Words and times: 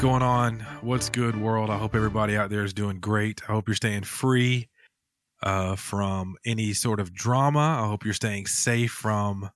Going 0.00 0.22
on? 0.22 0.60
What's 0.80 1.10
good, 1.10 1.36
world? 1.36 1.68
I 1.68 1.76
hope 1.76 1.94
everybody 1.94 2.34
out 2.34 2.48
there 2.48 2.64
is 2.64 2.72
doing 2.72 3.00
great. 3.00 3.42
I 3.46 3.52
hope 3.52 3.68
you're 3.68 3.74
staying 3.74 4.04
free 4.04 4.70
uh, 5.42 5.76
from 5.76 6.36
any 6.46 6.72
sort 6.72 7.00
of 7.00 7.12
drama. 7.12 7.82
I 7.82 7.86
hope 7.86 8.06
you're 8.06 8.14
staying 8.14 8.46
safe 8.46 8.92
from 8.92 9.50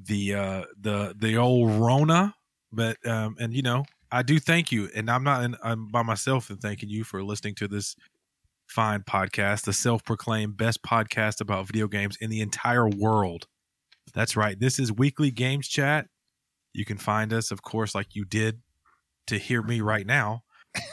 the 0.00 0.34
uh, 0.36 0.62
the 0.80 1.12
the 1.18 1.38
old 1.38 1.72
Rona. 1.72 2.36
But 2.70 3.04
um, 3.04 3.34
and 3.40 3.52
you 3.52 3.62
know, 3.62 3.84
I 4.12 4.22
do 4.22 4.38
thank 4.38 4.70
you, 4.70 4.90
and 4.94 5.10
I'm 5.10 5.24
not. 5.24 5.42
In, 5.42 5.56
I'm 5.64 5.88
by 5.88 6.04
myself 6.04 6.50
and 6.50 6.60
thanking 6.60 6.88
you 6.88 7.02
for 7.02 7.24
listening 7.24 7.56
to 7.56 7.66
this 7.66 7.96
fine 8.68 9.02
podcast, 9.02 9.64
the 9.64 9.72
self-proclaimed 9.72 10.56
best 10.56 10.84
podcast 10.84 11.40
about 11.40 11.66
video 11.66 11.88
games 11.88 12.16
in 12.20 12.30
the 12.30 12.42
entire 12.42 12.88
world. 12.88 13.48
That's 14.14 14.36
right. 14.36 14.58
This 14.58 14.78
is 14.78 14.92
weekly 14.92 15.32
games 15.32 15.66
chat. 15.66 16.06
You 16.74 16.84
can 16.84 16.96
find 16.96 17.32
us, 17.32 17.50
of 17.50 17.62
course, 17.62 17.92
like 17.92 18.14
you 18.14 18.24
did 18.24 18.60
to 19.28 19.38
hear 19.38 19.62
me 19.62 19.80
right 19.80 20.06
now. 20.06 20.42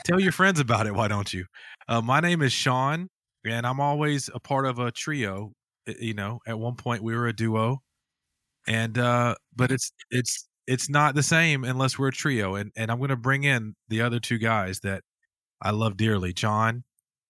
Tell 0.04 0.20
your 0.20 0.32
friends 0.32 0.60
about 0.60 0.86
it. 0.86 0.94
Why 0.94 1.08
don't 1.08 1.32
you? 1.32 1.44
Uh, 1.88 2.00
my 2.00 2.20
name 2.20 2.42
is 2.42 2.52
Sean, 2.52 3.08
and 3.44 3.66
I'm 3.66 3.80
always 3.80 4.30
a 4.34 4.40
part 4.40 4.66
of 4.66 4.78
a 4.78 4.90
trio. 4.90 5.52
You 5.86 6.14
know, 6.14 6.40
at 6.46 6.58
one 6.58 6.74
point 6.74 7.02
we 7.02 7.14
were 7.14 7.28
a 7.28 7.32
duo, 7.32 7.82
and 8.66 8.98
uh, 8.98 9.36
but 9.54 9.70
it's 9.70 9.92
it's 10.10 10.48
it's 10.66 10.90
not 10.90 11.14
the 11.14 11.22
same 11.22 11.62
unless 11.62 11.98
we're 11.98 12.08
a 12.08 12.12
trio. 12.12 12.56
And 12.56 12.72
and 12.76 12.90
I'm 12.90 12.98
going 12.98 13.10
to 13.10 13.16
bring 13.16 13.44
in 13.44 13.74
the 13.88 14.02
other 14.02 14.18
two 14.18 14.38
guys 14.38 14.80
that 14.80 15.02
I 15.62 15.70
love 15.70 15.96
dearly. 15.96 16.32
John, 16.32 16.84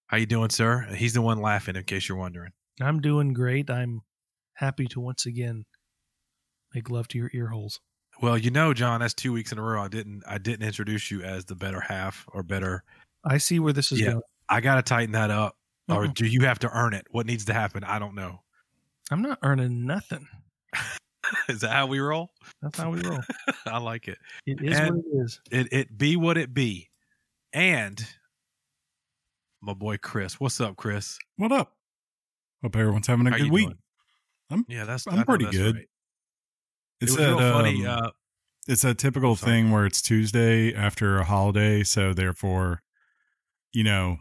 how 0.06 0.16
you 0.16 0.26
doing, 0.26 0.50
sir? 0.50 0.86
He's 0.96 1.12
the 1.12 1.22
one 1.22 1.40
laughing, 1.40 1.76
in 1.76 1.84
case 1.84 2.08
you're 2.08 2.18
wondering. 2.18 2.52
I'm 2.80 3.00
doing 3.00 3.32
great. 3.32 3.70
I'm 3.70 4.02
happy 4.54 4.86
to 4.86 5.00
once 5.00 5.26
again 5.26 5.64
make 6.74 6.90
love 6.90 7.08
to 7.08 7.18
your 7.18 7.30
ear 7.34 7.48
holes. 7.48 7.80
Well, 8.22 8.38
you 8.38 8.50
know, 8.50 8.72
John, 8.72 9.00
that's 9.00 9.14
two 9.14 9.32
weeks 9.32 9.52
in 9.52 9.58
a 9.58 9.62
row. 9.62 9.82
I 9.82 9.88
didn't 9.88 10.22
I 10.26 10.38
didn't 10.38 10.66
introduce 10.66 11.10
you 11.10 11.22
as 11.22 11.44
the 11.44 11.54
better 11.54 11.80
half 11.80 12.24
or 12.32 12.42
better. 12.42 12.82
I 13.24 13.38
see 13.38 13.58
where 13.60 13.72
this 13.72 13.92
is 13.92 14.00
Yeah. 14.00 14.10
going. 14.12 14.22
I 14.48 14.60
got 14.60 14.76
to 14.76 14.82
tighten 14.82 15.12
that 15.12 15.30
up, 15.30 15.56
or 15.88 16.04
Mm-mm. 16.06 16.14
do 16.14 16.26
you 16.26 16.42
have 16.42 16.58
to 16.60 16.70
earn 16.70 16.94
it? 16.94 17.06
What 17.10 17.26
needs 17.26 17.44
to 17.46 17.52
happen? 17.52 17.82
I 17.84 17.98
don't 17.98 18.14
know. 18.14 18.40
I'm 19.10 19.22
not 19.22 19.38
earning 19.42 19.84
nothing. 19.86 20.26
Is 21.48 21.60
that 21.60 21.72
how 21.72 21.86
we 21.88 21.98
roll? 21.98 22.30
That's 22.62 22.78
how 22.78 22.90
we 22.90 23.00
roll. 23.02 23.18
I 23.66 23.78
like 23.78 24.06
it. 24.08 24.18
It 24.46 24.62
is 24.62 24.78
And- 24.78 24.96
what 24.96 25.04
it 25.04 25.24
is. 25.24 25.40
It 25.50 25.68
it 25.72 25.98
be 25.98 26.16
what 26.16 26.38
it 26.38 26.54
be, 26.54 26.88
and 27.52 28.04
my 29.60 29.74
boy 29.74 29.96
Chris. 29.98 30.38
What's 30.40 30.60
up, 30.60 30.76
Chris? 30.76 31.18
What 31.36 31.50
up? 31.50 31.72
Hope 32.62 32.76
everyone's 32.76 33.08
having 33.08 33.26
a 33.26 33.30
How 33.30 33.38
good 33.38 33.50
week. 33.50 33.66
doing? 33.66 33.78
I'm- 34.50 34.64
yeah, 34.68 34.84
that's 34.84 35.06
I'm 35.08 35.18
I 35.18 35.24
pretty 35.24 35.46
that's 35.46 35.56
good. 35.56 35.74
right. 35.76 35.88
It's 37.00 37.12
it 37.12 37.18
was 37.18 37.26
real 37.28 37.38
funny. 37.38 37.86
um, 37.86 38.04
Uh, 38.04 38.10
it's 38.68 38.84
a 38.84 38.94
typical 38.94 39.36
sorry. 39.36 39.52
thing 39.52 39.70
where 39.70 39.86
it's 39.86 40.02
Tuesday 40.02 40.74
after 40.74 41.18
a 41.18 41.24
holiday, 41.24 41.82
so 41.84 42.12
therefore, 42.12 42.82
you 43.72 43.84
know, 43.84 44.18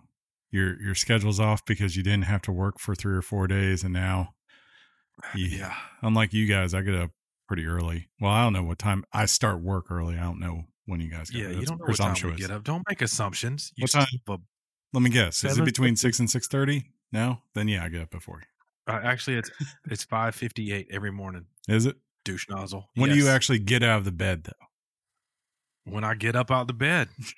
your 0.52 0.82
your 0.82 0.96
schedule's 0.96 1.40
off 1.40 1.66
because 1.66 1.96
you 1.96 2.04
didn't 2.04 2.26
have 2.26 2.42
to 2.44 2.52
work 2.52 2.80
for 2.80 2.96
three 2.96 3.16
or 3.16 3.22
four 3.22 3.48
days, 3.48 3.84
and 3.84 3.94
now, 3.94 4.36
you, 5.36 5.46
yeah, 5.48 5.76
unlike 6.02 6.34
you 6.34 6.46
guys, 6.46 6.74
I 6.74 6.82
get 6.82 6.96
up 6.96 7.12
pretty 7.48 7.66
early. 7.66 8.10
Well, 8.20 8.32
I 8.32 8.44
don't 8.44 8.54
know 8.54 8.64
what 8.64 8.80
time 8.80 9.04
I 9.14 9.26
start 9.26 9.62
work 9.62 9.90
early. 9.90 10.18
I 10.18 10.24
don't 10.24 10.40
know 10.40 10.64
when 10.86 11.00
you 11.00 11.10
guys 11.10 11.30
get 11.30 11.42
yeah. 11.42 11.48
up. 11.50 11.56
You 11.56 11.66
don't 11.66 11.80
know 11.80 11.86
what 11.86 11.98
time 11.98 12.16
we 12.24 12.36
get 12.36 12.52
up. 12.52 12.64
Don't 12.64 12.84
make 12.88 13.02
assumptions. 13.02 13.72
You 13.76 13.84
What 13.84 13.92
time? 13.92 14.08
Let 14.94 15.02
me 15.02 15.10
guess. 15.10 15.44
Is 15.44 15.58
it 15.58 15.66
between 15.66 15.96
six 15.96 16.20
and 16.20 16.30
six 16.30 16.48
thirty? 16.48 16.92
No, 17.12 17.40
then 17.54 17.68
yeah, 17.68 17.84
I 17.84 17.90
get 17.90 18.02
up 18.02 18.12
before 18.12 18.42
you. 18.42 18.94
uh, 18.94 19.00
actually, 19.04 19.38
it's 19.38 19.50
it's 19.90 20.04
five 20.04 20.36
fifty 20.36 20.72
eight 20.72 20.88
every 20.92 21.12
morning. 21.12 21.46
Is 21.68 21.86
it? 21.86 21.98
Douche 22.26 22.50
nozzle. 22.50 22.90
When 22.96 23.10
do 23.12 23.16
you 23.16 23.30
actually 23.30 23.60
get 23.60 23.82
out 23.84 24.00
of 24.00 24.06
the 24.06 24.12
bed 24.12 24.44
though? 24.44 24.66
when 25.92 26.04
I 26.04 26.16
get 26.16 26.36
up 26.36 26.50
out 26.52 26.68
the 26.68 26.74
bed. 26.74 27.08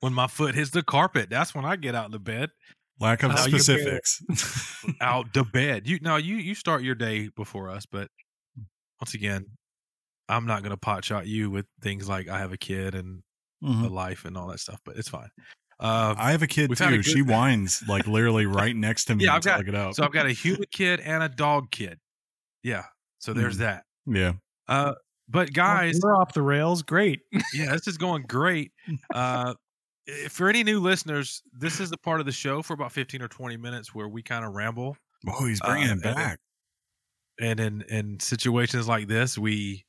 when 0.00 0.12
my 0.12 0.26
foot 0.28 0.54
hits 0.54 0.70
the 0.70 0.82
carpet, 0.82 1.30
that's 1.30 1.54
when 1.54 1.64
I 1.64 1.76
get 1.76 1.94
out 1.94 2.06
of 2.06 2.12
the 2.12 2.18
bed. 2.18 2.50
Lack 3.00 3.22
of 3.24 3.32
you- 3.32 3.38
specifics. 3.38 4.22
Out 5.00 5.34
the 5.34 5.42
bed. 5.42 5.88
You 5.88 5.98
no, 6.00 6.14
you 6.14 6.36
you 6.36 6.54
start 6.54 6.84
your 6.84 6.94
day 6.94 7.28
before 7.34 7.68
us, 7.70 7.86
but 7.86 8.08
once 9.00 9.14
again, 9.14 9.46
I'm 10.28 10.46
not 10.46 10.62
gonna 10.62 10.76
pot 10.76 11.04
shot 11.04 11.26
you 11.26 11.50
with 11.50 11.66
things 11.82 12.08
like 12.08 12.28
I 12.28 12.38
have 12.38 12.52
a 12.52 12.56
kid 12.56 12.94
and 12.94 13.22
Mhm. 13.64 13.86
a 13.86 13.88
life 13.88 14.24
and 14.24 14.36
all 14.36 14.46
that 14.48 14.60
stuff, 14.60 14.78
but 14.84 14.96
it's 14.96 15.08
fine. 15.08 15.30
Uh, 15.80 16.14
I 16.16 16.30
have 16.30 16.42
a 16.42 16.46
kid 16.46 16.70
a 16.70 16.76
too. 16.76 16.88
good- 16.88 17.04
She 17.04 17.20
whines 17.22 17.82
like 17.88 18.06
literally 18.06 18.46
right 18.46 18.76
next 18.76 19.06
to 19.06 19.14
me 19.16 19.24
Yeah, 19.24 19.34
I've 19.34 19.42
got- 19.42 19.58
I 19.58 19.62
get 19.64 19.74
out. 19.74 19.96
so 19.96 20.04
I've 20.04 20.12
got 20.12 20.26
a 20.26 20.32
human 20.32 20.66
kid 20.70 21.00
and 21.00 21.20
a 21.24 21.28
dog 21.28 21.72
kid. 21.72 21.98
Yeah. 22.64 22.82
So 23.20 23.32
there's 23.32 23.56
Mhm. 23.56 23.60
that. 23.60 23.84
yeah. 24.06 24.32
Uh 24.66 24.94
but 25.28 25.52
guys, 25.54 25.98
we're 26.02 26.16
off 26.16 26.34
the 26.34 26.42
rails. 26.42 26.82
Great. 26.82 27.20
yeah, 27.54 27.70
this 27.72 27.86
is 27.86 27.96
going 27.96 28.24
great. 28.24 28.72
Uh, 29.14 29.54
for 30.28 30.50
any 30.50 30.62
new 30.62 30.80
listeners, 30.80 31.42
this 31.52 31.80
is 31.80 31.88
the 31.90 31.96
part 31.96 32.20
of 32.20 32.26
the 32.26 32.32
show 32.32 32.60
for 32.60 32.74
about 32.74 32.92
15 32.92 33.22
or 33.22 33.28
20 33.28 33.56
minutes 33.56 33.94
where 33.94 34.06
we 34.08 34.22
kind 34.22 34.44
of 34.44 34.52
ramble. 34.52 34.96
Oh, 35.26 35.46
he's 35.46 35.60
bringing 35.60 35.88
Uh, 35.88 35.92
it 35.92 35.92
and- 35.92 36.02
back. 36.02 36.38
And 37.40 37.58
in, 37.58 37.82
in 37.88 38.20
situations 38.20 38.86
like 38.86 39.08
this, 39.08 39.38
we 39.38 39.84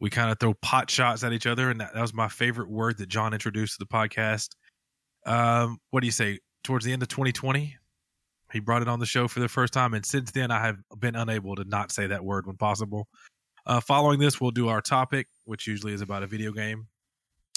we 0.00 0.10
kind 0.10 0.30
of 0.30 0.38
throw 0.38 0.52
pot 0.54 0.90
shots 0.90 1.22
at 1.24 1.32
each 1.32 1.46
other. 1.46 1.70
And 1.70 1.80
that, 1.80 1.94
that 1.94 2.00
was 2.00 2.12
my 2.12 2.28
favorite 2.28 2.68
word 2.68 2.98
that 2.98 3.08
John 3.08 3.32
introduced 3.32 3.78
to 3.78 3.84
the 3.84 3.86
podcast. 3.88 4.48
Um, 5.26 5.78
what 5.90 6.00
do 6.00 6.06
you 6.06 6.12
say? 6.12 6.40
Towards 6.64 6.84
the 6.84 6.92
end 6.92 7.02
of 7.02 7.08
2020, 7.08 7.76
he 8.52 8.60
brought 8.60 8.82
it 8.82 8.88
on 8.88 9.00
the 9.00 9.06
show 9.06 9.28
for 9.28 9.40
the 9.40 9.48
first 9.48 9.72
time. 9.72 9.94
And 9.94 10.04
since 10.04 10.30
then, 10.30 10.50
I 10.50 10.60
have 10.60 10.76
been 10.98 11.16
unable 11.16 11.56
to 11.56 11.64
not 11.64 11.90
say 11.90 12.06
that 12.06 12.24
word 12.24 12.46
when 12.46 12.56
possible. 12.56 13.08
Uh, 13.64 13.80
following 13.80 14.18
this, 14.18 14.40
we'll 14.40 14.50
do 14.50 14.68
our 14.68 14.80
topic, 14.80 15.28
which 15.44 15.66
usually 15.66 15.92
is 15.92 16.00
about 16.00 16.22
a 16.22 16.26
video 16.26 16.52
game. 16.52 16.86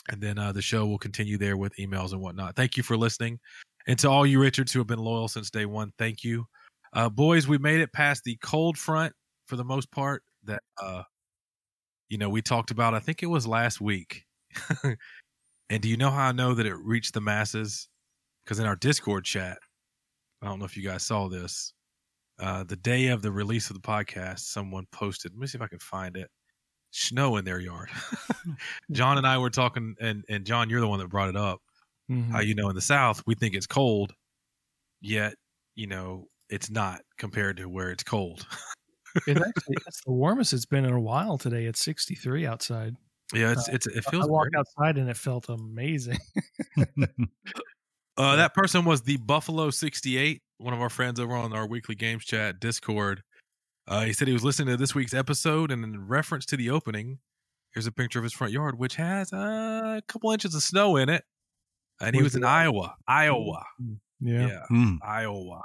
And 0.09 0.21
then 0.21 0.37
uh, 0.37 0.51
the 0.51 0.61
show 0.61 0.85
will 0.85 0.99
continue 0.99 1.37
there 1.37 1.57
with 1.57 1.75
emails 1.77 2.11
and 2.11 2.21
whatnot. 2.21 2.55
Thank 2.55 2.77
you 2.77 2.83
for 2.83 2.95
listening. 2.95 3.39
And 3.87 3.97
to 3.99 4.09
all 4.09 4.25
you 4.25 4.39
Richards 4.39 4.71
who 4.71 4.79
have 4.79 4.87
been 4.87 4.99
loyal 4.99 5.27
since 5.27 5.49
day 5.49 5.65
one, 5.65 5.91
thank 5.97 6.23
you. 6.23 6.45
Uh, 6.93 7.09
boys, 7.09 7.47
we 7.47 7.57
made 7.57 7.81
it 7.81 7.91
past 7.91 8.23
the 8.23 8.37
cold 8.41 8.77
front 8.77 9.13
for 9.47 9.55
the 9.55 9.63
most 9.63 9.91
part 9.91 10.23
that, 10.45 10.61
uh, 10.81 11.03
you 12.09 12.17
know, 12.17 12.29
we 12.29 12.41
talked 12.41 12.71
about. 12.71 12.93
I 12.93 12.99
think 12.99 13.23
it 13.23 13.27
was 13.27 13.47
last 13.47 13.81
week. 13.81 14.25
and 15.69 15.81
do 15.81 15.89
you 15.89 15.97
know 15.97 16.11
how 16.11 16.29
I 16.29 16.31
know 16.31 16.53
that 16.53 16.65
it 16.65 16.75
reached 16.75 17.13
the 17.13 17.21
masses? 17.21 17.89
Because 18.43 18.59
in 18.59 18.67
our 18.67 18.75
Discord 18.75 19.25
chat, 19.25 19.57
I 20.45 20.49
don't 20.49 20.59
know 20.59 20.65
if 20.65 20.77
you 20.77 20.83
guys 20.83 21.03
saw 21.03 21.27
this. 21.27 21.73
Uh, 22.39 22.63
the 22.65 22.75
day 22.75 23.07
of 23.07 23.21
the 23.21 23.31
release 23.31 23.69
of 23.69 23.75
the 23.75 23.81
podcast, 23.81 24.39
someone 24.39 24.85
posted. 24.91 25.31
Let 25.33 25.39
me 25.39 25.47
see 25.47 25.57
if 25.57 25.61
I 25.61 25.67
can 25.67 25.79
find 25.79 26.15
it. 26.17 26.29
Snow 26.91 27.37
in 27.37 27.45
their 27.45 27.59
yard. 27.59 27.89
John 28.91 29.17
and 29.17 29.25
I 29.25 29.37
were 29.37 29.49
talking, 29.49 29.95
and 29.99 30.23
and 30.29 30.45
John, 30.45 30.69
you're 30.69 30.81
the 30.81 30.87
one 30.87 30.99
that 30.99 31.09
brought 31.09 31.29
it 31.29 31.35
up. 31.35 31.59
Mhm. 32.09 32.29
How 32.31 32.41
you 32.41 32.55
know 32.55 32.69
in 32.69 32.75
the 32.75 32.81
South 32.81 33.23
we 33.25 33.35
think 33.35 33.55
it's 33.55 33.65
cold, 33.67 34.13
yet 35.01 35.33
you 35.75 35.87
know 35.87 36.27
it's 36.49 36.69
not 36.69 37.01
compared 37.17 37.57
to 37.57 37.67
where 37.67 37.91
it's 37.91 38.03
cold. 38.03 38.45
It's 39.27 39.39
actually 39.39 39.77
it's 39.87 40.01
the 40.05 40.11
warmest 40.11 40.51
it's 40.51 40.65
been 40.65 40.83
in 40.83 40.91
a 40.91 40.99
while 40.99 41.37
today. 41.37 41.67
It's 41.67 41.79
63 41.79 42.45
outside. 42.45 42.97
yeah, 43.33 43.53
it's 43.53 43.69
it's 43.69 43.87
it 43.87 44.03
feels. 44.03 44.25
I 44.25 44.27
walked 44.27 44.51
great. 44.51 44.59
outside 44.59 44.97
and 44.97 45.09
it 45.09 45.15
felt 45.15 45.47
amazing. 45.47 46.17
Uh, 48.17 48.35
that 48.37 48.53
person 48.53 48.85
was 48.85 49.01
the 49.01 49.17
Buffalo 49.17 49.69
68, 49.69 50.41
one 50.57 50.73
of 50.73 50.81
our 50.81 50.89
friends 50.89 51.19
over 51.19 51.33
on 51.33 51.53
our 51.53 51.67
weekly 51.67 51.95
games 51.95 52.23
chat 52.25 52.59
Discord. 52.59 53.21
Uh, 53.87 54.01
he 54.05 54.13
said 54.13 54.27
he 54.27 54.33
was 54.33 54.43
listening 54.43 54.69
to 54.69 54.77
this 54.77 54.95
week's 54.95 55.13
episode, 55.13 55.71
and 55.71 55.83
in 55.83 56.07
reference 56.07 56.45
to 56.47 56.57
the 56.57 56.69
opening, 56.69 57.19
here's 57.73 57.85
a 57.87 57.91
picture 57.91 58.17
of 58.19 58.23
his 58.23 58.33
front 58.33 58.53
yard, 58.53 58.79
which 58.79 58.95
has 58.95 59.31
uh, 59.33 59.95
a 59.97 60.01
couple 60.07 60.31
inches 60.31 60.55
of 60.55 60.63
snow 60.63 60.95
in 60.95 61.09
it. 61.09 61.23
And 62.01 62.15
he 62.15 62.21
Where's 62.21 62.31
was 62.31 62.35
in 62.35 62.41
the- 62.41 62.47
Iowa, 62.47 62.95
Iowa, 63.07 63.63
Yeah. 64.21 64.47
yeah, 64.47 64.59
Mm. 64.71 64.97
Iowa, 65.03 65.61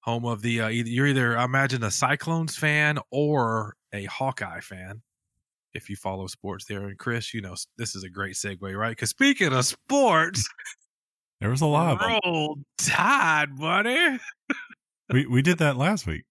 home 0.00 0.24
of 0.24 0.42
the. 0.42 0.62
Uh, 0.62 0.68
either, 0.70 0.88
you're 0.88 1.06
either, 1.08 1.36
I 1.38 1.44
imagine, 1.44 1.82
a 1.82 1.90
Cyclones 1.90 2.56
fan 2.56 2.98
or 3.10 3.74
a 3.92 4.04
Hawkeye 4.04 4.60
fan. 4.60 5.02
If 5.74 5.88
you 5.90 5.96
follow 5.96 6.26
sports 6.28 6.64
there, 6.68 6.86
and 6.86 6.98
Chris, 6.98 7.32
you 7.34 7.40
know 7.40 7.54
this 7.78 7.94
is 7.94 8.04
a 8.04 8.08
great 8.10 8.34
segue, 8.34 8.76
right? 8.76 8.90
Because 8.90 9.10
speaking 9.10 9.52
of 9.52 9.64
sports, 9.64 10.48
There 11.42 11.50
was 11.50 11.60
a 11.60 11.66
lot 11.66 11.94
of 11.94 11.98
them. 11.98 12.20
Roll 12.24 12.58
Tide, 12.78 13.58
buddy. 13.58 14.18
We 15.10 15.26
we 15.26 15.42
did 15.42 15.58
that 15.58 15.76
last 15.76 16.06
week. 16.06 16.22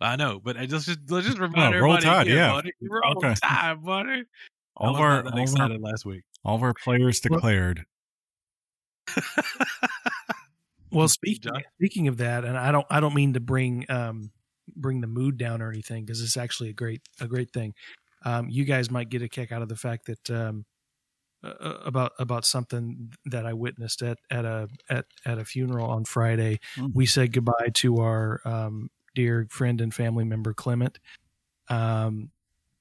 I 0.00 0.16
know, 0.16 0.40
but 0.42 0.56
I 0.56 0.64
just 0.64 0.86
just 0.86 0.98
let's 1.10 1.26
just 1.26 1.38
remind 1.38 1.74
Oh, 1.74 1.78
Roll 1.80 1.96
everybody, 1.96 2.04
Tide, 2.04 2.26
again, 2.28 2.36
yeah. 2.38 2.52
buddy. 2.52 2.72
Roll 2.80 3.16
Okay. 3.18 3.34
Tide, 3.44 3.84
buddy. 3.84 4.24
All 4.74 4.96
I 4.96 4.98
of 4.98 5.00
our 5.00 5.22
that 5.22 5.32
all 5.34 5.40
of 5.42 5.70
our, 5.70 5.78
last 5.78 6.06
week. 6.06 6.22
all 6.46 6.56
of 6.56 6.62
our 6.62 6.72
players 6.72 7.20
declared. 7.20 7.84
Well, 10.90 11.08
speaking 11.08 11.52
speaking 11.76 12.08
of 12.08 12.16
that, 12.16 12.46
and 12.46 12.56
I 12.56 12.72
don't 12.72 12.86
I 12.90 13.00
don't 13.00 13.14
mean 13.14 13.34
to 13.34 13.40
bring 13.40 13.84
um 13.90 14.30
bring 14.74 15.02
the 15.02 15.06
mood 15.06 15.36
down 15.36 15.60
or 15.60 15.70
anything 15.70 16.06
because 16.06 16.22
it's 16.22 16.38
actually 16.38 16.70
a 16.70 16.74
great 16.74 17.02
a 17.20 17.26
great 17.26 17.52
thing. 17.52 17.74
Um, 18.24 18.48
you 18.48 18.64
guys 18.64 18.90
might 18.90 19.10
get 19.10 19.20
a 19.20 19.28
kick 19.28 19.52
out 19.52 19.60
of 19.60 19.68
the 19.68 19.76
fact 19.76 20.06
that 20.06 20.30
um, 20.30 20.64
uh, 21.44 21.78
about 21.84 22.12
about 22.18 22.44
something 22.44 23.12
that 23.26 23.46
I 23.46 23.52
witnessed 23.52 24.02
at 24.02 24.18
at 24.30 24.44
a 24.44 24.68
at 24.90 25.06
at 25.26 25.38
a 25.38 25.44
funeral 25.44 25.90
on 25.90 26.04
Friday. 26.04 26.60
Mhm. 26.76 26.92
We 26.94 27.06
said 27.06 27.32
goodbye 27.32 27.70
to 27.74 27.98
our 28.00 28.40
um, 28.44 28.90
dear 29.14 29.46
friend 29.50 29.80
and 29.80 29.94
family 29.94 30.24
member 30.24 30.54
Clement. 30.54 30.98
Um, 31.68 32.30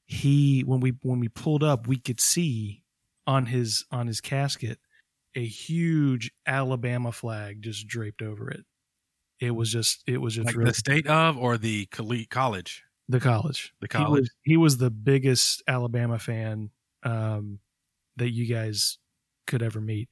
he 0.06 0.62
when 0.62 0.80
we 0.82 0.92
when 1.04 1.20
we 1.20 1.30
pulled 1.30 1.64
up, 1.64 1.88
we 1.88 1.98
could 1.98 2.20
see 2.20 2.84
on 3.28 3.46
his 3.48 3.86
on 3.92 4.08
his 4.08 4.22
casket 4.22 4.80
a 5.36 5.46
huge 5.46 6.32
Alabama 6.46 7.12
flag 7.12 7.62
just 7.62 7.88
draped 7.88 8.22
over 8.22 8.50
it. 8.52 8.66
It 9.40 9.52
was 9.52 9.72
just 9.72 10.04
it 10.08 10.18
was 10.20 10.36
just 10.36 10.46
Like 10.48 10.56
really, 10.56 10.72
the 10.72 10.76
state 10.76 11.08
of 11.08 11.38
or 11.38 11.58
the 11.58 11.86
college? 11.88 12.84
the 13.08 13.20
college. 13.20 13.74
The 13.82 13.88
He 13.96 14.06
college. 14.06 14.22
was, 14.22 14.30
he 14.44 14.58
was 14.58 14.78
the 14.78 14.90
biggest 14.92 15.64
Alabama 15.68 16.20
fan 16.20 16.72
um, 17.04 17.60
that 18.18 18.32
you 18.32 18.46
guys 18.46 18.98
could 19.48 19.62
ever 19.62 19.82
meet. 19.82 20.10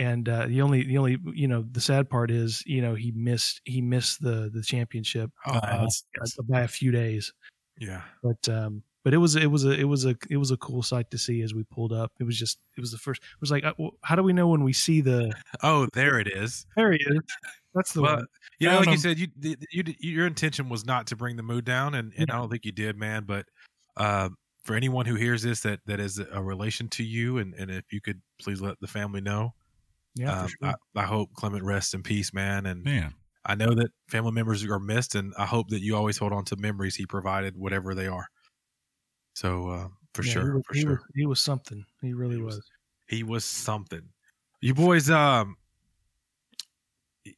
And 0.00 0.28
uh, 0.28 0.46
the 0.46 0.60
only 0.62 0.84
the 0.84 0.98
only 0.98 1.18
you 1.34 1.46
know 1.46 1.64
the 1.70 1.80
sad 1.80 2.10
part 2.10 2.30
is 2.30 2.62
you 2.66 2.82
know 2.82 2.94
he 2.94 3.12
missed 3.12 3.60
he 3.64 3.80
missed 3.80 4.20
the 4.20 4.50
the 4.52 4.62
championship 4.62 5.30
Oh, 5.46 5.52
Uh, 5.54 5.60
that's- 5.70 6.02
by 6.48 6.62
a 6.62 6.68
few 6.68 6.90
days. 6.90 7.32
yeah. 7.78 8.02
but 8.22 8.48
um 8.48 8.82
but 9.04 9.14
it 9.14 9.18
was 9.18 9.36
it 9.36 9.46
was 9.50 9.64
a 9.64 9.70
it 9.78 9.84
was 9.84 10.04
a 10.04 10.16
it 10.30 10.36
was 10.36 10.50
a 10.50 10.56
cool 10.56 10.82
sight 10.82 11.10
to 11.12 11.18
see 11.18 11.42
as 11.42 11.54
we 11.54 11.62
pulled 11.64 11.92
up 11.92 12.10
it 12.18 12.24
was 12.24 12.36
just 12.38 12.58
it 12.76 12.80
was 12.80 12.90
the 12.90 12.98
first 12.98 13.20
it 13.22 13.40
was 13.40 13.50
like 13.52 13.62
uh, 13.64 13.72
how 14.02 14.16
do 14.16 14.22
we 14.22 14.32
know 14.32 14.48
when 14.48 14.64
we 14.64 14.72
see 14.72 15.00
the 15.00 15.30
Oh, 15.62 15.86
there 15.92 16.18
it 16.18 16.26
is. 16.26 16.66
there 16.76 16.90
he 16.92 16.98
is 16.98 17.20
that's 17.74 17.92
the 17.92 18.02
Well, 18.02 18.16
one 18.16 18.26
you 18.58 18.68
I 18.68 18.72
know, 18.72 18.78
like 18.80 18.88
you 18.90 18.96
said, 18.96 19.18
you, 19.18 19.28
you, 19.40 19.54
you, 19.70 19.84
your 20.00 20.26
intention 20.26 20.68
was 20.68 20.84
not 20.86 21.06
to 21.08 21.16
bring 21.16 21.34
the 21.36 21.42
mood 21.42 21.64
down, 21.64 21.94
and, 21.96 22.12
and 22.16 22.30
I 22.30 22.36
don't 22.36 22.48
think 22.48 22.64
you 22.64 22.70
did, 22.72 22.96
man. 22.96 23.24
But 23.26 23.46
uh, 23.96 24.28
for 24.64 24.74
anyone 24.74 25.06
who 25.06 25.14
hears 25.14 25.42
this 25.42 25.60
that 25.60 25.80
that 25.86 26.00
is 26.00 26.18
a 26.18 26.42
relation 26.42 26.88
to 26.88 27.04
you, 27.04 27.38
and, 27.38 27.54
and 27.54 27.70
if 27.70 27.92
you 27.92 28.00
could 28.00 28.20
please 28.40 28.60
let 28.60 28.80
the 28.80 28.86
family 28.86 29.20
know, 29.20 29.54
yeah 30.14 30.32
um, 30.42 30.48
for 30.48 30.48
sure. 30.48 30.74
I, 30.96 31.00
I 31.00 31.04
hope 31.04 31.32
Clement 31.34 31.64
rests 31.64 31.94
in 31.94 32.02
peace, 32.02 32.32
man. 32.32 32.66
And 32.66 32.82
Man, 32.84 33.14
I 33.44 33.54
know 33.54 33.74
that 33.74 33.90
family 34.08 34.32
members 34.32 34.64
are 34.64 34.80
missed, 34.80 35.14
and 35.14 35.34
I 35.38 35.46
hope 35.46 35.68
that 35.68 35.80
you 35.80 35.96
always 35.96 36.18
hold 36.18 36.32
on 36.32 36.44
to 36.46 36.56
memories 36.56 36.96
he 36.96 37.06
provided, 37.06 37.56
whatever 37.56 37.94
they 37.94 38.06
are. 38.06 38.26
So 39.34 39.68
uh, 39.68 39.88
for 40.14 40.22
Yeah, 40.22 40.30
he 40.30 40.32
sure, 40.32 40.54
was, 40.54 40.62
for 40.66 40.74
he 40.74 40.80
sure, 40.80 40.90
was, 40.90 41.00
he 41.14 41.26
was 41.26 41.42
something 41.42 41.84
he 42.00 42.14
really 42.14 42.36
He 42.36 42.42
was- 42.42 42.56
was 42.56 42.70
he 43.06 43.22
was 43.22 43.44
something. 43.44 44.08
You 44.62 44.72
boys, 44.72 45.10
um, 45.10 45.56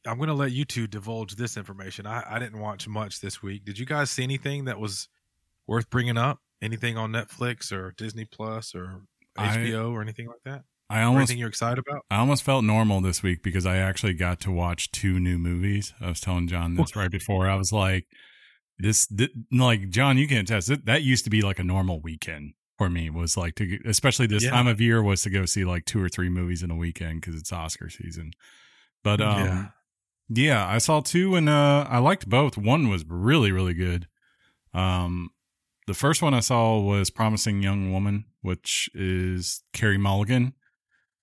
I'm 0.05 0.17
gonna 0.19 0.33
let 0.33 0.51
you 0.51 0.65
two 0.65 0.87
divulge 0.87 1.35
this 1.35 1.57
information. 1.57 2.05
I, 2.05 2.23
I 2.35 2.39
didn't 2.39 2.59
watch 2.59 2.87
much 2.87 3.19
this 3.21 3.41
week. 3.41 3.65
Did 3.65 3.77
you 3.79 3.85
guys 3.85 4.11
see 4.11 4.23
anything 4.23 4.65
that 4.65 4.79
was 4.79 5.09
worth 5.65 5.89
bringing 5.89 6.17
up? 6.17 6.39
Anything 6.61 6.97
on 6.97 7.11
Netflix 7.11 7.71
or 7.71 7.93
Disney 7.97 8.25
Plus 8.25 8.73
or 8.73 9.01
I- 9.37 9.57
HBO 9.57 9.91
or 9.91 10.01
anything 10.01 10.27
like 10.27 10.41
that? 10.45 10.63
I 10.89 11.01
almost 11.03 11.23
anything 11.29 11.39
you're 11.39 11.49
excited 11.49 11.79
about? 11.85 12.05
I 12.09 12.15
almost 12.17 12.43
felt 12.43 12.63
normal 12.63 13.01
this 13.01 13.21
week 13.21 13.43
because 13.43 13.65
I 13.65 13.75
actually 13.75 14.13
got 14.13 14.39
to 14.41 14.51
watch 14.51 14.89
two 14.91 15.19
new 15.19 15.37
movies. 15.37 15.93
I 15.99 16.07
was 16.07 16.21
telling 16.21 16.47
John 16.47 16.75
this 16.75 16.95
right 16.95 17.11
before. 17.11 17.49
I 17.49 17.55
was 17.55 17.73
like, 17.73 18.05
this, 18.79 19.05
thi- 19.05 19.33
like 19.51 19.89
John, 19.89 20.17
you 20.17 20.29
can 20.29 20.37
attest 20.37 20.69
that 20.69 20.85
that 20.85 21.03
used 21.03 21.25
to 21.25 21.29
be 21.29 21.41
like 21.41 21.59
a 21.59 21.63
normal 21.63 21.99
weekend 21.99 22.53
for 22.77 22.89
me. 22.89 23.09
Was 23.09 23.35
like 23.35 23.55
to, 23.55 23.79
especially 23.85 24.27
this 24.27 24.45
Yeah. 24.45 24.51
time 24.51 24.67
of 24.67 24.79
year, 24.79 25.03
was 25.03 25.23
to 25.23 25.29
go 25.29 25.45
see 25.45 25.65
like 25.65 25.83
two 25.83 26.01
or 26.01 26.07
three 26.07 26.29
movies 26.29 26.63
in 26.63 26.71
a 26.71 26.75
weekend 26.77 27.19
because 27.19 27.35
it's 27.35 27.51
Oscar 27.51 27.89
season. 27.89 28.31
But 29.03 29.19
um, 29.19 29.45
Yeah. 29.45 29.67
yeah. 30.29 30.67
I 30.67 30.77
saw 30.77 31.01
two 31.01 31.35
and 31.35 31.49
uh, 31.49 31.85
I 31.89 31.97
liked 31.97 32.29
both. 32.29 32.57
One 32.57 32.87
was 32.87 33.03
really 33.09 33.51
really 33.51 33.73
good. 33.73 34.07
Um, 34.73 35.31
the 35.87 35.93
first 35.93 36.21
one 36.21 36.33
I 36.33 36.41
saw 36.41 36.79
was 36.79 37.09
Promising 37.09 37.63
Young 37.63 37.91
Woman, 37.91 38.25
which 38.41 38.89
is 38.93 39.63
Carey 39.73 39.97
Mulligan. 39.97 40.53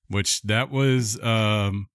Which 0.09 0.43
that 0.43 0.71
was 0.71 1.19
um 1.23 1.89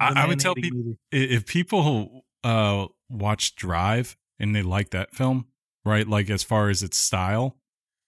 I- 0.00 0.24
I 0.24 0.26
would 0.26 0.38
tell 0.40 0.54
movie. 0.56 0.96
if 1.12 1.46
people 1.46 2.24
uh 2.44 2.86
watch 3.08 3.54
Drive 3.56 4.16
and 4.38 4.54
they 4.54 4.62
like 4.62 4.90
that 4.90 5.14
film, 5.14 5.46
right? 5.84 6.06
Like 6.06 6.28
as 6.30 6.42
far 6.42 6.68
as 6.68 6.82
its 6.82 6.98
style, 6.98 7.56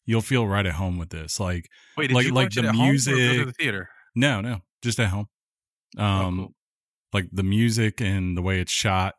you'll 0.04 0.20
feel 0.20 0.46
right 0.46 0.66
at 0.66 0.74
home 0.74 0.98
with 0.98 1.08
this. 1.10 1.40
Like 1.40 1.68
Wait, 1.96 2.08
did 2.08 2.14
like- 2.14 2.26
you 2.26 2.32
like 2.32 2.50
the 2.50 2.60
it 2.60 2.66
at 2.66 2.74
home 2.74 2.80
or 2.84 2.90
music- 2.90 3.14
the 3.46 3.52
theater? 3.52 3.88
no, 4.14 4.40
no, 4.42 4.60
just 4.82 5.00
at 5.00 5.08
home. 5.08 5.28
Um 5.96 6.36
cool. 6.38 6.54
like 7.12 7.28
the 7.32 7.42
music 7.42 8.00
and 8.00 8.36
the 8.36 8.42
way 8.42 8.60
it's 8.60 8.72
shot 8.72 9.14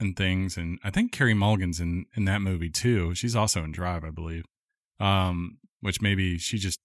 and 0.00 0.16
things 0.16 0.56
and 0.56 0.78
I 0.82 0.90
think 0.90 1.12
Carey 1.12 1.34
Mulligan's 1.34 1.80
in 1.80 2.06
in 2.16 2.24
that 2.24 2.40
movie 2.42 2.70
too. 2.70 3.14
She's 3.14 3.36
also 3.36 3.62
in 3.62 3.72
Drive, 3.72 4.04
I 4.04 4.10
believe. 4.10 4.44
Um 5.00 5.58
which 5.80 6.00
maybe 6.00 6.38
she 6.38 6.58
just 6.58 6.80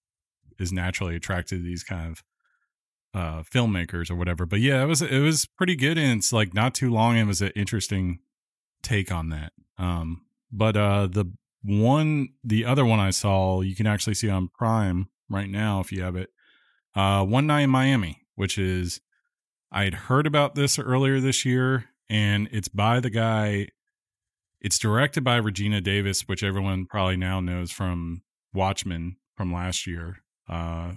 is 0.60 0.72
naturally 0.72 1.16
attracted 1.16 1.58
to 1.58 1.64
these 1.64 1.84
kind 1.84 2.12
of 2.12 2.24
uh 3.14 3.44
filmmakers 3.44 4.12
or 4.12 4.16
whatever. 4.16 4.46
But 4.46 4.60
yeah, 4.60 4.84
it 4.84 4.86
was 4.86 5.02
it 5.02 5.20
was 5.20 5.46
pretty 5.46 5.76
good 5.76 5.98
and 5.98 6.20
it's 6.20 6.32
like 6.34 6.54
not 6.54 6.76
too 6.76 6.92
long. 6.92 7.14
And 7.14 7.22
it 7.22 7.28
was 7.28 7.42
an 7.42 7.52
interesting 7.56 8.20
take 8.84 9.12
on 9.12 9.30
that. 9.30 9.54
Um 9.78 10.26
but 10.52 10.78
uh 10.78 11.08
the 11.08 11.26
one 11.64 12.30
the 12.44 12.66
other 12.66 12.86
one 12.86 13.00
I 13.00 13.10
saw 13.10 13.62
you 13.62 13.76
can 13.76 13.88
actually 13.88 14.14
see 14.14 14.30
on 14.30 14.50
Prime 14.50 15.10
right 15.30 15.50
now 15.50 15.80
if 15.80 15.92
you 15.92 16.04
have 16.04 16.16
it. 16.16 16.30
Uh 16.96 17.26
One 17.26 17.48
Night 17.48 17.62
in 17.62 17.70
Miami, 17.72 18.28
which 18.36 18.58
is 18.58 19.02
I 19.72 19.84
had 19.84 19.94
heard 19.94 20.28
about 20.28 20.56
this 20.56 20.78
earlier 20.80 21.20
this 21.20 21.46
year 21.46 21.86
and 22.10 22.48
it's 22.52 22.68
by 22.68 23.00
the 23.00 23.10
guy 23.10 23.68
it's 24.62 24.78
directed 24.78 25.24
by 25.24 25.38
Regina 25.38 25.80
Davis, 25.80 26.28
which 26.28 26.44
everyone 26.44 26.86
probably 26.86 27.16
now 27.16 27.40
knows 27.40 27.72
from 27.72 28.24
Watchmen 28.54 29.16
from 29.38 29.54
last 29.54 29.88
year. 29.88 30.18
Uh 30.48 30.94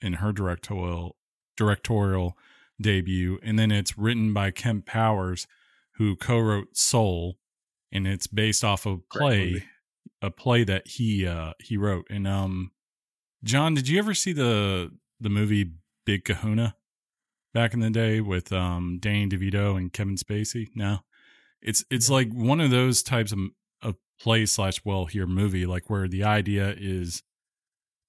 in 0.00 0.14
her 0.14 0.32
directorial 0.32 1.16
directorial 1.56 2.36
debut, 2.80 3.38
and 3.42 3.58
then 3.58 3.70
it's 3.70 3.98
written 3.98 4.32
by 4.32 4.50
Kemp 4.50 4.86
Powers, 4.86 5.46
who 5.96 6.16
co-wrote 6.16 6.76
Soul, 6.76 7.36
and 7.90 8.06
it's 8.06 8.26
based 8.26 8.62
off 8.64 8.86
of 8.86 9.08
Great 9.08 9.20
play, 9.60 9.64
a 10.22 10.30
play 10.30 10.64
that 10.64 10.86
he 10.86 11.26
uh 11.26 11.52
he 11.58 11.76
wrote. 11.76 12.06
And 12.10 12.26
um, 12.26 12.72
John, 13.44 13.74
did 13.74 13.88
you 13.88 13.98
ever 13.98 14.14
see 14.14 14.32
the 14.32 14.92
the 15.20 15.30
movie 15.30 15.72
Big 16.06 16.24
Kahuna 16.24 16.76
back 17.54 17.74
in 17.74 17.80
the 17.80 17.90
day 17.90 18.20
with 18.20 18.52
um 18.52 18.98
Danny 19.00 19.28
DeVito 19.28 19.76
and 19.76 19.92
Kevin 19.92 20.16
Spacey? 20.16 20.68
No, 20.74 20.98
it's 21.60 21.84
it's 21.90 22.10
like 22.10 22.32
one 22.32 22.60
of 22.60 22.70
those 22.70 23.02
types 23.02 23.32
of 23.32 23.38
of 23.82 23.96
play 24.20 24.46
slash 24.46 24.84
well 24.84 25.06
here 25.06 25.26
movie, 25.26 25.66
like 25.66 25.88
where 25.88 26.08
the 26.08 26.24
idea 26.24 26.74
is 26.76 27.22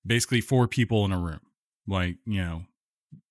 basically 0.06 0.42
four 0.42 0.68
people 0.68 1.06
in 1.06 1.12
a 1.12 1.20
room 1.20 1.42
like 1.90 2.18
you 2.26 2.42
know 2.42 2.64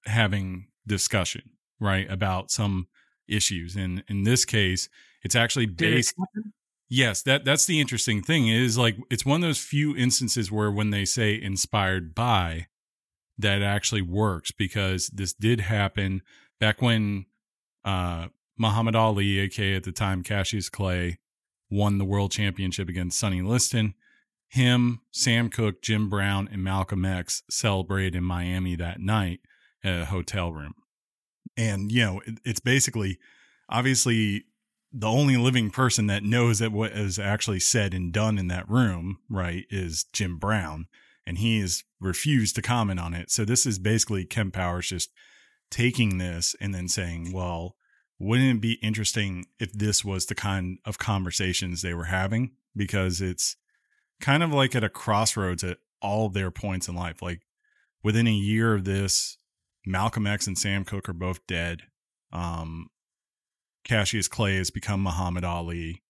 having 0.05 0.67
discussion 0.87 1.43
right 1.81 2.11
about 2.11 2.51
some 2.51 2.89
issues. 3.29 3.77
And 3.77 4.03
in 4.09 4.25
this 4.25 4.45
case 4.45 4.89
it's 5.23 5.37
actually 5.37 5.65
it 5.65 5.77
based 5.77 6.15
yes 6.89 7.23
that 7.23 7.45
that's 7.45 7.67
the 7.67 7.81
interesting 7.81 8.23
thing 8.23 8.49
is 8.49 8.79
like 8.79 8.97
it's 9.11 9.27
one 9.27 9.43
of 9.43 9.49
those 9.49 9.59
few 9.59 9.97
instances 9.97 10.51
where 10.51 10.71
when 10.71 10.91
they 10.91 11.05
say 11.05 11.41
inspired 11.41 12.15
by 12.15 12.67
that 13.39 13.63
actually 13.63 14.03
works 14.03 14.51
because 14.51 15.09
this 15.09 15.33
did 15.33 15.61
happen 15.61 16.23
back 16.59 16.83
when 16.83 17.27
uh 17.85 18.29
Muhammad 18.57 18.97
Ali 18.97 19.39
aka 19.39 19.77
at 19.77 19.85
the 19.85 19.93
time 19.93 20.23
Cassius 20.23 20.69
Clay 20.69 21.19
won 21.71 21.99
the 21.99 22.05
world 22.05 22.33
championship 22.33 22.89
against 22.89 23.19
Sonny 23.19 23.43
Liston 23.43 23.95
him, 24.49 25.01
Sam 25.11 25.51
Cooke, 25.51 25.83
Jim 25.83 26.09
Brown, 26.09 26.49
and 26.51 26.65
Malcolm 26.65 27.05
X 27.05 27.43
celebrated 27.51 28.15
in 28.15 28.25
Miami 28.25 28.77
that 28.77 29.01
night 29.01 29.41
at 29.85 30.03
a 30.03 30.05
hotel 30.07 30.53
room. 30.53 30.75
And, 31.57 31.93
you 31.93 32.05
know, 32.05 32.23
it, 32.27 32.39
it's 32.45 32.61
basically 32.61 33.19
obviously 33.69 34.45
the 34.91 35.09
only 35.09 35.37
living 35.37 35.71
person 35.71 36.07
that 36.07 36.23
knows 36.23 36.61
that 36.61 36.73
what 36.73 36.93
is 36.93 37.19
actually 37.19 37.61
said 37.61 37.93
and 37.93 38.13
done 38.13 38.39
in 38.39 38.49
that 38.49 38.69
room, 38.69 39.19
right, 39.29 39.67
is 39.71 40.05
Jim 40.13 40.39
Brown. 40.39 40.87
And 41.29 41.39
he 41.39 41.61
has 41.61 41.85
refused 42.01 42.55
to 42.57 42.63
comment 42.63 42.99
on 42.99 43.13
it. 43.13 43.31
So 43.31 43.45
this 43.45 43.67
is 43.67 43.79
basically 43.79 44.25
Kemp 44.25 44.55
Powers 44.55 44.89
just 44.89 45.11
taking 45.71 46.17
this 46.17 46.57
and 46.61 46.75
then 46.75 46.89
saying, 46.89 47.33
well, 47.33 47.77
wouldn't 48.19 48.57
it 48.57 48.61
be 48.61 48.79
interesting 48.83 49.45
if 49.61 49.73
this 49.73 50.05
was 50.05 50.27
the 50.27 50.35
kind 50.35 50.79
of 50.85 50.99
conversations 50.99 51.83
they 51.83 51.95
were 51.95 52.05
having? 52.05 52.53
Because 52.75 53.21
it's, 53.21 53.57
kind 54.21 54.43
of 54.43 54.53
like 54.53 54.75
at 54.75 54.85
a 54.85 54.89
crossroads 54.89 55.65
at 55.65 55.79
all 56.01 56.29
their 56.29 56.51
points 56.51 56.89
in 56.89 56.95
life. 56.95 57.23
Like 57.23 57.43
within 58.03 58.27
a 58.27 58.33
year 58.33 58.75
of 58.75 58.85
this, 58.85 59.37
Malcolm 59.87 60.27
X 60.27 60.47
and 60.47 60.59
Sam 60.59 60.85
Cooke 60.85 61.09
are 61.09 61.15
both 61.15 61.47
dead. 61.47 61.83
Um, 62.33 62.89
Cassius 63.85 64.29
Clay 64.29 64.57
has 64.57 64.71
become 64.71 65.03
Muhammad 65.03 65.45
Ali, 65.45 66.03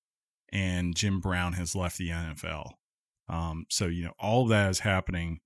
and 0.51 0.97
Jim 0.97 1.21
Brown 1.21 1.53
has 1.53 1.77
left 1.77 1.99
the 1.99 2.09
NFL. 2.09 2.73
Um, 3.29 3.67
so 3.69 3.87
you 3.87 4.05
know 4.05 4.15
all 4.19 4.47
that 4.47 4.71
is 4.71 4.81
happening 4.81 5.41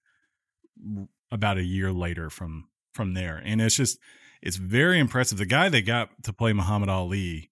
about 1.30 1.58
a 1.58 1.64
year 1.64 1.92
later 1.92 2.30
from 2.30 2.68
from 2.94 3.14
there, 3.14 3.40
and 3.44 3.60
it's 3.60 3.76
just 3.76 3.98
it's 4.40 4.56
very 4.56 4.98
impressive. 4.98 5.38
The 5.38 5.46
guy 5.46 5.68
they 5.68 5.82
got 5.82 6.10
to 6.24 6.32
play 6.32 6.52
Muhammad 6.52 6.88
Ali 6.88 7.50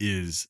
is 0.00 0.48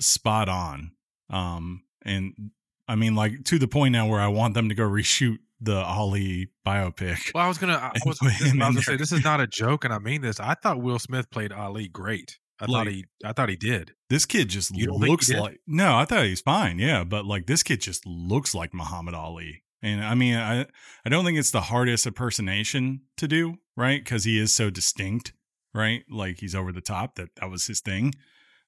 spot 0.00 0.48
on. 0.48 0.92
Um, 1.30 1.82
and 2.02 2.50
I 2.88 2.94
mean, 2.94 3.14
like 3.14 3.44
to 3.44 3.58
the 3.58 3.68
point 3.68 3.92
now 3.92 4.06
where 4.06 4.20
I 4.20 4.28
want 4.28 4.54
them 4.54 4.68
to 4.68 4.74
go 4.74 4.84
reshoot 4.84 5.38
the 5.60 5.76
Ali 5.76 6.48
biopic. 6.66 7.34
Well, 7.34 7.44
I 7.44 7.48
was 7.48 7.58
gonna. 7.58 7.74
I 7.74 7.92
was, 8.06 8.18
this, 8.18 8.42
I 8.42 8.44
was 8.44 8.58
gonna 8.58 8.82
say 8.82 8.96
this 8.96 9.12
is 9.12 9.24
not 9.24 9.40
a 9.40 9.46
joke, 9.46 9.84
and 9.84 9.92
I 9.92 9.98
mean 9.98 10.22
this. 10.22 10.38
I 10.40 10.54
thought 10.54 10.80
Will 10.80 10.98
Smith 10.98 11.30
played 11.30 11.52
Ali 11.52 11.88
great. 11.88 12.38
I 12.60 12.64
Like- 12.64 12.70
thought 12.72 12.86
he 12.92 13.04
I 13.24 13.32
thought 13.32 13.48
he 13.48 13.56
did. 13.56 13.92
This 14.08 14.24
kid 14.26 14.48
just 14.48 14.74
You 14.76 14.86
don't 14.86 14.94
think 15.00 15.04
he 15.06 15.10
looks 15.10 15.30
like 15.30 15.60
no. 15.66 15.96
I 15.96 16.04
thought 16.04 16.24
he's 16.24 16.40
fine, 16.40 16.78
yeah, 16.78 17.04
but 17.04 17.24
like 17.26 17.46
this 17.46 17.62
kid 17.62 17.80
just 17.80 18.06
looks 18.06 18.54
like 18.54 18.72
Muhammad 18.72 19.14
Ali, 19.14 19.62
and 19.82 20.02
I 20.04 20.14
mean, 20.14 20.36
I 20.36 20.66
I 21.04 21.08
don't 21.10 21.24
think 21.24 21.38
it's 21.38 21.50
the 21.50 21.62
hardest 21.62 22.06
impersonation 22.06 23.02
to 23.18 23.28
do, 23.28 23.56
right? 23.76 24.02
Because 24.02 24.24
he 24.24 24.38
is 24.38 24.54
so 24.54 24.70
distinct, 24.70 25.32
right? 25.74 26.04
Like 26.10 26.40
he's 26.40 26.54
over 26.54 26.72
the 26.72 26.80
top. 26.80 27.16
That 27.16 27.28
that 27.40 27.50
was 27.50 27.66
his 27.66 27.80
thing. 27.80 28.14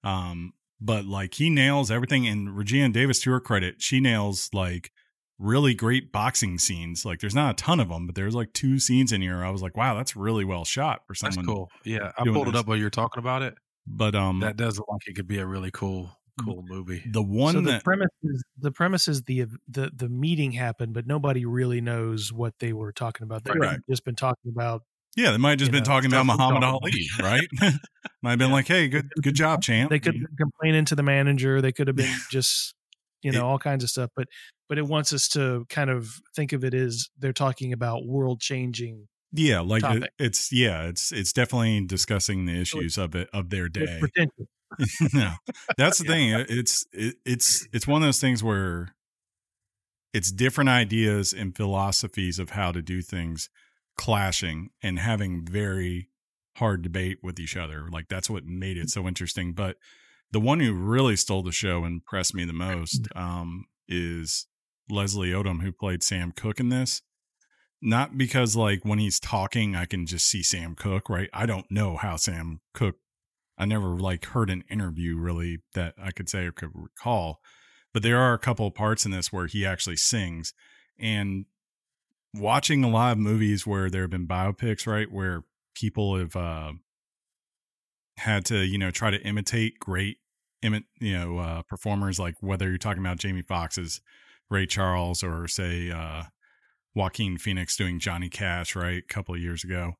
Um, 0.04 0.52
but 0.80 1.04
like 1.06 1.34
he 1.34 1.50
nails 1.50 1.90
everything. 1.90 2.26
And 2.26 2.56
Regina 2.56 2.90
Davis, 2.92 3.20
to 3.22 3.30
her 3.32 3.40
credit, 3.40 3.80
she 3.82 4.00
nails 4.00 4.50
like 4.52 4.92
really 5.38 5.74
great 5.74 6.12
boxing 6.12 6.58
scenes. 6.58 7.04
Like 7.04 7.20
there's 7.20 7.34
not 7.34 7.52
a 7.52 7.54
ton 7.62 7.80
of 7.80 7.88
them, 7.88 8.06
but 8.06 8.14
there's 8.16 8.34
like 8.34 8.52
two 8.52 8.78
scenes 8.78 9.12
in 9.12 9.22
here. 9.22 9.42
I 9.44 9.50
was 9.50 9.62
like, 9.62 9.76
wow, 9.76 9.94
that's 9.94 10.14
really 10.16 10.44
well 10.44 10.64
shot 10.64 11.02
for 11.06 11.14
That's 11.20 11.36
someone. 11.36 11.46
cool. 11.54 11.70
Yeah, 11.84 12.12
I 12.18 12.24
pulled 12.24 12.48
it 12.48 12.54
up 12.56 12.66
while 12.66 12.76
you 12.76 12.84
were 12.84 12.90
talking 12.90 13.20
about 13.20 13.42
it. 13.42 13.54
But 13.90 14.14
um, 14.14 14.40
That 14.40 14.56
does 14.56 14.78
look 14.78 14.88
like 14.90 15.06
it 15.06 15.14
could 15.16 15.26
be 15.28 15.38
a 15.38 15.46
really 15.46 15.70
cool, 15.70 16.10
cool 16.44 16.62
movie. 16.66 17.02
the 17.10 17.22
one 17.22 17.54
so 17.54 17.60
the 17.60 17.70
that 17.72 17.84
premise 17.84 18.08
is 18.22 18.44
the 18.58 18.70
premise 18.72 19.08
is 19.08 19.22
the 19.22 19.46
the 19.66 19.90
the 19.94 20.08
meeting 20.08 20.52
happened, 20.52 20.94
but 20.94 21.06
nobody 21.06 21.44
really 21.46 21.80
knows 21.80 22.32
what 22.32 22.54
they 22.60 22.72
were 22.72 22.92
talking 22.92 23.24
about. 23.24 23.44
They've 23.44 23.54
Correct. 23.54 23.82
just 23.88 24.04
been 24.04 24.14
talking 24.16 24.52
about 24.54 24.82
Yeah, 25.16 25.30
they 25.32 25.38
might 25.38 25.50
have 25.50 25.58
just 25.60 25.72
been 25.72 25.80
know, 25.82 25.84
talking 25.92 26.10
about 26.12 26.26
Muhammad 26.26 26.62
talk 26.62 26.80
Ali, 26.82 27.06
right? 27.20 27.48
might 28.22 28.30
have 28.30 28.38
been 28.38 28.48
Yeah. 28.48 28.54
like, 28.54 28.68
"Hey, 28.68 28.88
good, 28.88 29.08
good 29.22 29.34
job, 29.34 29.62
champ." 29.62 29.90
they 29.90 29.98
could 29.98 30.14
have 30.14 30.22
been 30.22 30.36
complaining 30.36 30.84
to 30.86 30.94
the 30.94 31.02
manager. 31.02 31.60
They 31.60 31.72
could 31.72 31.88
have 31.88 31.96
been 31.96 32.14
just 32.30 32.74
you 33.22 33.32
know 33.32 33.40
It- 33.40 33.44
all 33.44 33.58
kinds 33.58 33.82
of 33.84 33.90
stuff. 33.90 34.10
But 34.14 34.28
but 34.68 34.78
it 34.78 34.86
wants 34.86 35.12
us 35.12 35.28
to 35.30 35.64
kind 35.70 35.88
of 35.90 36.10
think 36.36 36.52
of 36.52 36.62
it 36.62 36.74
as 36.74 37.08
they're 37.18 37.32
talking 37.32 37.72
about 37.72 38.06
world 38.06 38.40
changing 38.40 39.08
yeah, 39.32 39.60
like 39.60 39.84
uh, 39.84 40.00
it, 40.02 40.10
it's 40.18 40.52
yeah, 40.52 40.84
it's 40.84 41.12
it's 41.12 41.32
definitely 41.32 41.84
discussing 41.86 42.46
the 42.46 42.60
issues 42.60 42.96
of 42.98 43.14
it 43.14 43.28
of 43.32 43.50
their 43.50 43.68
day. 43.68 44.10
no, 45.14 45.34
that's 45.76 45.98
the 45.98 46.04
Yeah. 46.04 46.10
thing. 46.14 46.34
Uh, 46.34 46.44
it's 46.48 46.86
it, 46.92 47.16
it's 47.24 47.66
it's 47.72 47.86
one 47.86 48.02
of 48.02 48.06
those 48.06 48.20
things 48.20 48.42
where 48.42 48.94
it's 50.12 50.32
different 50.32 50.70
ideas 50.70 51.32
and 51.32 51.56
philosophies 51.56 52.38
of 52.38 52.50
how 52.50 52.72
to 52.72 52.82
do 52.82 53.02
things 53.02 53.50
clashing 53.96 54.70
and 54.82 54.98
having 54.98 55.44
very 55.44 56.08
hard 56.56 56.82
debate 56.82 57.18
with 57.22 57.38
each 57.38 57.56
other. 57.56 57.88
Like 57.90 58.08
that's 58.08 58.30
what 58.30 58.44
made 58.44 58.78
it 58.78 58.90
so 58.90 59.06
interesting. 59.06 59.52
But 59.52 59.76
the 60.30 60.40
one 60.40 60.60
who 60.60 60.72
really 60.74 61.16
stole 61.16 61.42
the 61.42 61.52
show 61.52 61.84
and 61.84 61.94
impressed 61.96 62.34
me 62.34 62.44
the 62.44 62.52
most 62.52 63.08
um, 63.14 63.66
is 63.86 64.46
Leslie 64.90 65.30
Odom, 65.30 65.62
who 65.62 65.72
played 65.72 66.02
Sam 66.02 66.32
Cooke 66.32 66.60
in 66.60 66.68
this. 66.70 67.02
Not 67.80 68.18
because 68.18 68.56
like 68.56 68.84
when 68.84 68.98
he's 68.98 69.20
talking, 69.20 69.76
I 69.76 69.84
can 69.84 70.06
just 70.06 70.26
see 70.26 70.42
Sam 70.42 70.74
Cooke, 70.74 71.08
right? 71.08 71.30
I 71.32 71.46
don't 71.46 71.70
know 71.70 71.96
how 71.96 72.16
Sam 72.16 72.60
Cooke. 72.74 72.96
I 73.56 73.64
never 73.64 73.88
like 73.88 74.26
heard 74.26 74.50
an 74.50 74.64
interview 74.70 75.16
really 75.16 75.58
that 75.74 75.94
I 76.02 76.10
could 76.10 76.28
say 76.28 76.46
or 76.46 76.52
could 76.52 76.70
recall. 76.74 77.40
But 77.92 78.02
there 78.02 78.18
are 78.18 78.34
a 78.34 78.38
couple 78.38 78.70
parts 78.70 79.04
in 79.04 79.10
this 79.10 79.32
where 79.32 79.46
he 79.46 79.64
actually 79.64 79.96
sings. 79.96 80.52
And 80.98 81.46
watching 82.34 82.84
a 82.84 82.90
lot 82.90 83.12
of 83.12 83.18
movies 83.18 83.66
where 83.66 83.90
there 83.90 84.02
have 84.02 84.10
been 84.10 84.26
biopics, 84.26 84.86
right, 84.86 85.10
where 85.10 85.44
people 85.74 86.16
have 86.16 86.36
uh, 86.36 86.72
had 88.18 88.44
to, 88.46 88.58
you 88.58 88.78
know, 88.78 88.90
try 88.90 89.10
to 89.10 89.20
imitate 89.22 89.78
great, 89.78 90.18
you 90.62 90.82
know, 91.00 91.38
uh, 91.38 91.62
performers, 91.62 92.18
like 92.18 92.34
whether 92.40 92.68
you're 92.68 92.78
talking 92.78 93.02
about 93.02 93.18
Jamie 93.18 93.42
Foxx's 93.42 94.00
Ray 94.50 94.66
Charles 94.66 95.22
or 95.22 95.46
say 95.48 95.90
uh, 95.90 96.24
Joaquin 96.98 97.38
Phoenix 97.38 97.76
doing 97.76 98.00
Johnny 98.00 98.28
Cash, 98.28 98.74
right, 98.74 99.02
a 99.08 99.12
couple 99.14 99.34
of 99.34 99.40
years 99.40 99.62
ago. 99.62 99.92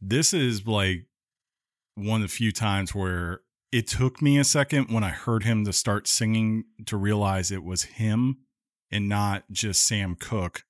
This 0.00 0.34
is 0.34 0.66
like 0.66 1.06
one 1.94 2.22
of 2.22 2.28
the 2.28 2.34
few 2.34 2.50
times 2.50 2.92
where 2.94 3.40
it 3.70 3.86
took 3.86 4.20
me 4.20 4.36
a 4.38 4.44
second 4.44 4.92
when 4.92 5.04
I 5.04 5.10
heard 5.10 5.44
him 5.44 5.64
to 5.64 5.72
start 5.72 6.08
singing 6.08 6.64
to 6.86 6.96
realize 6.96 7.50
it 7.52 7.62
was 7.62 7.84
him 7.84 8.38
and 8.90 9.08
not 9.08 9.44
just 9.52 9.86
Sam 9.86 10.16
Cooke, 10.18 10.64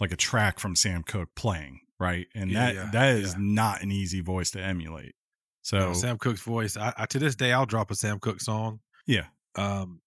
like 0.00 0.12
a 0.12 0.16
track 0.16 0.60
from 0.60 0.76
Sam 0.76 1.02
Cooke 1.02 1.30
playing, 1.34 1.80
right? 1.98 2.26
And 2.34 2.50
Yeah, 2.50 2.66
that 2.66 2.74
yeah, 2.74 2.90
that 2.92 3.14
is 3.16 3.32
yeah. 3.32 3.38
not 3.40 3.82
an 3.82 3.90
easy 3.90 4.20
voice 4.20 4.52
to 4.52 4.62
emulate. 4.62 5.14
So 5.62 5.92
Sam 5.92 6.18
Cooke's 6.18 6.40
voice. 6.40 6.76
I, 6.76 6.92
I 6.96 7.06
to 7.06 7.18
this 7.18 7.34
day 7.34 7.52
I'll 7.52 7.66
drop 7.66 7.90
a 7.90 7.94
Sam 7.96 8.18
Cooke 8.20 8.40
song. 8.40 8.80
yeah, 9.06 9.26
Um, 9.56 10.00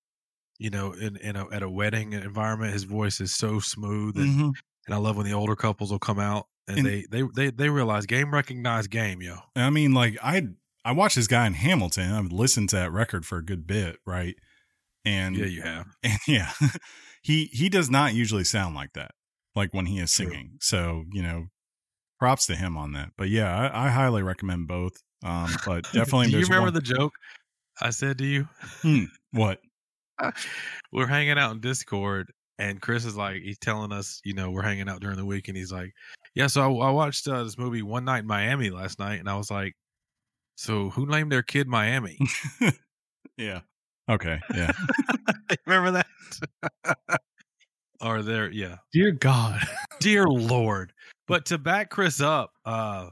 you 0.60 0.70
know, 0.70 0.94
in 0.94 1.18
in 1.18 1.36
a, 1.36 1.50
at 1.52 1.62
a 1.62 1.70
wedding 1.70 2.14
environment, 2.14 2.72
his 2.74 2.84
voice 2.86 3.20
is 3.22 3.36
so 3.36 3.60
smooth, 3.60 4.18
and, 4.18 4.40
Mhm. 4.40 4.54
And 4.86 4.94
I 4.96 4.98
love 4.98 5.16
when 5.18 5.26
the 5.26 5.34
older 5.34 5.56
couples 5.56 5.92
will 5.92 6.00
come 6.00 6.20
out 6.20 6.48
and, 6.68 6.80
And- 6.80 6.86
they, 6.88 7.06
they 7.10 7.24
they 7.36 7.50
they 7.52 7.70
realize 7.70 8.06
game 8.06 8.34
recognized 8.34 8.90
game, 8.90 9.22
yo. 9.22 9.38
I 9.56 9.70
mean, 9.70 9.94
like 9.94 10.18
I 10.24 10.48
I 10.86 10.92
watched 10.94 11.16
this 11.16 11.28
guy 11.28 11.46
in 11.48 11.54
Hamilton. 11.54 12.12
I've 12.12 12.32
listened 12.32 12.70
to 12.70 12.76
that 12.78 12.92
record 12.92 13.26
for 13.26 13.38
a 13.38 13.44
good 13.46 13.66
bit, 13.68 13.98
right? 14.06 14.36
And 15.06 15.36
Yeah, 15.36 15.46
you 15.48 15.62
have. 15.64 15.88
and 16.02 16.18
yeah, 16.30 16.52
he 17.22 17.46
he 17.52 17.68
does 17.68 17.90
not 17.92 18.14
usually 18.14 18.46
sound 18.46 18.74
like 18.74 18.94
that, 18.94 19.12
like 19.54 19.74
when 19.74 19.86
he 19.88 20.00
is 20.00 20.14
True. 20.16 20.28
singing. 20.28 20.58
So 20.62 21.04
you 21.12 21.22
know, 21.22 21.48
props 22.20 22.46
to 22.46 22.56
him 22.56 22.78
on 22.78 22.94
that. 22.94 23.10
But 23.18 23.28
yeah, 23.28 23.54
I, 23.54 23.88
I 23.88 23.90
highly 23.90 24.24
recommend 24.24 24.70
both. 24.70 24.94
Um, 25.22 25.54
but 25.66 25.84
definitely, 25.94 26.28
Do 26.28 26.38
you 26.38 26.44
remember 26.46 26.68
one, 26.68 26.74
the 26.74 26.80
joke 26.80 27.12
I 27.82 27.90
said 27.90 28.18
to 28.20 28.26
you? 28.26 28.48
Hmm, 28.82 29.04
what? 29.32 29.60
we're 30.94 31.08
hanging 31.08 31.38
out 31.38 31.52
in 31.52 31.60
Discord, 31.60 32.32
and 32.60 32.82
Chris 32.82 33.06
is 33.06 33.16
like, 33.16 33.42
he's 33.42 33.58
telling 33.58 33.92
us, 33.92 34.22
you 34.24 34.34
know, 34.34 34.52
we're 34.52 34.62
hanging 34.62 34.90
out 34.90 35.02
during 35.02 35.18
the 35.18 35.26
week, 35.26 35.48
and 35.48 35.58
he's 35.58 35.72
like, 35.72 35.94
yeah, 36.36 36.48
so 36.48 36.62
I, 36.62 36.88
I 36.88 36.92
watched 36.92 37.28
uh, 37.28 37.44
this 37.44 37.58
movie 37.58 37.82
One 37.82 38.06
Night 38.06 38.20
in 38.20 38.28
Miami 38.28 38.70
last 38.70 39.00
night, 39.00 39.20
and 39.20 39.30
I 39.30 39.38
was 39.38 39.52
like, 39.52 39.74
so 40.56 40.90
who 40.90 41.06
named 41.06 41.32
their 41.32 41.44
kid 41.44 41.68
Miami? 41.68 42.20
Yeah. 43.38 43.62
Okay. 44.10 44.40
Yeah. 44.54 44.72
remember 45.66 45.92
that? 45.92 46.98
Are 48.02 48.22
there, 48.22 48.52
yeah. 48.52 48.78
Dear 48.92 49.12
God, 49.12 49.62
Dear 50.00 50.26
Lord. 50.26 50.92
But 51.28 51.46
to 51.48 51.58
back 51.58 51.90
Chris 51.90 52.20
up, 52.20 52.52
uh, 52.66 53.10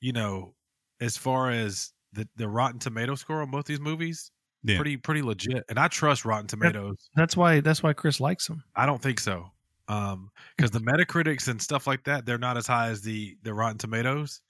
you 0.00 0.12
know, 0.12 0.54
as 1.00 1.16
far 1.16 1.50
as 1.50 1.92
the, 2.12 2.28
the 2.36 2.48
Rotten 2.48 2.80
Tomato 2.80 3.14
score 3.14 3.42
on 3.42 3.50
both 3.50 3.66
these 3.66 3.80
movies, 3.80 4.32
Yeah. 4.64 4.76
pretty 4.76 4.96
pretty 4.96 5.22
legit. 5.22 5.64
And 5.68 5.78
I 5.78 5.88
trust 5.88 6.24
Rotten 6.24 6.46
Tomatoes. 6.46 6.96
that's 7.14 7.36
why 7.36 7.60
that's 7.60 7.82
why 7.82 7.92
Chris 7.92 8.18
likes 8.20 8.46
them. 8.48 8.64
I 8.74 8.86
don't 8.86 9.00
think 9.02 9.20
so. 9.20 9.50
Um, 9.88 10.30
because 10.56 10.70
the 10.70 10.78
Metacritics 10.80 11.48
and 11.48 11.60
stuff 11.60 11.86
like 11.86 12.04
that, 12.04 12.24
they're 12.24 12.38
not 12.38 12.56
as 12.56 12.66
high 12.66 12.88
as 12.88 13.02
the 13.02 13.36
the 13.42 13.52
Rotten 13.52 13.76
Tomatoes. 13.78 14.40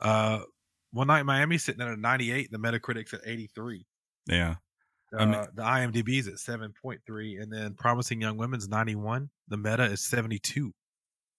Uh, 0.00 0.40
One 0.90 1.06
Night 1.06 1.20
in 1.20 1.26
Miami 1.26 1.58
sitting 1.58 1.80
at 1.80 1.88
a 1.88 1.96
98, 1.96 2.50
the 2.50 2.58
Metacritics 2.58 3.14
at 3.14 3.20
83. 3.24 3.86
Yeah. 4.26 4.56
Uh, 5.12 5.16
I 5.16 5.24
mean- 5.26 5.46
the 5.54 5.62
IMDb's 5.62 6.26
at 6.26 6.34
7.3, 6.34 7.40
and 7.40 7.52
then 7.52 7.74
Promising 7.74 8.20
Young 8.20 8.36
Women's 8.36 8.68
91. 8.68 9.30
The 9.48 9.56
Meta 9.56 9.84
is 9.84 10.00
72. 10.00 10.72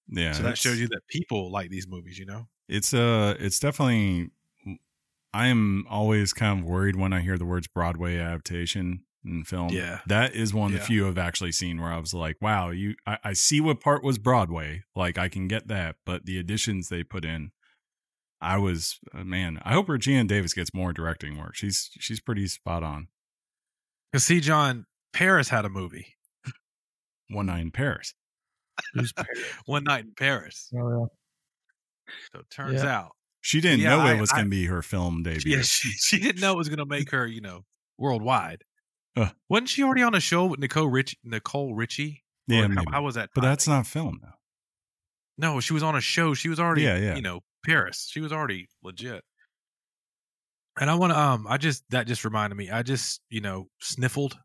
Yeah. 0.07 0.31
so 0.31 0.43
that 0.43 0.57
shows 0.57 0.79
you 0.79 0.88
that 0.89 1.01
people 1.10 1.51
like 1.51 1.69
these 1.69 1.88
movies. 1.88 2.17
You 2.17 2.27
know. 2.27 2.48
it's 2.69 2.93
uh 2.93 3.36
it's 3.39 3.60
definitely 3.60 4.29
i 5.36 5.48
am 5.48 5.86
always 5.89 6.34
kind 6.34 6.60
of 6.60 6.65
worried 6.65 6.96
when 6.96 7.12
i 7.13 7.22
hear 7.22 7.38
the 7.38 7.46
words 7.46 7.68
broadway 7.68 8.18
adaptation 8.18 9.01
in 9.27 9.44
film. 9.44 9.70
Yeah. 9.70 10.01
that 10.06 10.36
is 10.36 10.54
one 10.54 10.72
of 10.74 10.80
the 10.80 10.86
few 10.86 11.08
i've 11.08 11.18
actually 11.18 11.51
seen 11.51 11.82
where 11.82 11.92
i 11.92 11.98
was 11.98 12.13
like 12.13 12.38
wow 12.42 12.70
you 12.70 12.94
I, 13.08 13.18
I 13.24 13.34
see 13.34 13.60
what 13.60 13.80
part 13.82 14.04
was 14.04 14.18
broadway. 14.20 14.84
Like 14.96 15.18
i 15.18 15.30
can 15.30 15.48
get 15.48 15.68
that. 15.68 15.96
But 16.06 16.25
the 16.25 16.38
additions 16.38 16.89
they 16.89 17.04
put 17.04 17.25
in 17.25 17.51
i 18.39 18.58
was 18.58 19.00
uh, 19.13 19.24
man 19.24 19.60
i 19.63 19.74
hope 19.74 19.89
regina 19.89 20.24
davis 20.25 20.54
gets 20.54 20.74
more 20.75 20.94
directing 20.94 21.38
work. 21.39 21.56
She's 21.56 21.89
she's 22.00 22.20
pretty 22.22 22.48
spot 22.48 22.84
on. 22.84 23.08
Cause 24.13 24.24
see, 24.25 24.39
John 24.39 24.86
Paris 25.12 25.50
had 25.50 25.65
a 25.65 25.70
movie, 25.70 26.15
one 27.30 27.48
night 27.48 27.62
in 27.62 27.72
paris. 27.72 28.13
Who's 28.94 29.12
One 29.65 29.86
Night 29.86 30.04
in 30.06 30.12
Paris. 30.15 30.70
Oh, 30.77 31.08
So 32.32 32.39
it 32.42 32.50
turns 32.51 32.84
Yeah. 32.84 32.89
out, 33.00 33.12
she 33.45 33.61
didn't 33.61 33.79
Yeah, 33.81 33.89
know 33.95 33.99
I- 34.01 34.13
it 34.15 34.19
was 34.19 34.31
going 34.31 34.45
to 34.45 34.49
be 34.49 34.65
her 34.65 34.81
film 34.81 35.21
debut 35.23 35.55
yeah, 35.57 35.61
she, 35.61 35.89
she 35.91 36.19
didn't 36.19 36.41
know 36.41 36.53
it 36.53 36.57
was 36.57 36.67
going 36.69 36.79
to 36.79 36.85
make 36.85 37.11
her, 37.11 37.27
you 37.27 37.41
know, 37.41 37.61
worldwide. 37.97 38.63
Uh. 39.15 39.29
Wasn't 39.49 39.69
she 39.69 39.83
already 39.83 40.01
on 40.01 40.15
a 40.15 40.19
show 40.19 40.45
with 40.45 40.59
Nicole 40.59 40.87
Rich 40.89 41.15
Nicole 41.23 41.73
Richie? 41.75 42.23
yeah 42.47 42.59
Or 42.59 42.61
how, 42.63 42.67
maybe. 42.69 42.85
how 42.91 43.01
was 43.03 43.15
that? 43.15 43.29
but 43.35 43.41
timing? 43.41 43.51
that's 43.51 43.67
not 43.67 43.85
film 43.87 44.19
though 44.21 44.29
No, 45.37 45.59
she 45.59 45.73
was 45.73 45.83
on 45.83 45.95
a 45.95 46.01
show. 46.01 46.33
She 46.33 46.49
was 46.49 46.59
already, 46.59 46.81
Yeah, 46.83 46.97
yeah. 46.97 47.15
you 47.15 47.21
know, 47.21 47.41
Paris. 47.65 48.07
She 48.11 48.19
was 48.19 48.31
already 48.33 48.67
legit. 48.83 49.23
And 50.79 50.89
I 50.89 50.95
want 50.95 51.13
to, 51.13 51.19
um, 51.19 51.45
I 51.47 51.57
just 51.57 51.83
that 51.91 52.07
just 52.07 52.25
reminded 52.25 52.55
me. 52.57 52.69
I 52.69 52.83
just, 52.83 53.21
you 53.29 53.39
know, 53.41 53.67
sniffled. 53.81 54.37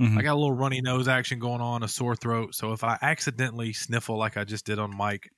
Mhm. 0.00 0.18
I 0.18 0.22
got 0.22 0.32
a 0.32 0.40
little 0.40 0.52
runny 0.52 0.80
nose 0.80 1.06
action 1.08 1.38
going 1.38 1.60
on, 1.60 1.82
a 1.82 1.88
sore 1.88 2.16
throat. 2.16 2.54
So 2.54 2.72
if 2.72 2.82
I 2.82 2.98
accidentally 3.02 3.72
sniffle 3.74 4.16
like 4.18 4.36
I 4.36 4.44
just 4.44 4.64
did 4.66 4.78
on 4.78 4.96
mic, 4.96 5.28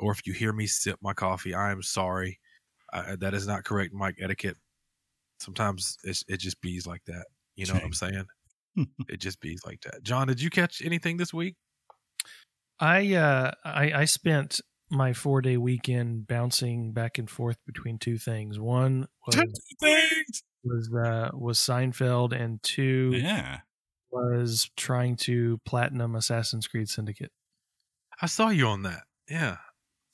or 0.00 0.12
if 0.12 0.26
you 0.26 0.32
hear 0.32 0.52
me 0.52 0.66
sip 0.66 0.98
my 1.02 1.12
coffee, 1.12 1.54
I 1.54 1.70
am 1.72 1.82
sorry. 1.82 2.38
I, 2.92 3.16
that 3.16 3.34
is 3.34 3.46
not 3.46 3.64
correct 3.64 3.92
mic 3.92 4.16
etiquette. 4.20 4.56
Sometimes 5.40 5.96
it's, 6.04 6.24
it 6.28 6.38
just 6.38 6.60
bees 6.60 6.86
like 6.86 7.02
that. 7.06 7.26
You 7.56 7.66
know 7.66 7.74
what 7.74 7.84
I'm 7.84 7.92
saying? 7.92 8.24
it 9.08 9.18
just 9.18 9.40
bees 9.40 9.60
like 9.66 9.80
that. 9.82 10.02
John, 10.02 10.28
did 10.28 10.40
you 10.40 10.50
catch 10.50 10.82
anything 10.84 11.16
this 11.16 11.32
week? 11.34 11.56
I 12.78 13.14
uh 13.14 13.52
I 13.64 13.92
I 13.92 14.04
spent 14.04 14.60
my 14.90 15.12
four 15.14 15.40
day 15.40 15.56
weekend 15.56 16.26
bouncing 16.26 16.92
back 16.92 17.18
and 17.18 17.28
forth 17.28 17.56
between 17.66 17.98
two 17.98 18.18
things. 18.18 18.58
One 18.60 19.06
was 19.26 19.36
Things. 19.80 20.42
was 20.62 20.90
uh, 20.94 21.30
was 21.34 21.58
Seinfeld, 21.58 22.32
and 22.38 22.62
two 22.62 23.12
Yeah. 23.14 23.60
was 24.10 24.70
trying 24.76 25.16
to 25.16 25.58
platinum 25.64 26.14
Assassin's 26.14 26.68
Creed 26.68 26.88
Syndicate. 26.88 27.32
I 28.20 28.26
saw 28.26 28.48
you 28.50 28.66
on 28.68 28.82
that. 28.82 29.04
Yeah. 29.28 29.56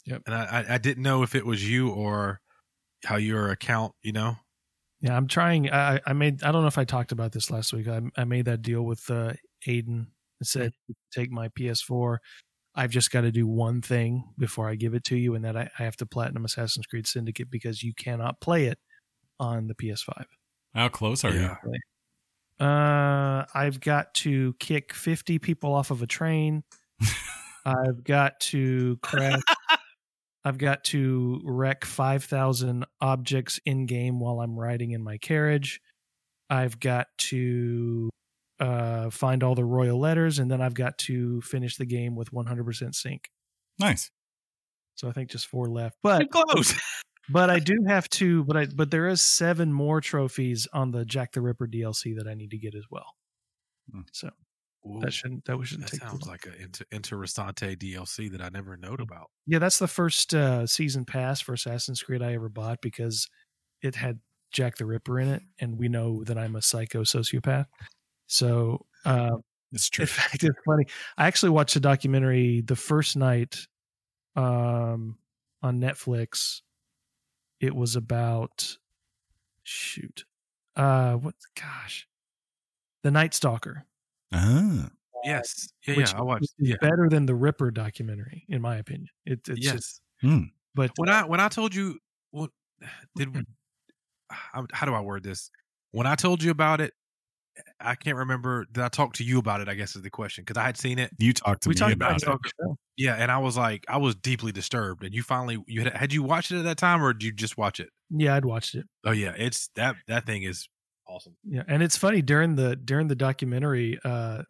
Yep. 0.06 0.23
And 0.26 0.35
I, 0.35 0.44
I, 0.44 0.75
I 0.75 0.78
didn't 0.78 1.02
know 1.02 1.23
if 1.23 1.35
it 1.35 1.47
was 1.47 1.68
you 1.68 1.90
or 1.90 2.40
how 3.04 3.16
your 3.16 3.50
account, 3.50 3.94
you 4.02 4.12
know. 4.12 4.37
Yeah, 5.00 5.16
I'm 5.16 5.26
trying. 5.26 5.71
I 5.71 6.00
I 6.06 6.12
made. 6.12 6.44
I 6.44 6.52
don't 6.52 6.62
know 6.62 6.68
if 6.68 6.78
I 6.78 6.85
talked 6.85 7.11
about 7.12 7.32
this 7.32 7.50
last 7.50 7.73
week. 7.73 7.88
I 7.88 8.00
I 8.16 8.25
made 8.25 8.44
that 8.44 8.62
deal 8.62 8.82
with 8.82 9.11
uh, 9.11 9.32
Aiden. 9.66 10.06
It 10.40 10.47
said 10.47 10.73
take 11.12 11.30
my 11.30 11.49
PS4. 11.49 12.18
I've 12.75 12.90
just 12.90 13.11
got 13.11 13.23
to 13.23 13.32
do 13.32 13.47
one 13.47 13.82
thing 13.82 14.25
before 14.38 14.68
I 14.68 14.76
give 14.76 14.94
it 14.94 15.04
to 15.04 15.16
you, 15.16 15.35
and 15.35 15.44
that 15.44 15.56
I, 15.56 15.68
I 15.78 15.82
have 15.82 15.97
to 15.97 16.06
platinum 16.06 16.44
Assassin's 16.44 16.87
Creed 16.87 17.06
Syndicate 17.06 17.50
because 17.50 17.82
you 17.82 17.92
cannot 17.94 18.40
play 18.40 18.66
it 18.66 18.78
on 19.40 19.66
the 19.66 19.75
PS5. 19.75 20.25
How 20.75 20.88
close 20.88 21.25
are 21.25 21.32
Yeah. 21.32 21.56
Uh, 22.59 23.44
I've 23.54 23.80
got 23.80 24.14
to 24.14 24.54
kick 24.61 24.94
50 24.94 25.40
people 25.40 25.75
off 25.75 25.90
of 25.90 26.00
a 26.00 26.06
train. 26.06 26.62
I've 27.66 28.04
got 28.04 28.38
to 28.40 28.99
crash. 29.02 29.42
I've 30.44 30.58
got 30.58 30.84
to 30.84 31.40
wreck 31.44 31.84
5,000 31.84 32.84
objects 33.00 33.61
in 33.64 33.87
game 33.87 34.18
while 34.18 34.40
I'm 34.40 34.58
riding 34.58 34.90
in 34.90 35.02
my 35.02 35.18
carriage. 35.18 35.80
I've 36.50 36.80
got 36.80 37.06
to 37.18 38.11
uh, 38.58 39.11
find 39.11 39.42
all 39.42 39.54
the 39.54 39.64
royal 39.64 39.99
letters, 39.99 40.38
and 40.38 40.50
then 40.50 40.61
I've 40.61 40.75
got 40.75 40.99
to 40.99 41.40
finish 41.42 41.76
the 41.76 41.87
game 41.87 42.16
with 42.16 42.32
100% 42.32 42.94
sync. 42.94 43.30
Nice. 43.78 44.11
So 44.94 45.08
I 45.08 45.12
think 45.12 45.30
just 45.30 45.46
four 45.46 45.66
left. 45.66 45.96
But 46.02 46.30
close. 46.30 46.75
but 47.28 47.50
I 47.50 47.58
do 47.58 47.75
have 47.88 48.08
to. 48.11 48.44
But 48.44 48.56
I 48.56 48.66
but 48.66 48.90
there 48.90 49.08
is 49.08 49.20
seven 49.20 49.72
more 49.72 50.00
trophies 50.00 50.68
on 50.72 50.90
the 50.90 51.04
Jack 51.04 51.32
the 51.32 51.40
Ripper 51.40 51.66
DLC 51.66 52.16
that 52.18 52.28
I 52.28 52.34
need 52.34 52.50
to 52.50 52.58
get 52.58 52.75
as 52.75 52.84
well. 52.90 53.06
Hmm. 53.90 54.02
So 54.12 54.30
Ooh, 54.86 54.98
that 55.00 55.12
shouldn't 55.12 55.44
that 55.44 55.58
shouldn't 55.64 55.90
that 55.90 56.00
take 56.00 56.08
sounds 56.08 56.26
like 56.26 56.44
an 56.46 56.54
inter- 56.60 56.84
Interessante 56.92 57.76
DLC 57.76 58.30
that 58.32 58.40
I 58.42 58.48
never 58.48 58.76
knowed 58.76 59.00
about. 59.00 59.30
Yeah, 59.46 59.58
that's 59.60 59.78
the 59.78 59.86
first 59.88 60.34
uh, 60.34 60.66
season 60.66 61.04
pass 61.04 61.40
for 61.40 61.52
Assassin's 61.54 62.02
Creed 62.02 62.22
I 62.22 62.34
ever 62.34 62.48
bought 62.48 62.80
because 62.82 63.28
it 63.82 63.94
had 63.94 64.18
Jack 64.52 64.76
the 64.76 64.84
Ripper 64.86 65.20
in 65.20 65.28
it, 65.28 65.42
and 65.60 65.78
we 65.78 65.88
know 65.88 66.24
that 66.24 66.36
I'm 66.36 66.56
a 66.56 66.62
psycho 66.62 67.02
sociopath. 67.02 67.66
So, 68.26 68.86
uh, 69.04 69.36
It's 69.72 69.88
true. 69.88 70.02
in 70.02 70.06
fact, 70.08 70.42
it's 70.42 70.58
funny. 70.66 70.86
I 71.16 71.26
actually 71.26 71.50
watched 71.50 71.76
a 71.76 71.80
documentary 71.80 72.60
the 72.62 72.76
first 72.76 73.16
night 73.16 73.56
um, 74.36 75.16
on 75.62 75.80
Netflix. 75.80 76.60
It 77.60 77.74
was 77.74 77.94
about 77.94 78.76
shoot, 79.62 80.25
uh, 80.75 81.14
what? 81.14 81.34
Gosh, 81.54 82.08
the 83.04 83.10
Night 83.12 83.32
Stalker. 83.34 83.86
Ah. 84.32 84.88
Yes. 85.25 85.68
Yeah, 85.86 85.97
which 85.97 86.12
yeah. 86.12 86.18
I 86.18 86.23
watched. 86.23 86.40
which 86.42 86.50
is 86.58 86.68
Yeah. 86.71 86.76
better 86.80 87.08
than 87.08 87.26
the 87.26 87.34
Ripper 87.34 87.71
documentary, 87.71 88.45
in 88.49 88.60
my 88.60 88.76
opinion. 88.76 89.08
It, 89.25 89.40
it's 89.49 89.64
Yes. 89.64 89.75
just, 89.75 90.00
Hmm. 90.21 90.45
but 90.75 90.90
when 90.97 91.08
I 91.08 91.25
when 91.25 91.40
I 91.40 91.49
told 91.49 91.75
you 91.75 91.99
what 92.30 92.50
did 93.16 93.34
how, 94.30 94.66
how 94.73 94.86
do 94.86 94.95
I 94.95 95.00
word 95.00 95.23
this? 95.23 95.50
When 95.92 96.06
I 96.06 96.14
told 96.16 96.42
you 96.42 96.50
about 96.50 96.80
it, 96.80 96.92
I 97.80 97.95
can't 97.95 98.16
remember. 98.16 98.64
Did 98.73 98.82
I 98.82 98.88
talk 98.88 99.12
to 99.14 99.25
you 99.25 99.38
about 99.38 99.60
it? 99.60 99.68
I 99.68 99.75
guess 99.75 99.95
is 99.95 100.02
the 100.02 100.10
question 100.10 100.42
because 100.42 100.56
I 100.58 100.64
had 100.64 100.78
seen 100.78 100.99
it. 100.99 101.10
You 101.18 101.34
talked 101.34 101.62
to 101.64 101.68
we 101.68 101.75
me 101.75 101.78
talked 101.78 101.92
about 101.92 102.23
about 102.23 102.40
it. 102.47 102.52
it. 102.58 102.76
Yeah, 102.97 103.14
and 103.16 103.30
I 103.30 103.38
was 103.38 103.56
like, 103.58 103.84
I 103.88 103.99
was 103.99 104.14
deeply 104.14 104.52
disturbed. 104.52 105.04
And 105.04 105.14
you 105.14 105.23
finally, 105.23 105.58
you 105.66 105.82
had, 105.82 105.95
had 105.95 106.12
you 106.14 106.23
watched 106.23 106.50
it 106.50 106.58
at 106.58 106.64
that 106.64 106.78
time, 106.78 107.02
or 107.02 107.12
did 107.12 107.23
you 107.25 107.32
just 107.32 107.58
watch 107.58 107.78
it? 107.78 107.90
Yeah, 108.10 108.36
I'd 108.36 108.45
watched 108.47 108.75
it. 108.75 108.86
Oh 109.04 109.12
yeah, 109.12 109.34
it's 109.36 109.68
that 109.76 109.97
that 110.08 110.25
thing 110.26 110.42
is 110.45 110.66
awesome. 111.08 111.36
Yeah, 111.45 111.62
and 111.69 111.82
it's 111.82 111.97
funny 111.97 112.23
during 112.23 112.56
the 112.56 112.76
during 112.76 113.08
the 113.08 113.15
documentary, 113.15 113.99
uh, 114.04 114.43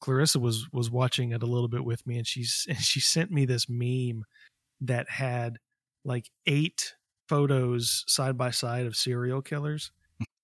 Clarissa 0.00 0.38
was 0.38 0.66
was 0.72 0.90
watching 0.90 1.32
it 1.32 1.42
a 1.42 1.46
little 1.46 1.68
bit 1.68 1.84
with 1.84 2.06
me, 2.06 2.18
and 2.18 2.26
she's 2.26 2.66
and 2.68 2.78
she 2.78 3.00
sent 3.00 3.30
me 3.30 3.44
this 3.44 3.68
meme 3.68 4.24
that 4.80 5.08
had 5.10 5.58
like 6.04 6.30
eight 6.46 6.94
photos 7.28 8.04
side 8.06 8.38
by 8.38 8.50
side 8.50 8.86
of 8.86 8.96
serial 8.96 9.42
killers, 9.42 9.90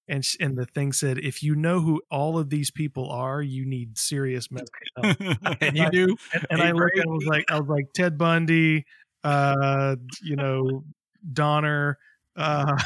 and 0.09 0.25
sh- 0.25 0.37
and 0.41 0.57
the 0.57 0.67
thing 0.67 0.93
said, 0.93 1.19
if 1.19 1.43
you 1.43 1.55
know 1.55 1.81
who 1.81 2.01
all 2.11 2.39
of 2.39 2.51
these 2.51 2.71
people 2.71 3.09
are, 3.11 3.41
you 3.41 3.65
need 3.65 3.97
serious 3.97 4.49
medical 4.51 4.71
help. 5.03 5.39
And 5.61 5.77
you 5.77 5.91
do. 5.91 6.17
and, 6.35 6.47
and 6.51 6.63
I 6.63 6.73
looked 6.73 6.97
and 6.97 7.09
I 7.09 7.13
was 7.13 7.27
like, 7.27 7.45
I 7.51 7.61
was 7.61 7.69
like 7.69 7.93
Ted 7.95 8.19
Bundy, 8.19 8.85
uh, 9.25 9.97
you 10.23 10.37
know, 10.37 10.85
Dahmer. 11.33 11.95
Uh, 12.37 12.77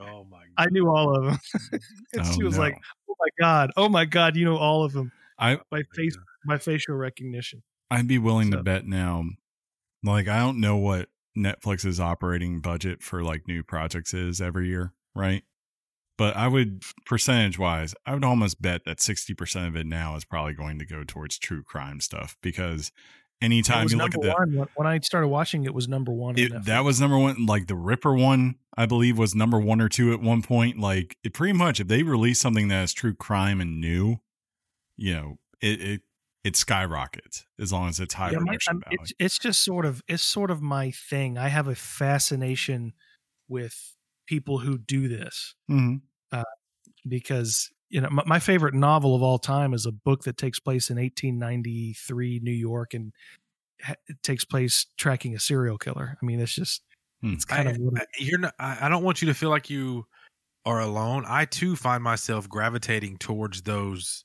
Oh 0.00 0.26
my. 0.30 0.38
God. 0.38 0.44
I 0.58 0.66
knew 0.70 0.88
all 0.88 1.16
of 1.16 1.24
them. 1.24 1.38
and 2.12 2.22
Oh, 2.22 2.32
she 2.34 2.44
was 2.44 2.54
no. 2.56 2.60
like, 2.62 2.78
"Oh 3.08 3.14
my 3.18 3.28
god, 3.40 3.70
oh 3.76 3.88
my 3.88 4.04
god, 4.04 4.36
you 4.36 4.44
know 4.44 4.56
all 4.56 4.84
of 4.84 4.92
them 4.92 5.12
I 5.38 5.58
my 5.72 5.82
face 5.94 6.16
my 6.44 6.58
facial 6.58 6.94
recognition." 6.94 7.62
I'd 7.90 8.06
be 8.08 8.18
willing 8.18 8.50
to 8.52 8.62
bet 8.62 8.86
now. 8.86 9.24
Like 10.02 10.28
I 10.28 10.38
don't 10.38 10.60
know 10.60 10.76
what 10.76 11.08
Netflix's 11.36 11.98
operating 12.00 12.60
budget 12.60 13.02
for 13.02 13.22
like 13.22 13.48
new 13.48 13.62
projects 13.62 14.12
is 14.14 14.40
every 14.40 14.68
year, 14.68 14.92
right? 15.14 15.42
But 16.16 16.36
I 16.36 16.46
would 16.46 16.82
percentage 17.06 17.58
wise, 17.58 17.94
I 18.06 18.14
would 18.14 18.24
almost 18.24 18.60
bet 18.62 18.84
that 18.84 19.00
sixty 19.00 19.34
percent 19.34 19.66
of 19.66 19.76
it 19.76 19.86
now 19.86 20.16
is 20.16 20.24
probably 20.24 20.54
going 20.54 20.78
to 20.78 20.86
go 20.86 21.02
towards 21.04 21.38
true 21.38 21.62
crime 21.62 22.00
stuff 22.00 22.36
because 22.42 22.92
anytime 23.44 23.86
you 23.88 23.96
look 23.98 24.14
at 24.14 24.22
that, 24.22 24.34
one 24.38 24.66
when- 24.74 24.86
I 24.86 24.98
started 25.00 25.28
watching. 25.28 25.64
It 25.64 25.74
was 25.74 25.86
number 25.88 26.12
one. 26.12 26.38
it, 26.38 26.64
that 26.64 26.80
was 26.84 27.00
number 27.00 27.18
one. 27.18 27.46
Like 27.46 27.66
the 27.66 27.76
Ripper 27.76 28.14
one, 28.14 28.56
I 28.76 28.86
believe 28.86 29.18
was 29.18 29.34
number 29.34 29.60
one 29.60 29.80
or 29.80 29.88
two 29.88 30.12
at 30.12 30.20
one 30.20 30.42
point. 30.42 30.78
Like 30.78 31.16
it 31.22 31.34
pretty 31.34 31.52
much, 31.52 31.80
if 31.80 31.88
they 31.88 32.02
release 32.02 32.40
something 32.40 32.68
that 32.68 32.82
is 32.84 32.92
true 32.92 33.14
crime 33.14 33.60
and 33.60 33.80
new, 33.80 34.16
you 34.96 35.14
know, 35.14 35.38
it 35.60 35.80
it 35.80 36.00
it 36.44 36.56
skyrockets 36.56 37.46
as 37.58 37.72
long 37.72 37.88
as 37.88 38.00
it's 38.00 38.14
high 38.14 38.30
Yeah, 38.32 38.38
my- 38.40 38.56
it's 38.90 39.12
it's 39.18 39.38
just 39.38 39.62
sort 39.64 39.86
of 39.86 40.02
it's 40.08 40.22
sort 40.22 40.50
of 40.50 40.60
my 40.62 40.90
thing. 40.90 41.38
I 41.38 41.48
have 41.48 41.68
a 41.68 41.74
fascination 41.74 42.92
with 43.48 43.94
people 44.26 44.58
who 44.58 44.78
do 44.78 45.06
this 45.08 45.54
Mhm. 45.70 46.00
because 47.06 47.70
you 47.90 48.00
know 48.00 48.08
my, 48.10 48.22
my 48.26 48.38
favorite 48.38 48.74
novel 48.74 49.14
of 49.14 49.22
all 49.22 49.38
time 49.38 49.74
is 49.74 49.86
a 49.86 49.92
book 49.92 50.24
that 50.24 50.36
takes 50.36 50.58
place 50.58 50.90
in 50.90 50.96
1893 50.98 52.40
New 52.42 52.50
York 52.52 52.94
and 52.94 53.12
ha- 53.82 53.94
it 54.06 54.16
takes 54.22 54.44
place 54.44 54.86
tracking 54.96 55.34
a 55.34 55.38
serial 55.40 55.78
killer. 55.78 56.16
I 56.20 56.24
mean, 56.26 56.40
it's 56.40 56.54
just 56.54 56.82
Hmm. 57.22 57.32
it's 57.34 57.44
kind 57.44 57.68
I, 57.68 57.72
of 57.72 57.78
what 57.78 58.02
I- 58.02 58.06
you're 58.18 58.38
not. 58.40 58.54
I, 58.58 58.86
I 58.86 58.88
don't 58.88 59.02
want 59.04 59.22
you 59.22 59.28
to 59.28 59.34
feel 59.34 59.50
like 59.50 59.70
you 59.70 60.06
are 60.66 60.80
alone. 60.80 61.24
I 61.26 61.44
too 61.44 61.76
find 61.76 62.02
myself 62.02 62.48
gravitating 62.48 63.18
towards 63.18 63.62
those 63.62 64.24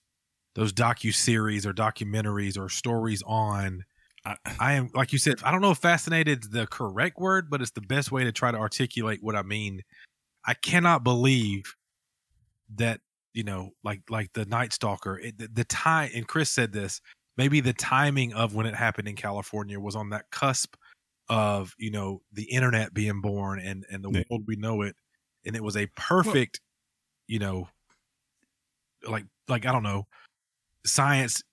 those 0.56 0.74
docu 0.74 1.14
series 1.14 1.66
or 1.66 1.74
documentaries 1.74 2.58
or 2.58 2.70
stories 2.70 3.22
on. 3.26 3.84
I, 4.26 4.36
I 4.60 4.74
am 4.74 4.90
like 4.94 5.14
you 5.14 5.20
said. 5.20 5.36
I 5.44 5.52
don't 5.52 5.62
know 5.62 5.72
if 5.72 5.78
fascinated 5.78 6.44
is 6.44 6.50
the 6.50 6.68
correct 6.68 7.20
word, 7.20 7.50
but 7.50 7.62
it's 7.62 7.72
the 7.72 7.82
best 7.82 8.12
way 8.12 8.24
to 8.26 8.32
try 8.32 8.52
to 8.52 8.58
articulate 8.58 9.20
what 9.22 9.36
I 9.36 9.44
mean. 9.44 9.82
I 10.46 10.54
cannot 10.56 11.04
believe 11.04 11.76
that 12.76 13.02
you 13.34 13.44
know, 13.44 13.72
like 13.84 14.02
like 14.10 14.34
the 14.34 14.46
Night 14.46 14.74
Stalker. 14.74 15.20
It, 15.20 15.38
the, 15.38 15.48
the 15.48 15.64
time, 15.66 16.12
and 16.16 16.28
Chris 16.28 16.52
said 16.52 16.72
this. 16.74 17.02
Maybe 17.38 17.62
the 17.62 17.74
timing 17.74 18.34
of 18.34 18.54
when 18.54 18.66
it 18.66 18.76
happened 18.76 19.08
in 19.08 19.16
California 19.16 19.80
was 19.80 19.96
on 19.96 20.10
that 20.10 20.30
cusp 20.32 20.76
of 21.30 21.74
you 21.78 21.92
know 21.92 22.22
the 22.34 22.46
internet 22.46 22.94
being 22.94 23.22
born 23.22 23.60
and 23.60 23.86
and 23.92 24.04
the 24.04 24.10
Yeah. 24.10 24.24
world 24.30 24.44
we 24.48 24.56
know 24.56 24.82
it, 24.82 24.96
and 25.46 25.56
it 25.56 25.64
was 25.64 25.78
a 25.78 25.88
perfect, 25.96 26.62
you 27.28 27.40
know, 27.40 27.70
like 29.08 29.26
like 29.48 29.66
I 29.66 29.72
don't 29.72 29.84
know, 29.84 30.08
science 30.86 31.44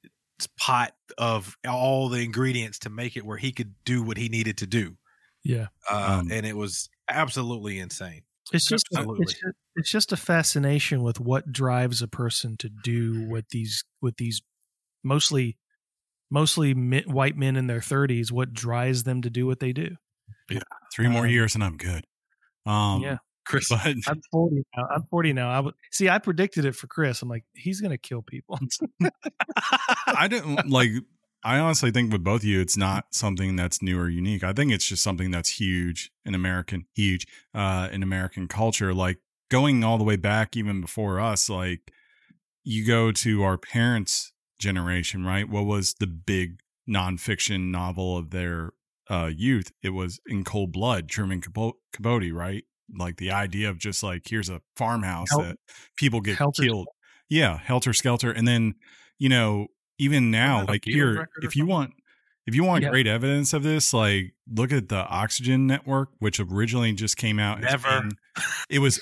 pot 0.59 0.95
of 1.19 1.57
all 1.69 2.09
the 2.11 2.23
ingredients 2.25 2.81
to 2.81 2.91
make 2.91 3.17
it 3.17 3.25
where 3.27 3.39
he 3.39 3.53
could 3.53 3.75
do 3.85 4.03
what 4.03 4.19
he 4.19 4.29
needed 4.29 4.59
to 4.59 4.67
do 4.67 4.97
yeah. 5.45 5.69
uh, 5.91 6.21
Um, 6.21 6.31
and 6.31 6.47
it 6.47 6.57
was 6.57 6.91
absolutely 7.11 7.79
insane. 7.79 8.23
It's 8.53 8.67
just 8.67 8.87
Absolutely. 8.95 9.23
it's 9.23 9.33
just, 9.33 9.55
it's 9.75 9.91
just 9.91 10.13
a 10.13 10.17
fascination 10.17 11.03
with 11.03 11.19
what 11.19 11.53
drives 11.53 12.01
a 12.03 12.09
person 12.09 12.57
to 12.59 12.69
do 12.69 13.27
what 13.29 13.49
these 13.51 13.85
with 14.01 14.17
these 14.19 14.41
mostly 15.03 15.57
mostly 16.31 16.73
white 16.73 17.37
men 17.37 17.57
in 17.57 17.67
their 17.67 17.81
30s 17.81 18.31
what 18.31 18.53
drives 18.53 19.05
them 19.05 19.23
to 19.23 19.31
do 19.31 19.47
what 19.47 19.61
they 19.61 19.73
do. 19.73 19.97
yeah 20.51 20.61
three 20.95 21.09
more 21.09 21.25
um, 21.25 21.31
years 21.31 21.55
and 21.55 21.65
I'm 21.65 21.77
good. 21.77 22.05
Um, 22.67 23.03
yeah. 23.03 23.19
Chris, 23.47 23.69
but 23.71 23.81
I'm 23.85 24.21
40 24.33 24.65
now. 24.77 24.89
I'm 24.95 25.05
40 25.05 25.33
now. 25.33 25.51
I 25.51 25.71
see 25.93 26.09
I 26.09 26.19
predicted 26.19 26.65
it 26.65 26.75
for 26.75 26.87
Chris. 26.89 27.23
I'm 27.23 27.29
like 27.29 27.45
he's 27.55 27.81
going 27.81 27.93
to 27.93 27.99
kill 27.99 28.23
people. 28.23 28.59
I 30.07 30.29
didn't 30.29 30.69
like. 30.69 30.91
I 31.47 31.59
honestly 31.59 31.91
think 31.91 32.13
with 32.13 32.25
both 32.25 32.41
of 32.41 32.45
you, 32.45 32.61
it's 32.61 32.77
not 32.77 33.07
something 33.13 33.57
that's 33.57 33.81
new 33.81 33.99
or 33.99 34.09
unique. 34.09 34.43
I 34.43 34.53
think 34.53 34.73
it's 34.73 34.87
just 34.87 35.03
something 35.03 35.31
that's 35.31 35.61
huge 35.61 36.11
in 36.25 36.35
American, 36.35 36.87
huge 36.95 37.27
uh, 37.55 37.89
in 37.93 38.03
American 38.03 38.49
culture. 38.49 38.93
Like 38.93 39.19
going 39.51 39.85
all 39.85 39.97
the 39.97 40.05
way 40.05 40.17
back, 40.17 40.57
even 40.57 40.81
before 40.81 41.21
us. 41.21 41.49
Like 41.49 41.93
you 42.65 42.85
go 42.85 43.13
to 43.13 43.43
our 43.45 43.57
parents' 43.57 44.33
generation, 44.59 45.25
right? 45.25 45.49
What 45.49 45.67
was 45.67 45.95
the 46.01 46.09
big 46.09 46.61
nonfiction 46.89 47.71
novel 47.71 48.17
of 48.17 48.31
their 48.31 48.73
uh, 49.09 49.31
youth, 49.35 49.73
it 49.83 49.91
was 49.91 50.21
in 50.27 50.45
cold 50.45 50.73
blood, 50.73 51.09
Truman 51.09 51.41
Capo- 51.41 51.79
Capote, 51.93 52.33
right? 52.33 52.65
Like 52.95 53.17
the 53.17 53.31
idea 53.31 53.71
of 53.71 53.79
just 53.79 54.03
like 54.03 54.23
here's 54.29 54.49
a 54.49 54.61
farmhouse 54.77 55.31
Hel- 55.31 55.43
that 55.43 55.57
people 55.97 56.21
get 56.21 56.39
Helter 56.39 56.63
killed. 56.63 56.89
Yeah, 57.29 57.59
helter 57.59 57.93
skelter, 57.93 58.31
and 58.31 58.47
then 58.47 58.75
you 59.19 59.29
know 59.29 59.67
even 59.99 60.31
now, 60.31 60.65
like 60.67 60.85
here, 60.85 61.29
if 61.43 61.57
you 61.57 61.61
something? 61.63 61.67
want. 61.69 61.93
If 62.47 62.55
you 62.55 62.63
want 62.63 62.85
Yeah. 62.85 62.91
great 62.91 63.09
evidence 63.09 63.53
of 63.53 63.65
this, 63.65 63.93
like 63.93 64.33
look 64.49 64.71
at 64.71 64.89
the 64.89 65.05
Oxygen 65.07 65.67
Network, 65.67 66.11
which 66.21 66.39
originally 66.39 66.93
just 66.93 67.17
came 67.17 67.41
out. 67.41 67.61
Never. 67.61 68.03
being- 68.03 68.13
It 68.71 68.79
was 68.79 69.01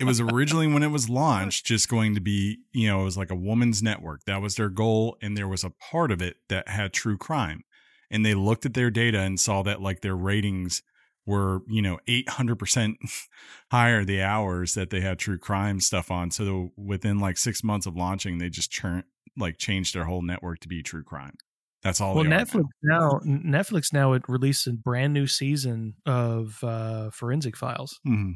it 0.00 0.04
was 0.04 0.20
originally 0.20 0.66
when 0.66 0.82
it 0.82 0.90
was 0.90 1.08
launched 1.08 1.66
just 1.66 1.88
going 1.88 2.14
to 2.14 2.20
be 2.20 2.58
you 2.72 2.88
know 2.88 3.00
it 3.02 3.04
was 3.04 3.16
like 3.18 3.30
a 3.30 3.34
woman's 3.36 3.82
network 3.82 4.24
that 4.24 4.40
was 4.40 4.54
their 4.54 4.68
goal 4.68 5.16
and 5.20 5.36
there 5.36 5.48
was 5.48 5.64
a 5.64 5.70
part 5.70 6.10
of 6.12 6.22
it 6.22 6.36
that 6.48 6.68
had 6.68 6.92
true 6.92 7.16
crime 7.18 7.64
and 8.10 8.24
they 8.24 8.34
looked 8.34 8.64
at 8.66 8.74
their 8.74 8.90
data 8.90 9.18
and 9.20 9.38
saw 9.40 9.62
that 9.62 9.80
like 9.82 10.00
their 10.00 10.16
ratings 10.16 10.82
were 11.26 11.60
you 11.68 11.82
know 11.82 11.98
800% 12.08 12.94
higher 13.70 14.04
the 14.04 14.22
hours 14.22 14.74
that 14.74 14.90
they 14.90 15.00
had 15.00 15.18
true 15.18 15.38
crime 15.38 15.80
stuff 15.80 16.10
on 16.10 16.30
so 16.30 16.70
within 16.76 17.18
like 17.18 17.36
six 17.36 17.62
months 17.64 17.86
of 17.86 17.96
launching 17.96 18.38
they 18.38 18.48
just 18.48 18.70
churn 18.70 19.02
like 19.38 19.58
changed 19.58 19.94
their 19.94 20.04
whole 20.04 20.22
network 20.22 20.58
to 20.60 20.68
be 20.68 20.82
true 20.82 21.04
crime 21.04 21.34
that's 21.82 22.00
all 22.00 22.14
well, 22.14 22.24
Netflix 22.24 22.64
now. 22.82 23.20
Netflix 23.24 23.92
now 23.92 24.12
it 24.12 24.22
released 24.28 24.66
a 24.66 24.72
brand 24.72 25.14
new 25.14 25.26
season 25.26 25.94
of 26.06 26.58
uh, 26.62 27.10
Forensic 27.10 27.56
Files. 27.56 28.00
now. 28.04 28.12
Mhm. 28.14 28.32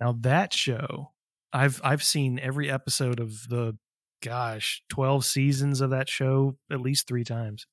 Now 0.00 0.12
that 0.20 0.52
show, 0.52 1.12
I've 1.52 1.80
I've 1.82 2.02
seen 2.02 2.38
every 2.38 2.70
episode 2.70 3.20
of 3.20 3.48
the, 3.48 3.76
gosh, 4.22 4.82
twelve 4.90 5.24
seasons 5.24 5.80
of 5.80 5.90
that 5.90 6.08
show 6.08 6.58
at 6.70 6.80
least 6.80 7.08
three 7.08 7.24
times. 7.24 7.66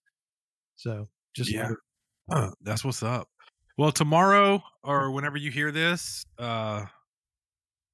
So 0.76 1.10
just 1.36 1.52
Yeah. 1.52 1.72
Huh, 2.32 2.52
that's 2.62 2.84
what's 2.84 3.04
up. 3.04 3.28
Well, 3.78 3.92
tomorrow 3.92 4.64
or 4.82 5.12
whenever 5.12 5.38
you 5.38 5.52
hear 5.52 5.72
this, 5.72 6.26
uh, 6.40 6.86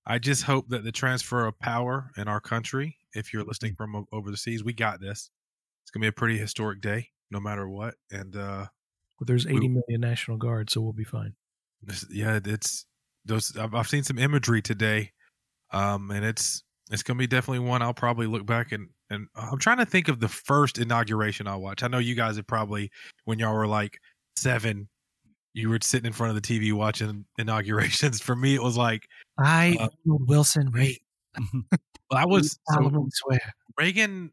I 0.05 0.19
just 0.19 0.43
hope 0.43 0.69
that 0.69 0.83
the 0.83 0.91
transfer 0.91 1.45
of 1.47 1.57
power 1.59 2.11
in 2.15 2.27
our 2.27 2.39
country, 2.39 2.97
if 3.13 3.33
you're 3.33 3.43
listening 3.43 3.75
from 3.75 3.95
o- 3.95 4.07
over 4.11 4.31
the 4.31 4.37
seas, 4.37 4.63
we 4.63 4.73
got 4.73 4.99
this. 5.01 5.29
It's 5.83 5.91
gonna 5.91 6.03
be 6.03 6.07
a 6.07 6.11
pretty 6.11 6.37
historic 6.37 6.81
day, 6.81 7.09
no 7.31 7.39
matter 7.39 7.67
what. 7.69 7.95
And 8.11 8.35
uh, 8.35 8.67
Well, 9.19 9.25
there's 9.25 9.45
We- 9.45 9.55
80 9.57 9.67
million 9.69 10.01
National 10.01 10.37
Guard, 10.37 10.69
so 10.69 10.81
we'll 10.81 10.93
be 10.93 11.03
fine. 11.03 11.33
this, 11.81 12.05
yeah, 12.11 12.39
it's 12.43 12.85
those. 13.25 13.55
I've, 13.57 13.73
I've 13.75 13.87
seen 13.87 14.03
some 14.03 14.17
imagery 14.19 14.61
today, 14.61 15.11
um, 15.71 16.11
and 16.11 16.23
it's 16.25 16.63
it's 16.89 17.03
gonna 17.03 17.17
be 17.19 17.27
definitely 17.27 17.59
one 17.67 17.81
I'll 17.81 17.93
probably 17.93 18.27
look 18.27 18.45
back 18.45 18.71
and 18.71 18.89
and 19.09 19.27
I'm 19.35 19.59
trying 19.59 19.77
to 19.77 19.85
think 19.85 20.07
of 20.07 20.19
the 20.19 20.27
first 20.27 20.77
inauguration 20.77 21.47
I 21.47 21.55
watched. 21.55 21.83
I 21.83 21.87
know 21.87 21.97
you 21.99 22.15
guys 22.15 22.35
have 22.37 22.47
probably 22.47 22.91
when 23.25 23.39
y'all 23.39 23.53
were 23.55 23.67
like 23.67 23.99
seven, 24.35 24.87
you 25.53 25.69
were 25.69 25.79
sitting 25.81 26.05
in 26.07 26.13
front 26.13 26.35
of 26.35 26.41
the 26.41 26.47
TV 26.47 26.71
watching 26.73 27.25
inaugurations. 27.37 28.21
For 28.21 28.35
me, 28.35 28.55
it 28.55 28.61
was 28.63 28.77
like 28.77 29.07
I 29.39 29.75
Uh, 29.79 29.89
Wilson 30.05 30.71
Reagan. 31.37 31.65
I 32.11 32.25
was 32.25 32.59
so 32.69 33.07
swear. 33.11 33.53
Reagan. 33.77 34.31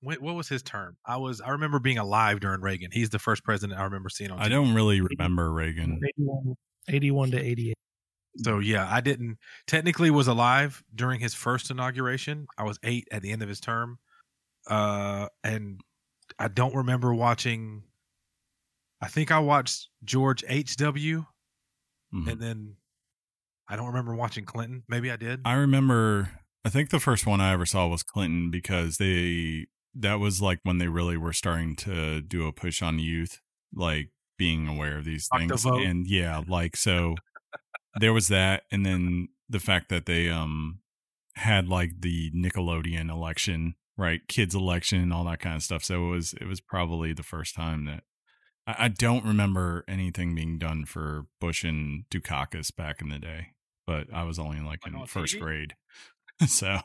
What, 0.00 0.20
what 0.20 0.34
was 0.34 0.48
his 0.48 0.62
term? 0.62 0.96
I 1.06 1.16
was. 1.18 1.40
I 1.40 1.50
remember 1.50 1.78
being 1.78 1.98
alive 1.98 2.40
during 2.40 2.60
Reagan. 2.60 2.90
He's 2.92 3.10
the 3.10 3.18
first 3.20 3.44
president 3.44 3.78
I 3.78 3.84
remember 3.84 4.08
seeing 4.08 4.30
on. 4.32 4.40
i 4.40 4.48
don't 4.48 4.74
really 4.74 5.00
remember 5.00 5.52
reagan 5.52 6.00
81, 6.18 6.56
81 6.88 7.30
to 7.32 7.38
88. 7.40 7.74
So 8.38 8.58
yeah, 8.58 8.88
I 8.90 9.00
didn't 9.00 9.38
technically 9.66 10.10
was 10.10 10.26
alive 10.26 10.82
during 10.94 11.20
his 11.20 11.34
first 11.34 11.70
inauguration. 11.70 12.46
I 12.58 12.64
was 12.64 12.78
eight 12.82 13.06
at 13.12 13.22
the 13.22 13.30
end 13.30 13.42
of 13.42 13.48
his 13.48 13.60
term, 13.60 13.98
uh, 14.68 15.28
and 15.44 15.80
I 16.38 16.48
don't 16.48 16.74
remember 16.74 17.14
watching. 17.14 17.82
I 19.00 19.08
think 19.08 19.30
I 19.30 19.38
watched 19.38 19.88
George 20.04 20.42
H. 20.48 20.76
W. 20.78 21.24
Mhm. 22.14 22.30
and 22.32 22.40
then 22.40 22.76
I 23.68 23.76
don't 23.76 23.86
remember 23.86 24.14
watching 24.14 24.44
Clinton. 24.44 24.82
Maybe 24.88 25.10
I 25.10 25.16
did. 25.16 25.40
I 25.44 25.54
remember 25.54 26.30
I 26.64 26.68
think 26.68 26.90
the 26.90 27.00
first 27.00 27.26
one 27.26 27.40
I 27.40 27.52
ever 27.52 27.66
saw 27.66 27.86
was 27.88 28.02
Clinton 28.02 28.50
because 28.50 28.98
they 28.98 29.66
that 29.94 30.20
was 30.20 30.40
like 30.40 30.60
when 30.62 30.78
they 30.78 30.88
really 30.88 31.16
were 31.16 31.32
starting 31.32 31.76
to 31.76 32.20
do 32.22 32.46
a 32.46 32.52
push 32.52 32.82
on 32.82 32.98
youth, 32.98 33.40
like 33.74 34.10
being 34.38 34.68
aware 34.68 34.98
of 34.98 35.04
these 35.04 35.28
things. 35.36 35.64
And 35.64 36.06
yeah, 36.06 36.42
like 36.46 36.76
so 36.76 37.16
there 38.00 38.12
was 38.12 38.28
that 38.28 38.62
and 38.70 38.86
then 38.86 39.28
the 39.48 39.60
fact 39.60 39.88
that 39.90 40.06
they 40.06 40.28
um 40.28 40.78
had 41.34 41.68
like 41.68 42.00
the 42.00 42.30
Nickelodeon 42.32 43.10
election, 43.10 43.74
right? 43.96 44.20
Kids 44.28 44.54
election 44.54 45.00
and 45.00 45.12
all 45.12 45.24
that 45.24 45.40
kind 45.40 45.56
of 45.56 45.62
stuff. 45.62 45.84
So 45.84 46.06
it 46.06 46.10
was 46.10 46.34
it 46.34 46.46
was 46.46 46.60
probably 46.60 47.12
the 47.12 47.22
first 47.22 47.54
time 47.54 47.84
that 47.86 48.04
I, 48.66 48.84
I 48.84 48.88
don't 48.88 49.24
remember 49.24 49.84
anything 49.88 50.34
being 50.34 50.58
done 50.58 50.84
for 50.84 51.26
Bush 51.40 51.64
and 51.64 52.04
Dukakis 52.10 52.74
back 52.74 53.00
in 53.00 53.08
the 53.08 53.18
day, 53.18 53.48
but 53.86 54.12
I 54.12 54.24
was 54.24 54.38
only 54.38 54.60
like 54.60 54.80
Like 54.86 54.94
in 54.94 55.06
first 55.06 55.36
TV? 55.36 55.40
grade. 55.40 55.74
so 56.46 56.78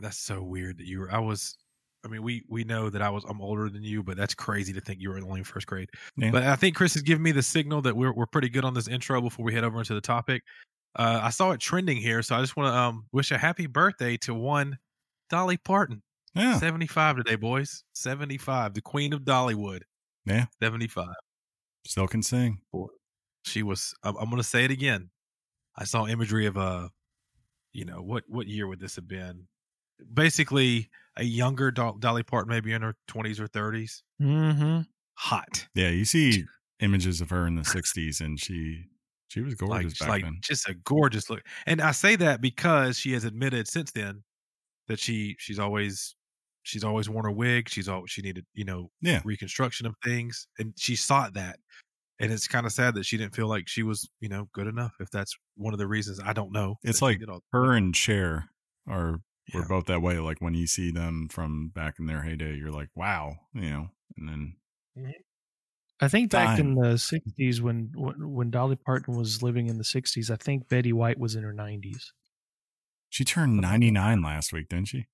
That's 0.00 0.18
so 0.18 0.42
weird 0.42 0.78
that 0.78 0.86
you 0.86 1.00
were. 1.00 1.10
I 1.12 1.18
was. 1.18 1.56
I 2.04 2.08
mean, 2.08 2.22
we 2.22 2.42
we 2.48 2.64
know 2.64 2.90
that 2.90 3.00
I 3.00 3.08
was. 3.10 3.24
I'm 3.24 3.40
older 3.40 3.68
than 3.70 3.82
you, 3.82 4.02
but 4.02 4.16
that's 4.16 4.34
crazy 4.34 4.72
to 4.74 4.80
think 4.80 5.00
you 5.00 5.08
were 5.10 5.16
only 5.18 5.38
in 5.40 5.44
first 5.44 5.66
grade. 5.66 5.88
Yeah. 6.16 6.30
But 6.32 6.42
I 6.42 6.56
think 6.56 6.76
Chris 6.76 6.94
has 6.94 7.02
given 7.02 7.22
me 7.22 7.32
the 7.32 7.42
signal 7.42 7.80
that 7.82 7.96
we're 7.96 8.12
we're 8.12 8.26
pretty 8.26 8.48
good 8.48 8.64
on 8.64 8.74
this 8.74 8.88
intro 8.88 9.20
before 9.20 9.44
we 9.44 9.54
head 9.54 9.64
over 9.64 9.78
into 9.78 9.94
the 9.94 10.00
topic. 10.00 10.42
Uh, 10.96 11.20
I 11.22 11.30
saw 11.30 11.52
it 11.52 11.60
trending 11.60 11.96
here, 11.96 12.22
so 12.22 12.36
I 12.36 12.40
just 12.40 12.56
want 12.56 12.72
to 12.72 12.78
um, 12.78 13.06
wish 13.12 13.30
a 13.30 13.38
happy 13.38 13.66
birthday 13.66 14.16
to 14.18 14.34
one 14.34 14.78
Dolly 15.30 15.56
Parton. 15.56 16.02
yeah, 16.34 16.58
75 16.58 17.16
today, 17.16 17.36
boys. 17.36 17.84
75, 17.94 18.74
the 18.74 18.82
queen 18.82 19.12
of 19.12 19.22
Dollywood. 19.22 19.80
Yeah. 20.26 20.46
75. 20.62 21.08
still 21.86 22.06
can 22.08 22.22
sing. 22.22 22.58
Boy, 22.72 22.86
She 23.44 23.62
was. 23.62 23.94
I'm, 24.02 24.16
I'm 24.16 24.26
going 24.30 24.38
to 24.38 24.42
say 24.48 24.64
it 24.64 24.70
again. 24.70 25.10
I 25.76 25.84
saw 25.84 26.06
imagery 26.06 26.46
of 26.46 26.56
a, 26.56 26.90
you 27.72 27.84
know, 27.84 28.00
what 28.00 28.24
what 28.28 28.46
year 28.46 28.66
would 28.66 28.80
this 28.80 28.96
have 28.96 29.08
been? 29.08 29.46
Basically, 30.12 30.90
a 31.16 31.24
younger 31.24 31.70
Do- 31.70 31.96
Dolly 31.98 32.22
Parton, 32.22 32.48
maybe 32.50 32.72
in 32.72 32.82
her 32.82 32.94
20s 33.08 33.38
or 33.40 33.48
30s. 33.48 34.02
Mm-hmm. 34.20 34.80
Hot, 35.16 35.68
Yeah, 35.74 35.90
you 35.90 36.04
see 36.04 36.44
images 36.80 37.20
of 37.20 37.30
her 37.30 37.46
in 37.46 37.54
the 37.54 37.62
'60s, 37.76 38.20
and 38.20 38.38
she 38.40 38.84
she 39.28 39.40
was 39.40 39.52
like 39.60 39.68
gorgeous 39.70 39.98
back 40.00 40.08
like 40.08 40.22
then. 40.24 40.38
just 40.42 40.68
a 40.68 40.74
gorgeous 40.84 41.30
look. 41.30 41.42
And 41.66 41.80
I 41.80 41.92
say 41.92 42.16
that 42.16 42.40
because 42.40 42.98
she 42.98 43.12
has 43.12 43.24
admitted 43.24 43.68
since 43.68 43.92
then 43.92 44.24
that 44.88 44.98
she 44.98 45.36
she's 45.38 45.58
always 45.60 46.16
she's 46.64 46.82
always 46.84 47.08
worn 47.08 47.26
a 47.26 47.32
wig. 47.32 47.68
She's 47.68 47.88
always 47.88 48.10
she 48.10 48.20
needed 48.22 48.44
you 48.54 48.64
know 48.64 48.90
Yeah, 49.00 49.20
reconstruction 49.24 49.86
of 49.86 49.94
things 50.02 50.46
and 50.58 50.74
she 50.76 50.96
sought 50.96 51.34
that 51.34 51.58
and 52.20 52.32
it's 52.32 52.46
kind 52.48 52.66
of 52.66 52.72
sad 52.72 52.94
that 52.96 53.06
she 53.06 53.16
didn't 53.16 53.34
feel 53.34 53.48
like 53.48 53.68
she 53.68 53.82
was 53.82 54.08
you 54.20 54.28
know 54.28 54.48
good 54.52 54.66
enough 54.66 54.94
if 55.00 55.10
that's 55.10 55.34
one 55.56 55.72
of 55.74 55.78
the 55.78 55.86
reasons 55.86 56.20
i 56.24 56.32
don't 56.32 56.52
know 56.52 56.76
It's 56.82 57.02
like 57.02 57.20
all- 57.28 57.42
her 57.52 57.72
and 57.72 57.94
Cher 57.96 58.48
are 58.88 59.20
were 59.52 59.60
Yeah. 59.60 59.66
both 59.68 59.86
that 59.86 60.00
way. 60.00 60.18
Like 60.18 60.40
when 60.40 60.54
you 60.54 60.66
see 60.66 60.90
them 60.90 61.28
from 61.30 61.68
back 61.68 61.96
in 61.98 62.06
their 62.06 62.22
heyday, 62.22 62.56
you're 62.56 62.70
like, 62.72 62.88
wow, 62.94 63.36
you 63.52 63.68
know. 63.70 63.88
And 64.16 64.28
then 64.28 64.56
mm-hmm. 64.98 65.10
I 66.00 66.08
think 66.08 66.30
back 66.30 66.58
in 66.58 66.74
the 66.74 66.94
'60s 66.94 67.60
when 67.60 67.90
when 67.94 68.14
when 68.34 68.50
Dolly 68.50 68.76
Parton 68.76 69.14
was 69.16 69.42
living 69.42 69.66
in 69.68 69.76
the 69.76 69.84
'60s, 69.84 70.30
I 70.30 70.36
think 70.36 70.68
Betty 70.70 70.92
White 70.94 71.18
was 71.18 71.34
in 71.34 71.42
her 71.42 71.52
90s. 71.52 72.04
she 73.10 73.22
turned 73.24 73.60
99 73.60 74.22
last 74.22 74.50
week, 74.52 74.68
didn't 74.70 74.88
she? 74.88 75.06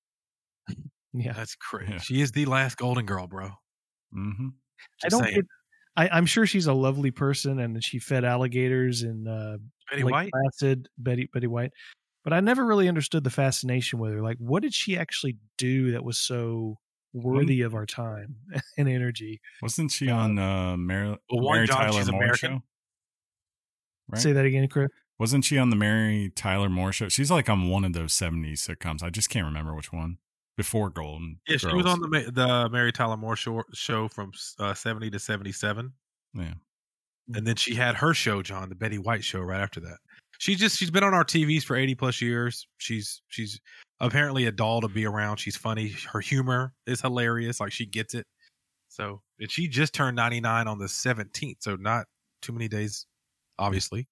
Yeah, 1.13 1.33
that's 1.33 1.55
crazy 1.57 1.93
Yeah. 1.93 1.99
she 1.99 2.21
is 2.21 2.33
the 2.33 2.47
last 2.47 2.77
golden 2.77 3.05
girl 3.07 3.27
bro 3.27 3.51
Mm-hmm. 4.17 4.49
I 5.05 5.09
don't. 5.09 5.23
saying. 5.25 5.35
Get, 5.37 5.45
I, 5.97 6.09
I'm 6.09 6.27
sure 6.27 6.47
she's 6.47 6.67
a 6.67 6.73
lovely 6.73 7.11
person, 7.11 7.59
and 7.61 7.83
she 7.85 7.99
fed 7.99 8.25
alligators 8.25 9.03
and 9.03 9.29
uh, 9.29 9.59
betty 9.91 10.03
Lake 10.03 10.13
white 10.13 10.31
Placid, 10.33 10.89
Betty 10.99 11.29
Betty 11.33 11.47
White. 11.47 11.71
But 12.25 12.33
I 12.33 12.41
never 12.41 12.65
really 12.67 12.89
understood 12.89 13.23
the 13.25 13.31
fascination 13.31 13.99
with 13.99 14.13
her. 14.13 14.21
Like, 14.23 14.37
what 14.39 14.63
did 14.63 14.75
she 14.75 14.97
actually 14.99 15.37
do 15.59 15.93
that 15.93 16.03
was 16.05 16.19
so 16.19 16.77
worthy 17.13 17.63
of 17.63 17.75
our 17.75 17.87
time 17.87 18.37
and 18.79 18.89
energy? 18.89 19.41
Wasn't 19.63 19.91
she 19.93 20.11
on 20.11 20.39
uh, 20.39 20.77
Mary, 20.77 21.17
Well, 21.31 21.53
Mary 21.55 21.67
Tyler 21.67 22.05
Moore 22.05 22.21
American. 22.23 22.37
show? 22.59 22.63
Right? 24.09 24.21
Say 24.21 24.33
that 24.33 24.45
again, 24.45 24.67
Chris. 24.69 24.89
Wasn't 25.19 25.45
she 25.45 25.59
on 25.59 25.71
the 25.71 25.77
Mary 25.77 26.33
Tyler 26.35 26.69
Moore 26.69 26.93
show? 26.93 27.09
She's 27.09 27.31
like 27.31 27.49
on 27.49 27.69
one 27.69 27.85
of 27.85 27.93
those 27.93 28.13
70s 28.15 28.55
sitcoms. 28.69 29.03
I 29.03 29.11
just 29.11 29.29
can't 29.31 29.45
remember 29.47 29.75
which 29.75 29.93
one. 29.93 30.19
Before 30.57 30.91
Golden. 30.91 31.39
yeah 31.49 31.57
she 31.57 31.67
was 31.75 31.87
on 31.87 32.01
the 32.01 32.09
the 32.35 32.69
mary 32.71 32.93
tyler 32.93 33.17
moore 33.17 33.37
show, 33.37 33.63
show 33.73 34.09
from 34.09 34.33
uh, 34.59 34.75
70 34.75 35.11
to 35.11 35.19
77 35.19 35.93
Yeah. 36.35 36.53
and 37.35 37.47
then 37.47 37.57
she 37.57 37.75
had 37.75 37.95
her 37.95 38.13
show 38.13 38.43
john 38.43 38.69
the 38.69 38.75
betty 38.75 38.99
white 38.99 39.25
show 39.25 39.41
right 39.41 39.61
after 39.61 39.81
that. 39.81 39.99
She 40.39 40.55
just 40.55 40.79
she's 40.79 40.91
been 40.91 41.05
on 41.05 41.13
our 41.15 41.25
tvs 41.25 41.63
for 41.65 41.77
80 41.77 41.95
plus 41.97 42.21
years. 42.23 42.67
She's 42.79 43.21
she's 43.29 43.61
apparently 44.01 44.47
a 44.47 44.53
doll 44.53 44.81
to 44.81 44.89
be 44.89 45.05
around. 45.07 45.37
She's 45.37 45.57
funny. 45.57 45.95
Her 46.11 46.21
humor 46.21 46.73
is 46.87 47.01
hilarious. 47.03 47.61
Like 47.61 47.73
she 47.73 47.85
gets 47.85 48.15
it. 48.15 48.27
So 48.89 49.21
and 49.39 49.51
she 49.51 49.69
just 49.69 49.93
turned 49.95 50.17
99 50.17 50.67
on 50.67 50.79
the 50.79 50.87
17th 50.87 51.57
so 51.61 51.77
not 51.77 52.07
too 52.43 52.53
many 52.55 52.69
days 52.69 53.07
obviously 53.59 54.09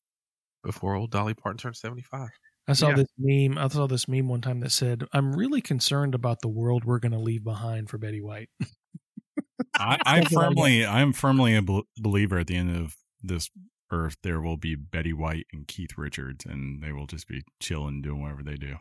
before 0.63 0.95
old 0.95 1.11
dolly 1.11 1.33
parton 1.35 1.57
turned 1.59 1.77
75 1.77 2.29
I 2.69 2.75
saw 2.75 2.91
Yeah. 2.91 2.97
this 2.97 3.09
meme. 3.19 3.59
I 3.59 3.67
saw 3.69 3.87
this 3.87 4.07
meme 4.09 4.29
one 4.29 4.43
time 4.43 4.61
that 4.61 4.71
said, 4.73 5.05
"I'm 5.13 5.33
really 5.35 5.61
concerned 5.63 6.15
about 6.15 6.41
the 6.43 6.49
world 6.49 6.85
we're 6.85 6.99
going 6.99 7.13
to 7.13 7.19
leave 7.19 7.43
behind 7.43 7.89
for 7.89 7.99
Betty 7.99 8.21
White." 8.21 8.51
I, 9.79 9.99
I'm 10.05 10.23
Something 10.25 10.37
like 10.39 10.45
firmly, 10.47 10.87
I'm 10.87 11.13
firmly 11.13 11.57
a 11.57 11.63
bel- 11.63 11.89
believer. 11.97 12.39
At 12.39 12.47
the 12.49 12.57
end 12.57 12.77
of 12.77 12.97
this 13.23 13.51
Earth, 13.91 14.17
there 14.23 14.41
will 14.41 14.57
be 14.59 14.75
Betty 14.75 15.13
White 15.13 15.47
and 15.53 15.67
Keith 15.67 15.97
Richards, 15.97 16.45
and 16.45 16.83
they 16.83 16.93
will 16.93 17.07
just 17.07 17.27
be 17.27 17.43
chilling, 17.61 18.03
doing 18.03 18.21
whatever 18.23 18.43
they 18.43 18.57
do. 18.57 18.77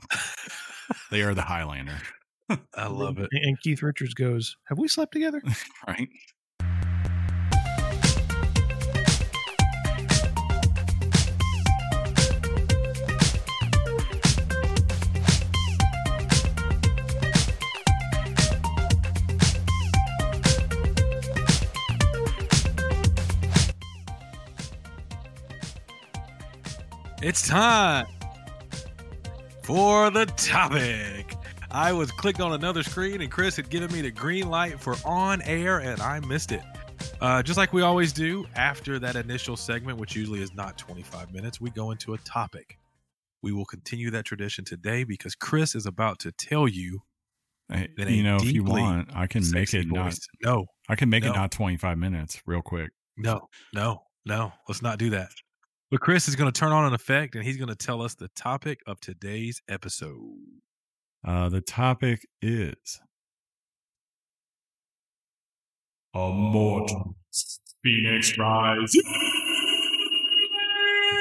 They 1.12 1.22
are 1.22 1.34
the 1.34 1.42
Highlander, 1.54 1.98
I 2.76 2.88
love 2.88 3.18
it. 3.20 3.30
And 3.32 3.60
Keith 3.62 3.82
Richards 3.82 4.14
goes, 4.14 4.56
"Have 4.66 4.78
we 4.78 4.88
slept 4.88 5.14
together?" 5.14 5.42
right? 5.88 6.10
It's 27.28 27.46
time 27.46 28.08
for 29.62 30.10
the 30.10 30.28
topic. 30.38 31.36
I 31.70 31.92
was 31.92 32.10
clicked 32.10 32.40
on 32.40 32.54
another 32.54 32.84
screen 32.84 33.20
and 33.20 33.30
Chris 33.30 33.58
had 33.58 33.70
given 33.70 33.92
me 33.92 34.00
the 34.00 34.12
green 34.12 34.50
light 34.50 34.80
for 34.80 34.96
on 35.04 35.42
air 35.42 35.80
and 35.80 36.02
I 36.02 36.22
missed 36.22 36.54
it. 36.54 36.62
Uh, 37.20 37.44
just 37.44 37.58
like 37.58 37.74
we 37.74 37.82
always 37.82 38.14
do, 38.14 38.46
after 38.56 38.98
that 39.00 39.18
initial 39.18 39.58
segment, 39.58 40.00
which 40.00 40.16
usually 40.16 40.42
is 40.42 40.54
not 40.54 40.78
25 40.78 41.34
minutes, 41.34 41.60
we 41.60 41.70
go 41.70 41.92
into 41.92 42.14
a 42.14 42.18
topic. 42.20 42.78
We 43.44 43.52
will 43.52 43.66
continue 43.66 44.10
that 44.12 44.24
tradition 44.24 44.64
today 44.64 45.04
because 45.04 45.36
Chris 45.36 45.76
is 45.76 45.86
about 45.86 46.20
to 46.20 46.32
tell 46.32 46.66
you. 46.66 47.02
You 47.98 48.24
know, 48.24 48.38
if 48.38 48.54
you 48.54 48.64
want, 48.64 49.10
I 49.14 49.28
can 49.28 49.44
make 49.52 49.74
it 49.74 49.86
not. 49.92 50.18
No, 50.42 50.68
I 50.88 50.96
can 50.96 51.10
make 51.10 51.26
No. 51.26 51.32
it 51.32 51.36
not 51.36 51.52
25 51.52 51.98
minutes, 51.98 52.42
real 52.46 52.62
quick. 52.62 52.92
no, 53.18 53.50
no, 53.74 54.04
no. 54.24 54.54
Let's 54.70 54.82
not 54.82 54.98
do 54.98 55.10
that. 55.10 55.28
But 55.90 56.02
Chris 56.02 56.28
is 56.28 56.36
going 56.36 56.52
to 56.52 56.60
turn 56.60 56.72
on 56.74 56.86
an 56.86 56.94
effect 56.94 57.36
and 57.36 57.44
he's 57.46 57.58
going 57.58 57.70
to 57.70 57.76
tell 57.76 58.02
us 58.02 58.16
the 58.16 58.28
topic 58.30 58.82
of 58.86 59.00
today's 59.00 59.62
episode. 59.70 60.36
Uh, 61.26 61.50
the 61.50 61.62
topic 61.62 62.28
is 62.42 63.00
Immortal 66.14 67.16
Fenyx 67.86 68.38
Rise. 68.38 68.94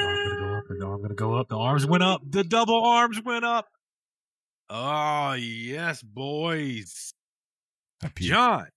I'm 0.03 0.27
gonna 0.27 0.39
go 0.39 0.55
up. 0.55 0.63
The 0.69 0.85
arm 0.85 1.01
gonna 1.01 1.15
go 1.15 1.33
up. 1.35 1.49
The 1.49 1.57
arms 1.57 1.85
went 1.85 2.03
up. 2.03 2.21
The 2.27 2.43
double 2.43 2.83
arms 2.83 3.21
went 3.23 3.45
up. 3.45 3.67
Oh 4.69 5.33
yes, 5.33 6.01
boys. 6.01 7.13
John 8.17 8.67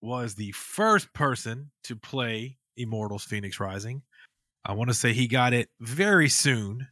was 0.00 0.34
the 0.34 0.52
first 0.52 1.12
person 1.12 1.70
to 1.84 1.96
play 1.96 2.58
Immortals 2.76 3.26
Fenyx 3.26 3.58
Rising. 3.60 4.02
I 4.68 4.72
want 4.72 4.88
to 4.90 4.94
say 4.94 5.12
he 5.14 5.26
got 5.26 5.52
it 5.54 5.70
very 5.80 6.28
soon 6.28 6.86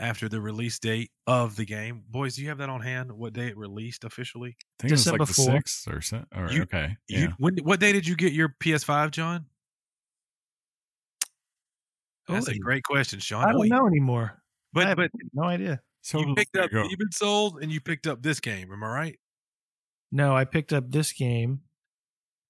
after 0.00 0.28
the 0.30 0.40
release 0.40 0.78
date 0.78 1.10
of 1.26 1.54
the 1.56 1.66
game. 1.66 2.02
Boys, 2.08 2.34
do 2.36 2.42
you 2.42 2.48
have 2.48 2.56
that 2.58 2.70
on 2.70 2.80
hand? 2.80 3.12
What 3.12 3.34
day 3.34 3.48
it 3.48 3.56
released 3.56 4.02
officially? 4.04 4.56
I 4.80 4.82
think 4.82 4.90
it 4.90 4.94
was 4.94 5.06
like 5.06 5.18
December 5.20 5.24
the 5.26 5.60
sixth 5.60 5.88
or, 5.88 6.00
se- 6.00 6.24
or 6.34 6.50
You- 6.50 6.62
okay. 6.62 6.96
You, 7.06 7.18
Yeah. 7.20 7.26
when, 7.38 7.58
what 7.62 7.80
day 7.80 7.92
did 7.92 8.06
you 8.06 8.16
get 8.16 8.32
your 8.32 8.48
PS5, 8.60 9.10
John? 9.10 9.44
That's 12.28 12.48
a 12.48 12.56
great 12.58 12.84
question, 12.84 13.18
Sean. 13.18 13.44
I 13.44 13.52
don't 13.52 13.68
know 13.68 13.86
anymore. 13.86 14.32
I 14.36 14.38
But 14.72 14.86
have 14.86 14.96
but 14.98 15.10
no 15.34 15.42
idea. 15.44 15.80
So 16.02 16.20
you 16.20 16.34
picked 16.34 16.56
up 16.56 16.70
you 16.70 16.82
go. 16.82 16.88
Demon 16.88 17.10
Souls 17.12 17.54
and 17.60 17.70
you 17.72 17.80
picked 17.80 18.06
up 18.06 18.22
this 18.22 18.38
game. 18.40 18.72
Am 18.72 18.82
I 18.84 18.88
right? 18.88 19.18
No, 20.12 20.34
I 20.36 20.44
picked 20.44 20.72
up 20.72 20.90
this 20.90 21.12
game 21.12 21.60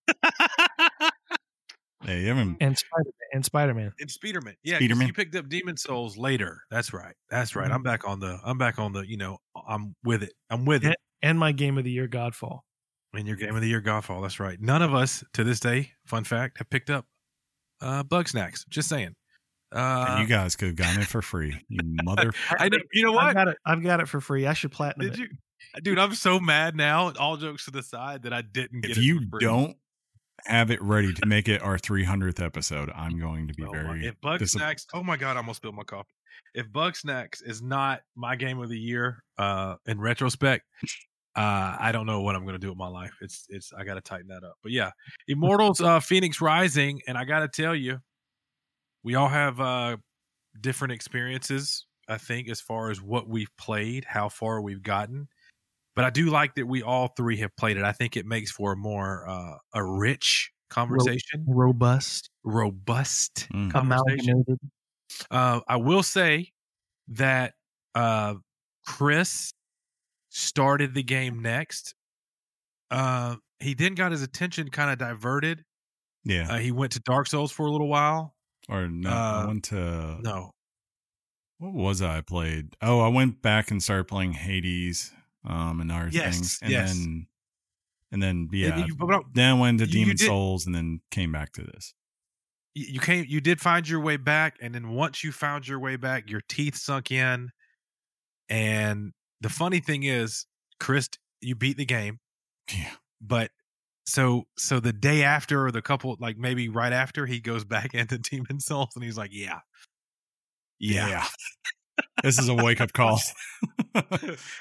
Hey, 2.02 2.22
you 2.22 2.28
haven't. 2.28 2.56
and 2.60 2.76
Spider 2.78 3.04
Man 3.04 3.12
and 3.34 3.44
Spider 3.44 3.74
Man. 3.74 3.92
And 4.00 4.08
Spiderman, 4.08 4.54
yeah, 4.62 4.78
'cause 4.78 4.88
Spiderman. 4.88 5.06
you 5.06 5.12
picked 5.12 5.34
up 5.36 5.48
Demon 5.48 5.76
Souls 5.76 6.16
later. 6.16 6.62
That's 6.70 6.92
right. 6.92 7.14
That's 7.28 7.54
right. 7.54 7.70
I'm 7.70 7.82
back 7.82 8.06
on 8.08 8.20
the. 8.20 8.38
I'm 8.44 8.56
back 8.58 8.78
on 8.78 8.92
the. 8.92 9.02
You 9.08 9.16
know, 9.18 9.38
I'm 9.68 9.94
with 10.04 10.22
it. 10.22 10.32
I'm 10.48 10.64
with 10.64 10.84
it. 10.84 10.96
and 11.22 11.38
my 11.38 11.52
game 11.52 11.76
of 11.78 11.84
the 11.84 11.90
year, 11.90 12.08
Godfall. 12.08 12.60
In 13.12 13.26
your 13.26 13.36
game 13.36 13.54
of 13.54 13.60
the 13.60 13.68
year, 13.68 13.82
Godfall. 13.82 14.22
That's 14.22 14.40
right. 14.40 14.58
None 14.60 14.82
of 14.82 14.94
us 14.94 15.22
to 15.34 15.44
this 15.44 15.60
day, 15.60 15.90
fun 16.06 16.24
fact, 16.24 16.58
have 16.58 16.70
picked 16.70 16.90
up 16.90 17.06
uh 17.82 18.02
Bugsnax. 18.04 18.66
Just 18.68 18.88
saying. 18.88 19.14
Uh, 19.72 20.06
and 20.10 20.22
you 20.22 20.26
guys 20.26 20.56
could 20.56 20.68
have 20.68 20.76
gotten 20.76 21.02
it 21.02 21.06
for 21.06 21.22
free. 21.22 21.60
You 21.68 21.80
mother. 22.02 22.32
I 22.50 22.68
know. 22.68 22.78
You 22.92 23.04
know 23.04 23.16
I've 23.18 23.26
what? 23.26 23.34
got 23.34 23.48
it. 23.48 23.56
I've 23.66 23.82
got 23.82 24.00
it 24.00 24.08
for 24.08 24.20
free. 24.20 24.46
I 24.46 24.52
should 24.54 24.72
platinum 24.72 25.10
Did 25.10 25.20
it. 25.20 25.28
you, 25.74 25.80
dude? 25.82 25.98
I'm 25.98 26.14
so 26.14 26.40
mad 26.40 26.74
now. 26.76 27.12
All 27.18 27.36
jokes 27.36 27.66
to 27.66 27.70
the 27.70 27.82
side 27.82 28.22
that 28.22 28.32
I 28.32 28.42
didn't 28.42 28.80
get. 28.80 28.92
if 28.92 28.98
it 28.98 29.02
you 29.04 29.20
for 29.30 29.38
free. 29.38 29.46
don't 29.46 29.76
have 30.46 30.70
it 30.70 30.80
ready 30.82 31.12
to 31.12 31.26
make 31.26 31.48
it 31.48 31.62
our 31.62 31.78
300th 31.78 32.44
episode, 32.44 32.90
I'm 32.94 33.18
going 33.18 33.48
to 33.48 33.54
be 33.54 33.64
Oh 33.64 33.70
very. 33.72 34.06
if 34.06 34.20
Bug 34.20 34.38
dis- 34.40 34.52
Snacks, 34.52 34.86
oh 34.94 35.02
my 35.02 35.16
god, 35.16 35.36
I 35.36 35.40
almost 35.40 35.58
spilled 35.58 35.74
my 35.74 35.84
coffee. 35.84 36.12
If 36.54 36.68
Bugsnax 36.68 37.42
is 37.44 37.62
not 37.62 38.00
my 38.16 38.34
game 38.36 38.60
of 38.60 38.68
the 38.68 38.78
year, 38.78 39.22
uh, 39.38 39.76
in 39.86 40.00
retrospect, 40.00 40.64
uh, 41.36 41.76
I 41.78 41.90
don't 41.92 42.06
know 42.06 42.22
what 42.22 42.34
I'm 42.34 42.44
gonna 42.44 42.58
do 42.58 42.68
with 42.68 42.78
my 42.78 42.88
life. 42.88 43.12
It's 43.20 43.46
it's 43.48 43.72
I 43.72 43.84
gotta 43.84 44.00
tighten 44.00 44.28
that 44.28 44.42
up. 44.44 44.54
But 44.62 44.72
yeah, 44.72 44.90
Immortals, 45.28 45.80
uh, 45.80 46.00
Fenyx 46.00 46.40
Rising, 46.40 47.00
and 47.06 47.16
I 47.16 47.24
gotta 47.24 47.48
tell 47.48 47.74
you, 47.74 47.98
we 49.04 49.14
all 49.14 49.28
have 49.28 49.60
uh 49.60 49.96
different 50.60 50.92
experiences. 50.92 51.86
I 52.08 52.18
think 52.18 52.48
as 52.48 52.60
far 52.60 52.90
as 52.90 53.00
what 53.00 53.28
we've 53.28 53.54
played, 53.56 54.04
how 54.04 54.28
far 54.28 54.60
we've 54.60 54.82
gotten. 54.82 55.28
But 56.00 56.06
I 56.06 56.10
do 56.10 56.30
like 56.30 56.54
that 56.54 56.64
we 56.66 56.82
all 56.82 57.08
three 57.08 57.36
have 57.40 57.54
played 57.56 57.76
it. 57.76 57.84
I 57.84 57.92
think 57.92 58.16
it 58.16 58.24
makes 58.24 58.50
for 58.50 58.72
a 58.72 58.76
more 58.76 59.28
uh, 59.28 59.56
a 59.74 59.84
rich 59.84 60.50
conversation, 60.70 61.44
Robust, 61.46 62.30
robust 62.42 63.46
Mm. 63.52 63.70
conversation. 63.70 64.44
Uh, 65.30 65.60
I 65.68 65.76
will 65.76 66.02
say 66.02 66.52
that 67.08 67.52
uh, 67.94 68.36
Chris 68.86 69.52
started 70.30 70.94
the 70.94 71.02
game 71.02 71.42
next. 71.42 71.94
Uh, 72.90 73.36
he 73.58 73.74
then 73.74 73.94
got 73.94 74.10
his 74.10 74.22
attention 74.22 74.70
kind 74.70 74.90
of 74.90 74.96
diverted. 74.96 75.66
yeah. 76.24 76.50
Uh, 76.50 76.56
he 76.60 76.72
went 76.72 76.92
to 76.92 77.00
Dark 77.00 77.26
Souls 77.26 77.52
for 77.52 77.66
a 77.66 77.70
little 77.70 77.88
while. 77.88 78.34
or 78.70 78.88
no, 78.88 79.10
I 79.10 79.42
uh, 79.42 79.46
went 79.48 79.64
to. 79.64 80.18
No, 80.22 80.52
What 81.58 81.74
was 81.74 82.00
I 82.00 82.22
played? 82.22 82.74
Oh, 82.80 83.00
I 83.00 83.08
went 83.08 83.42
back 83.42 83.70
and 83.70 83.82
started 83.82 84.04
playing 84.08 84.32
Hades 84.32 85.12
um, 85.44 85.80
and 85.80 85.90
other 85.92 86.08
Yes, 86.10 86.34
things. 86.36 86.58
And 86.62 86.70
yes. 86.70 86.92
then. 86.94 87.26
And 88.12 88.20
then, 88.22 88.48
And 88.50 88.52
yeah. 88.52 88.84
you- 88.86 88.94
but 88.96 89.22
then 89.34 89.58
went 89.60 89.78
to 89.78 89.84
you- 89.86 89.90
you 90.00 90.04
Demon 90.04 90.16
did- 90.16 90.26
Souls 90.26 90.66
and 90.66 90.74
then 90.74 91.00
came 91.10 91.30
back 91.32 91.52
to 91.52 91.62
this. 91.62 91.94
you 92.74 92.86
you 92.94 93.00
came. 93.00 93.24
You 93.28 93.40
did 93.40 93.60
find 93.60 93.88
your 93.88 94.00
way 94.00 94.16
back, 94.16 94.56
and 94.60 94.74
then 94.74 94.90
once 94.90 95.22
you 95.24 95.32
found 95.32 95.66
your 95.68 95.78
way 95.80 95.96
back, 95.96 96.28
your 96.30 96.40
teeth 96.48 96.76
sunk 96.76 97.10
in. 97.10 97.50
And 98.48 99.12
the 99.40 99.48
funny 99.48 99.80
thing 99.80 100.02
is, 100.02 100.46
Chris, 100.78 101.08
you 101.40 101.54
beat 101.54 101.76
the 101.76 101.84
game. 101.84 102.18
Yeah. 102.72 102.94
but 103.20 103.50
so 104.06 104.46
so 104.56 104.80
the 104.80 104.92
day 104.92 105.22
after 105.24 105.64
or 105.66 105.70
the 105.70 105.82
couple 105.82 106.16
like 106.20 106.36
maybe 106.38 106.68
right 106.68 106.92
after 106.92 107.26
he 107.26 107.38
goes 107.40 107.64
back 107.64 107.94
into 107.94 108.16
demon 108.18 108.58
souls 108.60 108.90
and 108.94 109.04
he's 109.04 109.16
like 109.18 109.30
yeah 109.32 109.60
yeah, 110.78 111.26
this 112.22 112.38
is 112.38 112.48
a 112.48 112.54
wake 112.54 112.80
up 112.80 112.92
call. 112.92 113.20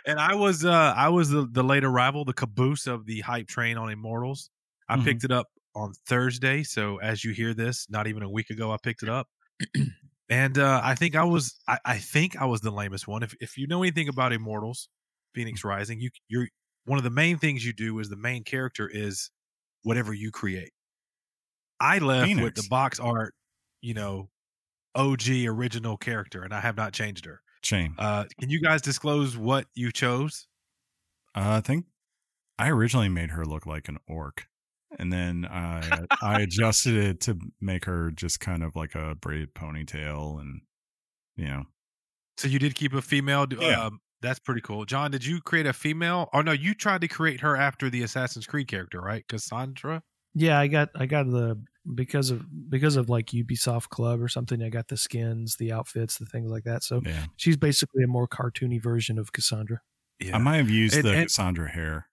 and 0.06 0.20
i 0.20 0.34
was 0.36 0.66
uh 0.66 0.94
i 0.96 1.10
was 1.10 1.30
the, 1.30 1.48
the 1.52 1.64
late 1.64 1.84
arrival 1.84 2.26
the 2.26 2.34
caboose 2.34 2.88
of 2.88 3.06
the 3.06 3.22
hype 3.22 3.48
train 3.48 3.78
on 3.78 3.90
immortals. 3.90 4.50
I 4.88 4.98
Mhm. 4.98 5.04
picked 5.06 5.24
it 5.24 5.32
up 5.32 5.48
on 5.76 5.94
thursday 6.08 6.64
so 6.64 6.98
as 6.98 7.24
you 7.24 7.32
hear 7.32 7.54
this 7.54 7.86
not 7.90 8.08
even 8.08 8.24
a 8.24 8.30
week 8.30 8.50
ago 8.50 8.72
i 8.72 8.78
picked 8.82 9.04
it 9.04 9.10
up. 9.10 9.28
And 10.32 10.58
uh 10.60 10.80
i 10.84 10.94
think 10.96 11.16
i 11.16 11.24
was 11.24 11.56
I, 11.68 11.80
I 11.86 11.98
think 11.98 12.36
i 12.40 12.46
was 12.46 12.62
the 12.62 12.70
lamest 12.72 13.08
one. 13.08 13.24
If 13.24 13.36
if 13.42 13.58
you 13.58 13.66
know 13.68 13.82
anything 13.82 14.08
about 14.10 14.32
immortals 14.32 14.88
fenyx 15.36 15.64
rising 15.64 16.00
you 16.00 16.10
you're 16.28 16.48
one 16.86 16.98
of 16.98 17.04
the 17.04 17.10
main 17.10 17.38
things 17.38 17.66
you 17.66 17.74
do 17.74 17.98
is 18.00 18.10
the 18.10 18.16
main 18.16 18.44
character 18.44 18.88
is 18.92 19.30
whatever 19.84 20.14
you 20.14 20.32
create. 20.32 20.72
I 21.80 21.98
left 22.00 22.28
with 22.44 22.56
the 22.56 22.68
box 22.70 23.00
art 23.00 23.34
you 23.82 23.94
know 23.96 24.30
og 24.96 25.20
original 25.48 25.98
character 25.98 26.44
and 26.44 26.54
i 26.54 26.60
have 26.60 26.76
not 26.78 26.94
changed 26.94 27.26
her. 27.26 27.42
Shame. 27.64 27.96
uh 27.98 28.24
can 28.40 28.50
you 28.50 28.62
guys 28.62 28.82
disclose 28.82 29.38
what 29.38 29.66
you 29.76 29.92
chose? 29.92 30.48
Uh, 31.36 31.58
I 31.58 31.62
think 31.62 31.86
I 32.58 32.70
originally 32.70 33.10
made 33.10 33.32
her 33.32 33.46
look 33.46 33.66
like 33.66 33.88
an 33.88 33.98
orc, 34.08 34.48
and 34.98 35.12
then 35.14 35.46
I 35.46 36.06
I 36.22 36.42
adjusted 36.46 36.96
it 36.96 37.22
to 37.22 37.38
make 37.62 37.86
her 37.86 38.12
just 38.12 38.40
kind 38.40 38.64
of 38.64 38.76
like 38.76 38.96
a 38.96 39.16
braided 39.16 39.54
ponytail, 39.54 40.40
and 40.42 40.62
you 41.36 41.46
know, 41.46 41.64
so 42.38 42.48
you 42.48 42.60
did 42.60 42.76
keep 42.76 42.94
a 42.94 43.02
female 43.02 43.46
Yeah. 43.52 43.86
um, 43.86 44.00
that's 44.22 44.40
pretty 44.40 44.62
cool. 44.62 44.86
John 44.86 45.12
did 45.12 45.26
you 45.26 45.40
create 45.42 45.66
a 45.68 45.74
female? 45.74 46.30
Oh 46.34 46.42
no 46.42 46.52
you 46.52 46.74
tried 46.74 47.02
to 47.02 47.08
create 47.08 47.42
her 47.42 47.56
after 47.56 47.90
the 47.90 48.04
assassin's 48.04 48.48
creed 48.48 48.68
character 48.68 49.00
right? 49.02 49.26
Kassandra? 49.28 50.02
Yeah, 50.34 50.60
I 50.60 50.68
got 50.68 50.90
I 50.96 51.06
got 51.06 51.26
the 51.30 51.62
because 51.96 52.30
of 52.30 52.46
because 52.70 52.96
of 52.96 53.10
like 53.10 53.28
Ubisoft 53.28 53.90
Club 53.90 54.22
or 54.22 54.28
something. 54.28 54.62
I 54.62 54.70
got 54.70 54.88
the 54.88 54.98
skins, 54.98 55.56
the 55.58 55.72
outfits, 55.72 56.18
the 56.18 56.26
things 56.26 56.52
like 56.52 56.64
that. 56.66 56.84
So 56.84 57.02
yeah. 57.06 57.26
she's 57.38 57.58
basically 57.58 58.04
a 58.04 58.08
more 58.08 58.28
cartoony 58.28 58.82
version 58.82 59.18
of 59.18 59.32
Kassandra. 59.32 59.80
yeah 60.20 60.36
I 60.36 60.40
might 60.40 60.58
have 60.58 60.70
used 60.70 60.96
And- 60.96 61.06
the 61.06 61.14
and- 61.14 61.28
Kassandra 61.28 61.70
hair. 61.72 62.08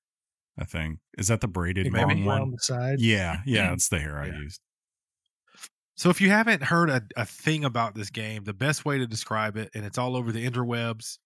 I 0.58 0.64
think 0.64 1.00
is 1.18 1.28
that 1.28 1.42
the 1.42 1.48
braided 1.48 1.92
Maybe 1.92 2.14
long 2.14 2.26
around 2.26 2.40
one. 2.40 2.50
the 2.52 2.58
side. 2.60 2.98
Yeah, 2.98 3.40
yeah, 3.44 3.74
it's 3.74 3.90
the 3.90 3.98
hair 3.98 4.18
I 4.18 4.28
used. 4.28 4.58
So 5.96 6.08
if 6.10 6.20
you 6.20 6.30
haven't 6.30 6.62
heard 6.62 6.88
a, 6.90 7.02
a 7.16 7.26
thing 7.26 7.64
about 7.64 7.94
this 7.94 8.08
game, 8.10 8.44
the 8.44 8.54
best 8.54 8.84
way 8.84 8.96
to 8.98 9.06
describe 9.06 9.56
it, 9.58 9.70
and 9.74 9.84
it's 9.84 9.98
all 9.98 10.16
over 10.16 10.32
the 10.32 10.48
interwebs. 10.48 11.18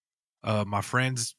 Uh, 0.43 0.65
my 0.67 0.81
friends 0.81 1.37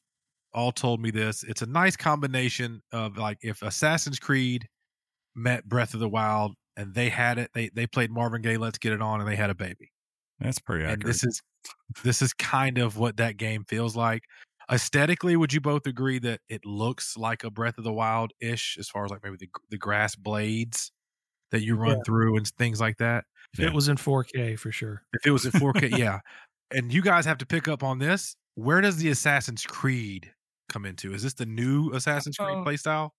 all 0.54 0.72
told 0.72 1.00
me 1.00 1.10
this. 1.10 1.42
It's 1.44 1.60
a 1.62 1.66
nice 1.66 1.96
combination 1.96 2.82
of 2.92 3.16
like 3.18 3.38
if 3.42 3.60
Assassin's 3.62 4.18
Creed 4.18 4.68
met 5.34 5.66
Breath 5.68 5.92
of 5.94 6.00
the 6.00 6.08
Wild 6.08 6.54
and 6.76 6.94
they 6.94 7.08
had 7.08 7.38
it, 7.38 7.50
they 7.54 7.68
they 7.74 7.86
played 7.86 8.10
Marvin 8.10 8.42
Gaye, 8.42 8.56
Let's 8.56 8.78
Get 8.78 8.92
It 8.92 9.02
On, 9.02 9.20
and 9.20 9.28
they 9.28 9.36
had 9.36 9.50
a 9.50 9.54
baby. 9.54 9.92
That's 10.40 10.58
pretty 10.58 10.84
accurate. 10.84 11.00
And 11.02 11.08
this 11.08 11.24
is 11.24 11.40
this 12.02 12.22
is 12.22 12.32
kind 12.34 12.78
of 12.78 12.96
what 12.98 13.16
that 13.18 13.36
game 13.36 13.64
feels 13.64 13.94
like. 13.96 14.22
Aesthetically, 14.70 15.36
would 15.36 15.52
you 15.52 15.60
both 15.60 15.86
agree 15.86 16.18
that 16.20 16.40
it 16.48 16.64
looks 16.64 17.16
like 17.16 17.44
a 17.44 17.50
Breath 17.50 17.78
of 17.78 17.84
the 17.84 17.92
Wild 17.92 18.32
ish, 18.40 18.76
as 18.78 18.88
far 18.88 19.04
as 19.04 19.10
like 19.10 19.22
maybe 19.22 19.36
the 19.38 19.48
the 19.70 19.78
grass 19.78 20.14
blades 20.16 20.92
that 21.50 21.62
you 21.62 21.76
run 21.76 21.96
Yeah. 21.96 22.02
through 22.06 22.36
and 22.36 22.46
things 22.58 22.80
like 22.80 22.96
that? 22.98 23.24
If 23.52 23.60
Yeah. 23.60 23.66
it 23.66 23.74
was 23.74 23.88
in 23.88 23.96
4K 23.96 24.56
for 24.58 24.72
sure. 24.72 25.02
If 25.12 25.26
it 25.26 25.30
was 25.30 25.44
in 25.44 25.52
4K, 25.52 25.90
yeah. 25.98 26.20
And 26.70 26.92
you 26.92 27.02
guys 27.02 27.26
have 27.26 27.38
to 27.38 27.46
pick 27.46 27.68
up 27.68 27.82
on 27.82 27.98
this. 27.98 28.34
Where 28.54 28.80
does 28.80 28.96
the 28.96 29.10
Assassin's 29.10 29.64
Creed 29.66 30.32
come 30.70 30.86
into? 30.86 31.12
Is 31.12 31.22
this 31.22 31.34
the 31.34 31.44
new 31.46 31.90
Assassin's 31.92 32.36
Creed 32.36 32.56
Uh, 32.58 32.64
playstyle? 32.64 33.10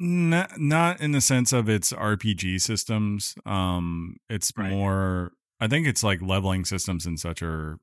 Not 0.00 0.58
not 0.58 1.00
in 1.00 1.12
the 1.12 1.20
sense 1.20 1.52
of 1.52 1.68
its 1.68 1.92
RPG 1.92 2.60
systems. 2.60 3.34
Um, 3.46 4.16
it's 4.28 4.52
Right. 4.56 4.70
more. 4.70 5.32
I 5.60 5.68
think 5.68 5.86
it's 5.86 6.02
like 6.02 6.22
leveling 6.22 6.64
systems 6.64 7.04
and 7.06 7.20
such 7.20 7.42
are 7.42 7.78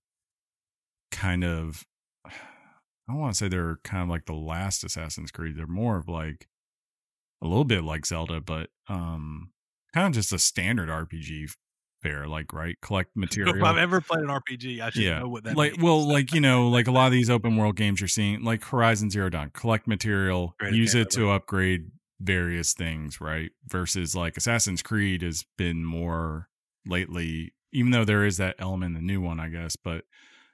kind 1.12 1.44
of. 1.44 1.86
I 2.26 3.14
don't 3.14 3.22
want 3.22 3.34
to 3.36 3.38
say 3.38 3.48
they're 3.48 3.78
kind 3.86 4.04
of 4.04 4.10
like 4.10 4.26
the 4.26 4.34
last 4.34 4.84
Assassin's 4.84 5.32
Creed. 5.32 5.56
They're 5.56 5.66
more 5.66 5.96
of 5.98 6.10
like 6.10 6.48
a 7.42 7.48
little 7.48 7.64
bit 7.64 7.84
like 7.86 8.06
Zelda, 8.06 8.42
but 8.42 8.70
um, 8.90 9.52
kind 9.94 10.08
of 10.08 10.14
just 10.14 10.34
a 10.34 10.40
standard 10.40 10.90
RPG 10.90 11.52
fare. 12.02 12.28
Like 12.28 12.52
right, 12.52 12.76
collect 12.82 13.12
material. 13.16 13.56
If 13.56 13.64
I've 13.64 13.78
ever 13.78 14.02
played 14.02 14.24
an 14.24 14.28
RPG, 14.30 14.82
I 14.82 14.90
should 14.90 15.04
yeah 15.04 15.20
know 15.20 15.30
what 15.30 15.44
that 15.46 15.56
like 15.56 15.74
means. 15.74 15.84
well 15.84 16.06
like 16.06 16.34
you 16.34 16.42
know 16.42 16.68
like 16.68 16.88
a 16.88 16.92
lot 16.92 17.06
of 17.06 17.14
these 17.14 17.30
open 17.30 17.56
world 17.56 17.76
games 17.78 18.02
you're 18.02 18.08
seeing 18.10 18.44
like 18.44 18.64
horizon 18.66 19.10
zero 19.10 19.30
dawn 19.30 19.52
collect 19.54 19.88
material 19.88 20.54
Great 20.60 20.74
use 20.74 20.94
it 20.96 21.10
to 21.12 21.30
upgrade 21.32 21.90
various 22.20 22.74
things 22.74 23.22
right 23.22 23.52
versus 23.68 24.16
like 24.16 24.36
assassin's 24.38 24.82
creed 24.82 25.22
has 25.22 25.46
been 25.58 25.86
more 25.86 26.50
lately 26.86 27.54
even 27.72 27.92
though 27.92 28.06
there 28.06 28.26
is 28.26 28.38
that 28.38 28.56
element 28.58 28.96
in 28.96 29.02
the 29.06 29.14
new 29.14 29.22
one 29.22 29.40
i 29.40 29.48
guess 29.50 29.76
but 29.76 30.04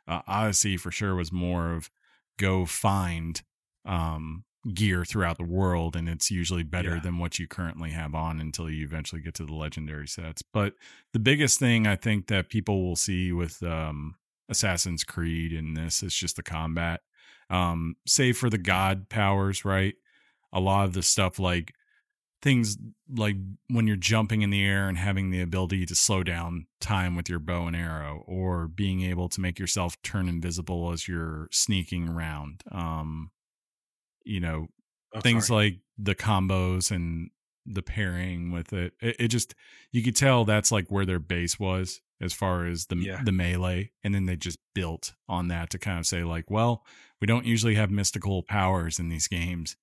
uh, 0.07 0.21
odyssey 0.27 0.75
for 0.75 0.91
sure 0.91 1.15
was 1.15 1.31
more 1.31 1.71
of 1.73 1.89
go 2.37 2.65
find 2.65 3.41
um 3.85 4.43
gear 4.73 5.03
throughout 5.05 5.37
the 5.37 5.43
world 5.43 5.95
and 5.95 6.07
it's 6.09 6.31
usually 6.31 6.63
better 6.63 6.95
Yeah. 6.95 7.01
than 7.01 7.17
what 7.17 7.37
you 7.39 7.47
currently 7.47 7.91
have 7.91 8.15
on 8.15 8.39
until 8.39 8.69
you 8.69 8.83
eventually 8.85 9.21
get 9.21 9.33
to 9.35 9.45
the 9.45 9.53
legendary 9.53 10.07
sets 10.07 10.41
but 10.41 10.73
the 11.11 11.19
biggest 11.19 11.59
thing 11.59 11.85
I 11.85 11.95
think 11.97 12.27
that 12.27 12.49
people 12.49 12.81
will 12.83 12.95
see 12.95 13.31
with 13.33 13.61
um, 13.63 14.15
Assassin's 14.49 15.03
Creed 15.03 15.51
in 15.53 15.73
this 15.73 16.01
is 16.03 16.13
just 16.15 16.35
the 16.37 16.43
combat. 16.43 17.01
Um, 17.49 17.95
save 18.07 18.37
for 18.37 18.49
the 18.49 18.57
god 18.57 19.09
powers, 19.09 19.63
right? 19.65 19.95
A 20.53 20.59
lot 20.59 20.85
of 20.85 20.93
the 20.93 21.01
stuff 21.03 21.39
like 21.39 21.73
things 22.41 22.77
like 23.09 23.35
when 23.69 23.87
you're 23.87 23.95
jumping 23.95 24.41
in 24.41 24.49
the 24.49 24.63
air 24.63 24.87
and 24.89 24.97
having 24.97 25.31
the 25.31 25.41
ability 25.41 25.85
to 25.85 25.95
slow 25.95 26.23
down 26.23 26.67
time 26.81 27.15
with 27.15 27.29
your 27.29 27.39
bow 27.39 27.67
and 27.67 27.75
arrow, 27.75 28.23
or 28.27 28.67
being 28.67 29.01
able 29.01 29.29
to 29.29 29.41
make 29.41 29.57
yourself 29.59 29.99
turn 30.03 30.27
invisible 30.29 30.91
as 30.91 31.07
you're 31.07 31.47
sneaking 31.51 32.07
around. 32.09 32.61
Um, 32.71 33.31
you 34.25 34.39
know, 34.39 34.67
Oh, 35.15 35.21
things 35.21 35.47
sorry. 35.47 35.65
like 35.65 35.79
the 35.97 36.15
combos 36.15 36.89
and 36.91 37.29
the 37.65 37.83
pairing 37.83 38.51
with 38.51 38.73
it. 38.73 38.93
it. 38.99 39.15
It 39.19 39.27
just 39.29 39.53
you 39.91 40.01
could 40.03 40.15
tell 40.15 40.43
that's 40.43 40.71
like 40.71 40.87
where 40.89 41.05
their 41.05 41.19
base 41.19 41.59
was 41.59 42.01
as 42.19 42.33
far 42.33 42.65
as 42.65 42.87
the 42.87 42.95
Yeah. 42.97 43.21
the 43.23 43.31
melee, 43.31 43.91
and 44.03 44.13
then 44.15 44.25
they 44.25 44.35
just 44.35 44.57
built 44.73 45.13
on 45.29 45.47
that 45.49 45.69
to 45.69 45.77
kind 45.79 45.99
of 45.99 46.05
say 46.07 46.23
like, 46.23 46.49
well, 46.49 46.83
we 47.21 47.27
don't 47.27 47.45
usually 47.45 47.75
have 47.75 47.91
mystical 47.91 48.43
powers 48.43 48.97
in 48.99 49.07
these 49.09 49.27
games. 49.27 49.77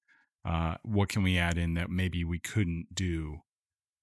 Uh, 0.45 0.77
what 0.83 1.09
can 1.09 1.23
we 1.23 1.39
add 1.39 1.59
in 1.59 1.75
that 1.75 1.91
maybe 1.91 2.25
we 2.25 2.39
couldn't 2.39 2.95
do 2.95 3.39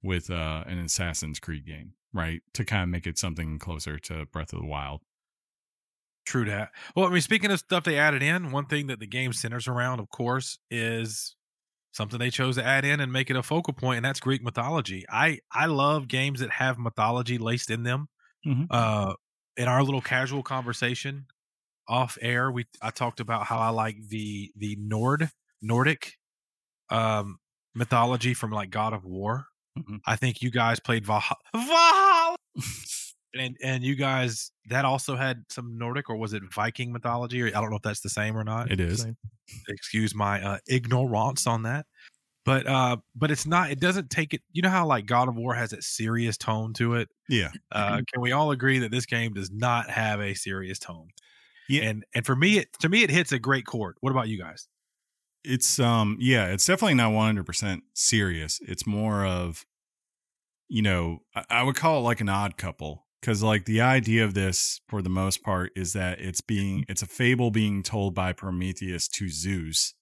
with 0.03 0.29
uh, 0.31 0.63
an 0.67 0.79
Assassin's 0.79 1.39
Creed 1.39 1.65
game, 1.65 1.93
right? 2.13 2.41
To 2.55 2.65
kind 2.65 2.83
of 2.83 2.89
make 2.89 3.07
it 3.07 3.17
something 3.17 3.59
closer 3.59 3.99
to 3.99 4.25
Breath 4.27 4.53
of 4.53 4.59
the 4.61 4.67
Wild. 4.67 5.01
True 6.25 6.43
that. 6.45 6.71
Well, 6.95 7.05
I 7.05 7.09
mean, 7.09 7.21
speaking 7.21 7.51
of 7.51 7.59
stuff 7.59 7.85
they 7.85 7.97
added 7.97 8.21
in, 8.21 8.51
one 8.51 8.65
thing 8.65 8.87
that 8.87 8.99
the 8.99 9.07
game 9.07 9.31
centers 9.31 9.65
around, 9.67 9.99
of 10.01 10.09
course, 10.09 10.59
is 10.69 11.37
something 11.93 12.19
they 12.19 12.31
chose 12.31 12.55
to 12.57 12.63
add 12.65 12.85
in 12.85 12.99
and 13.01 13.13
make 13.13 13.29
it 13.29 13.37
a 13.37 13.43
focal 13.43 13.73
point, 13.73 13.97
and 13.97 14.05
that's 14.05 14.19
Greek 14.19 14.43
mythology. 14.43 15.05
I 15.09 15.39
I 15.51 15.67
love 15.67 16.07
games 16.07 16.41
that 16.41 16.51
have 16.51 16.79
mythology 16.79 17.37
laced 17.37 17.71
in 17.71 17.83
them. 17.83 18.09
Mhm. 18.45 18.69
Uh, 18.69 19.15
in 19.57 19.67
our 19.67 19.83
little 19.83 20.01
casual 20.01 20.43
conversation 20.43 21.27
off 21.87 22.17
air, 22.21 22.51
we 22.51 22.65
I 22.81 22.91
talked 22.91 23.19
about 23.21 23.47
how 23.47 23.59
I 23.59 23.69
like 23.69 23.97
the 24.09 24.51
the 24.55 24.77
Nord 24.79 25.31
Nordic 25.61 26.16
um 26.89 27.39
mythology 27.75 28.33
from 28.33 28.51
like 28.51 28.69
God 28.69 28.93
of 28.93 29.05
War. 29.05 29.45
Mhm. 29.77 29.99
I 30.05 30.15
think 30.15 30.41
you 30.41 30.51
guys 30.51 30.79
played 30.79 31.05
Valhalla. 31.05 31.39
Valhalla! 31.53 32.35
and 33.35 33.57
and 33.63 33.83
you 33.83 33.95
guys 33.95 34.51
that 34.69 34.85
also 34.85 35.15
had 35.15 35.43
some 35.49 35.77
Nordic 35.77 36.09
or 36.09 36.17
was 36.17 36.33
it 36.33 36.43
Viking 36.53 36.91
mythology? 36.91 37.41
Or 37.41 37.47
I 37.47 37.61
don't 37.61 37.69
know 37.69 37.77
if 37.77 37.83
that's 37.83 38.01
the 38.01 38.09
same 38.09 38.35
or 38.35 38.43
not. 38.43 38.71
It 38.71 38.79
is. 38.79 39.05
Excuse 39.69 40.13
my 40.13 40.41
uh, 40.43 40.57
ignorance 40.67 41.47
on 41.47 41.63
that. 41.63 41.85
But 42.45 42.65
uh, 42.65 42.97
but 43.13 43.29
it's 43.29 43.45
not. 43.45 43.71
It 43.71 43.79
doesn't 43.81 44.09
take 44.09 44.33
it. 44.33 44.41
You 44.53 44.61
know 44.61 44.69
how 44.69 44.85
like 44.85 45.05
God 45.05 45.27
of 45.27 45.35
War 45.35 45.53
has 45.53 45.71
that 45.71 45.83
serious 45.83 46.37
tone 46.37 46.73
to 46.75 46.95
it. 46.95 47.09
Yeah. 47.27 47.51
Uh, 47.73 48.01
can 48.11 48.21
we 48.21 48.31
all 48.31 48.51
agree 48.51 48.79
that 48.79 48.91
this 48.91 49.05
game 49.05 49.33
does 49.33 49.51
not 49.51 49.89
have 49.89 50.21
a 50.21 50.33
serious 50.33 50.79
tone? 50.79 51.09
Yeah. 51.67 51.83
And 51.83 52.05
and 52.15 52.25
for 52.25 52.37
me, 52.37 52.59
it 52.59 52.69
to 52.79 52.87
me 52.87 53.03
it 53.03 53.09
hits 53.09 53.33
a 53.33 53.39
great 53.39 53.65
chord. 53.65 53.97
What 53.99 54.11
about 54.11 54.29
you 54.29 54.37
guys? 54.37 54.67
It's 55.47 55.79
um 55.79 56.17
yeah 56.19 56.47
it's 56.47 56.65
definitely 56.65 56.95
not 56.95 57.11
100% 57.11 57.81
serious. 57.93 58.59
It's 58.63 58.85
more 58.85 59.25
of 59.25 59.65
you 60.67 60.81
know 60.81 61.19
I, 61.35 61.43
I 61.49 61.63
would 61.63 61.75
call 61.75 61.99
it 61.99 62.03
like 62.03 62.21
an 62.21 62.29
odd 62.29 62.57
couple 62.57 63.05
because 63.21 63.41
like 63.41 63.65
the 63.65 63.81
idea 63.81 64.23
of 64.25 64.33
this 64.33 64.81
for 64.87 65.01
the 65.01 65.09
most 65.09 65.43
part 65.43 65.71
is 65.75 65.93
that 65.93 66.19
it's 66.19 66.41
being 66.41 66.85
it's 66.87 67.01
a 67.01 67.07
fable 67.07 67.51
being 67.51 67.83
told 67.83 68.13
by 68.13 68.33
prometheus 68.33 69.07
to 69.07 69.29
zeus 69.29 69.93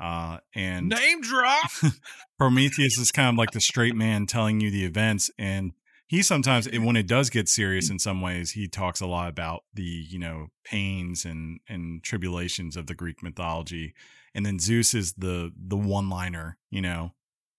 uh 0.00 0.38
and 0.54 0.88
Name 0.88 1.20
drop. 1.20 1.70
Prometheus 2.38 2.96
is 2.96 3.12
kind 3.12 3.28
of 3.28 3.38
like 3.38 3.50
the 3.50 3.60
straight 3.60 3.94
man 3.94 4.24
telling 4.24 4.60
you 4.60 4.70
the 4.70 4.86
events, 4.86 5.30
and 5.38 5.72
he 6.10 6.22
sometimes, 6.22 6.68
when 6.68 6.96
it 6.96 7.06
does 7.06 7.30
get 7.30 7.48
serious 7.48 7.88
in 7.88 8.00
some 8.00 8.20
ways, 8.20 8.50
he 8.50 8.66
talks 8.66 9.00
a 9.00 9.06
lot 9.06 9.28
about 9.28 9.62
the 9.74 9.82
you 9.82 10.18
know 10.18 10.48
pains 10.64 11.24
and 11.24 11.60
and 11.68 12.02
tribulations 12.02 12.76
of 12.76 12.86
the 12.86 12.94
Greek 12.94 13.22
mythology, 13.22 13.94
and 14.34 14.44
then 14.46 14.58
Zeus 14.58 14.94
is 14.94 15.14
the 15.14 15.52
the 15.56 15.76
one 15.76 16.08
liner, 16.08 16.58
you 16.70 16.82
know, 16.82 17.14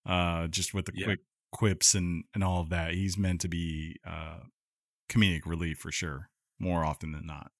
uh, 0.06 0.48
just 0.48 0.74
with 0.74 0.86
the 0.86 0.92
Yeah. 0.94 1.04
quick 1.06 1.20
quips 1.52 1.94
and 1.94 2.24
and 2.34 2.42
all 2.44 2.60
of 2.60 2.70
that. 2.70 2.92
He's 2.94 3.18
meant 3.18 3.40
to 3.42 3.48
be 3.48 3.96
uh, 4.06 4.40
comedic 5.10 5.42
relief 5.46 5.78
for 5.78 5.92
sure, 5.92 6.30
more 6.58 6.84
often 6.84 7.12
than 7.12 7.26
not. 7.26 7.50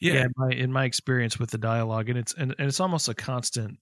yeah, 0.00 0.24
in, 0.24 0.32
my, 0.36 0.50
in 0.50 0.72
my 0.72 0.84
experience 0.84 1.38
with 1.38 1.50
the 1.50 1.58
dialogue 1.58 2.08
and 2.08 2.18
it's 2.18 2.34
and, 2.34 2.54
and 2.58 2.68
it's 2.68 2.80
almost 2.80 3.08
a 3.08 3.14
constant 3.14 3.78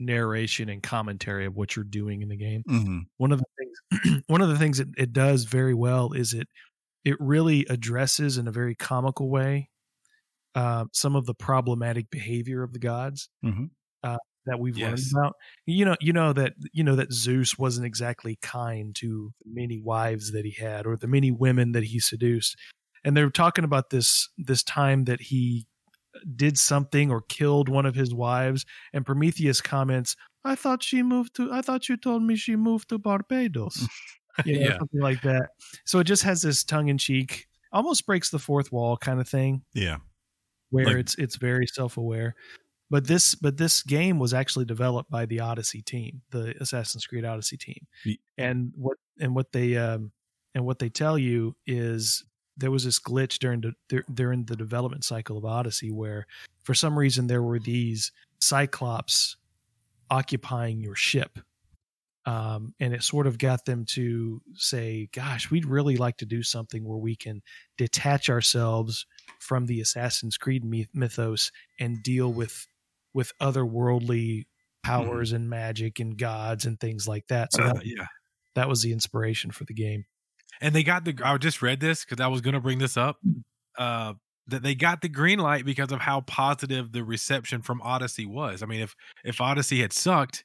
narration 0.00 0.68
and 0.68 0.82
commentary 0.82 1.46
of 1.46 1.54
what 1.56 1.76
you're 1.76 1.84
doing 1.84 2.22
in 2.22 2.28
the 2.28 2.36
game 2.36 2.64
Mm-hmm. 2.68 2.98
one 3.18 3.30
of 3.32 3.38
the 3.40 3.44
things 3.58 4.22
one 4.26 4.40
of 4.40 4.48
the 4.48 4.58
things 4.58 4.80
it, 4.80 4.88
it 4.96 5.12
does 5.12 5.44
very 5.44 5.74
well 5.74 6.12
is 6.12 6.34
it 6.34 6.48
it 7.04 7.16
really 7.20 7.66
addresses 7.70 8.38
in 8.38 8.48
a 8.48 8.52
very 8.52 8.74
comical 8.74 9.30
way 9.30 9.68
uh, 10.54 10.84
some 10.92 11.16
of 11.16 11.26
the 11.26 11.34
problematic 11.34 12.10
behavior 12.10 12.62
of 12.62 12.72
the 12.72 12.78
gods 12.78 13.28
Mhm. 13.44 13.70
uh, 14.02 14.18
that 14.46 14.58
we've 14.58 14.76
learned 14.76 14.98
about. 15.12 15.34
You 15.66 15.84
know 15.84 15.96
you 16.00 16.12
know 16.12 16.32
that 16.32 16.54
you 16.72 16.82
know 16.84 16.96
that 16.96 17.12
zeus 17.12 17.56
wasn't 17.58 17.86
exactly 17.86 18.38
kind 18.42 18.94
to 18.96 19.32
the 19.44 19.50
many 19.52 19.80
wives 19.80 20.32
that 20.32 20.44
he 20.44 20.52
had 20.52 20.86
or 20.86 20.96
the 20.96 21.06
many 21.06 21.30
women 21.30 21.72
that 21.72 21.84
he 21.84 22.00
seduced. 22.00 22.56
And 23.04 23.16
they're 23.16 23.30
talking 23.30 23.64
about 23.64 23.90
this 23.90 24.28
this 24.38 24.62
time 24.62 25.04
that 25.04 25.20
he 25.22 25.66
did 26.36 26.58
something 26.58 27.10
or 27.10 27.22
killed 27.22 27.68
one 27.68 27.86
of 27.86 27.94
his 27.94 28.12
wives 28.14 28.66
and 28.92 29.06
prometheus 29.06 29.60
comments 29.62 30.14
i 30.44 30.54
thought 30.54 30.82
she 30.82 31.02
moved 31.02 31.34
to 31.34 31.50
i 31.52 31.62
thought 31.62 31.88
you 31.88 31.96
told 31.96 32.22
me 32.22 32.36
she 32.36 32.54
moved 32.54 32.88
to 32.90 32.98
barbados 32.98 33.88
you 34.44 34.58
know, 34.60 34.68
Yeah. 34.68 34.78
something 34.78 35.00
like 35.00 35.22
that. 35.22 35.50
So 35.86 35.98
it 36.00 36.04
just 36.04 36.22
has 36.24 36.42
this 36.42 36.64
tongue-in-cheek 36.64 37.46
almost 37.72 38.06
breaks 38.06 38.30
the 38.30 38.38
fourth 38.38 38.72
wall 38.72 38.96
kind 38.96 39.20
of 39.20 39.28
thing. 39.28 39.62
Yeah, 39.74 39.98
where 40.72 40.86
Like- 40.86 40.96
it's 40.96 41.14
it's 41.16 41.36
very 41.36 41.66
self-aware 41.66 42.34
but 42.90 43.06
this 43.06 43.34
but 43.34 43.56
this 43.56 43.82
game 43.82 44.18
was 44.18 44.34
actually 44.34 44.64
developed 44.64 45.10
by 45.10 45.24
the 45.26 45.40
odyssey 45.40 45.80
team 45.82 46.20
the 46.30 46.54
assassin's 46.60 47.06
creed 47.06 47.24
odyssey 47.24 47.56
team 47.56 47.86
and 48.38 48.72
what 48.76 48.96
and 49.20 49.34
what 49.34 49.52
they 49.52 49.76
um 49.76 50.10
and 50.54 50.64
what 50.66 50.78
they 50.78 50.88
tell 50.90 51.16
you 51.16 51.54
is 51.66 52.24
there 52.58 52.70
was 52.70 52.84
this 52.84 52.98
glitch 53.00 53.38
during 53.38 53.62
the 53.62 54.02
during 54.12 54.44
the 54.44 54.56
development 54.56 55.04
cycle 55.04 55.38
of 55.38 55.44
odyssey 55.44 55.90
where 55.90 56.26
for 56.64 56.74
some 56.74 56.98
reason 56.98 57.26
there 57.26 57.42
were 57.42 57.58
these 57.58 58.12
cyclops 58.40 59.36
occupying 60.10 60.80
your 60.80 60.94
ship. 60.94 61.38
Um, 62.24 62.74
and 62.78 62.94
it 62.94 63.02
sort 63.02 63.26
of 63.26 63.36
got 63.36 63.64
them 63.64 63.84
to 63.90 64.40
say, 64.54 65.08
gosh, 65.12 65.50
we'd 65.50 65.66
really 65.66 65.96
like 65.96 66.18
to 66.18 66.26
do 66.26 66.42
something 66.42 66.84
where 66.84 66.98
we 66.98 67.16
can 67.16 67.42
detach 67.76 68.30
ourselves 68.30 69.06
from 69.40 69.66
the 69.66 69.80
Assassin's 69.80 70.36
Creed 70.36 70.64
mythos 70.94 71.50
and 71.80 72.02
deal 72.02 72.32
with 72.32 72.66
with 73.14 73.32
otherworldly 73.40 74.44
powers 74.82 75.32
mm. 75.32 75.36
and 75.36 75.50
magic 75.50 76.00
and 76.00 76.16
gods 76.16 76.64
and 76.64 76.78
things 76.78 77.06
like 77.08 77.26
that. 77.28 77.52
So 77.52 77.62
uh, 77.62 77.72
that, 77.74 77.86
yeah, 77.86 78.06
that 78.54 78.68
was 78.68 78.82
the 78.82 78.92
inspiration 78.92 79.50
for 79.50 79.64
the 79.64 79.74
game. 79.74 80.04
And 80.60 80.74
they 80.74 80.84
got 80.84 81.04
the. 81.04 81.18
I 81.24 81.36
just 81.38 81.60
read 81.60 81.80
this 81.80 82.04
because 82.04 82.22
I 82.22 82.28
was 82.28 82.40
going 82.40 82.54
to 82.54 82.60
bring 82.60 82.78
this 82.78 82.96
up. 82.96 83.18
Uh, 83.76 84.14
that 84.48 84.62
they 84.62 84.74
got 84.74 85.00
the 85.02 85.08
green 85.08 85.38
light 85.38 85.64
because 85.64 85.92
of 85.92 86.00
how 86.00 86.20
positive 86.22 86.92
the 86.92 87.04
reception 87.04 87.62
from 87.62 87.80
Odyssey 87.82 88.26
was. 88.26 88.62
I 88.62 88.66
mean, 88.66 88.80
if 88.80 88.94
if 89.24 89.40
Odyssey 89.40 89.80
had 89.80 89.92
sucked, 89.92 90.44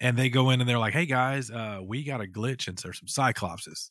and 0.00 0.16
they 0.16 0.28
go 0.28 0.50
in 0.50 0.60
and 0.60 0.68
they're 0.68 0.78
like, 0.78 0.92
"Hey 0.92 1.06
guys, 1.06 1.50
uh, 1.50 1.80
we 1.82 2.04
got 2.04 2.20
a 2.20 2.24
glitch 2.26 2.68
and 2.68 2.76
there's 2.78 3.00
some 3.00 3.08
Cyclopses. 3.08 3.90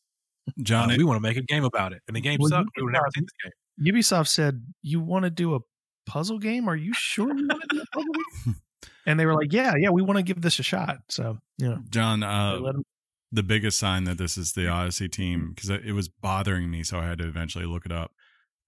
John, 0.61 0.91
uh, 0.91 0.95
we 0.97 1.03
want 1.03 1.17
to 1.17 1.21
make 1.21 1.37
a 1.37 1.41
game 1.41 1.63
about 1.63 1.93
it." 1.93 2.01
And 2.07 2.15
the 2.15 2.21
game 2.21 2.37
well, 2.39 2.49
sucked. 2.49 2.69
We 2.77 2.83
would 2.83 2.93
never 2.93 3.07
see 3.15 3.21
this 3.21 3.29
game. 3.43 3.93
Ubisoft 3.93 4.27
said, 4.27 4.63
"You 4.81 4.99
want 4.99 5.23
to 5.23 5.29
do 5.29 5.55
a 5.55 5.59
puzzle 6.05 6.39
game? 6.39 6.67
Are 6.67 6.75
you 6.75 6.93
sure 6.93 7.27
you 7.27 7.47
want 7.47 7.61
to 7.61 7.75
do 7.75 7.81
a 7.81 7.85
puzzle 7.95 8.13
game?" 8.13 8.55
and 9.05 9.19
they 9.19 9.25
were 9.25 9.35
like, 9.35 9.53
"Yeah, 9.53 9.73
yeah, 9.77 9.89
we 9.89 10.01
want 10.01 10.17
to 10.17 10.23
give 10.23 10.41
this 10.41 10.59
a 10.59 10.63
shot." 10.63 10.97
So, 11.09 11.39
you 11.57 11.69
know, 11.69 11.79
John, 11.89 12.23
uh, 12.23 12.73
the 13.31 13.43
biggest 13.43 13.77
sign 13.77 14.05
that 14.05 14.17
this 14.17 14.37
is 14.37 14.53
the 14.53 14.67
Odyssey 14.67 15.09
team 15.09 15.53
because 15.53 15.69
it 15.69 15.93
was 15.93 16.07
bothering 16.07 16.71
me, 16.71 16.83
so 16.83 16.99
I 16.99 17.05
had 17.05 17.19
to 17.19 17.27
eventually 17.27 17.65
look 17.65 17.85
it 17.85 17.91
up. 17.91 18.11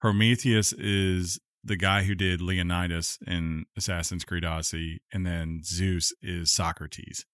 Prometheus 0.02 0.74
is 0.74 1.40
the 1.64 1.76
guy 1.76 2.04
who 2.04 2.16
did 2.16 2.42
Leonidas 2.42 3.18
in 3.28 3.66
Assassin's 3.78 4.24
Creed 4.24 4.46
Odyssey, 4.46 5.02
and 5.14 5.26
then 5.26 5.62
Zeus 5.64 6.14
is 6.22 6.52
Socrates, 6.52 7.26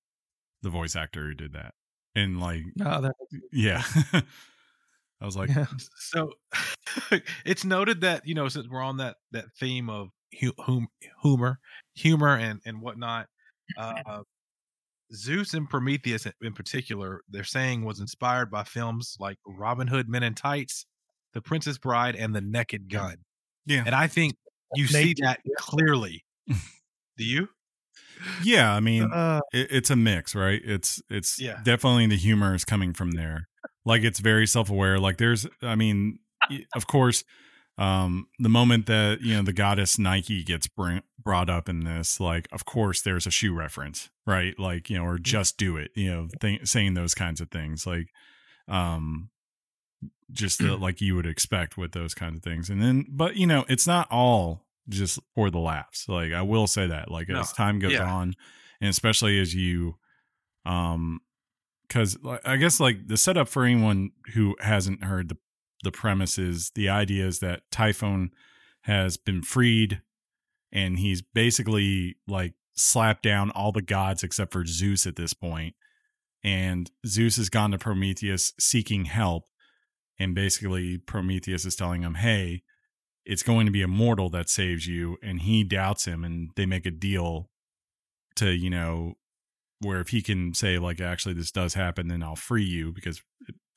the 0.66 0.72
voice 0.72 0.96
actor 0.96 1.28
who 1.28 1.34
did 1.36 1.54
that. 1.54 1.74
And 2.16 2.42
like, 2.42 2.64
oh, 2.84 3.02
that, 3.02 3.16
yeah. 3.54 3.84
I 5.22 5.26
was 5.26 5.38
like, 5.38 5.50
yeah. 5.50 5.68
so 5.98 6.32
it's 7.46 7.64
noted 7.64 8.02
that 8.02 8.28
you 8.28 8.36
know 8.36 8.50
since 8.50 8.68
we're 8.68 8.82
on 8.82 8.98
that 8.98 9.16
that 9.32 9.46
theme 9.60 9.90
of 9.90 10.10
hum, 10.60 10.88
humor, 11.22 11.60
humor 11.94 12.36
and 12.36 12.60
and 12.66 12.82
whatnot, 12.82 13.28
uh, 13.78 14.22
Zeus 15.14 15.54
and 15.54 15.70
Prometheus 15.70 16.28
in 16.42 16.54
particular, 16.54 17.22
they're 17.30 17.44
saying 17.44 17.86
was 17.86 18.00
inspired 18.00 18.50
by 18.52 18.64
films 18.64 19.16
like 19.20 19.38
Robin 19.46 19.88
Hood 19.88 20.10
Men 20.10 20.24
in 20.24 20.34
Tights, 20.34 20.86
The 21.34 21.42
Princess 21.42 21.78
Bride, 21.78 22.16
and 22.16 22.36
The 22.36 22.42
Naked 22.42 22.90
Gun. 22.90 23.18
Yeah. 23.66 23.84
And 23.86 23.96
I 23.96 24.08
think 24.08 24.36
you 24.74 24.88
see 24.88 25.16
that 25.22 25.40
clearly. 25.58 26.26
Do 26.48 27.24
you? 27.24 27.48
Yeah, 28.44 28.74
I 28.74 28.80
mean, 28.80 29.12
uh, 29.12 29.42
it, 29.54 29.68
it's 29.72 29.90
a 29.90 29.96
mix, 29.96 30.36
right? 30.36 30.62
It's 30.64 31.02
it's 31.10 31.40
yeah. 31.40 31.60
definitely 31.64 32.08
the 32.08 32.16
humor 32.16 32.56
is 32.56 32.66
coming 32.66 32.94
from 32.94 33.12
there. 33.12 33.48
Like 33.86 34.04
it's 34.04 34.20
very 34.20 34.48
self-aware. 34.48 35.00
Like 35.00 35.18
there's 35.18 35.48
I 35.62 35.76
mean, 35.76 36.20
of 36.76 36.88
course, 36.88 37.24
um 37.78 38.28
the 38.40 38.50
moment 38.50 38.86
that, 38.88 39.22
you 39.22 39.36
know, 39.36 39.44
the 39.44 39.54
goddess 39.54 40.00
Nike 40.00 40.44
gets 40.44 40.68
bring, 40.68 41.04
brought 41.22 41.50
up 41.50 41.70
in 41.70 41.82
this, 41.84 42.20
like 42.20 42.48
of 42.52 42.66
course 42.66 43.02
there's 43.02 43.28
a 43.28 43.32
shoe 43.32 43.54
reference, 43.54 44.10
right? 44.26 44.58
Like, 44.58 44.90
you 44.90 44.98
know, 44.98 45.06
or 45.06 45.18
just 45.20 45.58
do 45.58 45.78
it, 45.78 45.92
you 45.96 46.12
know, 46.12 46.28
th- 46.40 46.68
saying 46.68 46.94
those 46.94 47.14
kinds 47.14 47.42
of 47.42 47.52
things. 47.52 47.86
Like 47.86 48.08
um 48.68 49.30
just 50.32 50.60
the, 50.60 50.76
like 50.78 51.02
you 51.02 51.16
would 51.16 51.28
expect 51.28 51.78
with 51.78 51.92
those 51.92 52.14
kinds 52.14 52.38
of 52.38 52.44
things. 52.44 52.70
And 52.70 52.82
then, 52.82 53.06
but 53.10 53.36
you 53.36 53.46
know, 53.46 53.66
it's 53.70 53.86
not 53.88 54.08
all 54.10 54.65
just 54.90 55.20
for 55.34 55.50
the 55.50 55.60
laughs. 55.60 56.08
Like 56.08 56.34
I 56.34 56.42
will 56.42 56.68
say 56.68 56.88
that, 56.88 57.12
like 57.12 57.30
no. 57.30 57.40
as 57.40 57.52
time 57.54 57.80
goes 57.80 57.94
yeah. 57.94 58.12
on, 58.12 58.34
and 58.82 58.90
especially 58.90 59.40
as 59.40 59.54
you, 59.54 59.96
um, 60.66 61.22
because 61.88 62.18
I 62.44 62.58
guess 62.58 62.80
like 62.80 63.08
the 63.08 63.18
setup 63.18 63.48
for 63.48 63.66
anyone 63.66 64.12
who 64.34 64.56
hasn't 64.60 65.04
heard 65.04 65.30
the 65.30 65.38
the 65.84 65.92
premise 65.92 66.38
is 66.38 66.72
the 66.74 66.90
idea 66.90 67.28
is 67.28 67.40
that 67.40 67.62
Typhon 67.72 68.32
has 68.82 69.18
been 69.18 69.42
freed, 69.42 70.02
and 70.72 71.00
he's 71.00 71.22
basically 71.22 72.18
like 72.28 72.54
slapped 72.76 73.24
down 73.24 73.52
all 73.52 73.72
the 73.72 73.82
gods 73.82 74.24
except 74.24 74.52
for 74.52 74.66
Zeus 74.66 75.06
at 75.06 75.16
this 75.16 75.34
point, 75.34 75.76
and 76.44 76.92
Zeus 77.06 77.38
has 77.38 77.50
gone 77.50 77.72
to 77.72 77.78
Prometheus 77.78 78.54
seeking 78.60 79.06
help 79.06 79.46
and 80.20 80.34
basically 80.34 80.98
Prometheus 80.98 81.66
is 81.66 81.76
telling 81.76 82.02
him, 82.02 82.16
"Hey, 82.16 82.64
it's 83.26 83.44
going 83.44 83.66
to 83.66 83.72
be 83.72 83.82
a 83.82 83.88
mortal 83.88 84.30
that 84.32 84.50
saves 84.50 84.88
you," 84.88 85.18
and 85.22 85.42
he 85.42 85.64
doubts 85.64 86.06
him, 86.06 86.24
and 86.24 86.52
they 86.56 86.66
make 86.66 86.86
a 86.86 86.92
deal 86.92 87.50
to 88.36 88.52
you 88.52 88.70
know 88.70 89.16
where 89.80 90.00
if 90.00 90.10
he 90.10 90.22
can 90.22 90.54
say 90.54 90.78
like 90.78 91.02
actually 91.02 91.34
this 91.34 91.52
does 91.52 91.74
happen, 91.74 92.08
then 92.08 92.24
I'll 92.24 92.36
free 92.36 92.64
you 92.64 92.92
because 92.92 93.22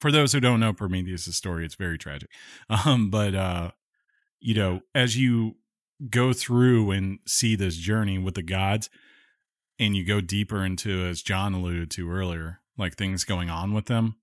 for 0.00 0.12
those 0.12 0.32
who 0.32 0.40
don't 0.40 0.60
know 0.60 0.72
Prometheus' 0.72 1.34
story, 1.36 1.64
it's 1.64 1.74
very 1.74 1.98
tragic. 1.98 2.30
Um, 2.70 3.10
but 3.10 3.34
uh, 3.34 3.70
you 4.40 4.54
know, 4.54 4.80
as 4.94 5.16
you 5.16 5.56
go 6.10 6.32
through 6.32 6.90
and 6.92 7.18
see 7.26 7.56
this 7.56 7.76
journey 7.76 8.18
with 8.18 8.34
the 8.34 8.42
gods, 8.42 8.88
and 9.78 9.96
you 9.96 10.04
go 10.04 10.20
deeper 10.20 10.64
into, 10.64 11.04
as 11.04 11.22
John 11.22 11.54
alluded 11.54 11.90
to 11.92 12.10
earlier, 12.10 12.60
like 12.76 12.96
things 12.96 13.24
going 13.24 13.48
on 13.48 13.72
with 13.72 13.86
them, 13.86 14.16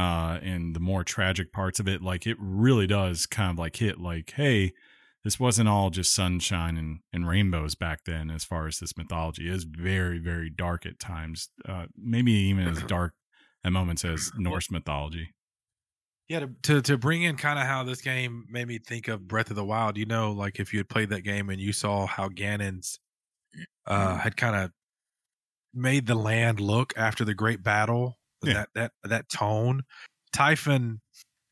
uh, 0.00 0.38
and 0.42 0.74
the 0.74 0.80
more 0.80 1.04
tragic 1.04 1.52
parts 1.52 1.78
of 1.78 1.86
it, 1.86 2.02
like 2.02 2.26
it 2.26 2.36
really 2.40 2.86
does 2.86 3.26
kind 3.26 3.50
of 3.50 3.58
like 3.58 3.76
hit 3.76 4.00
like, 4.00 4.32
hey, 4.34 4.72
this 5.24 5.38
wasn't 5.38 5.68
all 5.68 5.90
just 5.90 6.14
sunshine 6.14 6.76
and, 6.76 7.00
and 7.12 7.28
rainbows 7.28 7.74
back 7.74 8.04
then 8.06 8.30
as 8.30 8.42
far 8.42 8.66
as 8.66 8.78
this 8.78 8.96
mythology 8.96 9.48
is 9.48 9.64
very, 9.64 10.18
very 10.18 10.48
dark 10.48 10.86
at 10.86 10.98
times. 10.98 11.50
Uh, 11.68 11.86
maybe 11.96 12.32
even 12.32 12.66
as 12.66 12.82
dark 12.88 13.12
at 13.62 13.72
moments 13.72 14.04
as 14.04 14.32
Norse 14.36 14.70
mythology. 14.70 15.34
Yeah, 16.28 16.40
to, 16.40 16.50
to, 16.62 16.82
to 16.82 16.96
bring 16.96 17.22
in 17.22 17.36
kind 17.36 17.58
of 17.58 17.66
how 17.66 17.82
this 17.82 18.00
game 18.00 18.46
made 18.48 18.68
me 18.68 18.78
think 18.78 19.08
of 19.08 19.28
Breath 19.28 19.50
of 19.50 19.56
the 19.56 19.64
Wild. 19.64 19.98
You 19.98 20.06
know, 20.06 20.32
like 20.32 20.60
if 20.60 20.72
you 20.72 20.78
had 20.78 20.88
played 20.88 21.10
that 21.10 21.22
game 21.22 21.50
and 21.50 21.60
you 21.60 21.72
saw 21.72 22.06
how 22.06 22.28
Ganon's 22.28 22.98
uh, 23.86 24.16
had 24.16 24.36
kind 24.36 24.56
of 24.56 24.70
made 25.74 26.06
the 26.06 26.14
land 26.14 26.60
look 26.60 26.94
after 26.96 27.24
the 27.24 27.34
great 27.34 27.62
battle 27.62 28.19
yeah. 28.42 28.52
that 28.52 28.68
that 28.74 28.92
that 29.04 29.28
tone. 29.28 29.82
Typhon 30.32 31.00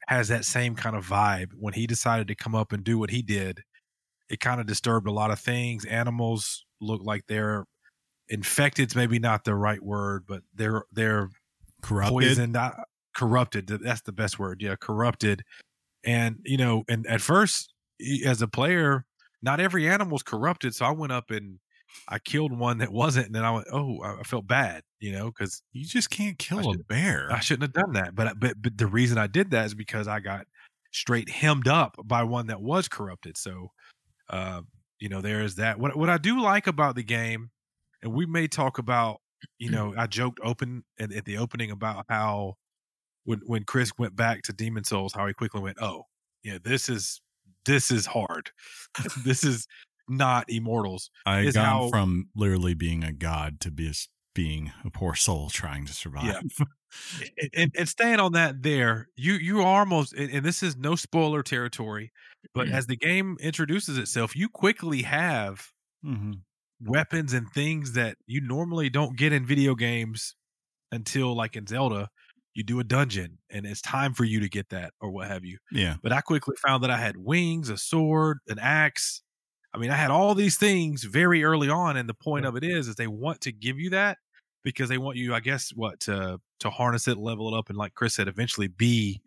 has 0.06 0.28
that 0.28 0.44
same 0.44 0.74
kind 0.74 0.96
of 0.96 1.06
vibe. 1.06 1.50
When 1.58 1.74
he 1.74 1.86
decided 1.86 2.28
to 2.28 2.34
come 2.34 2.54
up 2.54 2.72
and 2.72 2.84
do 2.84 2.98
what 2.98 3.10
he 3.10 3.22
did, 3.22 3.62
it 4.30 4.40
kind 4.40 4.60
of 4.60 4.66
disturbed 4.66 5.06
a 5.06 5.12
lot 5.12 5.30
of 5.30 5.38
things. 5.40 5.84
Animals 5.84 6.64
look 6.80 7.02
like 7.02 7.24
they're 7.26 7.64
infected. 8.28 8.94
Maybe 8.94 9.18
not 9.18 9.44
the 9.44 9.54
right 9.54 9.82
word, 9.82 10.24
but 10.26 10.42
they're 10.54 10.84
they're 10.92 11.30
corrupted. 11.82 12.12
Poisoned, 12.12 12.56
uh, 12.56 12.72
corrupted. 13.14 13.66
That's 13.66 14.02
the 14.02 14.12
best 14.12 14.38
word. 14.38 14.62
Yeah, 14.62 14.76
corrupted. 14.80 15.42
And 16.04 16.36
you 16.44 16.56
know, 16.56 16.84
and 16.88 17.06
at 17.06 17.20
first, 17.20 17.72
as 18.24 18.42
a 18.42 18.48
player, 18.48 19.04
not 19.42 19.60
every 19.60 19.88
animal's 19.88 20.22
corrupted. 20.22 20.74
So 20.74 20.84
I 20.86 20.90
went 20.90 21.12
up 21.12 21.30
and 21.30 21.58
I 22.08 22.18
killed 22.18 22.56
one 22.56 22.78
that 22.78 22.92
wasn't, 22.92 23.26
and 23.26 23.34
then 23.34 23.44
I 23.44 23.50
went, 23.50 23.66
oh, 23.72 24.00
I 24.02 24.22
felt 24.22 24.46
bad, 24.46 24.82
you 25.00 25.12
know, 25.12 25.26
because 25.26 25.62
you 25.72 25.84
just 25.84 26.10
can't 26.10 26.38
kill 26.38 26.72
a 26.72 26.78
bear. 26.78 27.28
I 27.30 27.40
shouldn't 27.40 27.74
have 27.74 27.84
done 27.84 27.92
that, 27.94 28.14
but 28.14 28.38
but 28.38 28.60
but 28.60 28.76
the 28.76 28.86
reason 28.86 29.18
I 29.18 29.26
did 29.26 29.50
that 29.52 29.66
is 29.66 29.74
because 29.74 30.08
I 30.08 30.20
got 30.20 30.46
straight 30.92 31.28
hemmed 31.28 31.68
up 31.68 31.96
by 32.04 32.22
one 32.22 32.46
that 32.48 32.60
was 32.60 32.88
corrupted. 32.88 33.36
So, 33.36 33.70
uh, 34.30 34.62
you 34.98 35.08
know, 35.08 35.20
there 35.20 35.42
is 35.42 35.56
that. 35.56 35.78
What 35.78 35.96
what 35.96 36.10
I 36.10 36.18
do 36.18 36.40
like 36.40 36.66
about 36.66 36.96
the 36.96 37.04
game, 37.04 37.50
and 38.02 38.12
we 38.12 38.26
may 38.26 38.48
talk 38.48 38.78
about, 38.78 39.20
you 39.58 39.70
know, 39.70 39.94
I 39.96 40.06
joked 40.06 40.40
open 40.42 40.84
at, 40.98 41.12
at 41.12 41.24
the 41.24 41.38
opening 41.38 41.70
about 41.70 42.04
how 42.08 42.54
when 43.24 43.40
when 43.46 43.64
Chris 43.64 43.92
went 43.98 44.16
back 44.16 44.42
to 44.42 44.52
Demon 44.52 44.84
Souls, 44.84 45.12
how 45.14 45.26
he 45.26 45.34
quickly 45.34 45.60
went, 45.60 45.78
oh, 45.80 46.04
yeah, 46.42 46.58
this 46.62 46.88
is 46.88 47.20
this 47.66 47.90
is 47.90 48.06
hard. 48.06 48.50
this 49.24 49.44
is 49.44 49.66
not 50.08 50.46
immortals. 50.48 51.10
I 51.26 51.44
gone 51.50 51.64
how, 51.64 51.88
from 51.90 52.28
literally 52.34 52.74
being 52.74 53.04
a 53.04 53.12
god 53.12 53.60
to 53.60 53.70
be 53.70 53.92
being 54.38 54.70
a 54.84 54.90
poor 54.90 55.16
soul 55.16 55.50
trying 55.50 55.84
to 55.84 55.92
survive. 55.92 56.24
Yeah. 56.24 56.64
and, 57.56 57.74
and 57.76 57.88
staying 57.88 58.20
on 58.20 58.34
that 58.34 58.62
there, 58.62 59.08
you 59.16 59.32
you 59.32 59.62
are 59.62 59.80
almost 59.80 60.14
and 60.14 60.44
this 60.44 60.62
is 60.62 60.76
no 60.76 60.94
spoiler 60.94 61.42
territory, 61.42 62.12
but 62.54 62.66
mm-hmm. 62.66 62.76
as 62.76 62.86
the 62.86 62.94
game 62.94 63.36
introduces 63.40 63.98
itself, 63.98 64.36
you 64.36 64.48
quickly 64.48 65.02
have 65.02 65.72
mm-hmm. 66.06 66.34
weapons 66.80 67.32
and 67.32 67.50
things 67.50 67.94
that 67.94 68.16
you 68.28 68.40
normally 68.40 68.88
don't 68.88 69.18
get 69.18 69.32
in 69.32 69.44
video 69.44 69.74
games 69.74 70.36
until 70.92 71.34
like 71.34 71.56
in 71.56 71.66
Zelda 71.66 72.08
you 72.54 72.62
do 72.62 72.78
a 72.78 72.84
dungeon 72.84 73.38
and 73.50 73.66
it's 73.66 73.82
time 73.82 74.14
for 74.14 74.22
you 74.24 74.38
to 74.38 74.48
get 74.48 74.68
that 74.68 74.92
or 75.00 75.10
what 75.10 75.26
have 75.26 75.44
you. 75.44 75.58
Yeah. 75.72 75.96
But 76.00 76.12
I 76.12 76.20
quickly 76.20 76.54
found 76.64 76.84
that 76.84 76.92
I 76.92 76.96
had 76.96 77.16
wings, 77.16 77.70
a 77.70 77.76
sword, 77.76 78.38
an 78.46 78.60
axe, 78.60 79.20
I 79.74 79.78
mean, 79.78 79.90
I 79.90 79.96
had 79.96 80.10
all 80.10 80.34
these 80.34 80.56
things 80.56 81.04
very 81.04 81.44
early 81.44 81.68
on, 81.68 81.96
and 81.96 82.08
the 82.08 82.14
point 82.14 82.46
of 82.46 82.56
it 82.56 82.64
is, 82.64 82.88
is 82.88 82.96
they 82.96 83.06
want 83.06 83.42
to 83.42 83.52
give 83.52 83.78
you 83.78 83.90
that 83.90 84.18
because 84.62 84.88
they 84.88 84.98
want 84.98 85.16
you, 85.16 85.34
I 85.34 85.40
guess, 85.40 85.70
what 85.70 86.00
to 86.00 86.40
to 86.60 86.70
harness 86.70 87.08
it, 87.08 87.18
level 87.18 87.54
it 87.54 87.58
up, 87.58 87.68
and 87.68 87.78
like 87.78 87.94
Chris 87.94 88.14
said, 88.14 88.28
eventually 88.28 88.68
be 88.68 89.20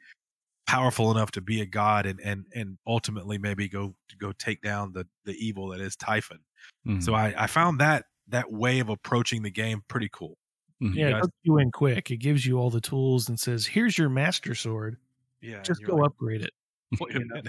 powerful 0.68 1.12
enough 1.12 1.32
to 1.32 1.42
be 1.42 1.62
a 1.62 1.66
god, 1.66 2.06
and 2.06 2.20
and 2.22 2.46
and 2.56 2.78
ultimately 2.88 3.38
maybe 3.38 3.68
go 3.68 3.96
go 4.20 4.32
take 4.34 4.62
down 4.62 4.94
the 4.94 5.06
the 5.26 5.34
evil 5.34 5.70
that 5.70 5.82
is 5.82 5.96
Typhon. 5.96 6.40
Mm-hmm. 6.88 7.02
So 7.02 7.14
I 7.14 7.34
I 7.38 7.48
found 7.48 7.80
that 7.80 8.06
that 8.28 8.52
way 8.52 8.80
of 8.80 8.90
approaching 8.90 9.42
the 9.42 9.52
game 9.52 9.82
pretty 9.88 10.10
cool. 10.12 10.38
Mhm. 10.82 10.96
Yeah, 10.96 11.08
it 11.10 11.12
guys- 11.14 11.30
you 11.44 11.58
in 11.58 11.72
quick. 11.72 12.10
It 12.12 12.18
gives 12.18 12.46
you 12.46 12.58
all 12.58 12.70
the 12.70 12.82
tools 12.82 13.30
and 13.30 13.40
says, 13.40 13.66
"Here's 13.66 13.98
your 13.98 14.10
master 14.10 14.56
sword. 14.56 14.98
Yeah, 15.42 15.62
Just 15.62 15.84
go 15.84 15.96
like, 15.98 16.08
upgrade 16.12 16.42
it." 16.42 16.52
Wait 17.00 17.16
a 17.16 17.20
you 17.20 17.26
know? 17.26 17.42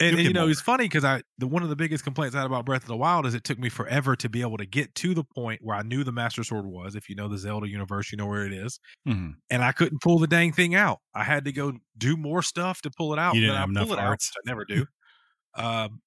And, 0.00 0.18
and, 0.18 0.26
you 0.26 0.32
know, 0.32 0.48
it's 0.48 0.60
funny 0.60 0.84
because 0.84 1.04
I 1.04 1.22
the 1.38 1.46
one 1.46 1.62
of 1.62 1.68
the 1.68 1.76
biggest 1.76 2.04
complaints 2.04 2.34
I 2.34 2.40
had 2.40 2.46
about 2.46 2.66
Breath 2.66 2.82
of 2.82 2.88
the 2.88 2.96
Wild 2.96 3.26
is 3.26 3.34
it 3.34 3.44
took 3.44 3.58
me 3.58 3.68
forever 3.68 4.16
to 4.16 4.28
be 4.28 4.40
able 4.42 4.56
to 4.58 4.66
get 4.66 4.94
to 4.96 5.14
the 5.14 5.24
point 5.24 5.60
where 5.62 5.76
I 5.76 5.82
knew 5.82 6.04
the 6.04 6.12
Master 6.12 6.44
Sword 6.44 6.66
was. 6.66 6.94
If 6.94 7.08
you 7.08 7.14
know 7.16 7.28
the 7.28 7.38
Zelda 7.38 7.68
universe, 7.68 8.10
you 8.12 8.18
know 8.18 8.26
where 8.26 8.44
it 8.46 8.52
is, 8.52 8.78
Mhm. 9.08 9.34
and 9.50 9.62
I 9.64 9.72
couldn't 9.72 10.00
pull 10.02 10.18
the 10.18 10.26
dang 10.26 10.52
thing 10.52 10.74
out. 10.74 10.98
I 11.14 11.24
had 11.24 11.44
to 11.46 11.52
go 11.52 11.72
do 11.98 12.16
more 12.16 12.42
stuff 12.42 12.82
to 12.82 12.90
pull 12.90 13.12
it 13.12 13.18
out. 13.18 13.34
You 13.34 13.42
didn't 13.42 13.56
I 13.56 13.60
have 13.60 13.70
enough 13.70 13.90
it 13.92 13.98
out? 13.98 14.18
I 14.36 14.40
never 14.46 14.64
do. 14.64 14.86
um, 15.54 16.02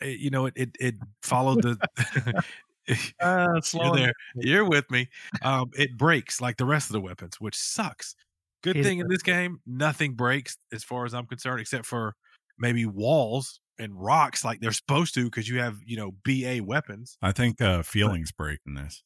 it- 0.00 0.20
you 0.20 0.30
know, 0.30 0.46
it 0.46 0.54
it, 0.56 0.70
it 0.80 0.94
followed 1.22 1.62
the. 1.62 1.78
Uh, 2.26 2.42
You're 3.20 3.62
slow 3.62 3.90
there. 3.96 4.12
You're 4.36 4.64
with 4.68 4.90
me. 4.90 5.08
Um, 5.42 5.70
it 5.76 5.96
breaks 5.96 6.40
like 6.40 6.56
the 6.56 6.64
rest 6.66 6.88
of 6.88 6.92
the 6.94 7.00
weapons, 7.00 7.40
which 7.40 7.56
sucks. 7.56 8.14
Good 8.72 8.82
thing 8.82 8.98
in 8.98 9.06
this 9.08 9.22
game, 9.22 9.60
nothing 9.64 10.14
breaks 10.14 10.56
as 10.72 10.82
far 10.82 11.04
as 11.04 11.14
I'm 11.14 11.26
concerned, 11.26 11.60
except 11.60 11.86
for 11.86 12.14
maybe 12.58 12.84
walls 12.84 13.60
and 13.78 13.92
rocks 13.94 14.44
like 14.44 14.60
they're 14.60 14.72
supposed 14.72 15.14
to 15.14 15.24
because 15.24 15.48
you 15.48 15.60
have, 15.60 15.76
you 15.84 15.96
know, 15.96 16.12
BA 16.24 16.64
weapons. 16.64 17.16
I 17.22 17.30
think 17.30 17.60
uh, 17.60 17.82
feelings 17.82 18.32
break 18.32 18.58
in 18.66 18.74
this. 18.74 19.04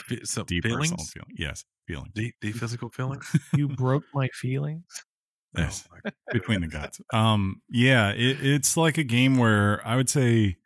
Fe- 0.00 0.20
Some 0.22 0.46
Deep 0.46 0.62
feelings, 0.62 0.90
personal 0.90 1.06
feeling. 1.06 1.36
Yes, 1.36 1.64
feelings. 1.88 2.12
deep, 2.14 2.34
deep 2.40 2.54
physical 2.56 2.88
feelings. 2.90 3.28
You 3.52 3.68
broke 3.68 4.04
my 4.14 4.28
feelings. 4.28 4.84
Yes. 5.56 5.88
Oh, 5.92 5.98
my 6.04 6.12
between 6.32 6.60
the 6.60 6.68
guts. 6.68 7.00
Um, 7.12 7.62
yeah, 7.68 8.10
it, 8.10 8.38
it's 8.40 8.76
like 8.76 8.96
a 8.96 9.04
game 9.04 9.38
where 9.38 9.84
I 9.84 9.96
would 9.96 10.08
say 10.08 10.56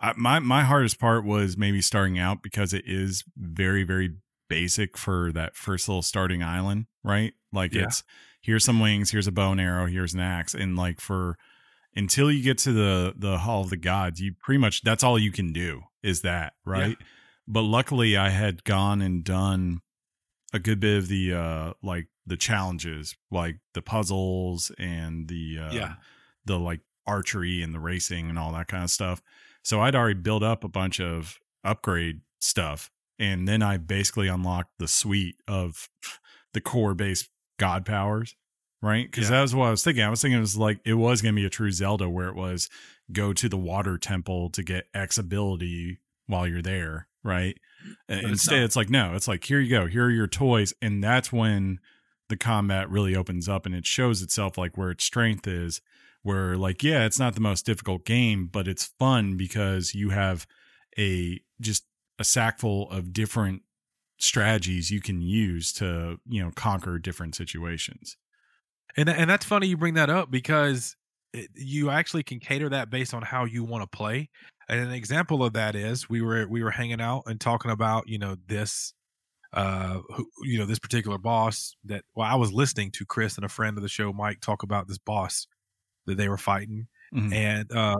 I, 0.00 0.12
my 0.16 0.38
my 0.38 0.64
hardest 0.64 1.00
part 1.00 1.24
was 1.24 1.56
maybe 1.56 1.80
starting 1.80 2.18
out 2.18 2.42
because 2.42 2.72
it 2.72 2.84
is 2.86 3.24
very 3.36 3.84
very 3.84 4.16
basic 4.48 4.96
for 4.96 5.32
that 5.32 5.56
first 5.56 5.88
little 5.88 6.02
starting 6.02 6.42
island, 6.42 6.86
right? 7.04 7.32
Like 7.52 7.74
Yeah. 7.74 7.84
it's 7.84 8.02
here's 8.40 8.64
some 8.64 8.80
wings, 8.80 9.10
here's 9.10 9.26
a 9.26 9.32
bow 9.32 9.52
and 9.52 9.60
arrow, 9.60 9.86
here's 9.86 10.14
an 10.14 10.20
axe, 10.20 10.54
and 10.54 10.76
like 10.76 11.00
for 11.00 11.36
until 11.96 12.30
you 12.30 12.42
get 12.42 12.58
to 12.58 12.72
the 12.72 13.14
the 13.16 13.38
hall 13.38 13.62
of 13.62 13.70
the 13.70 13.76
gods, 13.76 14.20
you 14.20 14.34
pretty 14.40 14.58
much 14.58 14.82
that's 14.82 15.02
all 15.04 15.18
you 15.18 15.32
can 15.32 15.52
do 15.52 15.82
is 16.02 16.22
that, 16.22 16.54
right? 16.64 16.96
But 17.46 17.62
luckily, 17.62 18.16
I 18.16 18.28
had 18.28 18.62
gone 18.64 19.00
and 19.02 19.24
done 19.24 19.80
a 20.52 20.58
good 20.58 20.80
bit 20.80 20.98
of 20.98 21.08
the 21.08 21.34
uh 21.34 21.72
like 21.82 22.08
the 22.26 22.36
challenges 22.36 23.16
like 23.30 23.56
the 23.74 23.82
puzzles 23.82 24.70
and 24.78 25.28
the 25.28 25.58
uh 25.60 25.72
Yeah. 25.72 25.94
the 26.46 26.58
like 26.58 26.80
archery 27.06 27.62
and 27.62 27.74
the 27.74 27.80
racing 27.80 28.28
and 28.30 28.38
all 28.38 28.52
that 28.52 28.68
kind 28.68 28.84
of 28.84 28.90
stuff 28.90 29.22
so 29.62 29.80
i'd 29.80 29.94
already 29.94 30.18
built 30.20 30.42
up 30.42 30.62
a 30.64 30.68
bunch 30.68 31.00
of 31.00 31.38
upgrade 31.64 32.20
stuff 32.38 32.90
and 33.18 33.46
then 33.48 33.62
i 33.62 33.76
basically 33.76 34.28
unlocked 34.28 34.70
the 34.78 34.88
suite 34.88 35.36
of 35.46 35.88
the 36.54 36.60
core 36.60 36.94
based 36.94 37.28
god 37.58 37.84
powers 37.86 38.34
right 38.82 39.10
because 39.10 39.24
Yeah. 39.30 39.36
that 39.36 39.42
was 39.42 39.54
what 39.54 39.66
i 39.66 39.70
was 39.70 39.82
thinking 39.84 40.02
i 40.04 40.10
was 40.10 40.22
thinking 40.22 40.38
it 40.38 40.40
was 40.40 40.56
like 40.56 40.80
it 40.84 40.94
was 40.94 41.20
going 41.22 41.34
to 41.34 41.40
be 41.40 41.46
a 41.46 41.50
true 41.50 41.70
zelda 41.72 42.08
where 42.08 42.28
it 42.28 42.36
was 42.36 42.68
go 43.12 43.32
to 43.32 43.48
the 43.48 43.56
water 43.56 43.98
temple 43.98 44.50
to 44.50 44.62
get 44.62 44.86
x 44.94 45.18
ability 45.18 45.98
while 46.26 46.46
you're 46.46 46.62
there 46.62 47.08
right 47.24 47.56
But 48.06 48.24
instead 48.24 48.56
not. 48.58 48.64
it's 48.64 48.76
like 48.76 48.90
no 48.90 49.14
it's 49.14 49.26
like 49.28 49.44
here 49.44 49.60
you 49.60 49.70
go 49.70 49.86
here 49.86 50.06
are 50.06 50.10
your 50.10 50.26
toys 50.28 50.72
and 50.80 51.02
that's 51.02 51.32
when 51.32 51.78
the 52.28 52.36
combat 52.36 52.88
really 52.90 53.16
opens 53.16 53.48
up 53.48 53.64
and 53.66 53.74
it 53.74 53.86
shows 53.86 54.20
itself 54.22 54.56
like 54.58 54.76
where 54.76 54.90
its 54.90 55.04
strength 55.04 55.46
is 55.48 55.80
where 56.22 56.56
like 56.56 56.82
yeah 56.82 57.04
it's 57.06 57.18
not 57.18 57.34
the 57.34 57.40
most 57.40 57.64
difficult 57.66 58.04
game 58.04 58.46
but 58.46 58.68
it's 58.68 58.84
fun 58.98 59.36
because 59.36 59.94
you 59.94 60.10
have 60.10 60.46
a 60.98 61.40
just 61.60 61.84
a 62.18 62.24
sackful 62.24 62.90
of 62.90 63.12
different 63.12 63.62
strategies 64.18 64.90
you 64.90 65.00
can 65.00 65.20
use 65.22 65.72
to 65.72 66.18
you 66.26 66.42
know 66.42 66.50
conquer 66.56 66.98
different 66.98 67.34
situations 67.34 68.16
And 68.96 69.08
and 69.08 69.30
that's 69.30 69.44
funny 69.46 69.66
you 69.68 69.76
bring 69.76 69.94
that 69.94 70.10
up 70.10 70.30
because 70.30 70.96
it, 71.32 71.50
you 71.54 71.90
actually 71.90 72.22
can 72.22 72.40
cater 72.40 72.68
that 72.70 72.90
based 72.90 73.14
on 73.14 73.22
how 73.22 73.44
you 73.44 73.62
want 73.64 73.82
to 73.82 73.96
play. 73.96 74.30
And 74.68 74.80
an 74.80 74.92
example 74.92 75.44
of 75.44 75.52
that 75.54 75.74
is 75.76 76.08
we 76.08 76.22
were 76.22 76.46
we 76.48 76.62
were 76.62 76.70
hanging 76.70 77.00
out 77.00 77.24
and 77.26 77.40
talking 77.40 77.70
about 77.70 78.08
you 78.08 78.18
know 78.18 78.36
this 78.46 78.94
uh 79.54 80.00
who, 80.14 80.28
you 80.42 80.58
know 80.58 80.66
this 80.66 80.78
particular 80.78 81.18
boss 81.18 81.76
that 81.84 82.04
well 82.14 82.28
I 82.30 82.34
was 82.36 82.52
listening 82.52 82.90
to 82.92 83.06
Chris 83.06 83.36
and 83.36 83.44
a 83.44 83.48
friend 83.48 83.78
of 83.78 83.82
the 83.82 83.88
show 83.88 84.12
Mike 84.12 84.40
talk 84.40 84.62
about 84.62 84.88
this 84.88 84.98
boss 84.98 85.46
that 86.06 86.16
they 86.16 86.28
were 86.28 86.38
fighting 86.38 86.88
Mhm. 87.14 87.32
and 87.34 87.72
uh 87.72 87.96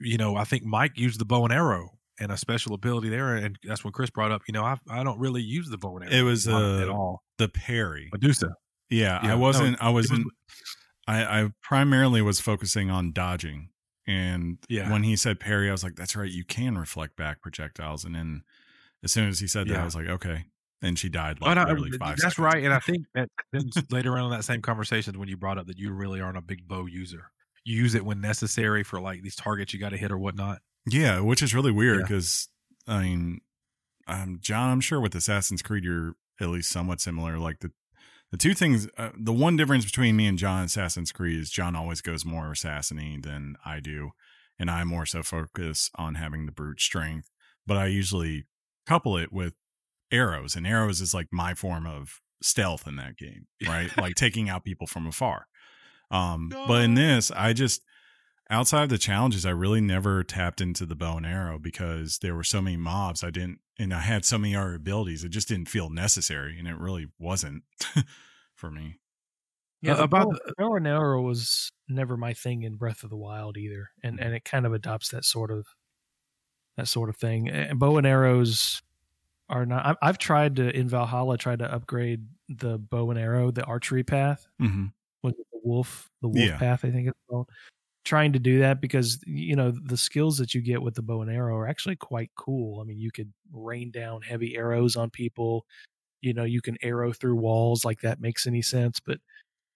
you 0.00 0.18
know 0.18 0.36
I 0.36 0.44
think 0.44 0.64
Mike 0.64 0.98
used 0.98 1.20
the 1.20 1.24
bow 1.26 1.44
and 1.44 1.52
arrow 1.54 1.98
and 2.20 2.30
a 2.32 2.36
special 2.36 2.74
ability 2.74 3.08
there 3.08 3.34
and 3.36 3.58
that's 3.64 3.84
what 3.84 3.92
Chris 3.94 4.10
brought 4.10 4.30
up 4.32 4.42
you 4.48 4.52
know 4.54 4.62
I 4.64 4.76
I 4.88 5.02
don't 5.02 5.18
really 5.18 5.42
use 5.42 5.68
the 5.68 5.78
bow 5.78 5.96
and 5.98 6.04
arrow 6.08 6.14
It 6.20 6.22
was, 6.22 6.46
uh, 6.48 6.78
at 6.82 6.88
all 6.88 7.22
the 7.38 7.48
parry 7.48 8.08
Medusa 8.12 8.54
yeah, 8.90 9.20
Yeah, 9.24 9.32
i 9.32 9.34
wasn't 9.34 9.76
i 9.82 9.90
it 9.90 9.92
was- 9.92 10.10
wasn't 10.10 10.28
I, 11.08 11.22
I 11.42 11.48
primarily 11.62 12.22
was 12.22 12.40
focusing 12.40 12.90
on 12.90 13.12
dodging 13.12 13.70
and 14.06 14.58
Yeah. 14.68 14.90
when 14.92 15.02
he 15.02 15.16
said 15.16 15.40
parry 15.40 15.68
i 15.68 15.72
was 15.72 15.82
like 15.82 15.96
that's 15.96 16.14
right 16.16 16.30
you 16.30 16.44
can 16.44 16.78
reflect 16.78 17.16
back 17.16 17.40
projectiles 17.40 18.04
and 18.04 18.14
then 18.14 18.42
as 19.02 19.10
soon 19.12 19.28
as 19.28 19.40
he 19.40 19.46
said 19.46 19.66
that 19.68 19.72
Yeah. 19.74 19.82
i 19.82 19.84
was 19.84 19.94
like 19.96 20.06
okay 20.08 20.44
and 20.82 20.98
she 20.98 21.08
died 21.08 21.40
like 21.40 21.56
I- 21.56 21.64
literally 21.64 21.90
five 21.92 22.16
that's 22.18 22.36
seconds. 22.36 22.38
right, 22.38 22.62
and 22.62 22.72
I 22.74 22.78
think 22.78 23.06
that 23.14 23.28
then 23.52 23.70
later 23.90 24.18
on 24.18 24.26
in 24.26 24.30
that 24.32 24.44
same 24.44 24.60
conversation 24.60 25.18
when 25.18 25.28
you 25.28 25.36
brought 25.38 25.56
up 25.58 25.66
that 25.68 25.78
you 25.78 25.90
really 25.92 26.20
aren't 26.20 26.36
a 26.36 26.42
big 26.42 26.68
bow 26.68 26.84
user. 26.84 27.30
You 27.64 27.74
use 27.76 27.94
it 27.94 28.04
when 28.04 28.20
necessary 28.20 28.82
for 28.84 29.00
like 29.00 29.22
these 29.22 29.34
targets 29.34 29.72
you 29.72 29.80
got 29.80 29.90
to 29.90 29.96
hit 29.96 30.12
or 30.12 30.18
whatnot. 30.18 30.58
Yeah, 30.86 31.20
which 31.20 31.42
is 31.42 31.54
really 31.54 31.72
weird 31.72 31.98
Yeah. 32.00 32.02
because 32.02 32.48
I 32.86 33.02
mean, 33.02 33.40
um, 34.06 34.38
John, 34.40 34.70
I'm 34.70 34.80
sure 34.80 35.00
with 35.00 35.14
Assassin's 35.14 35.62
Creed 35.62 35.84
you're 35.84 36.14
at 36.40 36.48
least 36.48 36.70
somewhat 36.70 37.00
similar. 37.00 37.38
Like 37.38 37.60
the 37.60 37.72
the 38.30 38.36
two 38.38 38.54
things, 38.54 38.88
uh, 38.98 39.10
the 39.16 39.32
one 39.32 39.56
difference 39.56 39.84
between 39.84 40.16
me 40.16 40.26
and 40.26 40.36
John 40.38 40.58
and 40.58 40.66
Assassin's 40.66 41.12
Creed 41.12 41.38
is 41.38 41.50
John 41.50 41.76
always 41.76 42.00
goes 42.00 42.24
more 42.24 42.46
assassiny 42.46 43.22
than 43.22 43.54
I 43.64 43.78
do, 43.80 44.10
and 44.58 44.70
I 44.70 44.82
more 44.84 45.06
so 45.06 45.22
focus 45.22 45.88
on 45.94 46.16
having 46.16 46.46
the 46.46 46.52
brute 46.52 46.80
strength. 46.80 47.30
But 47.66 47.76
I 47.76 47.86
usually 47.86 48.44
couple 48.86 49.16
it 49.16 49.32
with 49.32 49.54
arrows, 50.10 50.56
and 50.56 50.66
arrows 50.66 51.00
is 51.00 51.14
like 51.14 51.28
my 51.30 51.54
form 51.54 51.86
of 51.86 52.20
stealth 52.42 52.86
in 52.88 52.96
that 52.96 53.16
game, 53.16 53.46
right? 53.66 53.96
like 53.96 54.16
taking 54.16 54.48
out 54.48 54.64
people 54.64 54.86
from 54.86 55.06
afar. 55.06 55.46
Um, 56.10 56.48
but 56.50 56.82
in 56.82 56.94
this, 56.94 57.30
I 57.30 57.52
just 57.52 57.82
outside 58.54 58.84
of 58.84 58.88
the 58.88 58.98
challenges, 58.98 59.44
I 59.44 59.50
really 59.50 59.80
never 59.80 60.22
tapped 60.24 60.60
into 60.60 60.86
the 60.86 60.94
bow 60.94 61.16
and 61.16 61.26
arrow 61.26 61.58
because 61.58 62.18
there 62.18 62.34
were 62.34 62.44
so 62.44 62.62
many 62.62 62.76
mobs. 62.76 63.22
I 63.24 63.30
didn't, 63.30 63.60
and 63.78 63.92
I 63.92 64.00
had 64.00 64.24
so 64.24 64.38
many 64.38 64.54
other 64.56 64.74
abilities. 64.74 65.24
It 65.24 65.28
just 65.30 65.48
didn't 65.48 65.68
feel 65.68 65.90
necessary, 65.90 66.58
and 66.58 66.66
it 66.68 66.78
really 66.78 67.08
wasn't 67.18 67.64
for 68.54 68.70
me. 68.70 69.00
Yeah, 69.82 69.92
Uh, 69.92 69.96
the 69.96 70.02
about 70.04 70.28
bow, 70.30 70.38
bow 70.56 70.74
and 70.76 70.86
arrow 70.86 71.20
was 71.22 71.70
never 71.88 72.16
my 72.16 72.32
thing 72.32 72.62
in 72.62 72.76
Breath 72.76 73.02
of 73.04 73.10
the 73.10 73.16
Wild 73.16 73.56
either, 73.58 73.90
and 74.02 74.18
and 74.20 74.34
it 74.34 74.44
kind 74.44 74.64
of 74.66 74.72
adopts 74.72 75.10
that 75.10 75.24
sort 75.24 75.50
of 75.50 75.66
that 76.76 76.88
sort 76.88 77.08
of 77.10 77.16
thing. 77.16 77.48
And 77.50 77.78
bow 77.78 77.96
and 77.98 78.06
arrows 78.06 78.82
are 79.48 79.66
not. 79.66 79.84
I- 80.02 80.08
I've 80.08 80.18
tried 80.18 80.56
to 80.56 80.74
in 80.74 80.88
Valhalla 80.88 81.36
tried 81.38 81.58
to 81.60 81.70
upgrade 81.72 82.26
the 82.48 82.78
bow 82.78 83.10
and 83.10 83.18
arrow, 83.18 83.50
the 83.50 83.64
archery 83.64 84.02
path. 84.04 84.46
Mm-hmm. 84.60 84.86
Was 85.22 85.34
it 85.34 85.46
the 85.52 85.60
wolf? 85.62 86.10
The 86.22 86.28
wolf 86.28 86.38
Yeah. 86.48 86.58
path, 86.58 86.84
I 86.84 86.90
think 86.90 87.08
it's 87.08 87.18
called. 87.28 87.48
Trying 88.04 88.34
to 88.34 88.38
do 88.38 88.58
that 88.58 88.82
because 88.82 89.18
you 89.26 89.56
know 89.56 89.70
the 89.70 89.96
skills 89.96 90.36
that 90.36 90.52
you 90.54 90.60
get 90.60 90.82
with 90.82 90.94
the 90.94 91.00
bow 91.02 91.22
and 91.22 91.30
arrow 91.30 91.56
are 91.56 91.66
actually 91.66 91.96
quite 91.96 92.30
cool. 92.36 92.80
I 92.80 92.84
mean, 92.84 92.98
you 92.98 93.10
could 93.10 93.32
rain 93.50 93.90
down 93.90 94.20
heavy 94.20 94.56
arrows 94.58 94.94
on 94.94 95.08
people. 95.08 95.64
You 96.22 96.34
know, 96.34 96.44
you 96.44 96.62
can 96.62 96.78
arrow 96.82 97.12
through 97.12 97.36
walls 97.36 97.84
like 97.84 98.00
that 98.02 98.20
makes 98.20 98.46
any 98.46 98.62
sense, 98.62 99.00
but 99.00 99.20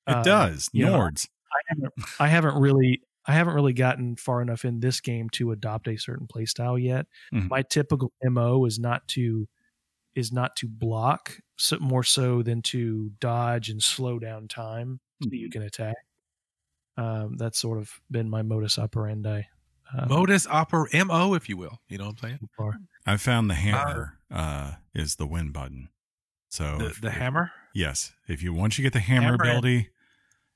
It 0.09 0.22
um, 0.22 0.22
does. 0.22 0.70
you 0.72 0.87
know, 0.87 0.93
Nords. 0.93 1.29
I 1.53 1.61
haven't 1.68 1.95
I 2.20 2.29
haven't 2.29 2.57
really 2.61 3.03
I 3.26 3.35
haven't 3.35 3.55
really 3.55 3.74
gotten 3.74 4.16
far 4.16 4.43
enough 4.43 4.64
in 4.64 4.81
this 4.81 5.01
game 5.01 5.31
to 5.33 5.53
adopt 5.53 5.89
a 5.89 5.97
certain 5.99 6.26
play 6.29 6.47
style 6.47 6.79
yet. 6.79 7.07
Mhm. 7.33 7.49
My 7.51 7.62
typical 7.62 8.12
MO 8.24 8.64
is 8.66 8.79
not 8.79 9.09
to 9.11 9.49
is 10.16 10.33
not 10.33 10.57
to 10.57 10.68
block 10.68 11.39
so, 11.59 11.79
more 11.81 12.05
so 12.05 12.43
than 12.43 12.62
to 12.62 13.11
dodge 13.20 13.70
and 13.70 13.83
slow 13.83 14.18
down 14.20 14.49
time 14.49 15.01
so 15.22 15.31
you 15.33 15.49
can 15.51 15.62
attack. 15.62 15.97
Um, 16.99 17.37
that's 17.37 17.59
sort 17.59 17.79
of 17.79 17.91
been 18.11 18.29
my 18.29 18.43
modus 18.43 18.79
operandi. 18.79 19.43
Uh, 19.97 20.07
Modus 20.07 20.47
oper 20.49 20.87
mo, 21.07 21.33
if 21.35 21.49
you 21.49 21.57
will. 21.57 21.79
You 21.89 21.97
know 21.99 22.07
what 22.07 22.17
I'm 22.23 22.29
saying? 22.31 22.49
so. 22.59 22.73
I 23.07 23.17
found 23.17 23.49
the 23.49 23.55
hammer 23.55 24.19
uh, 24.31 24.73
is 24.95 25.17
the 25.17 25.27
win 25.27 25.51
button. 25.53 25.89
So 26.51 26.77
The, 26.79 26.87
if- 26.87 27.01
the 27.01 27.09
if- 27.09 27.15
hammer. 27.15 27.53
Yes, 27.75 28.13
if 28.27 28.43
you 28.43 28.53
once 28.53 28.77
you 28.79 28.83
get 28.83 28.93
the 28.93 28.99
hammer, 29.01 29.23
Hammer 29.31 29.35
and- 29.35 29.43
ability 29.51 29.89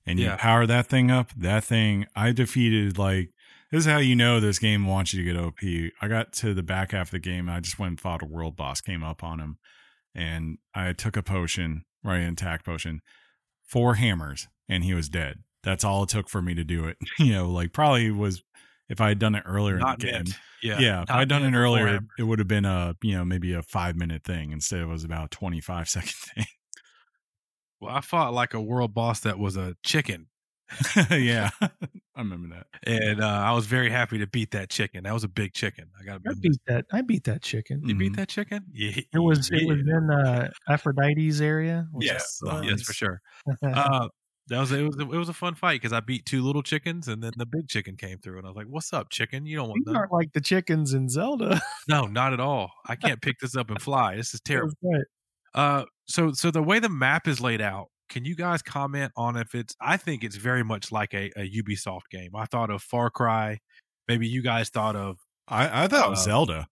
and 0.05 0.18
you 0.18 0.26
Yeah. 0.26 0.36
power 0.36 0.66
that 0.66 0.86
thing 0.88 1.11
up, 1.11 1.30
that 1.36 1.62
thing 1.64 2.07
I 2.16 2.32
defeated 2.32 2.99
like 2.99 3.30
this 3.70 3.86
is 3.86 3.90
how 3.93 3.99
you 3.99 4.16
know 4.16 4.40
this 4.40 4.59
game 4.59 4.86
wants 4.86 5.14
you 5.14 5.22
to 5.24 5.32
get 5.32 5.40
OP. 5.40 5.93
I 6.03 6.09
got 6.09 6.32
to 6.34 6.53
the 6.53 6.62
back 6.62 6.90
half 6.90 7.09
of 7.09 7.12
the 7.12 7.18
game, 7.20 7.49
I 7.49 7.61
just 7.61 7.78
went 7.78 7.90
and 7.90 8.01
fought 8.01 8.22
a 8.22 8.26
world 8.26 8.57
boss, 8.57 8.80
came 8.80 9.03
up 9.05 9.22
on 9.22 9.38
him, 9.38 9.59
and 10.14 10.59
I 10.74 10.93
took 10.93 11.16
a 11.16 11.22
potion, 11.22 11.84
right, 12.03 12.18
an 12.18 12.32
attack 12.32 12.64
potion, 12.64 13.01
four 13.62 13.95
hammers, 13.95 14.49
and 14.68 14.82
he 14.84 14.93
was 14.95 15.09
dead. 15.09 15.45
That's 15.62 15.84
all 15.84 16.02
it 16.02 16.08
took 16.08 16.28
for 16.28 16.42
me 16.42 16.54
to 16.54 16.64
do 16.64 16.86
it. 16.86 16.96
you 17.18 17.32
know, 17.32 17.50
like 17.50 17.72
probably 17.72 18.10
was 18.10 18.42
if 18.88 19.00
I 19.00 19.08
had 19.08 19.18
done 19.18 19.34
it 19.34 19.44
earlier 19.46 19.78
Not 19.78 19.94
in 19.94 20.00
the 20.00 20.06
game, 20.06 20.12
meant. 20.24 20.38
Yeah. 20.62 20.78
yeah, 20.78 21.02
if 21.02 21.10
I'd 21.10 21.28
done 21.28 21.42
it 21.44 21.56
earlier, 21.56 21.86
Warhammer. 22.00 22.06
it 22.18 22.22
would 22.24 22.38
have 22.38 22.48
been 22.48 22.64
a 22.64 22.94
you 23.02 23.14
know 23.16 23.24
maybe 23.24 23.52
a 23.54 23.62
five 23.62 23.96
minute 23.96 24.22
thing 24.24 24.52
instead 24.52 24.80
of 24.80 24.88
it 24.88 24.92
was 24.92 25.04
about 25.04 25.26
a 25.26 25.28
25 25.28 25.88
second 25.88 26.10
thing. 26.12 26.46
Well, 27.80 27.94
I 27.94 28.00
fought 28.00 28.32
like 28.32 28.54
a 28.54 28.60
world 28.60 28.94
boss 28.94 29.20
that 29.20 29.38
was 29.38 29.56
a 29.56 29.76
chicken, 29.82 30.26
yeah, 31.10 31.50
I 31.60 31.68
remember 32.16 32.54
that. 32.54 32.66
and 32.84 33.20
uh, 33.20 33.26
I 33.26 33.52
was 33.52 33.66
very 33.66 33.90
happy 33.90 34.18
to 34.18 34.26
beat 34.28 34.52
that 34.52 34.70
chicken. 34.70 35.02
That 35.04 35.12
was 35.14 35.24
a 35.24 35.28
big 35.28 35.52
chicken. 35.52 35.86
I 36.00 36.04
got 36.04 36.22
to 36.22 36.30
I 36.30 36.34
beat 36.40 36.60
that. 36.68 36.84
I 36.92 37.00
beat 37.02 37.24
that 37.24 37.42
chicken. 37.42 37.82
You 37.84 37.94
beat 37.96 38.12
Mhm. 38.12 38.16
that 38.16 38.28
chicken? 38.28 38.66
Yeah. 38.72 39.00
It 39.12 39.18
was 39.18 39.50
it 39.50 39.66
was 39.66 39.78
yeah. 39.84 39.96
in 39.98 40.10
uh, 40.10 40.50
Aphrodite's 40.68 41.40
area. 41.40 41.88
which 41.92 42.06
Yes, 42.06 42.22
is 42.22 42.42
uh-huh. 42.48 42.62
yes, 42.64 42.82
for 42.82 42.92
sure. 42.92 43.20
Uh, 43.64 44.08
that 44.49 44.59
was 44.61 44.72
it 44.72 44.82
was 44.82 44.97
it 44.99 45.07
was 45.09 45.28
a 45.28 45.32
fun 45.34 45.55
fight 45.55 45.80
because 45.80 45.93
I 45.93 46.01
beat 46.01 46.26
two 46.26 46.43
little 46.43 46.62
chickens 46.62 47.09
and 47.09 47.22
then 47.22 47.32
the 47.36 47.47
big 47.47 47.68
chicken 47.68 47.97
came 47.97 48.18
through 48.18 48.38
and 48.38 48.47
I 48.47 48.51
was 48.51 48.57
like, 48.57 48.66
"What's 48.68 48.93
up, 48.93 49.11
chicken? 49.11 49.47
You 49.47 49.57
don't 49.57 49.68
want 49.68 49.82
These 49.86 49.95
aren't 49.95 50.12
like 50.12 50.32
the 50.32 50.40
chickens 50.40 50.93
in 50.95 51.09
Zelda. 51.09 51.61
No, 51.88 52.07
not 52.07 52.32
at 52.32 52.40
all. 52.40 52.70
I 52.86 52.97
can't 52.97 53.20
pick 53.22 53.38
this 53.40 53.57
up 53.57 53.70
and 53.70 53.80
fly. 53.80 54.16
This 54.16 54.34
is 54.34 54.40
terrible. 54.45 54.74
Right. 54.82 55.05
Uh, 55.55 55.84
so 56.07 56.32
so 56.32 56.51
the 56.51 56.62
way 56.62 56.78
the 56.78 56.88
map 56.88 57.28
is 57.28 57.40
laid 57.40 57.61
out, 57.61 57.86
can 58.09 58.24
you 58.24 58.34
guys 58.34 58.62
comment 58.62 59.12
on 59.16 59.36
if 59.36 59.55
it's? 59.55 59.74
I 59.80 59.97
think 59.97 60.24
it's 60.24 60.36
very 60.36 60.62
much 60.64 60.90
like 60.93 61.14
a, 61.14 61.30
a 61.36 61.49
Ubisoft 61.51 62.09
game. 62.11 62.30
I 62.34 62.47
thought 62.47 62.70
of 62.70 62.82
Far 62.82 63.11
Cry. 63.11 63.59
Maybe 64.09 64.26
you 64.26 64.43
guys 64.43 64.68
thought 64.70 64.97
of 64.97 65.18
I, 65.49 65.84
I 65.84 65.88
thought 65.88 66.12
Uh, 66.12 66.16
Zelda. 66.16 66.66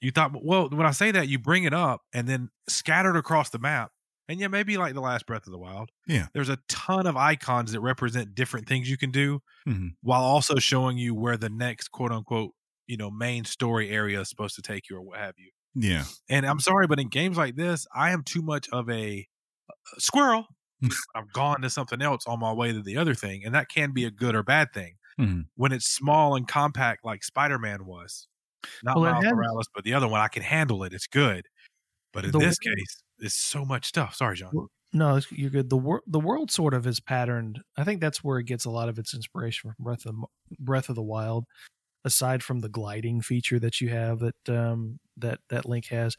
you 0.00 0.10
thought. 0.10 0.32
Well, 0.42 0.68
when 0.70 0.86
I 0.86 0.90
say 0.92 1.10
that, 1.12 1.28
you 1.28 1.38
bring 1.38 1.64
it 1.64 1.72
up 1.74 2.00
and 2.12 2.26
then 2.28 2.48
scattered 2.68 3.16
across 3.16 3.50
the 3.50 3.58
map, 3.58 3.90
and 4.28 4.38
yeah, 4.40 4.48
maybe 4.48 4.76
like 4.76 4.94
the 4.94 5.00
last 5.00 5.26
Breath 5.26 5.46
of 5.46 5.52
the 5.52 5.58
Wild. 5.58 5.90
Yeah. 6.06 6.26
there's 6.34 6.48
a 6.48 6.58
ton 6.68 7.06
of 7.06 7.16
icons 7.16 7.72
that 7.72 7.80
represent 7.80 8.34
different 8.34 8.68
things 8.68 8.88
you 8.90 8.96
can 8.98 9.10
do, 9.10 9.40
Mhm. 9.66 9.90
while 10.02 10.22
also 10.22 10.56
showing 10.56 10.98
you 10.98 11.14
where 11.14 11.36
the 11.36 11.50
next 11.50 11.88
quote 11.88 12.12
unquote 12.12 12.52
you 12.86 12.96
know 12.96 13.10
main 13.10 13.44
story 13.44 13.90
area 13.90 14.20
is 14.20 14.28
supposed 14.30 14.54
to 14.56 14.62
take 14.62 14.88
you 14.90 14.96
or 14.96 15.02
what 15.02 15.18
have 15.18 15.34
you. 15.38 15.50
Yeah, 15.74 16.04
And 16.28 16.44
I'm 16.46 16.58
sorry, 16.60 16.86
but 16.88 16.98
in 16.98 17.08
games 17.08 17.36
like 17.36 17.54
this, 17.56 17.86
I 17.94 18.10
am 18.10 18.22
too 18.24 18.42
much 18.42 18.68
of 18.70 18.88
a, 18.90 19.26
a 19.96 20.00
squirrel. 20.00 20.46
I've 21.14 21.32
gone 21.32 21.60
to 21.62 21.70
something 21.70 22.00
else 22.02 22.24
on 22.26 22.40
my 22.40 22.52
way 22.52 22.72
to 22.72 22.82
the 22.82 22.96
other 22.96 23.14
thing, 23.14 23.44
and 23.44 23.54
that 23.54 23.68
can 23.68 23.92
be 23.92 24.04
a 24.04 24.10
good 24.10 24.34
or 24.34 24.42
bad 24.42 24.72
thing. 24.72 24.96
Mhm. 25.20 25.46
When 25.56 25.72
it's 25.72 25.86
small 25.90 26.34
and 26.36 26.48
compact, 26.48 27.04
like 27.04 27.22
Spider 27.24 27.58
Man 27.58 27.84
was, 27.84 28.26
not 28.82 28.98
Well, 28.98 29.12
Miles 29.12 29.24
Morales, 29.26 29.68
but 29.74 29.84
the 29.84 29.92
other 29.94 30.08
one, 30.08 30.20
I 30.20 30.28
can 30.28 30.42
handle 30.42 30.82
it. 30.84 30.92
It's 30.94 31.06
good. 31.06 31.46
But 32.12 32.24
in 32.24 32.30
this 32.32 32.40
world- 32.64 32.76
case, 32.76 33.02
it's 33.18 33.42
so 33.44 33.64
much 33.64 33.86
stuff. 33.86 34.14
Sorry, 34.14 34.36
John. 34.36 34.68
No, 34.92 35.20
you're 35.30 35.50
good. 35.50 35.68
The 35.68 35.76
world, 35.76 36.02
the 36.06 36.20
world 36.20 36.50
sort 36.50 36.72
of 36.72 36.86
is 36.86 36.98
patterned. 37.00 37.60
I 37.76 37.84
think 37.84 38.00
that's 38.00 38.24
where 38.24 38.38
it 38.38 38.44
gets 38.44 38.64
a 38.64 38.70
lot 38.70 38.88
of 38.88 38.98
its 38.98 39.14
inspiration 39.14 39.74
from 39.76 39.84
Breath 39.84 40.06
of 40.06 40.14
Breath 40.58 40.88
of 40.88 40.94
the 40.94 41.02
Wild. 41.02 41.44
Aside 42.04 42.42
from 42.42 42.60
the 42.60 42.68
gliding 42.68 43.20
feature 43.20 43.58
that 43.58 43.80
you 43.80 43.88
have 43.90 44.20
that 44.20 44.48
um, 44.48 44.98
that 45.16 45.40
that 45.50 45.66
Link 45.66 45.86
has, 45.86 46.16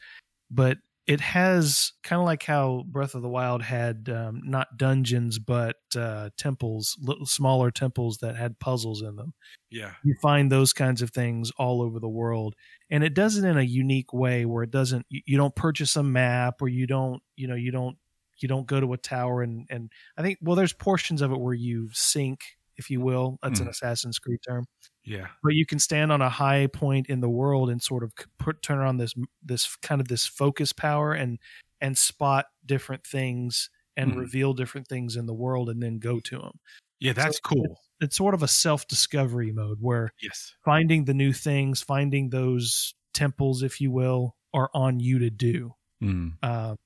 but 0.50 0.76
it 1.06 1.20
has 1.20 1.92
kind 2.02 2.20
of 2.20 2.26
like 2.26 2.42
how 2.44 2.84
Breath 2.86 3.14
of 3.14 3.22
the 3.22 3.28
Wild 3.28 3.62
had 3.62 4.08
um, 4.08 4.42
not 4.44 4.76
dungeons 4.76 5.38
but 5.38 5.76
uh, 5.96 6.30
temples, 6.36 6.96
little 7.00 7.26
smaller 7.26 7.70
temples 7.70 8.18
that 8.18 8.36
had 8.36 8.58
puzzles 8.60 9.02
in 9.02 9.16
them. 9.16 9.34
Yeah. 9.70 9.92
you 10.02 10.14
find 10.20 10.50
those 10.50 10.72
kinds 10.72 11.00
of 11.02 11.10
things 11.10 11.52
all 11.56 11.80
over 11.82 12.00
the 12.00 12.08
world 12.08 12.54
and 12.90 13.04
it 13.04 13.14
does 13.14 13.36
it 13.36 13.44
in 13.44 13.56
a 13.56 13.62
unique 13.62 14.12
way 14.12 14.44
where 14.44 14.64
it 14.64 14.70
doesn't 14.70 15.06
you, 15.08 15.20
you 15.26 15.36
don't 15.36 15.54
purchase 15.54 15.94
a 15.94 16.02
map 16.02 16.60
or 16.60 16.68
you 16.68 16.86
don't 16.88 17.22
you 17.36 17.46
know 17.46 17.54
you 17.54 17.70
don't 17.70 17.96
you 18.38 18.48
don't 18.48 18.66
go 18.66 18.80
to 18.80 18.92
a 18.92 18.98
tower 18.98 19.42
and 19.42 19.66
and 19.70 19.92
i 20.18 20.22
think 20.22 20.38
well 20.42 20.56
there's 20.56 20.72
portions 20.72 21.22
of 21.22 21.30
it 21.30 21.38
where 21.38 21.54
you 21.54 21.88
sync 21.92 22.40
if 22.76 22.90
you 22.90 23.00
will 23.00 23.38
that's 23.42 23.60
an 23.60 23.68
assassin's 23.68 24.18
creed 24.18 24.40
term 24.46 24.66
Yeah. 25.04 25.28
but 25.42 25.54
you 25.54 25.64
can 25.66 25.78
stand 25.78 26.12
on 26.12 26.20
a 26.20 26.28
high 26.28 26.66
point 26.66 27.06
in 27.08 27.20
the 27.20 27.28
world 27.30 27.70
and 27.70 27.82
sort 27.82 28.02
of 28.04 28.12
put 28.38 28.62
turn 28.62 28.80
on 28.80 28.98
this 28.98 29.14
this 29.42 29.76
kind 29.76 30.00
of 30.00 30.08
this 30.08 30.26
focus 30.26 30.72
power 30.72 31.12
and 31.14 31.38
and 31.80 31.96
spot 31.96 32.46
different 32.66 33.06
things 33.06 33.70
and 33.96 34.12
Mhm. 34.12 34.16
reveal 34.16 34.52
different 34.54 34.86
things 34.88 35.16
in 35.16 35.26
the 35.26 35.34
world 35.34 35.68
and 35.70 35.82
then 35.82 35.98
go 35.98 36.20
to 36.20 36.38
them 36.38 36.60
Yeah, 37.00 37.12
that's 37.14 37.38
So 37.38 37.40
cool. 37.40 37.80
it's 38.00 38.16
sort 38.16 38.34
of 38.34 38.42
a 38.42 38.48
self 38.48 38.86
discovery 38.88 39.52
mode 39.52 39.78
where 39.80 40.12
Yes. 40.20 40.54
finding 40.64 41.04
the 41.06 41.14
new 41.14 41.32
things, 41.32 41.82
finding 41.82 42.30
those 42.30 42.94
temples, 43.14 43.62
if 43.62 43.80
you 43.80 43.90
will, 43.90 44.36
are 44.54 44.70
on 44.74 45.00
you 45.00 45.18
to 45.20 45.30
do. 45.30 45.74
Mm. 46.02 46.38
Uh, 46.42 46.76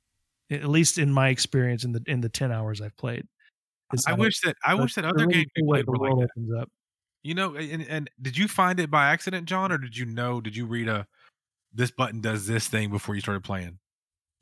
at 0.51 0.69
least 0.69 0.99
in 0.99 1.13
my 1.13 1.29
experience 1.31 1.85
in 1.85 1.93
the 1.93 2.03
in 2.07 2.21
the 2.23 2.29
ten 2.31 2.53
hours 2.53 2.81
I've 2.81 2.97
played. 2.97 3.27
I 4.07 4.15
wish 4.15 4.41
that 4.41 4.57
I 4.65 4.75
wish 4.75 4.95
that 4.97 5.05
other 5.05 5.27
games 5.27 5.47
cool 5.59 5.67
way 5.69 5.83
the 5.83 5.93
were 5.93 5.99
like 5.99 6.17
opens 6.17 6.53
up. 6.55 6.71
You 7.25 7.35
know, 7.35 7.57
and, 7.57 7.83
and 7.89 8.11
did 8.21 8.37
you 8.37 8.47
find 8.47 8.79
it 8.79 8.91
by 8.91 9.07
accident, 9.11 9.49
John, 9.49 9.73
or 9.73 9.79
did 9.79 9.97
you 9.97 10.05
know? 10.05 10.43
Did 10.43 10.55
you 10.55 10.67
read 10.67 10.89
a 10.89 11.07
this 11.73 11.91
button 11.91 12.21
does 12.21 12.47
this 12.47 12.69
thing 12.69 12.91
before 12.91 13.15
you 13.15 13.23
started 13.23 13.43
playing? 13.43 13.79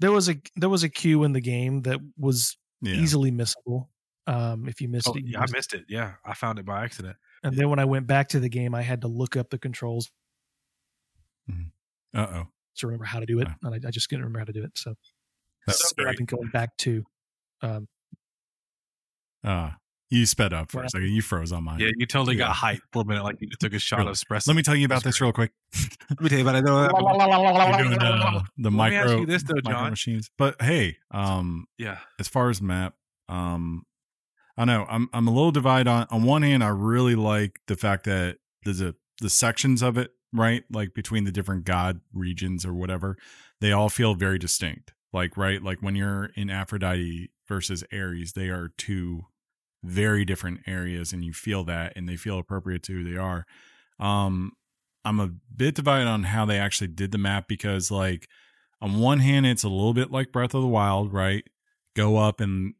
There 0.00 0.10
was 0.10 0.28
a 0.28 0.34
there 0.56 0.68
was 0.68 0.82
a 0.82 0.88
cue 0.88 1.22
in 1.22 1.32
the 1.32 1.40
game 1.40 1.82
that 1.82 2.00
was 2.18 2.56
Yeah, 2.80 2.94
easily 2.94 3.30
missable. 3.30 3.86
Um, 4.26 4.68
if 4.68 4.80
you 4.80 4.88
missed 4.88 5.08
Oh, 5.08 5.14
it, 5.14 5.22
you 5.24 5.32
yeah, 5.32 5.40
I 5.42 5.46
missed 5.52 5.74
it. 5.74 5.82
it. 5.82 5.86
Yeah, 5.88 6.14
I 6.24 6.34
found 6.34 6.58
it 6.58 6.66
by 6.66 6.82
accident. 6.84 7.16
and 7.44 7.56
then 7.56 7.70
when 7.70 7.78
I 7.78 7.84
went 7.84 8.08
back 8.08 8.28
to 8.30 8.40
the 8.40 8.48
game, 8.48 8.74
I 8.74 8.82
had 8.82 9.00
to 9.02 9.08
look 9.08 9.36
up 9.36 9.50
the 9.50 9.58
controls 9.58 10.10
uh 12.14 12.26
oh, 12.30 12.46
to 12.76 12.86
remember 12.86 13.04
how 13.04 13.20
to 13.20 13.26
do 13.26 13.38
it, 13.38 13.48
and 13.62 13.74
I, 13.74 13.88
I 13.88 13.90
just 13.90 14.08
couldn't 14.08 14.24
remember 14.24 14.40
how 14.40 14.44
to 14.46 14.52
do 14.52 14.64
it. 14.64 14.72
So, 14.76 14.94
so 15.68 15.88
I've 16.06 16.16
been 16.16 16.26
going 16.26 16.50
back 16.50 16.76
to 16.78 17.04
um, 17.62 17.86
Uh, 19.44 19.70
you 20.12 20.26
sped 20.26 20.52
up 20.52 20.70
for 20.70 20.82
a 20.82 20.90
second. 20.90 21.08
You 21.08 21.22
froze 21.22 21.52
on 21.52 21.64
mine. 21.64 21.80
Yeah, 21.80 21.88
you 21.96 22.06
totally 22.06 22.36
Yeah. 22.36 22.48
got 22.48 22.56
hyped 22.56 22.80
for 22.92 23.02
a 23.02 23.04
minute, 23.04 23.24
like 23.24 23.36
you 23.40 23.48
took 23.58 23.72
a 23.72 23.78
shot 23.78 24.00
Really. 24.00 24.10
of 24.10 24.16
espresso. 24.16 24.46
Let 24.48 24.56
me 24.56 24.62
tell 24.62 24.76
you 24.76 24.84
about 24.86 25.02
That's 25.02 25.16
this 25.16 25.20
real 25.20 25.32
quick. 25.32 25.52
Let 26.10 26.20
me 26.20 26.28
tell 26.28 26.38
you 26.38 26.44
about 26.48 26.56
it. 26.56 26.64
You're 26.66 27.88
doing 27.88 27.98
uh, 28.00 28.42
the 28.58 28.70
Let 28.70 28.90
me 28.90 28.96
ask 28.96 29.06
micro, 29.06 29.20
you 29.20 29.26
this 29.26 29.42
though, 29.42 29.54
micro 29.64 29.72
John. 29.72 29.90
machines. 29.90 30.30
But 30.36 30.60
hey, 30.60 30.98
um, 31.10 31.66
Yeah, 31.78 31.98
as 32.20 32.28
far 32.28 32.50
as 32.50 32.60
map, 32.62 32.94
um, 33.28 33.84
I 34.56 34.64
know 34.66 34.86
I'm 34.88 35.08
I'm 35.14 35.26
a 35.26 35.30
little 35.32 35.50
divided 35.52 35.88
on. 35.88 36.06
On 36.10 36.22
one 36.24 36.42
hand, 36.42 36.62
I 36.62 36.68
really 36.68 37.14
like 37.14 37.60
the 37.66 37.76
fact 37.76 38.04
that 38.04 38.36
there's 38.64 38.80
a 38.82 38.94
the 39.20 39.30
sections 39.30 39.82
of 39.82 39.96
it, 39.96 40.10
right? 40.32 40.64
Like 40.70 40.92
between 40.94 41.24
the 41.24 41.32
different 41.32 41.64
god 41.64 42.00
regions 42.12 42.66
or 42.66 42.74
whatever, 42.74 43.16
they 43.60 43.72
all 43.72 43.88
feel 43.88 44.14
very 44.14 44.38
distinct. 44.38 44.92
Like 45.12 45.36
right, 45.38 45.62
like 45.62 45.80
when 45.80 45.94
you're 45.94 46.26
in 46.36 46.50
Aphrodite 46.50 47.30
versus 47.48 47.82
Ares, 47.92 48.32
they 48.34 48.48
are 48.48 48.72
two 48.76 49.22
very 49.82 50.24
different 50.24 50.60
areas, 50.66 51.12
and 51.12 51.24
you 51.24 51.32
feel 51.32 51.64
that, 51.64 51.92
and 51.96 52.08
they 52.08 52.16
feel 52.16 52.38
appropriate 52.38 52.82
to 52.84 52.92
who 52.92 53.10
they 53.10 53.16
are. 53.16 53.46
Um, 53.98 54.52
I'm 55.04 55.20
a 55.20 55.30
bit 55.54 55.74
divided 55.74 56.06
on 56.06 56.24
how 56.24 56.44
they 56.44 56.58
actually 56.58 56.88
did 56.88 57.12
the 57.12 57.18
map 57.18 57.48
because, 57.48 57.90
like, 57.90 58.28
on 58.80 58.98
one 58.98 59.20
hand, 59.20 59.46
it's 59.46 59.64
a 59.64 59.68
little 59.68 59.94
bit 59.94 60.10
like 60.10 60.32
Breath 60.32 60.54
of 60.54 60.62
the 60.62 60.68
Wild, 60.68 61.12
right? 61.12 61.44
Go 61.94 62.16
up 62.16 62.40
and 62.40 62.74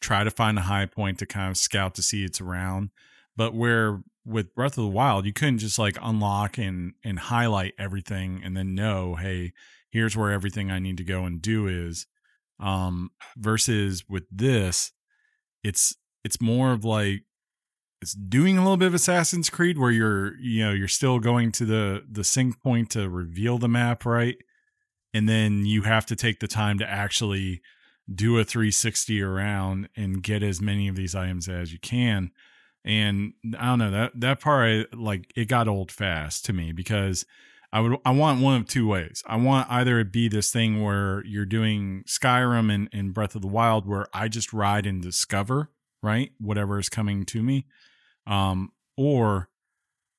try 0.00 0.24
to 0.24 0.30
find 0.30 0.58
a 0.58 0.62
high 0.62 0.86
point 0.86 1.18
to 1.18 1.26
kind 1.26 1.50
of 1.50 1.56
scout 1.56 1.94
to 1.94 2.02
see 2.02 2.24
it's 2.24 2.40
around. 2.40 2.90
But 3.36 3.54
where 3.54 4.02
with 4.24 4.54
Breath 4.54 4.78
of 4.78 4.84
the 4.84 4.90
Wild, 4.90 5.26
you 5.26 5.32
couldn't 5.32 5.58
just 5.58 5.78
like 5.78 5.96
unlock 6.02 6.58
and 6.58 6.94
and 7.04 7.18
highlight 7.18 7.74
everything 7.78 8.40
and 8.44 8.56
then 8.56 8.74
know, 8.74 9.14
hey, 9.16 9.52
here's 9.90 10.16
where 10.16 10.30
everything 10.30 10.70
I 10.70 10.78
need 10.78 10.96
to 10.98 11.04
go 11.04 11.24
and 11.24 11.40
do 11.40 11.66
is. 11.66 12.06
Um, 12.60 13.10
versus 13.36 14.04
with 14.08 14.24
this, 14.30 14.92
it's 15.64 15.96
it's 16.24 16.40
more 16.40 16.72
of 16.72 16.84
like 16.84 17.22
it's 18.00 18.14
doing 18.14 18.58
a 18.58 18.62
little 18.62 18.76
bit 18.76 18.88
of 18.88 18.94
Assassin's 18.94 19.50
Creed 19.50 19.78
where 19.78 19.90
you're 19.90 20.36
you 20.38 20.64
know 20.64 20.72
you're 20.72 20.88
still 20.88 21.18
going 21.18 21.52
to 21.52 21.64
the 21.64 22.04
the 22.10 22.24
sync 22.24 22.60
point 22.62 22.90
to 22.90 23.08
reveal 23.08 23.58
the 23.58 23.68
map 23.68 24.04
right 24.04 24.36
and 25.14 25.28
then 25.28 25.66
you 25.66 25.82
have 25.82 26.06
to 26.06 26.16
take 26.16 26.40
the 26.40 26.48
time 26.48 26.78
to 26.78 26.88
actually 26.88 27.60
do 28.12 28.38
a 28.38 28.44
360 28.44 29.22
around 29.22 29.88
and 29.96 30.22
get 30.22 30.42
as 30.42 30.60
many 30.60 30.88
of 30.88 30.96
these 30.96 31.14
items 31.14 31.48
as 31.48 31.72
you 31.72 31.78
can 31.78 32.30
and 32.84 33.34
I 33.58 33.66
don't 33.66 33.78
know 33.78 33.90
that 33.90 34.12
that 34.16 34.40
part 34.40 34.68
I, 34.68 34.96
like 34.96 35.32
it 35.36 35.46
got 35.46 35.68
old 35.68 35.92
fast 35.92 36.44
to 36.46 36.52
me 36.52 36.72
because 36.72 37.24
I 37.72 37.80
would 37.80 37.98
I 38.04 38.10
want 38.10 38.42
one 38.42 38.60
of 38.60 38.68
two 38.68 38.86
ways. 38.86 39.22
I 39.26 39.36
want 39.36 39.70
either 39.70 39.98
it 39.98 40.12
be 40.12 40.28
this 40.28 40.50
thing 40.50 40.82
where 40.82 41.24
you're 41.24 41.46
doing 41.46 42.04
Skyrim 42.06 42.72
and, 42.72 42.88
and 42.92 43.14
Breath 43.14 43.34
of 43.34 43.40
the 43.40 43.48
Wild 43.48 43.86
where 43.86 44.06
I 44.12 44.28
just 44.28 44.52
ride 44.52 44.84
and 44.86 45.00
discover, 45.00 45.70
right? 46.02 46.32
Whatever 46.38 46.78
is 46.78 46.88
coming 46.88 47.24
to 47.26 47.42
me. 47.42 47.66
Um, 48.26 48.70
or 48.96 49.48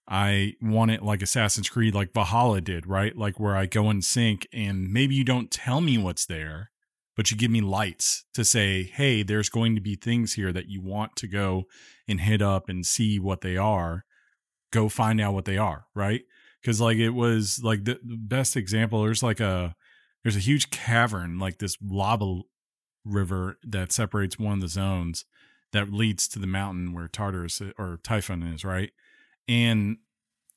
I 0.08 0.54
want 0.62 0.92
it 0.92 1.04
like 1.04 1.22
Assassin's 1.22 1.70
Creed, 1.70 1.96
like 1.96 2.14
Valhalla 2.14 2.62
did, 2.62 2.88
right? 2.88 3.16
Like 3.16 3.40
where 3.40 3.56
I 3.56 3.66
go 3.66 3.90
and 3.90 4.04
sync 4.04 4.48
and 4.52 4.92
maybe 4.92 5.16
you 5.16 5.24
don't 5.24 5.52
tell 5.52 5.82
me 5.82 5.98
what's 5.98 6.26
there, 6.26 6.72
but 7.16 7.32
you 7.32 7.38
give 7.38 7.52
me 7.52 7.62
lights 7.62 8.26
to 8.34 8.44
say, 8.44 8.84
hey, 8.84 9.24
there's 9.24 9.50
going 9.50 9.76
to 9.76 9.82
be 9.82 9.96
things 9.96 10.34
here 10.34 10.52
that 10.52 10.68
you 10.68 10.82
want 10.82 11.16
to 11.18 11.28
go 11.28 11.64
and 12.08 12.20
hit 12.20 12.42
up 12.42 12.68
and 12.68 12.86
see 12.86 13.20
what 13.20 13.42
they 13.42 13.56
are. 13.56 14.04
Go 14.72 14.90
find 14.90 15.22
out 15.22 15.34
what 15.34 15.46
they 15.46 15.58
are, 15.58 15.86
right? 15.96 16.22
Because 16.62 16.82
like 16.82 16.98
it 16.98 17.12
was 17.12 17.62
like 17.64 17.86
the 17.86 18.00
best 18.04 18.58
example, 18.58 19.04
there's 19.04 19.24
like 19.24 19.40
a 19.40 19.76
there's 20.24 20.36
a 20.38 20.40
huge 20.40 20.70
cavern, 20.70 21.38
like 21.38 21.60
this 21.60 21.78
lava 21.82 22.42
river 23.06 23.58
that 23.64 23.92
separates 23.92 24.40
one 24.40 24.54
of 24.54 24.62
the 24.62 24.68
zones 24.70 25.26
that 25.74 25.92
leads 25.92 26.28
to 26.30 26.40
the 26.40 26.48
mountain 26.48 26.94
where 26.94 27.08
Tartarus 27.08 27.62
or 27.78 28.00
Typhon 28.04 28.44
is, 28.44 28.64
right? 28.64 28.92
And 29.48 29.98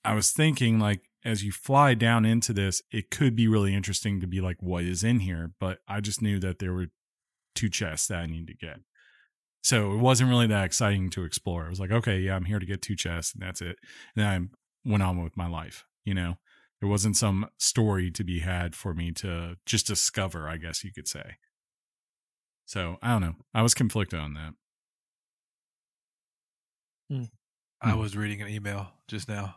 I 0.04 0.14
was 0.14 0.30
thinking 0.30 0.78
like 0.78 1.02
as 1.24 1.42
you 1.42 1.50
fly 1.50 1.94
down 1.94 2.24
into 2.24 2.52
this, 2.52 2.82
it 2.92 3.10
could 3.10 3.34
be 3.34 3.48
really 3.48 3.74
interesting 3.74 4.20
to 4.20 4.28
be 4.28 4.40
like, 4.40 4.58
what 4.60 4.84
is 4.84 5.02
in 5.02 5.20
here? 5.20 5.50
But 5.58 5.80
I 5.88 6.00
just 6.00 6.22
knew 6.22 6.38
that 6.38 6.60
there 6.60 6.72
were 6.72 6.86
two 7.56 7.68
chests 7.68 8.06
that 8.06 8.20
I 8.20 8.26
need 8.26 8.46
to 8.46 8.54
get. 8.54 8.78
So 9.64 9.92
it 9.92 9.96
wasn't 9.96 10.30
really 10.30 10.46
that 10.46 10.64
exciting 10.64 11.10
to 11.10 11.24
explore. 11.24 11.66
I 11.66 11.68
was 11.68 11.80
like, 11.80 11.90
okay, 11.90 12.20
yeah, 12.20 12.36
I'm 12.36 12.44
here 12.44 12.60
to 12.60 12.66
get 12.66 12.80
two 12.80 12.94
chests 12.94 13.32
and 13.32 13.42
that's 13.42 13.60
it. 13.60 13.76
And 14.14 14.24
then 14.24 14.26
I 14.26 14.88
went 14.88 15.02
on 15.02 15.24
with 15.24 15.36
my 15.36 15.48
life, 15.48 15.84
you 16.04 16.14
know? 16.14 16.36
There 16.80 16.88
wasn't 16.88 17.16
some 17.16 17.48
story 17.58 18.10
to 18.12 18.22
be 18.22 18.40
had 18.40 18.76
for 18.76 18.94
me 18.94 19.10
to 19.12 19.56
just 19.64 19.88
discover, 19.88 20.48
I 20.48 20.58
guess 20.58 20.84
you 20.84 20.92
could 20.92 21.08
say. 21.08 21.38
So 22.66 22.98
I 23.02 23.08
don't 23.08 23.22
know. 23.22 23.34
I 23.54 23.62
was 23.62 23.74
conflicted 23.74 24.20
on 24.20 24.34
that. 24.34 24.52
I 27.10 27.90
Hmm. 27.92 27.98
was 27.98 28.16
reading 28.16 28.42
an 28.42 28.48
email 28.48 28.88
just 29.08 29.28
now. 29.28 29.56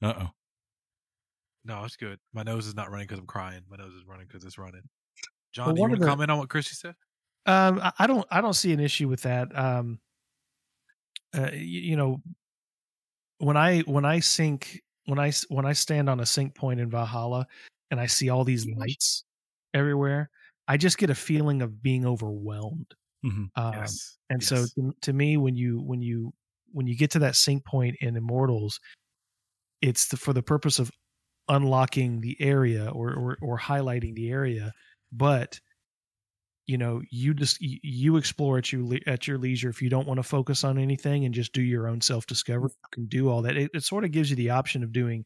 Uh 0.00 0.14
oh. 0.18 0.30
No, 1.64 1.84
it's 1.84 1.96
good. 1.96 2.18
My 2.32 2.42
nose 2.42 2.66
is 2.66 2.74
not 2.74 2.90
running 2.90 3.06
because 3.06 3.20
I'm 3.20 3.26
crying. 3.26 3.62
My 3.70 3.76
nose 3.76 3.94
is 3.94 4.04
running 4.04 4.26
because 4.26 4.44
it's 4.44 4.58
running. 4.58 4.82
John, 5.52 5.66
Well, 5.66 5.74
do 5.74 5.78
you 5.78 5.82
want 5.82 5.92
to 5.94 6.00
the- 6.00 6.06
comment 6.06 6.30
on 6.30 6.38
what 6.38 6.48
Christy 6.48 6.74
said? 6.74 6.94
Um, 7.46 7.78
I- 7.80 7.92
I 8.00 8.06
don't 8.06 8.26
I 8.30 8.40
don't 8.40 8.54
see 8.54 8.72
an 8.72 8.80
issue 8.80 9.08
with 9.08 9.22
that. 9.22 9.56
Um, 9.56 10.00
uh, 11.36 11.50
you, 11.52 11.80
you 11.80 11.96
know, 11.96 12.22
when 13.38 13.56
I 13.56 13.80
when 13.80 14.04
I 14.04 14.20
sync 14.20 14.80
when 15.06 15.18
I 15.18 15.32
when 15.48 15.66
I 15.66 15.72
stand 15.72 16.08
on 16.08 16.20
a 16.20 16.26
sync 16.26 16.54
point 16.54 16.80
in 16.80 16.90
Valhalla 16.90 17.46
and 17.90 18.00
I 18.00 18.06
see 18.06 18.28
all 18.28 18.44
these 18.44 18.66
lights 18.66 19.24
everywhere, 19.74 20.30
I 20.68 20.76
just 20.76 20.98
get 20.98 21.10
a 21.10 21.14
feeling 21.14 21.62
of 21.62 21.82
being 21.82 22.06
overwhelmed. 22.06 22.94
Mhm. 23.24 23.50
Um, 23.56 23.74
yes. 23.74 24.18
and 24.30 24.42
so 24.42 24.66
to, 24.74 24.92
to 25.02 25.12
me 25.12 25.36
when 25.36 25.54
you 25.56 25.80
when 25.80 26.00
you 26.02 26.32
when 26.72 26.86
you 26.86 26.96
get 26.96 27.10
to 27.10 27.18
that 27.18 27.36
sync 27.36 27.64
point 27.64 27.96
in 28.00 28.16
immortals 28.16 28.80
it's 29.80 30.08
the, 30.08 30.16
for 30.16 30.32
the 30.32 30.42
purpose 30.42 30.78
of 30.78 30.90
unlocking 31.48 32.20
the 32.20 32.36
area 32.40 32.88
or, 32.90 33.12
or 33.14 33.36
or 33.42 33.58
highlighting 33.58 34.14
the 34.14 34.30
area 34.30 34.72
but 35.10 35.60
you 36.66 36.78
know 36.78 37.02
you 37.10 37.34
just 37.34 37.60
you, 37.60 37.78
you 37.82 38.16
explore 38.16 38.58
at 38.58 38.72
your 38.72 38.82
le- 38.84 39.00
at 39.06 39.26
your 39.26 39.38
leisure 39.38 39.68
if 39.68 39.82
you 39.82 39.90
don't 39.90 40.06
want 40.06 40.18
to 40.18 40.22
focus 40.22 40.64
on 40.64 40.78
anything 40.78 41.24
and 41.24 41.34
just 41.34 41.52
do 41.52 41.62
your 41.62 41.88
own 41.88 42.00
self 42.00 42.26
discovery 42.26 42.70
you 42.70 42.88
can 42.92 43.06
do 43.06 43.28
all 43.28 43.42
that. 43.42 43.56
It, 43.56 43.70
it 43.74 43.84
sort 43.84 44.04
of 44.04 44.12
gives 44.12 44.30
you 44.30 44.36
the 44.36 44.50
option 44.50 44.82
of 44.82 44.92
doing 44.92 45.24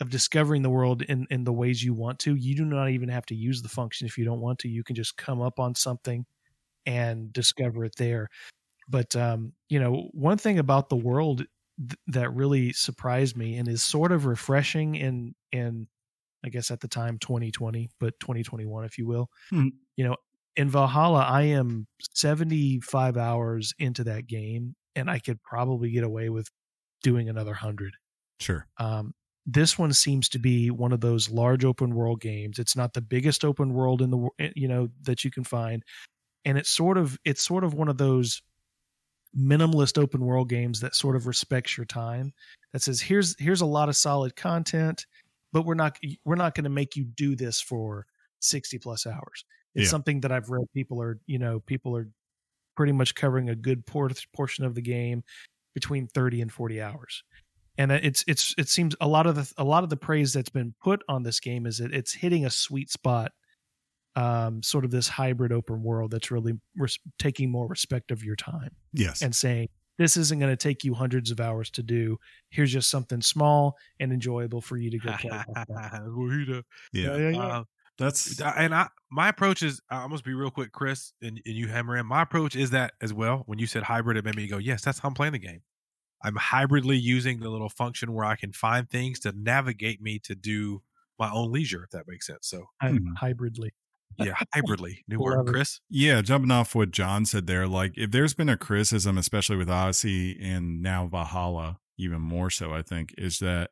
of 0.00 0.10
discovering 0.10 0.62
the 0.62 0.70
world 0.70 1.02
in 1.02 1.26
in 1.30 1.44
the 1.44 1.52
ways 1.52 1.82
you 1.82 1.94
want 1.94 2.18
to. 2.20 2.34
You 2.34 2.56
do 2.56 2.64
not 2.64 2.90
even 2.90 3.08
have 3.08 3.26
to 3.26 3.34
use 3.34 3.62
the 3.62 3.68
function 3.68 4.06
if 4.06 4.16
you 4.16 4.24
don't 4.24 4.40
want 4.40 4.58
to. 4.60 4.68
You 4.68 4.82
can 4.82 4.96
just 4.96 5.16
come 5.16 5.40
up 5.40 5.60
on 5.60 5.74
something 5.74 6.24
and 6.86 7.32
discover 7.32 7.84
it 7.84 7.94
there 7.96 8.28
but 8.88 9.14
um 9.16 9.52
you 9.68 9.78
know 9.80 10.08
one 10.12 10.38
thing 10.38 10.58
about 10.58 10.88
the 10.88 10.96
world 10.96 11.38
th- 11.78 11.98
that 12.06 12.30
really 12.30 12.72
surprised 12.72 13.36
me 13.36 13.56
and 13.56 13.68
is 13.68 13.82
sort 13.82 14.12
of 14.12 14.26
refreshing 14.26 14.94
in 14.94 15.34
in 15.52 15.88
i 16.44 16.48
guess 16.50 16.70
at 16.70 16.80
the 16.80 16.88
time 16.88 17.18
2020 17.18 17.90
but 18.00 18.14
2021 18.20 18.84
if 18.84 18.98
you 18.98 19.06
will 19.06 19.28
Hmm. 19.50 19.68
you 19.96 20.04
know 20.04 20.16
in 20.56 20.68
valhalla 20.70 21.22
i 21.22 21.42
am 21.42 21.86
75 22.14 23.16
hours 23.16 23.74
into 23.78 24.04
that 24.04 24.26
game 24.26 24.76
and 24.96 25.10
i 25.10 25.18
could 25.18 25.42
probably 25.42 25.90
get 25.90 26.04
away 26.04 26.30
with 26.30 26.48
doing 27.02 27.28
another 27.28 27.52
100 27.52 27.94
Sure. 28.40 28.68
um, 28.78 29.14
this 29.46 29.78
one 29.78 29.92
seems 29.92 30.28
to 30.30 30.38
be 30.38 30.70
one 30.70 30.92
of 30.92 31.00
those 31.00 31.28
large 31.30 31.64
open 31.64 31.94
world 31.94 32.20
games. 32.20 32.58
It's 32.58 32.74
not 32.76 32.94
the 32.94 33.02
biggest 33.02 33.44
open 33.44 33.74
world 33.74 34.00
in 34.00 34.10
the 34.10 34.28
eh, 34.38 34.52
you 34.56 34.68
know 34.68 34.88
that 35.02 35.22
you 35.24 35.30
can 35.30 35.44
find, 35.44 35.82
and 36.44 36.58
it's 36.58 36.70
sort 36.70 36.98
of 36.98 37.18
it's 37.24 37.44
sort 37.44 37.64
of 37.64 37.74
one 37.74 37.88
of 37.88 37.98
those 37.98 38.42
minimalist 39.38 39.98
open 39.98 40.24
world 40.24 40.48
games 40.48 40.80
that 40.80 40.94
sort 40.94 41.16
of 41.16 41.26
respects 41.26 41.76
your 41.76 41.86
time. 41.86 42.32
That 42.72 42.82
says 42.82 43.00
here's 43.00 43.38
here's 43.38 43.60
a 43.60 43.66
lot 43.66 43.88
of 43.88 43.96
solid 43.96 44.36
content, 44.36 45.06
but 45.52 45.64
we're 45.64 45.74
not 45.74 45.98
we're 46.24 46.34
not 46.36 46.54
going 46.54 46.64
to 46.64 46.70
make 46.70 46.96
you 46.96 47.04
do 47.04 47.36
this 47.36 47.60
for 47.60 48.06
sixty 48.40 48.78
plus 48.78 49.06
hours. 49.06 49.44
It's 49.74 49.84
Yeah. 49.86 49.90
something 49.90 50.20
that 50.20 50.32
I've 50.32 50.50
read 50.50 50.66
people 50.74 51.00
are 51.02 51.18
you 51.26 51.38
know 51.38 51.60
people 51.60 51.96
are 51.96 52.08
pretty 52.76 52.92
much 52.92 53.14
covering 53.14 53.48
a 53.50 53.54
good 53.54 53.86
por- 53.86 54.10
portion 54.34 54.64
of 54.64 54.74
the 54.74 54.82
game 54.82 55.22
between 55.74 56.06
30 56.08 56.40
and 56.42 56.52
40 56.52 56.80
hours 56.80 57.22
and 57.78 57.90
it's 57.92 58.24
it's 58.28 58.54
it 58.58 58.68
seems 58.68 58.94
a 59.00 59.08
lot 59.08 59.26
of 59.26 59.34
the 59.34 59.52
a 59.58 59.64
lot 59.64 59.82
of 59.84 59.90
the 59.90 59.96
praise 59.96 60.32
that's 60.32 60.48
been 60.48 60.74
put 60.82 61.02
on 61.08 61.22
this 61.22 61.40
game 61.40 61.66
is 61.66 61.78
that 61.78 61.92
it's 61.92 62.12
hitting 62.12 62.44
a 62.46 62.50
sweet 62.50 62.90
spot 62.90 63.32
um 64.16 64.62
sort 64.62 64.84
of 64.84 64.90
this 64.90 65.08
hybrid 65.08 65.50
open 65.52 65.82
world 65.82 66.10
that's 66.10 66.30
really 66.30 66.52
res- 66.76 66.98
taking 67.18 67.50
more 67.50 67.66
respect 67.66 68.10
of 68.10 68.22
your 68.24 68.36
time 68.36 68.70
Yes. 68.92 69.22
and 69.22 69.34
saying 69.34 69.68
this 69.98 70.16
isn't 70.16 70.38
going 70.40 70.50
to 70.50 70.56
take 70.56 70.82
you 70.84 70.92
hundreds 70.94 71.30
of 71.30 71.40
hours 71.40 71.70
to 71.70 71.82
do 71.82 72.18
here's 72.50 72.72
just 72.72 72.90
something 72.90 73.20
small 73.22 73.76
and 74.00 74.12
enjoyable 74.12 74.60
for 74.60 74.76
you 74.76 74.90
to 74.90 74.98
go 74.98 75.12
play 75.18 75.30
Wahida. 76.08 76.62
yeah. 76.92 77.16
yeah, 77.16 77.28
yeah. 77.30 77.38
Uh, 77.46 77.64
That's 77.98 78.40
and 78.40 78.74
I 78.74 78.88
my 79.10 79.28
approach 79.28 79.62
is 79.62 79.80
I'm 79.90 80.10
gonna 80.10 80.22
be 80.22 80.34
real 80.34 80.50
quick, 80.50 80.72
Chris, 80.72 81.12
and, 81.22 81.40
and 81.46 81.54
you 81.54 81.68
hammer 81.68 81.96
in. 81.96 82.06
My 82.06 82.22
approach 82.22 82.56
is 82.56 82.70
that 82.70 82.94
as 83.00 83.12
well. 83.12 83.42
When 83.46 83.58
you 83.58 83.66
said 83.66 83.84
hybrid, 83.84 84.16
it 84.16 84.24
made 84.24 84.34
me 84.36 84.46
go, 84.48 84.58
yes, 84.58 84.82
that's 84.82 84.98
how 84.98 85.08
I'm 85.08 85.14
playing 85.14 85.32
the 85.34 85.38
game. 85.38 85.62
I'm 86.22 86.34
hybridly 86.36 86.96
using 86.96 87.38
the 87.40 87.50
little 87.50 87.68
function 87.68 88.12
where 88.14 88.24
I 88.24 88.34
can 88.34 88.52
find 88.52 88.88
things 88.88 89.20
to 89.20 89.32
navigate 89.36 90.00
me 90.02 90.18
to 90.20 90.34
do 90.34 90.82
my 91.18 91.30
own 91.30 91.52
leisure, 91.52 91.84
if 91.84 91.90
that 91.90 92.08
makes 92.08 92.26
sense. 92.26 92.48
So 92.48 92.64
Hy- 92.80 92.90
Hmm. 92.92 93.12
hybridly 93.14 93.70
yeah, 94.18 94.34
hybridly. 94.54 95.04
New 95.08 95.18
word. 95.18 95.46
Chris. 95.46 95.80
Yeah, 95.88 96.22
jumping 96.22 96.50
off 96.50 96.74
what 96.74 96.90
John 96.90 97.26
said 97.26 97.46
there, 97.46 97.66
like 97.66 97.92
if 97.96 98.10
there's 98.10 98.34
been 98.34 98.48
a 98.48 98.56
criticism, 98.56 99.18
especially 99.18 99.56
with 99.56 99.70
Odyssey 99.70 100.38
and 100.40 100.82
now 100.82 101.06
Valhalla, 101.06 101.78
even 101.98 102.20
more 102.20 102.50
so, 102.50 102.72
I 102.72 102.82
think, 102.82 103.14
is 103.16 103.38
that 103.38 103.70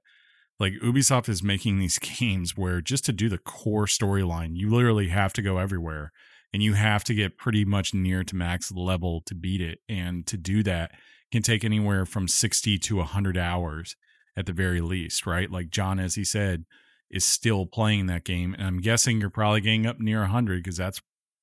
like 0.59 0.75
Ubisoft 0.83 1.29
is 1.29 1.43
making 1.43 1.79
these 1.79 1.99
games 2.19 2.57
where 2.57 2.81
just 2.81 3.05
to 3.07 3.13
do 3.13 3.29
the 3.29 3.39
core 3.39 3.87
storyline, 3.87 4.51
you 4.55 4.71
literally 4.71 5.09
have 5.09 5.33
to 5.35 5.43
go 5.43 5.59
everywhere 5.59 6.13
and 6.53 6.63
you 6.63 6.75
have 6.75 7.05
to 7.05 7.15
get 7.15 7.39
pretty 7.39 7.65
much 7.65 7.95
near 7.95 8.23
to 8.25 8.37
max 8.37 8.71
level 8.71 9.23
to 9.27 9.35
beat 9.35 9.61
it. 9.61 9.79
And 9.89 10.27
to 10.27 10.37
do 10.37 10.63
that 10.65 10.93
can 11.31 11.43
take 11.43 11.65
anywhere 11.65 12.05
from 12.05 12.29
60 12.29 12.79
to 12.79 12.97
100 12.97 13.37
hours 13.39 13.97
at 14.37 14.47
the 14.47 14.53
very 14.53 14.81
least, 14.81 15.27
right? 15.27 15.51
Like 15.51 15.71
John, 15.71 15.99
as 15.99 16.15
he 16.15 16.25
said, 16.25 16.65
is 17.13 17.25
still 17.25 17.67
playing 17.67 18.07
that 18.07 18.25
game. 18.25 18.55
And 18.55 18.67
I'm 18.67 18.81
guessing 18.81 19.21
you're 19.21 19.31
probably 19.31 19.61
getting 19.61 19.87
up 19.87 20.01
near 20.01 20.21
100 20.21 20.63
because 20.63 20.79
that's 20.79 21.03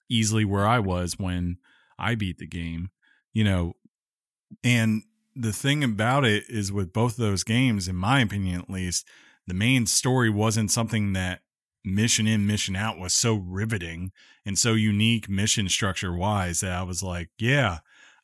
easily 0.10 0.44
where 0.44 0.68
I 0.68 0.80
was 0.80 1.18
when 1.18 1.58
I 1.98 2.16
beat 2.16 2.40
the 2.40 2.48
game, 2.48 2.90
you 3.34 3.44
know. 3.44 3.74
And 4.64 5.04
the 5.36 5.54
thing 5.54 5.84
about 5.84 6.26
it 6.26 6.44
is 6.50 6.72
with 6.72 6.92
both 6.92 7.12
of 7.14 7.18
those 7.18 7.44
games, 7.44 7.88
in 7.88 7.96
my 7.96 8.22
opinion 8.22 8.60
at 8.60 8.70
least, 8.70 9.08
the 9.48 9.54
main 9.54 9.86
story 9.86 10.30
wasn't 10.30 10.72
something 10.72 11.14
that 11.14 11.42
mission 11.86 12.28
in, 12.28 12.46
mission 12.46 12.76
out 12.76 13.00
was 13.00 13.14
so 13.14 13.36
riveting 13.36 14.12
and 14.46 14.58
so 14.58 14.74
unique 14.74 15.30
mission 15.30 15.70
structure 15.70 16.14
wise 16.14 16.60
that 16.62 16.72
I 16.72 16.84
was 16.84 17.04
like, 17.04 17.30
yeah, 17.38 17.80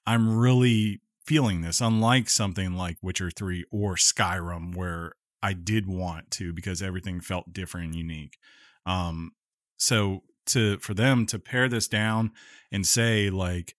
I'm 0.06 0.38
really 0.38 1.02
feeling 1.26 1.62
this, 1.62 1.82
unlike 1.82 2.30
something 2.30 2.74
like 2.74 2.98
Witcher 3.02 3.32
3 3.32 3.66
or 3.72 3.96
Skyrim, 3.96 4.76
where 4.76 5.14
I 5.46 5.54
did 5.54 5.86
want 5.86 6.32
to 6.32 6.54
because 6.54 6.82
everything 6.82 7.22
felt 7.22 7.54
different 7.54 7.94
and 7.94 7.96
unique. 7.96 8.40
Um, 8.88 9.34
so 9.78 10.24
to 10.48 10.80
for 10.80 10.96
them 10.96 11.28
to 11.28 11.38
pare 11.38 11.70
this 11.70 11.88
down 11.88 12.32
and 12.72 12.86
say 12.86 13.30
like 13.30 13.76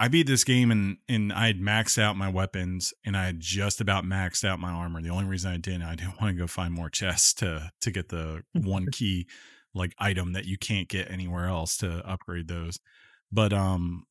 I 0.00 0.08
beat 0.08 0.26
this 0.26 0.42
game 0.42 0.72
and 0.72 0.96
and 1.08 1.32
I 1.32 1.46
had 1.46 1.60
maxed 1.60 1.96
out 1.96 2.16
my 2.16 2.28
weapons 2.28 2.92
and 3.04 3.16
I 3.16 3.26
had 3.26 3.38
just 3.38 3.80
about 3.80 4.02
maxed 4.02 4.44
out 4.44 4.58
my 4.58 4.70
armor. 4.70 5.00
The 5.00 5.10
only 5.10 5.26
reason 5.26 5.52
I 5.52 5.58
didn't, 5.58 5.82
I 5.82 5.94
didn't 5.94 6.14
want 6.20 6.34
to 6.34 6.40
go 6.40 6.48
find 6.48 6.74
more 6.74 6.90
chests 6.90 7.34
to 7.34 7.70
to 7.82 7.90
get 7.92 8.08
the 8.08 8.42
one 8.52 8.86
key 8.92 9.28
like 9.72 9.94
item 9.96 10.32
that 10.32 10.46
you 10.46 10.58
can't 10.58 10.88
get 10.88 11.08
anywhere 11.08 11.46
else 11.46 11.76
to 11.78 12.04
upgrade 12.04 12.48
those. 12.48 12.80
But 13.30 13.52
um 13.52 14.06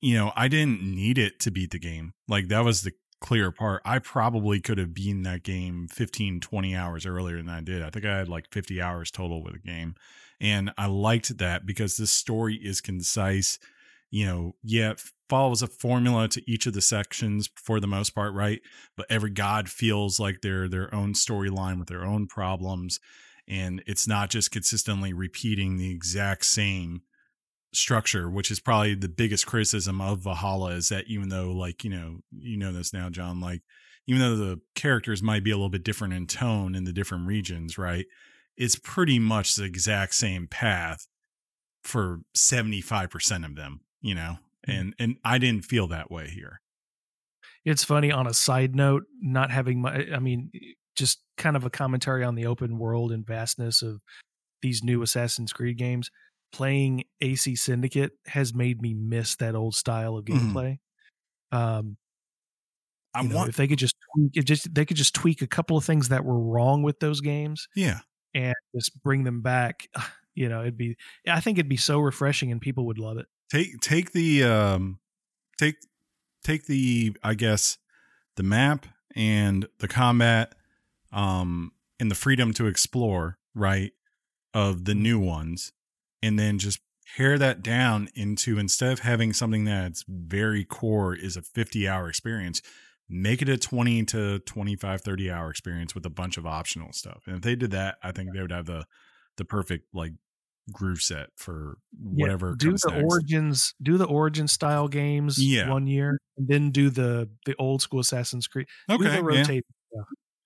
you 0.00 0.16
know, 0.16 0.32
I 0.34 0.48
didn't 0.48 0.82
need 0.82 1.16
it 1.16 1.38
to 1.40 1.52
beat 1.52 1.70
the 1.70 1.78
game. 1.78 2.14
Like 2.26 2.48
that 2.48 2.64
was 2.64 2.82
the 2.82 2.92
clear 3.22 3.50
part. 3.50 3.82
I 3.84 3.98
probably 3.98 4.60
could 4.60 4.78
have 4.78 4.92
been 4.92 5.22
that 5.22 5.42
game 5.42 5.88
15 5.88 6.40
20 6.40 6.76
hours 6.76 7.06
earlier 7.06 7.38
than 7.38 7.48
I 7.48 7.60
did. 7.60 7.82
I 7.82 7.90
think 7.90 8.04
I 8.04 8.18
had 8.18 8.28
like 8.28 8.52
50 8.52 8.82
hours 8.82 9.10
total 9.10 9.42
with 9.42 9.54
the 9.54 9.58
game. 9.60 9.94
And 10.40 10.72
I 10.76 10.86
liked 10.86 11.38
that 11.38 11.64
because 11.64 11.96
this 11.96 12.12
story 12.12 12.56
is 12.56 12.80
concise 12.80 13.58
you 14.12 14.26
know, 14.26 14.54
yeah, 14.62 14.92
follows 15.28 15.62
a 15.62 15.66
formula 15.66 16.28
to 16.28 16.42
each 16.48 16.66
of 16.66 16.74
the 16.74 16.82
sections 16.82 17.48
for 17.56 17.80
the 17.80 17.86
most 17.86 18.10
part, 18.10 18.34
right? 18.34 18.60
But 18.94 19.06
every 19.08 19.30
god 19.30 19.70
feels 19.70 20.20
like 20.20 20.42
they're 20.42 20.68
their 20.68 20.94
own 20.94 21.14
storyline 21.14 21.78
with 21.78 21.88
their 21.88 22.04
own 22.04 22.26
problems, 22.26 23.00
and 23.48 23.82
it's 23.86 24.06
not 24.06 24.28
just 24.28 24.50
consistently 24.50 25.14
repeating 25.14 25.78
the 25.78 25.90
exact 25.90 26.44
same 26.44 27.00
structure, 27.72 28.30
which 28.30 28.50
is 28.50 28.60
probably 28.60 28.94
the 28.94 29.08
biggest 29.08 29.46
criticism 29.46 30.00
of 30.00 30.20
Valhalla 30.20 30.72
is 30.72 30.88
that 30.88 31.06
even 31.06 31.28
though, 31.28 31.52
like, 31.52 31.84
you 31.84 31.90
know, 31.90 32.18
you 32.30 32.56
know 32.56 32.72
this 32.72 32.92
now, 32.92 33.08
John, 33.08 33.40
like, 33.40 33.62
even 34.06 34.20
though 34.20 34.36
the 34.36 34.60
characters 34.74 35.22
might 35.22 35.44
be 35.44 35.50
a 35.50 35.56
little 35.56 35.70
bit 35.70 35.84
different 35.84 36.14
in 36.14 36.26
tone 36.26 36.74
in 36.74 36.84
the 36.84 36.92
different 36.92 37.26
regions, 37.26 37.78
right? 37.78 38.06
It's 38.56 38.76
pretty 38.76 39.18
much 39.18 39.54
the 39.54 39.64
exact 39.64 40.14
same 40.14 40.46
path 40.48 41.06
for 41.82 42.20
75% 42.36 43.44
of 43.44 43.56
them 43.56 43.80
you 44.02 44.14
know 44.14 44.36
hmm. 44.66 44.70
and 44.70 44.94
and 44.98 45.16
i 45.24 45.38
didn't 45.38 45.64
feel 45.64 45.86
that 45.86 46.10
way 46.10 46.28
here 46.28 46.60
it's 47.64 47.84
funny 47.84 48.10
on 48.10 48.26
a 48.26 48.34
side 48.34 48.74
note 48.74 49.04
not 49.20 49.50
having 49.50 49.80
my 49.80 50.06
i 50.14 50.18
mean 50.18 50.50
just 50.94 51.22
kind 51.38 51.56
of 51.56 51.64
a 51.64 51.70
commentary 51.70 52.22
on 52.22 52.34
the 52.34 52.44
open 52.44 52.78
world 52.78 53.12
and 53.12 53.26
vastness 53.26 53.80
of 53.80 54.02
these 54.60 54.84
new 54.84 55.02
Assassin's 55.02 55.52
Creed 55.52 55.78
games. 55.78 56.10
Playing 56.52 57.04
AC 57.20 57.56
Syndicate 57.56 58.12
has 58.26 58.54
made 58.54 58.82
me 58.82 58.94
miss 58.94 59.36
that 59.36 59.54
old 59.54 59.74
style 59.74 60.16
of 60.16 60.24
Mhm. 60.28 60.52
gameplay. 60.54 60.78
Um, 61.52 61.96
I 63.14 63.22
know, 63.22 63.36
want, 63.36 63.48
if 63.48 63.56
they 63.56 63.66
could 63.68 63.78
just 63.78 63.94
tweak, 64.14 64.32
if 64.36 64.44
just 64.44 64.74
they 64.74 64.84
could 64.84 64.96
just 64.96 65.14
tweak 65.14 65.42
a 65.42 65.46
couple 65.46 65.76
of 65.76 65.84
things 65.84 66.08
that 66.08 66.24
were 66.24 66.38
wrong 66.38 66.82
with 66.82 66.98
those 67.00 67.20
games 67.20 67.68
yeah, 67.74 68.00
and 68.34 68.54
just 68.74 69.02
bring 69.02 69.24
them 69.24 69.42
back. 69.42 69.88
You 70.34 70.48
know, 70.48 70.62
it'd 70.62 70.78
be. 70.78 70.96
I 71.28 71.40
think 71.40 71.58
it'd 71.58 71.68
be 71.68 71.76
so 71.76 71.98
refreshing, 72.00 72.50
and 72.52 72.58
people 72.60 72.86
would 72.86 72.98
love 72.98 73.18
it. 73.18 73.26
take 73.50 73.80
take 73.80 74.12
the 74.12 74.42
um 74.44 74.98
take 75.58 75.76
take 76.44 76.66
the 76.66 77.16
i 77.22 77.34
guess 77.34 77.78
the 78.36 78.42
map 78.42 78.86
and 79.14 79.68
the 79.78 79.88
combat 79.88 80.54
um 81.12 81.72
and 82.00 82.10
the 82.10 82.14
freedom 82.14 82.52
to 82.54 82.66
explore 82.66 83.38
right 83.54 83.92
of 84.54 84.84
the 84.86 84.94
new 84.94 85.18
ones 85.18 85.72
and 86.22 86.38
then 86.38 86.58
just 86.58 86.80
pare 87.16 87.36
that 87.38 87.62
down 87.62 88.08
into 88.14 88.58
instead 88.58 88.92
of 88.92 89.00
having 89.00 89.32
something 89.32 89.64
that's 89.64 90.04
very 90.08 90.64
core 90.64 91.14
is 91.14 91.36
a 91.36 91.42
50 91.42 91.86
hour 91.88 92.08
experience 92.08 92.62
make 93.08 93.42
it 93.42 93.48
a 93.48 93.58
20 93.58 94.04
to 94.06 94.38
25 94.40 95.00
30 95.02 95.30
hour 95.30 95.50
experience 95.50 95.94
with 95.94 96.06
a 96.06 96.10
bunch 96.10 96.38
of 96.38 96.46
optional 96.46 96.92
stuff 96.92 97.22
and 97.26 97.36
if 97.36 97.42
they 97.42 97.54
did 97.56 97.72
that 97.72 97.96
i 98.02 98.12
think 98.12 98.32
they 98.32 98.40
would 98.40 98.52
have 98.52 98.64
the 98.66 98.84
the 99.36 99.44
perfect 99.44 99.86
like 99.92 100.12
groove 100.72 101.00
set 101.02 101.28
for 101.36 101.76
Yeah, 102.14 102.26
whatever 102.26 102.54
do 102.56 102.68
comes 102.68 102.82
the 102.82 102.92
next. 102.92 103.04
origins 103.04 103.74
do 103.82 103.98
the 103.98 104.06
origin 104.06 104.46
style 104.46 104.86
games 104.88 105.36
Yeah. 105.38 105.68
one 105.68 105.86
year 105.88 106.18
and 106.38 106.46
then 106.48 106.70
do 106.70 106.88
the 106.88 107.28
the 107.44 107.54
old 107.58 107.82
school 107.82 107.98
assassin's 108.00 108.46
creed 108.46 108.66
do 108.88 108.94
okay 108.94 109.04
the 109.08 109.10
yeah. 109.14 109.20
rotate 109.20 109.64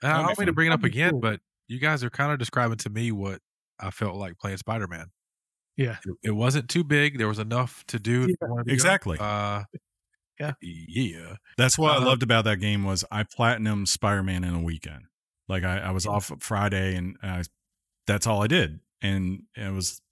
I 0.02 0.22
don't 0.22 0.28
be 0.36 0.42
mean 0.42 0.46
to 0.46 0.52
bring 0.52 0.68
it 0.68 0.72
up 0.74 0.84
again, 0.84 1.12
cool. 1.12 1.20
but 1.20 1.40
you 1.68 1.78
guys 1.78 2.04
are 2.04 2.10
kind 2.10 2.30
of 2.32 2.38
describing 2.38 2.76
to 2.78 2.90
me 2.90 3.12
what 3.12 3.40
I 3.80 3.90
felt 3.90 4.16
like 4.16 4.38
playing 4.38 4.58
Spider 4.58 4.86
Man. 4.86 5.06
Yeah 5.76 5.96
It, 6.04 6.14
it 6.24 6.30
wasn't 6.30 6.68
too 6.68 6.84
big. 6.84 7.18
There 7.18 7.28
was 7.28 7.38
enough 7.38 7.84
to 7.88 7.98
do. 7.98 8.22
if 8.24 8.28
you 8.30 8.36
wanted 8.42 8.66
to. 8.66 8.72
Exactly. 8.72 9.18
Uh, 9.20 9.64
Yeah. 10.38 10.52
Yeah. 10.60 11.36
That's 11.56 11.78
what 11.78 11.92
I 11.92 11.96
Uh, 11.96 12.04
loved 12.04 12.22
about 12.22 12.44
that 12.44 12.58
game 12.58 12.84
was 12.84 13.04
I 13.10 13.22
platinum 13.24 13.86
Spider 13.86 14.22
Man 14.22 14.44
in 14.44 14.54
a 14.54 14.60
weekend. 14.62 15.04
Like 15.48 15.64
I, 15.64 15.78
I 15.78 15.90
was 15.92 16.04
Yeah. 16.04 16.10
off 16.12 16.30
Friday 16.40 16.94
and 16.94 17.16
I, 17.22 17.42
that's 18.06 18.26
all 18.26 18.42
I 18.42 18.46
did, 18.46 18.80
and 19.00 19.44
it 19.56 19.72
was 19.72 20.02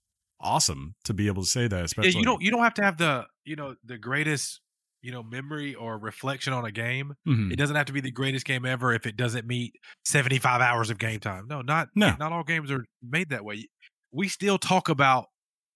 awesome 0.41 0.95
to 1.03 1.13
be 1.13 1.27
able 1.27 1.43
to 1.43 1.49
say 1.49 1.67
that. 1.67 1.85
Especially 1.85 2.11
Yeah, 2.13 2.19
you 2.19 2.25
don't 2.25 2.41
you 2.41 2.49
don't 2.51 2.63
have 2.63 2.73
to 2.75 2.83
have 2.83 2.97
the 2.97 3.27
you 3.43 3.55
know 3.55 3.75
the 3.83 3.99
greatest 3.99 4.61
you 5.03 5.11
know 5.11 5.21
memory 5.21 5.75
or 5.75 5.99
reflection 5.99 6.53
on 6.53 6.65
a 6.65 6.71
game. 6.71 7.13
Mhm. 7.27 7.51
It 7.53 7.57
doesn't 7.57 7.75
have 7.75 7.85
to 7.85 7.93
be 7.93 8.01
the 8.01 8.09
greatest 8.11 8.45
game 8.47 8.65
ever 8.65 8.93
if 8.93 9.05
it 9.05 9.15
doesn't 9.15 9.45
meet 9.45 9.75
75 10.05 10.59
hours 10.59 10.89
of 10.89 10.97
game 10.97 11.19
time. 11.19 11.45
No, 11.47 11.61
not 11.61 11.89
No. 11.93 12.15
not 12.17 12.31
all 12.31 12.43
games 12.43 12.71
are 12.71 12.83
made 13.03 13.29
that 13.29 13.45
way. 13.45 13.67
We 14.11 14.27
still 14.27 14.57
talk 14.57 14.89
about 14.89 15.27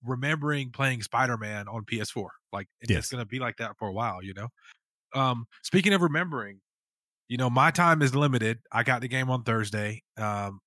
remembering 0.04 0.72
playing 0.72 1.02
Spider-Man 1.04 1.68
on 1.68 1.84
PS4. 1.86 2.30
Like 2.54 2.68
it's 2.82 2.90
Yes. 2.92 3.10
going 3.10 3.22
to 3.22 3.26
be 3.28 3.40
like 3.40 3.58
that 3.58 3.78
for 3.78 3.88
a 3.88 3.94
while, 3.94 4.24
you 4.24 4.34
know. 4.34 4.48
Um 5.14 5.46
speaking 5.64 5.94
of 5.94 6.02
remembering, 6.02 6.62
you 7.28 7.38
know, 7.38 7.50
my 7.50 7.72
time 7.72 8.02
is 8.02 8.16
limited. 8.16 8.60
I 8.72 8.84
got 8.84 9.02
the 9.02 9.08
game 9.08 9.30
on 9.30 9.44
Thursday. 9.44 10.04
Um 10.18 10.60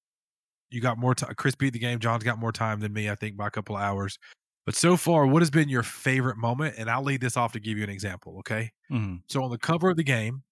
you 0.71 0.81
got 0.81 0.99
more 0.99 1.15
time. 1.15 1.35
Chris 1.37 1.55
beat 1.55 1.73
the 1.75 1.79
game. 1.79 1.99
John's 2.01 2.25
got 2.25 2.39
more 2.39 2.53
time 2.53 2.81
than 2.81 2.93
me, 2.93 3.11
I 3.11 3.15
think, 3.15 3.37
by 3.37 3.47
a 3.49 3.51
couple 3.51 3.77
of 3.77 3.83
hours. 3.83 4.19
But 4.67 4.75
so 4.77 4.97
far, 4.97 5.27
what 5.27 5.43
has 5.43 5.51
been 5.51 5.69
your 5.69 5.83
favorite 5.83 6.37
moment? 6.39 6.77
And 6.79 6.89
I'll 6.91 7.03
lead 7.03 7.21
this 7.21 7.37
off 7.37 7.53
to 7.53 7.61
give 7.61 7.77
you 7.79 7.85
an 7.85 7.91
example. 7.91 8.39
Okay. 8.39 8.71
Mhm. 8.91 9.23
So 9.29 9.43
on 9.45 9.51
the 9.51 9.59
cover 9.59 9.91
of 9.91 9.97
the 9.97 10.05
game, 10.05 10.45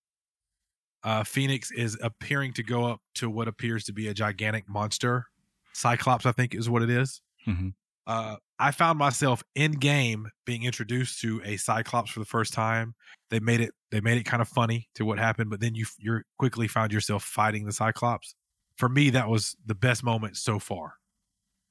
uh, 1.03 1.23
Fenyx 1.23 1.73
is 1.73 1.97
appearing 2.03 2.53
to 2.55 2.63
go 2.63 2.85
up 2.85 3.01
to 3.15 3.31
what 3.31 3.49
appears 3.49 3.85
to 3.85 3.93
be 3.93 4.09
a 4.09 4.15
gigantic 4.15 4.69
monster. 4.69 5.27
Cyclops, 5.73 6.27
I 6.27 6.33
think, 6.33 6.55
is 6.55 6.69
what 6.69 6.83
it 6.83 6.91
is. 6.91 7.23
Mhm. 7.47 7.75
Uh, 8.07 8.37
I 8.59 8.73
found 8.73 8.99
myself 8.99 9.43
in 9.55 9.73
game 9.73 10.29
being 10.45 10.65
introduced 10.65 11.21
to 11.21 11.41
a 11.45 11.57
Cyclops 11.57 12.11
for 12.11 12.21
the 12.21 12.27
first 12.27 12.53
time. 12.53 12.95
They 13.31 13.41
made 13.41 13.61
it. 13.61 13.73
They 13.91 14.01
made 14.01 14.19
it 14.19 14.25
kind 14.25 14.43
of 14.43 14.49
funny 14.49 14.89
to 14.95 15.05
what 15.05 15.19
happened, 15.19 15.51
but 15.51 15.61
then 15.61 15.75
you 15.75 15.87
you 15.99 16.23
quickly 16.39 16.69
found 16.69 16.93
yourself 16.93 17.25
fighting 17.25 17.67
the 17.67 17.73
Cyclops. 17.73 18.35
For 18.77 18.89
me, 18.89 19.11
that 19.11 19.29
was 19.29 19.57
the 19.67 19.75
best 19.75 20.03
moment 20.03 20.37
so 20.37 20.59
far. 20.59 20.95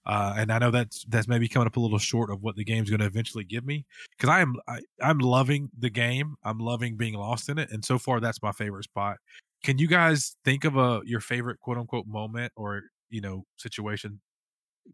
Uh, 0.06 0.34
and 0.38 0.52
I 0.52 0.60
know 0.60 0.72
that's 0.72 1.06
that's 1.10 1.28
maybe 1.28 1.48
coming 1.48 1.68
up 1.68 1.76
a 1.76 1.80
little 1.80 2.00
short 2.00 2.32
of 2.32 2.42
what 2.42 2.56
the 2.56 2.64
game's 2.64 2.90
going 2.90 3.02
to 3.02 3.06
eventually 3.06 3.44
give 3.44 3.66
me 3.66 3.86
because 4.18 4.30
I 4.30 4.42
am 4.42 4.56
I, 4.68 4.80
I'm 5.02 5.20
loving 5.20 5.70
the 5.78 5.90
game. 5.90 6.36
I'm 6.44 6.60
loving 6.60 6.96
being 6.98 7.16
lost 7.16 7.50
in 7.50 7.58
it, 7.60 7.70
and 7.72 7.84
so 7.84 8.00
far 8.00 8.20
that's 8.20 8.42
my 8.42 8.52
favorite 8.52 8.86
spot. 8.86 9.18
Can 9.64 9.78
you 9.78 9.88
guys 9.88 10.36
think 10.46 10.64
of 10.64 10.78
a 10.78 11.02
your 11.06 11.20
favorite 11.20 11.60
quote 11.60 11.78
unquote 11.78 12.08
moment 12.08 12.54
or 12.56 12.84
you 13.10 13.22
know 13.22 13.44
situation? 13.58 14.22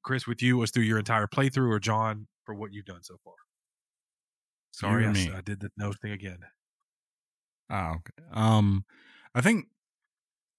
Chris, 0.03 0.27
with 0.27 0.41
you 0.41 0.57
was 0.57 0.71
through 0.71 0.83
your 0.83 0.99
entire 0.99 1.27
playthrough, 1.27 1.69
or 1.69 1.79
John 1.79 2.27
for 2.45 2.53
what 2.53 2.73
you've 2.73 2.85
done 2.85 3.03
so 3.03 3.15
far. 3.23 3.33
Sorry, 4.71 5.05
I, 5.05 5.11
me? 5.11 5.31
I 5.35 5.41
did 5.41 5.61
the 5.61 5.69
nose 5.77 5.95
thing 6.01 6.11
again. 6.11 6.39
Oh, 7.69 7.95
okay. 7.95 8.27
Um, 8.33 8.85
I 9.33 9.41
think 9.41 9.67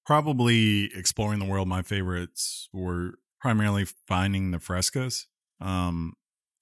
probably 0.05 0.91
exploring 0.95 1.39
the 1.39 1.45
world. 1.45 1.69
My 1.69 1.83
favorites 1.83 2.69
were 2.73 3.15
primarily 3.41 3.85
finding 4.09 4.53
the 4.53 4.59
frescoes. 4.59 5.27
Um, 5.61 6.15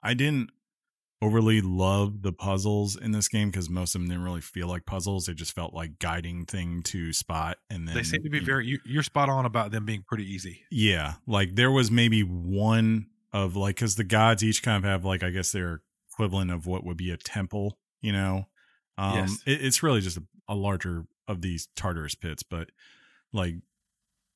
I 0.02 0.14
didn't 0.14 0.50
overly 1.22 1.60
love 1.60 2.22
the 2.22 2.32
puzzles 2.32 2.96
in 2.96 3.12
this 3.12 3.28
game 3.28 3.50
because 3.50 3.70
most 3.70 3.94
of 3.94 4.00
them 4.00 4.08
didn't 4.08 4.24
really 4.24 4.40
feel 4.40 4.68
like 4.68 4.84
puzzles. 4.86 5.26
They 5.26 5.34
just 5.34 5.52
felt 5.54 5.72
like 5.74 5.98
guiding 5.98 6.44
thing 6.44 6.82
to 6.84 7.12
spot, 7.12 7.56
and 7.70 7.86
then 7.88 7.94
They 7.94 8.02
seem 8.02 8.22
to 8.22 8.30
be 8.30 8.38
you 8.38 8.44
very. 8.44 8.66
You, 8.66 8.78
you're 8.84 9.02
spot 9.02 9.28
on 9.28 9.46
about 9.46 9.70
them 9.70 9.84
being 9.84 10.04
pretty 10.06 10.30
easy. 10.30 10.62
yeah, 10.70 11.14
like 11.26 11.54
there 11.54 11.70
was 11.70 11.90
maybe 11.90 12.22
one 12.22 13.06
of 13.32 13.56
like 13.56 13.76
because 13.76 13.96
the 13.96 14.04
gods 14.04 14.44
each 14.44 14.62
kind 14.62 14.76
of 14.84 14.88
have 14.90 15.04
like 15.04 15.22
I 15.22 15.30
guess 15.30 15.50
their 15.52 15.82
equivalent 16.12 16.50
of 16.50 16.66
what 16.66 16.84
would 16.84 16.96
be 16.96 17.10
a 17.10 17.16
temple, 17.16 17.78
you 18.00 18.12
know. 18.12 18.46
Um, 18.98 19.14
Yes. 19.16 19.42
it, 19.46 19.64
it's 19.64 19.82
really 19.82 20.00
just 20.00 20.18
a, 20.18 20.22
a 20.48 20.54
larger 20.54 21.04
of 21.26 21.40
these 21.40 21.68
Tartarus 21.74 22.14
pits, 22.14 22.42
but 22.42 22.68
like 23.32 23.54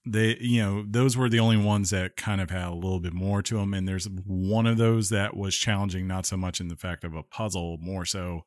they, 0.07 0.37
you 0.41 0.63
know, 0.63 0.85
those 0.89 1.17
were 1.17 1.29
the 1.29 1.41
only 1.41 1.57
ones 1.57 1.91
that 1.91 2.17
kind 2.17 2.41
of 2.41 2.51
had 2.51 2.69
a 2.69 2.75
little 2.75 3.01
bit 3.01 3.13
more 3.13 3.43
to 3.43 3.57
them. 3.57 3.75
And 3.75 3.87
there's 3.87 4.09
one 4.27 4.67
of 4.67 4.79
those 4.79 5.11
that 5.11 5.37
was 5.37 5.57
challenging, 5.57 6.07
not 6.07 6.27
so 6.27 6.37
much 6.37 6.61
in 6.61 6.69
the 6.69 6.77
fact 6.77 7.05
of 7.05 7.15
a 7.15 7.23
puzzle, 7.23 7.79
more 7.81 8.05
so 8.05 8.45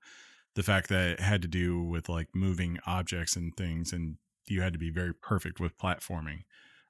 the 0.55 0.63
fact 0.63 0.89
that 0.89 1.11
it 1.11 1.19
had 1.19 1.41
to 1.43 1.47
do 1.47 1.81
with 1.81 2.09
like 2.09 2.29
moving 2.33 2.79
objects 2.85 3.35
and 3.35 3.55
things, 3.55 3.93
and 3.93 4.17
you 4.47 4.61
had 4.61 4.73
to 4.73 4.79
be 4.79 4.89
very 4.89 5.13
perfect 5.13 5.59
with 5.59 5.77
platforming. 5.77 6.39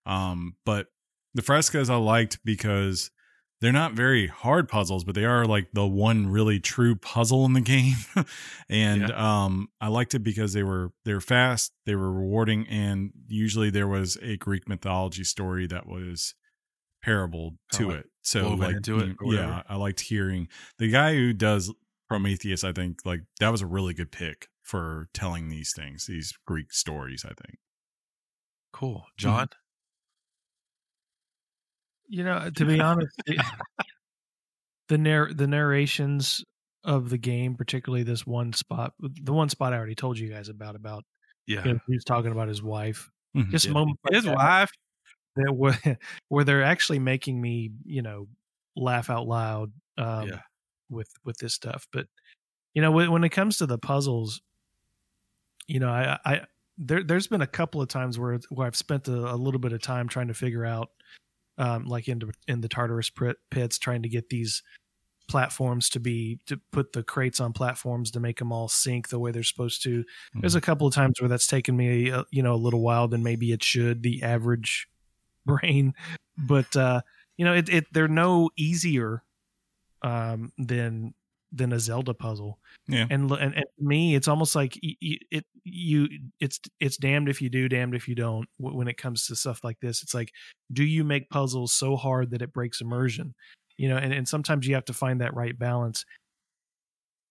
Um, 0.06 0.56
but 0.66 0.88
the 1.34 1.42
frescoes 1.42 1.90
I 1.90 1.96
liked 1.96 2.40
because 2.44 3.12
they're 3.62 3.72
not 3.72 3.94
very 3.94 4.28
hard 4.28 4.68
puzzles, 4.68 5.04
but 5.04 5.16
they 5.16 5.24
are 5.24 5.46
like 5.46 5.68
the 5.72 5.86
one 5.86 6.28
really 6.28 6.60
true 6.60 6.96
puzzle 6.96 7.46
in 7.46 7.54
the 7.54 7.62
game. 7.62 7.96
and 8.70 9.12
um 9.12 9.70
I 9.80 9.88
liked 9.88 10.16
it 10.16 10.20
because 10.20 10.54
they 10.54 10.64
were 10.64 10.92
they 11.06 11.14
were 11.14 11.22
fast, 11.22 11.72
they 11.86 11.96
were 11.96 12.12
rewarding, 12.12 12.68
and 12.68 13.12
usually 13.28 13.70
there 13.70 13.88
was 13.88 14.18
a 14.22 14.38
Greek 14.38 14.68
mythology 14.68 15.24
story 15.24 15.68
that 15.68 15.88
was 15.88 16.34
parable 17.04 17.56
to 17.74 17.90
like 17.90 18.00
it. 18.00 18.06
So 18.24 18.54
like 18.54 18.78
into 18.78 19.00
it 19.00 19.16
yeah. 19.24 19.64
I 19.70 19.76
liked 19.76 20.02
hearing 20.02 20.48
the 20.78 20.90
guy 20.90 21.14
who 21.14 21.34
does 21.34 21.72
Prometheus, 22.08 22.64
I 22.64 22.74
think 22.74 23.00
like 23.06 23.22
that 23.40 23.50
was 23.50 23.62
a 23.62 23.66
really 23.68 23.94
good 23.94 24.12
pick 24.12 24.48
for 24.64 25.08
telling 25.14 25.50
these 25.50 25.72
things, 25.74 26.08
these 26.08 26.34
Greek 26.46 26.74
stories, 26.74 27.24
I 27.26 27.30
think. 27.30 27.58
Cool, 28.74 29.06
John. 29.18 29.50
You 32.12 32.24
know, 32.26 32.50
to 32.52 32.66
be 32.66 32.82
honest, 32.82 33.18
the, 33.26 33.40
the 34.90 34.98
narr 34.98 35.34
the 35.34 35.48
narrations 35.48 36.44
of 36.84 37.10
the 37.10 37.18
game, 37.18 37.56
particularly 37.56 38.04
this 38.04 38.26
one 38.26 38.54
spot, 38.54 38.94
the 39.00 39.34
one 39.34 39.50
spot 39.50 39.74
I 39.74 39.78
already 39.78 39.96
told 39.96 40.18
you 40.18 40.30
guys 40.30 40.50
about, 40.50 40.76
about 40.76 41.04
Yeah, 41.48 41.66
you 41.66 41.74
know, 41.74 41.80
he 41.88 41.96
was 41.96 42.04
talking 42.06 42.32
about 42.32 42.48
his 42.50 42.64
wife. 42.64 43.10
Mhm. 43.36 43.52
Just 43.52 43.68
Yeah. 43.68 43.74
moments 43.74 44.02
like 44.06 44.16
his 44.16 44.26
that 44.26 44.38
wife. 44.38 44.70
that 45.36 45.54
were, 45.56 45.76
where 46.30 46.44
they're 46.44 46.64
actually 46.64 47.00
making 47.00 47.42
me, 47.42 47.72
you 47.86 48.02
know, 48.02 48.28
laugh 48.76 49.10
out 49.10 49.28
loud 49.28 49.72
um, 49.98 50.28
Yeah. 50.28 50.42
with 50.90 51.10
with 51.26 51.38
this 51.38 51.54
stuff. 51.54 51.88
But 51.92 52.08
you 52.76 52.82
know, 52.84 52.92
when, 52.92 53.12
when 53.12 53.24
it 53.26 53.30
comes 53.32 53.58
to 53.60 53.66
the 53.68 53.80
puzzles, 53.80 54.42
you 55.68 55.80
know, 55.80 55.90
I, 55.90 56.18
I 56.26 56.42
there 56.78 57.04
there's 57.04 57.28
been 57.28 57.42
a 57.42 57.48
couple 57.48 57.82
of 57.82 57.88
times 57.88 58.18
where 58.20 58.40
where 58.50 58.68
I've 58.68 58.76
spent 58.76 59.08
a, 59.08 59.34
a 59.34 59.36
little 59.36 59.60
bit 59.60 59.74
of 59.74 59.82
time 59.82 60.08
trying 60.08 60.28
to 60.28 60.34
figure 60.34 60.66
out, 60.66 60.90
um, 61.58 61.86
like 61.86 62.08
into 62.08 62.32
in 62.48 62.62
the 62.62 62.70
Tartarus 62.70 63.12
pits, 63.50 63.78
trying 63.78 64.04
to 64.04 64.10
get 64.10 64.30
these 64.30 64.64
platforms 65.28 65.90
to 65.90 66.00
be 66.00 66.40
to 66.46 66.60
put 66.72 66.92
the 66.92 67.04
crates 67.04 67.40
on 67.40 67.54
platforms 67.54 68.12
to 68.12 68.20
make 68.20 68.40
them 68.40 68.52
all 68.52 68.68
sync 68.68 69.08
the 69.08 69.20
way 69.20 69.32
they're 69.32 69.44
supposed 69.44 69.82
to. 69.84 70.04
There's 70.34 70.56
a 70.56 70.62
couple 70.62 70.88
of 70.88 70.94
times 70.94 71.22
where 71.22 71.30
that's 71.30 71.48
taken 71.48 71.78
me, 71.78 72.10
a, 72.10 72.26
you 72.32 72.44
know, 72.44 72.54
a 72.54 72.56
little 72.56 72.82
while 72.82 73.08
than 73.08 73.24
maybe 73.24 73.52
it 73.52 73.64
should. 73.64 74.04
The 74.04 74.24
average 74.24 74.88
brain, 75.46 75.94
but 76.38 76.76
uh, 76.76 77.02
you 77.38 77.46
know, 77.46 77.54
it, 77.54 77.70
it 77.70 77.86
they're 77.94 78.08
no 78.08 78.50
easier 78.58 79.24
um, 80.02 80.52
than 80.58 81.14
than 81.52 81.74
a 81.74 81.80
Zelda 81.80 82.14
puzzle. 82.14 82.60
Yeah. 82.88 83.08
And 83.10 83.32
and, 83.32 83.56
and 83.56 83.66
me, 83.78 84.16
it's 84.16 84.28
almost 84.28 84.56
like 84.56 84.78
y- 84.82 84.96
it 85.02 85.46
you 85.64 86.08
it's 86.40 86.60
it's 86.80 86.98
damned 86.98 87.30
if 87.30 87.42
you 87.42 87.50
do, 87.50 87.68
damned 87.68 87.96
if 87.96 88.08
you 88.08 88.16
don't. 88.16 88.48
When 88.58 88.88
it 88.88 88.98
comes 88.98 89.28
to 89.28 89.36
stuff 89.36 89.64
like 89.64 89.80
this, 89.82 90.02
it's 90.02 90.14
like, 90.14 90.32
do 90.72 90.84
you 90.84 91.04
make 91.04 91.30
puzzles 91.30 91.74
so 91.74 91.96
hard 91.96 92.32
that 92.32 92.42
it 92.42 92.54
breaks 92.54 92.82
immersion? 92.82 93.34
You 93.78 93.90
know, 93.90 93.98
and 93.98 94.14
and 94.14 94.28
sometimes 94.28 94.68
you 94.68 94.76
have 94.76 94.86
to 94.86 94.94
find 94.94 95.22
that 95.22 95.36
right 95.36 95.58
balance. 95.58 96.06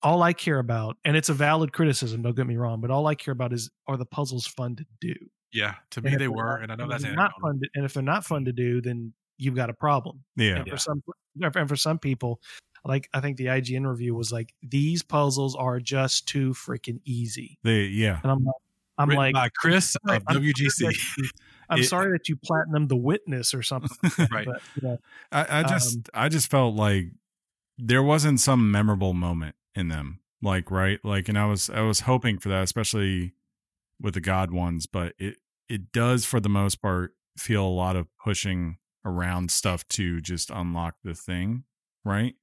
All 0.02 0.22
I 0.22 0.32
care 0.32 0.58
about, 0.58 0.96
and 1.04 1.16
it's 1.16 1.28
a 1.28 1.34
valid 1.34 1.72
criticism, 1.72 2.22
don't 2.22 2.34
get 2.34 2.46
me 2.46 2.56
wrong, 2.56 2.80
but 2.80 2.90
all 2.90 3.06
I 3.06 3.14
care 3.14 3.32
about 3.32 3.52
is 3.52 3.70
are 3.86 3.98
the 3.98 4.06
puzzles 4.06 4.46
fun 4.46 4.76
to 4.76 4.86
do? 5.00 5.14
Yeah, 5.52 5.74
to 5.90 6.00
me 6.00 6.16
they 6.16 6.28
were, 6.28 6.56
and 6.56 6.72
I 6.72 6.76
know 6.76 6.88
that's 6.88 7.02
if 7.02 7.08
they're 7.08 7.16
not 7.16 7.32
fun, 7.42 7.60
to, 7.60 7.68
and 7.74 7.84
if 7.84 7.92
they're 7.92 8.02
not 8.02 8.24
fun 8.24 8.44
to 8.46 8.52
do, 8.52 8.80
then 8.80 9.12
you've 9.36 9.56
got 9.56 9.68
a 9.68 9.74
problem. 9.74 10.22
Yeah. 10.36 10.56
And 10.58 10.68
for 10.68 10.76
some, 10.76 11.02
and 11.42 11.68
for 11.68 11.76
some 11.76 11.98
people, 11.98 12.40
like 12.84 13.08
I 13.12 13.20
think 13.20 13.36
the 13.36 13.46
IGN 13.46 13.88
review 13.88 14.14
was 14.14 14.32
like, 14.32 14.54
these 14.62 15.02
puzzles 15.02 15.54
are 15.56 15.80
just 15.80 16.26
too 16.26 16.50
freaking 16.52 17.00
easy. 17.04 17.58
They 17.62 17.82
yeah. 17.84 18.20
And 18.22 18.32
I'm 18.32 18.44
like, 18.44 18.54
I'm 18.98 19.08
Written 19.08 19.32
like, 19.34 19.52
Chris 19.54 19.96
of 20.08 20.22
I'm 20.28 20.36
WGC. 20.42 20.92
I'm 21.70 21.80
It- 21.80 21.84
sorry 21.84 22.12
that 22.12 22.28
you 22.28 22.36
platinum 22.36 22.88
the 22.88 22.96
witness 22.96 23.54
or 23.54 23.62
something. 23.62 24.10
right. 24.30 24.46
But 24.46 24.60
you 24.76 24.88
know, 24.88 24.98
I, 25.32 25.60
I 25.60 25.62
just 25.62 25.96
Um, 25.96 26.02
I 26.14 26.28
just 26.28 26.50
felt 26.50 26.74
like 26.74 27.06
there 27.78 28.02
wasn't 28.02 28.40
some 28.40 28.70
memorable 28.70 29.14
moment 29.14 29.54
in 29.74 29.88
them. 29.88 30.20
Like 30.42 30.70
right, 30.70 30.98
like 31.04 31.28
and 31.28 31.38
I 31.38 31.44
was 31.46 31.68
I 31.70 31.82
was 31.82 32.00
hoping 32.00 32.38
for 32.38 32.48
that, 32.48 32.62
especially 32.62 33.34
with 34.00 34.14
the 34.14 34.20
God 34.22 34.50
ones, 34.50 34.86
but 34.86 35.12
it 35.18 35.36
it 35.68 35.92
does 35.92 36.24
for 36.24 36.40
the 36.40 36.48
most 36.48 36.80
part 36.80 37.14
feel 37.36 37.64
a 37.64 37.68
lot 37.68 37.94
of 37.96 38.08
pushing 38.22 38.78
around 39.04 39.50
stuff 39.50 39.86
to 39.88 40.20
just 40.20 40.50
unlock 40.50 40.96
the 41.04 41.14
thing, 41.14 41.64
right? 42.04 42.34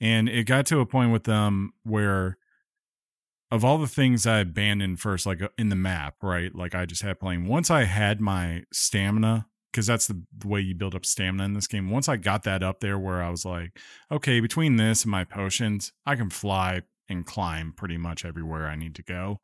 And 0.00 0.28
it 0.28 0.44
got 0.44 0.66
to 0.66 0.80
a 0.80 0.86
point 0.86 1.12
with 1.12 1.24
them 1.24 1.72
where 1.82 2.38
of 3.50 3.64
all 3.64 3.78
the 3.78 3.86
things 3.86 4.26
I 4.26 4.40
abandoned 4.40 5.00
first, 5.00 5.24
like 5.24 5.40
uh, 5.40 5.48
in 5.56 5.68
the 5.68 5.76
map, 5.76 6.16
right? 6.22 6.54
Like 6.54 6.74
I 6.74 6.84
just 6.84 7.02
had 7.02 7.20
playing. 7.20 7.46
Once 7.46 7.70
I 7.70 7.84
had 7.84 8.20
my 8.20 8.64
stamina, 8.72 9.46
because 9.72 9.86
that's 9.86 10.06
the, 10.06 10.22
the 10.36 10.48
way 10.48 10.60
you 10.60 10.74
build 10.74 10.94
up 10.94 11.04
stamina 11.04 11.44
in 11.44 11.52
this 11.54 11.66
game. 11.66 11.90
Once 11.90 12.08
I 12.08 12.16
got 12.16 12.44
that 12.44 12.62
up 12.62 12.80
there, 12.80 12.98
where 12.98 13.22
I 13.22 13.30
was 13.30 13.44
like, 13.44 13.78
okay, 14.10 14.40
between 14.40 14.76
this 14.76 15.04
and 15.04 15.10
my 15.10 15.24
potions, 15.24 15.92
I 16.04 16.16
can 16.16 16.30
fly 16.30 16.82
and 17.08 17.24
climb 17.24 17.72
pretty 17.76 17.98
much 17.98 18.24
everywhere 18.24 18.66
I 18.66 18.74
need 18.74 18.94
to 18.96 19.02
go. 19.02 19.40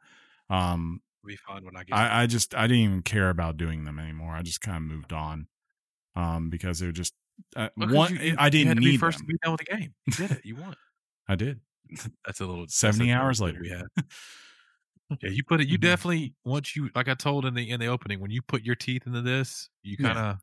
Um, 0.50 1.00
be 1.24 1.36
fun 1.36 1.64
when 1.64 1.76
I 1.76 1.84
get. 1.84 1.94
I, 1.94 2.22
I 2.22 2.26
just 2.26 2.54
I 2.54 2.66
didn't 2.66 2.82
even 2.82 3.02
care 3.02 3.30
about 3.30 3.56
doing 3.56 3.84
them 3.84 3.98
anymore. 3.98 4.34
I 4.34 4.42
just 4.42 4.60
kind 4.60 4.78
of 4.78 4.82
moved 4.82 5.12
on, 5.12 5.46
um, 6.16 6.50
because 6.50 6.80
they 6.80 6.86
were 6.86 6.92
just 6.92 7.14
uh, 7.56 7.68
one. 7.76 8.14
you- 8.14 8.20
you- 8.22 8.36
I 8.38 8.48
didn't 8.50 8.68
had 8.68 8.76
to 8.78 8.80
be 8.82 8.90
need 8.92 9.00
first 9.00 9.18
them. 9.18 9.26
to 9.26 9.32
be 9.32 9.38
done 9.42 9.52
with 9.52 9.60
the 9.66 9.76
game. 9.76 9.94
You 10.06 10.12
did 10.12 10.30
it. 10.32 10.40
You 10.44 10.56
won. 10.56 10.74
I 11.28 11.34
did. 11.34 11.60
That's 12.26 12.40
a 12.40 12.46
little 12.46 12.66
70 12.68 13.10
a 13.10 13.16
hours 13.16 13.40
later. 13.40 13.60
We 13.62 13.68
had. 13.70 13.84
yeah, 15.22 15.30
you 15.30 15.44
put 15.44 15.60
it. 15.60 15.68
You 15.68 15.78
Mhm. 15.78 15.82
definitely 15.82 16.34
once 16.44 16.74
you 16.76 16.90
like 16.94 17.08
I 17.08 17.14
told 17.14 17.44
in 17.44 17.54
the 17.54 17.68
in 17.70 17.80
the 17.80 17.86
opening 17.86 18.20
when 18.20 18.30
you 18.30 18.42
put 18.42 18.62
your 18.62 18.74
teeth 18.76 19.06
into 19.06 19.20
this, 19.22 19.68
you 19.82 19.96
kind 19.96 20.18
of 20.18 20.38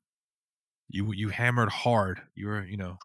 you 0.89 1.11
you 1.13 1.29
hammered 1.29 1.69
hard. 1.69 2.21
You 2.35 2.47
were 2.47 2.63
you 2.65 2.77
know 2.77 2.97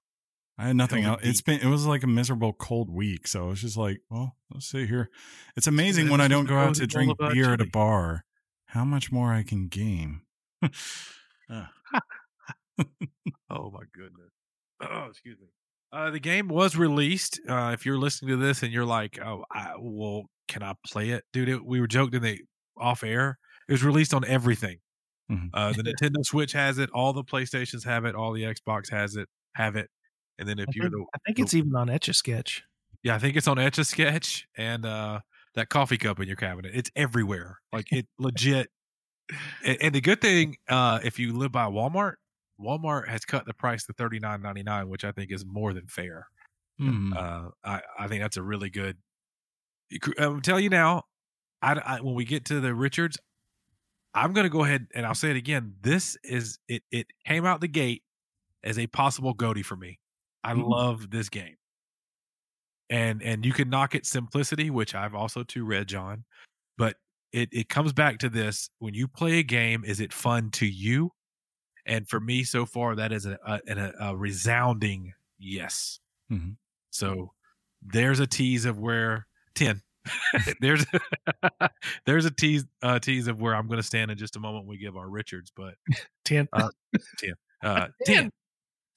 I 0.58 0.66
had 0.68 0.76
nothing 0.76 1.04
else. 1.04 1.20
It's 1.24 1.42
been 1.42 1.60
it 1.60 1.66
was 1.68 1.86
like 1.86 2.02
a 2.02 2.06
miserable 2.06 2.52
cold 2.52 2.90
week, 2.90 3.26
so 3.26 3.50
it's 3.50 3.60
just 3.62 3.76
like, 3.76 4.00
well, 4.10 4.36
let's 4.52 4.66
see 4.66 4.86
here. 4.86 5.10
It's 5.56 5.66
amazing 5.66 6.10
when 6.10 6.20
I 6.20 6.28
don't 6.28 6.46
go 6.46 6.56
out 6.58 6.74
to 6.76 6.86
drink 6.86 7.16
beer 7.18 7.52
at 7.54 7.60
a 7.60 7.66
bar. 7.66 8.24
How 8.66 8.84
much 8.84 9.10
more 9.10 9.32
I 9.32 9.42
can 9.42 9.68
game? 9.68 10.22
Uh, 10.62 11.66
Oh 13.50 13.70
my 13.70 13.82
goodness. 13.94 14.30
Oh, 14.82 15.06
excuse 15.08 15.38
me. 15.40 15.46
Uh, 15.92 16.10
the 16.10 16.18
game 16.18 16.48
was 16.48 16.76
released. 16.76 17.40
Uh, 17.48 17.70
if 17.72 17.86
you're 17.86 17.96
listening 17.96 18.30
to 18.32 18.36
this 18.36 18.62
and 18.64 18.72
you're 18.72 18.84
like, 18.84 19.18
"Oh, 19.24 19.44
I, 19.50 19.74
well, 19.78 20.24
can 20.48 20.62
I 20.62 20.74
play 20.86 21.10
it, 21.10 21.24
dude?" 21.32 21.48
It, 21.48 21.64
we 21.64 21.80
were 21.80 21.86
joking 21.86 22.16
in 22.16 22.22
the 22.22 22.40
off 22.76 23.04
air. 23.04 23.38
It 23.68 23.72
was 23.72 23.84
released 23.84 24.12
on 24.12 24.24
everything. 24.26 24.78
Mhm. 25.30 25.50
Uh, 25.54 25.72
the 25.72 25.84
Nintendo 25.84 26.24
Switch 26.26 26.52
has 26.52 26.78
it. 26.78 26.90
All 26.90 27.12
the 27.12 27.22
PlayStations 27.24 27.84
have 27.84 28.04
it. 28.04 28.14
All 28.16 28.32
the 28.32 28.42
Xbox 28.42 28.90
has 28.90 29.14
it. 29.16 29.28
Have 29.54 29.76
it. 29.76 29.88
And 30.38 30.48
then 30.48 30.58
if 30.58 30.66
I 30.68 30.72
you're 30.74 30.90
think, 30.90 30.92
the 30.92 31.06
I 31.14 31.18
think 31.24 31.38
it's 31.38 31.54
even 31.54 31.74
on 31.76 31.88
Etch 31.88 32.08
a 32.08 32.14
Sketch. 32.14 32.64
yeah, 33.04 33.14
I 33.14 33.18
think 33.18 33.36
it's 33.36 33.48
on 33.48 33.58
Etch 33.58 33.78
a 33.78 33.84
Sketch 33.84 34.46
and 34.58 34.84
uh, 34.84 35.20
that 35.54 35.68
coffee 35.70 35.96
cup 35.98 36.18
in 36.20 36.26
your 36.26 36.36
cabinet. 36.36 36.72
It's 36.74 36.90
everywhere. 36.96 37.60
Like 37.72 37.86
it 37.92 38.06
legit. 38.18 38.68
And, 39.64 39.78
and 39.80 39.94
the 39.94 40.00
good 40.00 40.20
thing, 40.20 40.56
uh, 40.68 41.00
if 41.04 41.18
you 41.18 41.32
live 41.36 41.52
by 41.52 41.66
Walmart, 41.66 42.14
Walmart 42.60 43.08
has 43.08 43.24
cut 43.24 43.46
the 43.46 43.54
price 43.54 43.84
to 43.86 43.92
thirty 43.92 44.18
nine 44.18 44.42
ninety 44.42 44.62
nine, 44.62 44.88
which 44.88 45.04
I 45.04 45.12
think 45.12 45.32
is 45.32 45.44
more 45.44 45.72
than 45.74 45.86
fair. 45.86 46.28
hmm. 46.78 47.12
Uh, 47.16 47.50
I 47.64 47.82
I 47.98 48.08
think 48.08 48.22
that's 48.22 48.36
a 48.36 48.42
really 48.42 48.70
good. 48.70 48.98
I'm 50.18 50.40
tell 50.40 50.58
you 50.60 50.68
now, 50.70 51.04
I, 51.62 51.74
I 51.74 52.00
when 52.00 52.14
we 52.14 52.24
get 52.24 52.46
to 52.46 52.60
the 52.60 52.74
Richards, 52.74 53.18
I'm 54.14 54.32
going 54.32 54.44
to 54.44 54.50
go 54.50 54.64
ahead 54.64 54.88
and 54.94 55.06
I'll 55.06 55.14
say 55.14 55.30
it 55.30 55.36
again. 55.36 55.74
This 55.82 56.16
is 56.24 56.58
it. 56.68 56.82
It 56.90 57.08
came 57.26 57.46
out 57.46 57.60
the 57.60 57.68
gate 57.68 58.02
as 58.64 58.78
a 58.78 58.86
possible 58.88 59.34
goatee 59.34 59.62
for 59.62 59.76
me. 59.76 60.00
I 60.44 60.54
Mhm. 60.54 60.68
love 60.68 61.10
this 61.10 61.28
game, 61.30 61.56
and 62.90 63.22
and 63.22 63.44
you 63.44 63.52
can 63.52 63.70
knock 63.70 63.94
it 63.94 64.06
simplicity, 64.06 64.70
which 64.70 64.94
I've 64.94 65.14
also 65.14 65.42
too 65.42 65.64
read, 65.64 65.88
John, 65.88 66.24
but 66.78 66.96
it 67.32 67.48
it 67.52 67.68
comes 67.68 67.92
back 67.92 68.18
to 68.20 68.28
this: 68.30 68.70
when 68.78 68.94
you 68.94 69.08
play 69.08 69.38
a 69.40 69.42
game, 69.42 69.84
is 69.84 70.00
it 70.00 70.12
fun 70.12 70.50
to 70.52 70.66
you? 70.66 71.12
And 71.86 72.08
for 72.08 72.20
me, 72.20 72.44
so 72.44 72.64
far, 72.66 72.94
that 72.96 73.12
is 73.12 73.26
a 73.26 73.38
a, 73.46 73.92
a, 74.00 74.16
resounding 74.16 75.12
yes. 75.38 76.00
Mhm. 76.30 76.56
So 76.90 77.32
there's 77.82 78.20
a 78.20 78.26
tease 78.26 78.64
of 78.64 78.78
where 78.78 79.26
ten. 79.54 79.82
there's 80.60 80.84
there's 82.06 82.24
a 82.24 82.30
tease 82.30 82.64
uh, 82.82 82.98
tease 82.98 83.28
of 83.28 83.40
where 83.40 83.54
I'm 83.54 83.66
going 83.66 83.78
to 83.78 83.86
stand 83.86 84.10
in 84.10 84.18
just 84.18 84.36
a 84.36 84.40
moment 84.40 84.66
we 84.66 84.78
give 84.78 84.96
our 84.96 85.08
Richards, 85.08 85.52
but 85.54 85.74
Ten. 86.24 86.48
uh, 86.52 87.88
10 88.06 88.30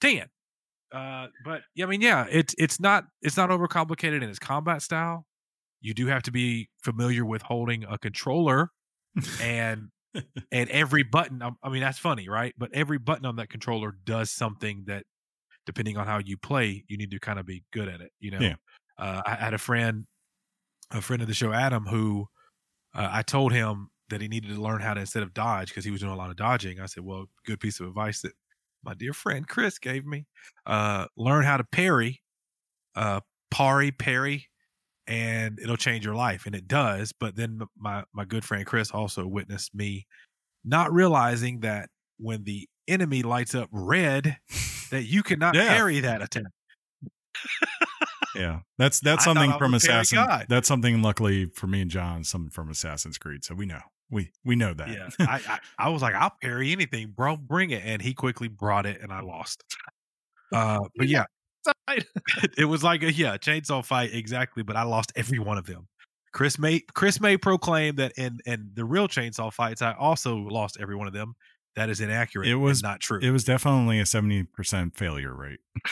10 0.00 0.26
uh 0.92 1.26
but 1.44 1.62
yeah 1.74 1.84
i 1.84 1.88
mean 1.88 2.00
yeah 2.00 2.26
it's 2.30 2.54
it's 2.58 2.78
not 2.80 3.04
it's 3.22 3.36
not 3.36 3.50
overcomplicated 3.50 4.22
in 4.22 4.28
its 4.28 4.38
combat 4.38 4.82
style 4.82 5.26
you 5.80 5.94
do 5.94 6.06
have 6.06 6.22
to 6.22 6.30
be 6.30 6.68
familiar 6.82 7.24
with 7.24 7.42
holding 7.42 7.84
a 7.84 7.98
controller 7.98 8.70
and 9.42 9.88
and 10.52 10.70
every 10.70 11.02
button 11.02 11.42
I- 11.42 11.68
mean 11.68 11.80
that's 11.82 11.98
funny 11.98 12.28
right 12.28 12.54
but 12.58 12.72
every 12.72 12.98
button 12.98 13.26
on 13.26 13.36
that 13.36 13.48
controller 13.50 13.92
does 14.04 14.30
something 14.30 14.84
that 14.86 15.04
depending 15.66 15.96
on 15.96 16.06
how 16.06 16.18
you 16.18 16.36
play 16.36 16.84
you 16.88 16.96
need 16.96 17.10
to 17.10 17.18
kind 17.20 17.38
of 17.38 17.46
be 17.46 17.64
good 17.72 17.88
at 17.88 18.00
it 18.00 18.10
you 18.20 18.30
know 18.30 18.40
Yeah. 18.40 18.54
uh, 18.98 19.22
i 19.26 19.34
had 19.34 19.54
a 19.54 19.58
friend 19.58 20.06
a 20.90 21.00
friend 21.02 21.20
of 21.22 21.28
the 21.28 21.34
show 21.34 21.52
adam 21.52 21.84
who 21.86 22.26
uh, 22.94 23.08
i 23.12 23.22
told 23.22 23.52
him 23.52 23.90
that 24.08 24.20
he 24.22 24.28
needed 24.28 24.54
to 24.54 24.60
learn 24.60 24.80
how 24.80 24.94
to 24.94 25.00
instead 25.00 25.22
of 25.22 25.34
dodge 25.34 25.68
because 25.68 25.84
he 25.84 25.90
was 25.90 26.00
doing 26.00 26.12
a 26.12 26.16
lot 26.16 26.30
of 26.30 26.36
dodging 26.36 26.80
i 26.80 26.86
said 26.86 27.04
well 27.04 27.26
good 27.44 27.60
piece 27.60 27.78
of 27.80 27.86
advice 27.86 28.22
that 28.22 28.32
my 28.82 28.94
dear 28.94 29.12
friend 29.12 29.46
chris 29.48 29.78
gave 29.78 30.06
me 30.06 30.26
uh 30.66 31.06
learn 31.16 31.44
how 31.44 31.56
to 31.58 31.64
parry 31.64 32.22
uh 32.96 33.20
parry 33.50 33.90
parry 33.90 34.48
and 35.08 35.58
it'll 35.58 35.76
change 35.76 36.04
your 36.04 36.14
life 36.14 36.46
and 36.46 36.54
it 36.54 36.68
does 36.68 37.12
but 37.18 37.34
then 37.34 37.60
my 37.76 38.04
my 38.12 38.24
good 38.24 38.44
friend 38.44 38.66
chris 38.66 38.90
also 38.90 39.26
witnessed 39.26 39.74
me 39.74 40.06
not 40.64 40.92
realizing 40.92 41.60
that 41.60 41.88
when 42.18 42.44
the 42.44 42.68
enemy 42.86 43.22
lights 43.22 43.54
up 43.54 43.68
red 43.72 44.36
that 44.90 45.04
you 45.04 45.22
cannot 45.22 45.54
Yeah. 45.54 45.68
parry 45.68 46.00
that 46.00 46.22
attack 46.22 46.44
Yeah, 48.34 48.60
that's 48.76 49.00
that's 49.00 49.24
something 49.24 49.52
from 49.58 49.74
Assassin. 49.74 50.24
That's 50.48 50.68
something, 50.68 51.02
luckily 51.02 51.46
for 51.46 51.66
me 51.66 51.80
and 51.80 51.90
John, 51.90 52.22
something 52.24 52.50
from 52.50 52.70
Assassin's 52.70 53.18
Creed. 53.18 53.44
So 53.44 53.54
we 53.54 53.66
know, 53.66 53.80
we 54.10 54.30
we 54.44 54.54
know 54.54 54.74
that. 54.74 54.88
yeah 54.88 55.08
I, 55.20 55.40
I 55.48 55.58
i 55.78 55.88
was 55.88 56.02
like 56.02 56.14
i'll 56.14 56.32
parry 56.40 56.72
anything 56.72 57.12
bro 57.16 57.36
bring 57.36 57.70
it 57.70 57.82
and 57.84 58.00
he 58.00 58.14
quickly 58.14 58.48
brought 58.48 58.86
it 58.86 59.00
and 59.02 59.12
i 59.12 59.20
lost 59.20 59.64
uh 60.52 60.78
but 60.96 61.08
yeah 61.08 61.24
it 62.58 62.64
was 62.66 62.82
like 62.82 63.02
a 63.02 63.12
yeah 63.12 63.36
chainsaw 63.36 63.84
fight 63.84 64.10
exactly 64.12 64.62
but 64.62 64.76
i 64.76 64.82
lost 64.82 65.12
every 65.16 65.38
one 65.38 65.58
of 65.58 65.66
them. 65.66 65.88
Chris 66.32 66.58
may 66.58 66.80
chris 66.94 67.20
may 67.20 67.36
proclaim 67.36 67.96
that 67.96 68.12
in 68.16 68.38
in 68.46 68.70
the 68.74 68.84
real 68.84 69.08
chainsaw 69.08 69.52
fights 69.52 69.80
i 69.82 69.92
also 69.92 70.36
lost 70.36 70.76
every 70.80 70.94
one 70.96 71.06
of 71.06 71.12
them. 71.12 71.34
That 71.76 71.90
is 71.90 72.00
inaccurate 72.00 72.48
It 72.48 72.56
was- 72.56 72.82
not 72.82 73.00
true. 73.00 73.20
it 73.22 73.30
was 73.30 73.44
definitely 73.44 74.00
a 74.00 74.06
seventy 74.06 74.42
percent 74.44 74.96
failure 74.96 75.34
rate. 75.34 75.60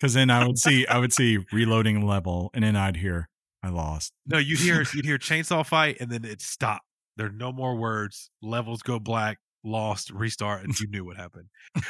Because 0.00 0.14
then 0.14 0.30
I 0.30 0.46
would 0.46 0.58
see, 0.58 0.86
I 0.86 0.98
would 0.98 1.12
see 1.12 1.38
reloading 1.52 2.06
level, 2.06 2.50
and 2.54 2.62
then 2.62 2.76
I'd 2.76 2.96
hear, 2.98 3.28
"I 3.64 3.70
lost." 3.70 4.12
no 4.26 4.38
you'd 4.38 4.60
hear 4.60 4.84
you'd 4.94 5.04
hear 5.04 5.18
chainsaw 5.18 5.66
fight 5.66 5.96
and 5.98 6.08
then 6.08 6.24
it 6.24 6.40
stopped. 6.40 6.84
There 7.16 7.26
are 7.26 7.32
no 7.32 7.50
more 7.50 7.74
words. 7.74 8.30
Levels 8.40 8.80
go 8.82 9.00
black 9.00 9.38
lost 9.64 10.10
restart 10.10 10.64
and 10.64 10.78
you 10.78 10.86
knew 10.88 11.04
what 11.04 11.16
happened 11.16 11.46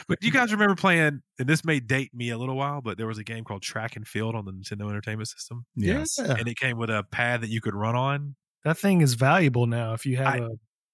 but 0.08 0.18
you 0.22 0.30
guys 0.32 0.52
remember 0.52 0.74
playing 0.74 1.20
and 1.38 1.48
this 1.48 1.64
may 1.64 1.80
date 1.80 2.12
me 2.14 2.30
a 2.30 2.38
little 2.38 2.56
while 2.56 2.80
but 2.80 2.96
there 2.96 3.06
was 3.06 3.18
a 3.18 3.24
game 3.24 3.44
called 3.44 3.62
track 3.62 3.94
and 3.96 4.06
field 4.08 4.34
on 4.34 4.44
the 4.44 4.52
nintendo 4.52 4.88
entertainment 4.88 5.28
system 5.28 5.64
Yes. 5.76 6.18
Yeah. 6.18 6.34
and 6.38 6.48
it 6.48 6.56
came 6.56 6.78
with 6.78 6.90
a 6.90 7.04
pad 7.10 7.42
that 7.42 7.50
you 7.50 7.60
could 7.60 7.74
run 7.74 7.94
on 7.94 8.36
That 8.64 8.78
thing 8.78 9.00
is 9.02 9.14
valuable 9.14 9.66
now 9.66 9.92
if 9.92 10.06
you 10.06 10.16
have 10.16 10.34
I- 10.34 10.38
a 10.38 10.48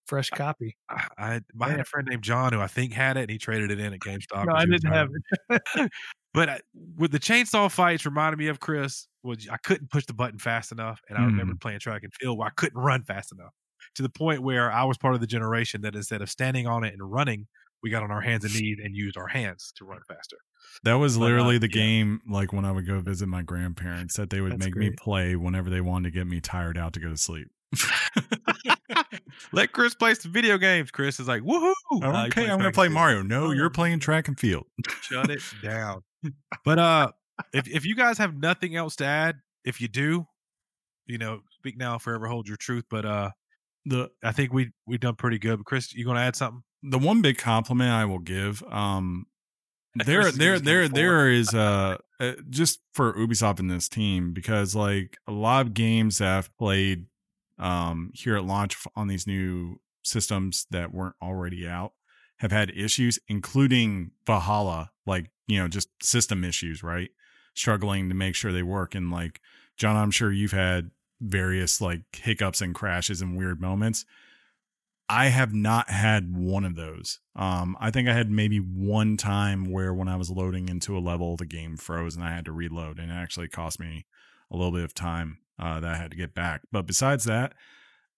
fresh 0.07 0.31
copy. 0.31 0.77
I, 0.89 1.09
I, 1.17 1.41
I 1.61 1.71
had 1.71 1.81
a 1.81 1.85
friend 1.85 2.07
named 2.09 2.23
John 2.23 2.53
who 2.53 2.61
I 2.61 2.67
think 2.67 2.93
had 2.93 3.17
it, 3.17 3.23
and 3.23 3.31
he 3.31 3.39
traded 3.39 3.71
it 3.71 3.81
in 3.81 3.95
at 3.95 4.01
GameStop. 4.01 4.45
No, 4.45 4.53
'cause 4.53 4.63
I 4.63 4.65
didn't 4.67 4.93
have 4.93 5.09
it. 5.49 5.91
But 6.35 6.49
I, 6.49 6.61
with 6.97 7.13
the 7.13 7.21
chainsaw 7.21 7.71
fights, 7.71 8.05
reminded 8.05 8.39
me 8.39 8.49
of 8.49 8.59
Chris. 8.59 9.07
Was 9.23 9.49
I 9.49 9.57
couldn't 9.57 9.91
push 9.91 10.05
the 10.05 10.13
button 10.15 10.39
fast 10.39 10.73
enough, 10.73 11.01
and 11.09 11.17
I 11.17 11.25
remember 11.25 11.55
mm. 11.55 11.61
playing 11.61 11.79
track 11.79 12.03
and 12.03 12.13
field 12.13 12.37
where 12.37 12.49
I 12.49 12.51
couldn't 12.51 12.79
run 12.79 13.05
fast 13.05 13.33
enough 13.33 13.53
to 13.95 14.03
the 14.03 14.09
point 14.09 14.43
where 14.43 14.71
I 14.71 14.85
was 14.85 14.99
part 14.99 15.15
of 15.15 15.21
the 15.21 15.27
generation 15.27 15.83
that 15.83 15.95
instead 15.95 16.23
of 16.23 16.31
standing 16.31 16.67
on 16.67 16.85
it 16.85 16.93
and 16.93 17.03
running, 17.11 17.47
we 17.83 17.91
got 17.91 18.03
on 18.03 18.11
our 18.11 18.21
hands 18.21 18.45
and 18.45 18.55
knees 18.55 18.79
and 18.83 18.97
used 18.97 19.17
our 19.17 19.27
hands 19.27 19.73
to 19.77 19.85
run 19.85 20.01
faster. 20.09 20.39
That 20.85 20.95
was 20.95 21.17
uh, 21.17 21.21
literally 21.21 21.59
the 21.59 21.69
yeah. 21.69 21.83
game 21.83 22.21
like 22.29 22.53
when 22.53 22.65
I 22.65 22.73
would 22.73 22.87
go 22.87 23.01
visit 23.01 23.29
my 23.29 23.43
grandparents 23.43 24.17
that 24.17 24.31
they 24.31 24.41
would 24.41 24.53
That's 24.53 24.65
make 24.65 24.77
me 24.77 24.91
play 24.91 25.37
whenever 25.37 25.69
they 25.71 25.81
wanted 25.81 26.13
to 26.13 26.19
get 26.19 26.27
me 26.27 26.41
tired 26.41 26.79
out 26.79 26.95
to 26.95 27.01
go 27.01 27.11
to 27.11 27.17
sleep. 27.17 27.49
Let 29.53 29.73
Chris 29.73 29.95
play 29.95 30.15
some 30.15 30.33
video 30.33 30.59
games. 30.59 30.91
Chris 30.91 31.21
is 31.21 31.29
like, 31.29 31.43
woohoo! 31.43 31.75
Okay, 32.27 32.49
I'm 32.49 32.59
gonna 32.59 32.73
play. 32.73 32.89
Mario. 32.89 33.23
No, 33.23 33.47
Oh. 33.47 33.51
you're 33.51 33.71
playing 33.71 34.01
track 34.01 34.29
and 34.29 34.39
field. 34.39 34.67
Shut 35.03 35.31
it 35.31 35.43
down. 35.63 36.03
But 36.65 36.79
uh, 36.79 37.13
if 37.53 37.69
if 37.69 37.85
you 37.85 37.95
guys 37.95 38.17
have 38.17 38.35
nothing 38.35 38.77
else 38.77 38.97
to 38.97 39.05
add, 39.05 39.37
if 39.63 39.83
you 39.83 39.89
do, 39.89 40.27
you 41.05 41.19
know, 41.19 41.41
speak 41.59 41.77
now, 41.77 41.99
forever 41.99 42.29
hold 42.29 42.49
your 42.49 42.57
truth. 42.57 42.85
But 42.89 43.05
uh, 43.05 43.31
The 43.87 44.11
I 44.23 44.33
think 44.33 44.53
we 44.53 44.73
we 44.87 44.99
done 44.99 45.17
pretty 45.17 45.39
good. 45.39 45.59
But 45.59 45.67
Chris, 45.67 45.95
you 45.95 46.05
gonna 46.05 46.21
add 46.21 46.37
something? 46.37 46.63
the 46.85 46.99
one 46.99 47.23
big 47.23 47.39
compliment 47.39 47.91
I 47.91 48.05
will 48.05 48.19
give, 48.19 48.63
um, 48.71 49.27
Chris 49.95 50.07
there, 50.07 50.21
is 50.21 50.37
there, 50.37 50.59
there, 50.59 50.89
there 50.89 51.31
is 51.31 51.55
uh, 51.55 51.97
uh, 52.21 52.33
just 52.51 52.81
for 52.93 53.15
Ubisoft 53.15 53.59
and 53.59 53.71
this 53.71 53.89
team 53.89 54.33
because 54.33 54.75
like 54.75 55.17
a 55.27 55.33
lot 55.33 55.67
of 55.67 55.75
games 55.75 56.19
that 56.19 56.37
I've 56.37 56.57
played 56.57 57.07
um 57.59 58.11
here 58.13 58.37
at 58.37 58.45
launch 58.45 58.77
on 58.97 59.07
these 59.07 59.29
new 59.29 59.81
systems 60.03 60.67
that 60.73 60.93
weren't 60.93 61.15
already 61.23 61.67
out 61.67 61.93
have 62.39 62.51
had 62.51 62.71
issues, 62.71 63.21
including 63.29 64.11
Valhalla, 64.27 64.91
like 65.07 65.31
you 65.47 65.61
know 65.61 65.69
just 65.69 65.89
system 66.03 66.45
issues, 66.45 66.83
right? 66.83 67.11
Struggling 67.55 68.09
to 68.09 68.15
make 68.15 68.35
sure 68.35 68.53
they 68.53 68.65
work, 68.65 68.95
and 68.97 69.13
like 69.13 69.41
John, 69.77 69.97
I'm 69.97 70.11
sure 70.11 70.33
you've 70.33 70.53
had 70.53 70.91
various 71.25 71.81
like 71.81 72.03
hiccups 72.13 72.61
and 72.61 72.75
crashes 72.75 73.21
and 73.21 73.37
weird 73.37 73.61
moments. 73.61 74.05
I 75.09 75.27
have 75.27 75.53
not 75.53 75.91
had 75.91 76.35
one 76.35 76.65
of 76.65 76.77
those. 76.77 77.21
Um, 77.37 77.77
I 77.79 77.91
think 77.91 78.09
I 78.09 78.15
had 78.15 78.31
maybe 78.31 78.59
one 78.59 79.17
time 79.19 79.71
where 79.71 79.93
when 79.93 80.09
I 80.09 80.17
was 80.17 80.31
loading 80.31 80.69
into 80.69 80.97
a 80.97 81.01
level, 81.01 81.37
the 81.37 81.45
game 81.45 81.77
froze 81.77 82.15
and 82.17 82.25
I 82.25 82.31
had 82.35 82.47
to 82.47 82.53
reload, 82.53 82.99
and 82.99 83.11
it 83.11 83.15
actually 83.15 83.49
cost 83.49 83.79
me 83.79 84.07
a 84.51 84.57
little 84.57 84.73
bit 84.73 84.85
of 84.85 84.95
time 84.95 85.39
uh, 85.59 85.79
that 85.81 85.95
I 85.95 85.97
had 85.97 86.11
to 86.13 86.17
get 86.17 86.35
back. 86.35 86.63
But 86.73 86.87
besides 86.87 87.25
that, 87.25 87.53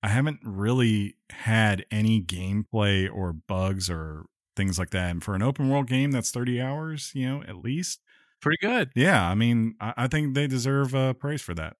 I 0.03 0.09
haven't 0.09 0.41
really 0.45 1.17
had 1.31 1.85
any 1.91 2.23
gameplay 2.23 3.13
or 3.13 3.33
bugs 3.33 3.91
or 3.91 4.27
things 4.55 4.79
like 4.79 4.91
that. 4.91 5.11
And 5.11 5.25
for 5.25 5.35
an 5.35 5.43
open 5.43 5.69
world 5.69 5.89
game 5.89 6.13
that's 6.13 6.31
30 6.31 6.61
hours, 6.61 7.11
you 7.15 7.27
know, 7.29 7.43
at 7.43 7.57
least, 7.57 8.01
Pretty 8.41 8.59
good. 8.61 8.91
yeah, 8.95 9.29
I 9.29 9.35
mean, 9.35 9.75
I, 9.81 9.95
I 9.97 10.07
think 10.09 10.35
they 10.35 10.47
deserve 10.47 10.95
uh, 10.95 11.15
praise 11.15 11.43
for 11.43 11.55
that. 11.55 11.77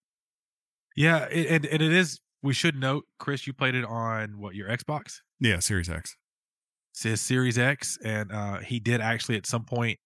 Yeah, 0.97 1.27
it, 1.31 1.47
and 1.49 1.67
and 1.67 1.83
it 1.83 1.93
is. 1.93 2.19
We 2.43 2.53
should 2.55 2.77
note, 2.77 3.05
Chris, 3.19 3.47
you 3.47 3.53
played 3.53 3.75
it 3.75 3.85
on 3.85 4.39
what 4.39 4.55
your 4.55 4.69
Xbox, 4.69 5.21
Yeah, 5.41 5.59
Series 5.59 5.89
X. 5.89 6.17
his 7.03 7.21
Series 7.21 7.59
X, 7.59 7.99
and 8.05 8.31
uh, 8.33 8.59
he 8.61 8.79
did 8.81 9.01
actually 9.01 9.37
at 9.37 9.47
some 9.47 9.65
point 9.65 9.99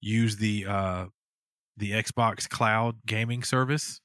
use 0.00 0.36
the 0.36 0.66
uh, 0.66 1.06
the 1.76 1.92
Xbox 1.92 2.48
Cloud 2.48 2.96
gaming 3.06 3.42
service. 3.42 4.00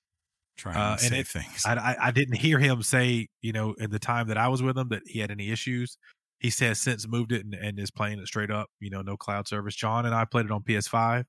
Trying 0.58 0.76
Uh, 0.76 0.98
to 0.98 1.04
and 1.04 1.14
save 1.14 1.20
it- 1.22 1.28
things. 1.28 1.64
I, 1.66 1.76
I 1.76 1.96
I 2.08 2.12
didn't 2.12 2.36
hear 2.38 2.60
him 2.60 2.82
say, 2.82 3.28
you 3.42 3.54
know, 3.54 3.74
in 3.80 3.92
the 3.92 4.00
time 4.00 4.28
that 4.28 4.38
I 4.38 4.48
was 4.48 4.62
with 4.64 4.78
him 4.78 4.90
that 4.90 5.04
he 5.06 5.20
had 5.20 5.32
any 5.32 5.50
issues. 5.52 5.98
He 6.40 6.50
says 6.52 6.80
since 6.80 7.08
moved 7.08 7.32
it 7.32 7.44
and, 7.46 7.54
and 7.56 7.80
is 7.80 7.90
playing 7.90 8.20
it 8.20 8.28
straight 8.28 8.52
up, 8.52 8.68
you 8.80 8.90
know, 8.92 9.02
no 9.02 9.18
cloud 9.18 9.48
service. 9.48 9.76
John 9.76 10.06
and 10.06 10.14
I 10.14 10.26
played 10.26 10.46
it 10.46 10.52
on 10.52 10.62
PS5, 10.62 11.24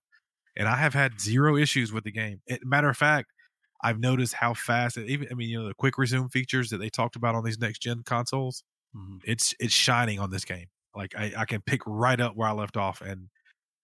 and 0.57 0.69
I 0.69 0.77
have 0.77 0.93
had 0.93 1.19
zero 1.21 1.57
issues 1.57 1.93
with 1.93 2.05
the 2.05 2.13
game. 2.13 2.41
It, 2.47 2.61
matter 2.65 2.89
of 2.91 2.97
fact, 2.97 3.31
I've 3.83 4.01
noticed 4.01 4.35
how 4.35 4.55
fast, 4.55 4.97
it, 4.99 5.09
even 5.09 5.29
I 5.31 5.35
mean, 5.35 5.49
you 5.51 5.61
know, 5.61 5.69
the 5.69 5.75
quick 5.75 5.99
resume 5.99 6.29
features 6.31 6.71
that 6.71 6.79
they 6.79 6.91
talked 6.91 7.17
about 7.17 7.35
on 7.35 7.45
these 7.45 7.59
next 7.59 7.81
gen 7.81 8.03
consoles, 8.05 8.63
Mhm. 8.95 9.23
it's 9.25 9.55
it's 9.61 9.75
shining 9.75 10.19
on 10.21 10.31
this 10.31 10.45
game. 10.45 10.67
Like 10.95 11.15
I, 11.17 11.33
I 11.39 11.45
can 11.47 11.63
pick 11.63 11.83
right 11.87 12.21
up 12.21 12.37
where 12.37 12.49
I 12.49 12.53
left 12.53 12.77
off 12.77 13.01
and, 13.03 13.31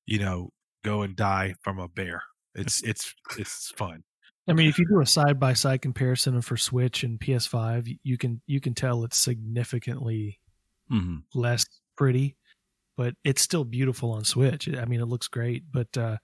you 0.06 0.18
know, 0.20 0.50
go 0.84 1.02
and 1.02 1.16
die 1.16 1.54
from 1.62 1.78
a 1.80 1.88
bear. 1.88 2.22
It's 2.54 2.82
it's 2.84 3.14
it's 3.38 3.70
fun. 3.72 4.04
I 4.48 4.52
mean, 4.52 4.68
if 4.68 4.78
you 4.78 4.86
do 4.88 5.00
a 5.00 5.06
side 5.06 5.40
by 5.40 5.54
side 5.54 5.82
comparison 5.82 6.40
for 6.42 6.56
Switch 6.56 7.02
and 7.04 7.18
PS5, 7.20 7.88
you 8.02 8.18
can 8.18 8.42
you 8.46 8.60
can 8.60 8.74
tell 8.74 9.04
it's 9.04 9.18
significantly 9.18 10.40
Mhm. 10.90 11.24
less 11.34 11.64
pretty, 11.96 12.36
but 12.96 13.14
it's 13.24 13.42
still 13.42 13.64
beautiful 13.64 14.12
on 14.12 14.24
Switch. 14.24 14.68
I 14.68 14.84
mean, 14.86 15.00
it 15.00 15.06
looks 15.06 15.28
great. 15.28 15.64
But 15.72 15.96
uh, 15.98 16.18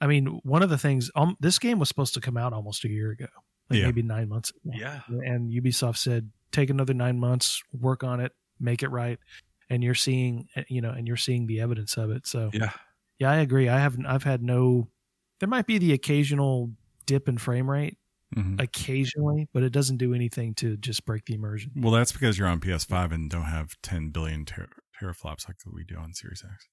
I 0.00 0.06
mean, 0.06 0.26
one 0.44 0.62
of 0.62 0.70
the 0.70 0.78
things 0.78 1.10
um, 1.16 1.36
this 1.40 1.58
game 1.58 1.78
was 1.78 1.88
supposed 1.88 2.14
to 2.14 2.20
come 2.20 2.36
out 2.36 2.52
almost 2.52 2.84
a 2.84 2.88
year 2.88 3.10
ago, 3.10 3.26
like 3.68 3.80
Yeah. 3.80 3.86
maybe 3.86 4.02
nine 4.02 4.28
months. 4.28 4.50
Ago. 4.50 4.72
Yeah. 4.74 5.00
and 5.08 5.50
Ubisoft 5.52 5.96
said 5.98 6.30
take 6.52 6.70
another 6.70 6.94
nine 6.94 7.18
months, 7.18 7.62
work 7.72 8.02
on 8.04 8.20
it, 8.20 8.32
make 8.60 8.82
it 8.82 8.88
right, 8.88 9.18
and 9.70 9.82
you're 9.82 9.94
seeing 9.94 10.46
uh, 10.56 10.62
you 10.68 10.80
know, 10.80 10.90
and 10.90 11.06
you're 11.06 11.16
seeing 11.16 11.46
the 11.46 11.60
evidence 11.60 11.96
of 11.96 12.10
it. 12.10 12.26
So 12.26 12.50
Yeah. 12.52 12.70
yeah, 13.18 13.30
I 13.30 13.36
agree. 13.36 13.68
I 13.68 13.78
haven't. 13.78 14.06
I've 14.06 14.22
had 14.24 14.42
no. 14.42 14.88
There 15.40 15.48
might 15.48 15.66
be 15.66 15.78
the 15.78 15.92
occasional 15.92 16.72
dip 17.06 17.28
in 17.28 17.38
frame 17.38 17.68
rate 17.70 17.96
Mhm. 18.36 18.60
occasionally, 18.60 19.48
but 19.54 19.62
it 19.62 19.70
doesn't 19.70 19.96
do 19.96 20.12
anything 20.14 20.54
to 20.56 20.76
just 20.76 21.04
break 21.06 21.24
the 21.24 21.34
immersion. 21.34 21.72
Well, 21.76 21.92
that's 21.92 22.12
because 22.12 22.38
you're 22.38 22.48
on 22.48 22.60
PS5 22.60 23.10
and 23.12 23.30
don't 23.30 23.44
have 23.44 23.76
10 23.82 24.10
billion 24.10 24.44
ter- 24.44 24.68
teraflops 25.00 25.48
like 25.48 25.56
we 25.72 25.82
do 25.84 25.96
on 25.96 26.12
Series 26.12 26.44
X. 26.44 26.68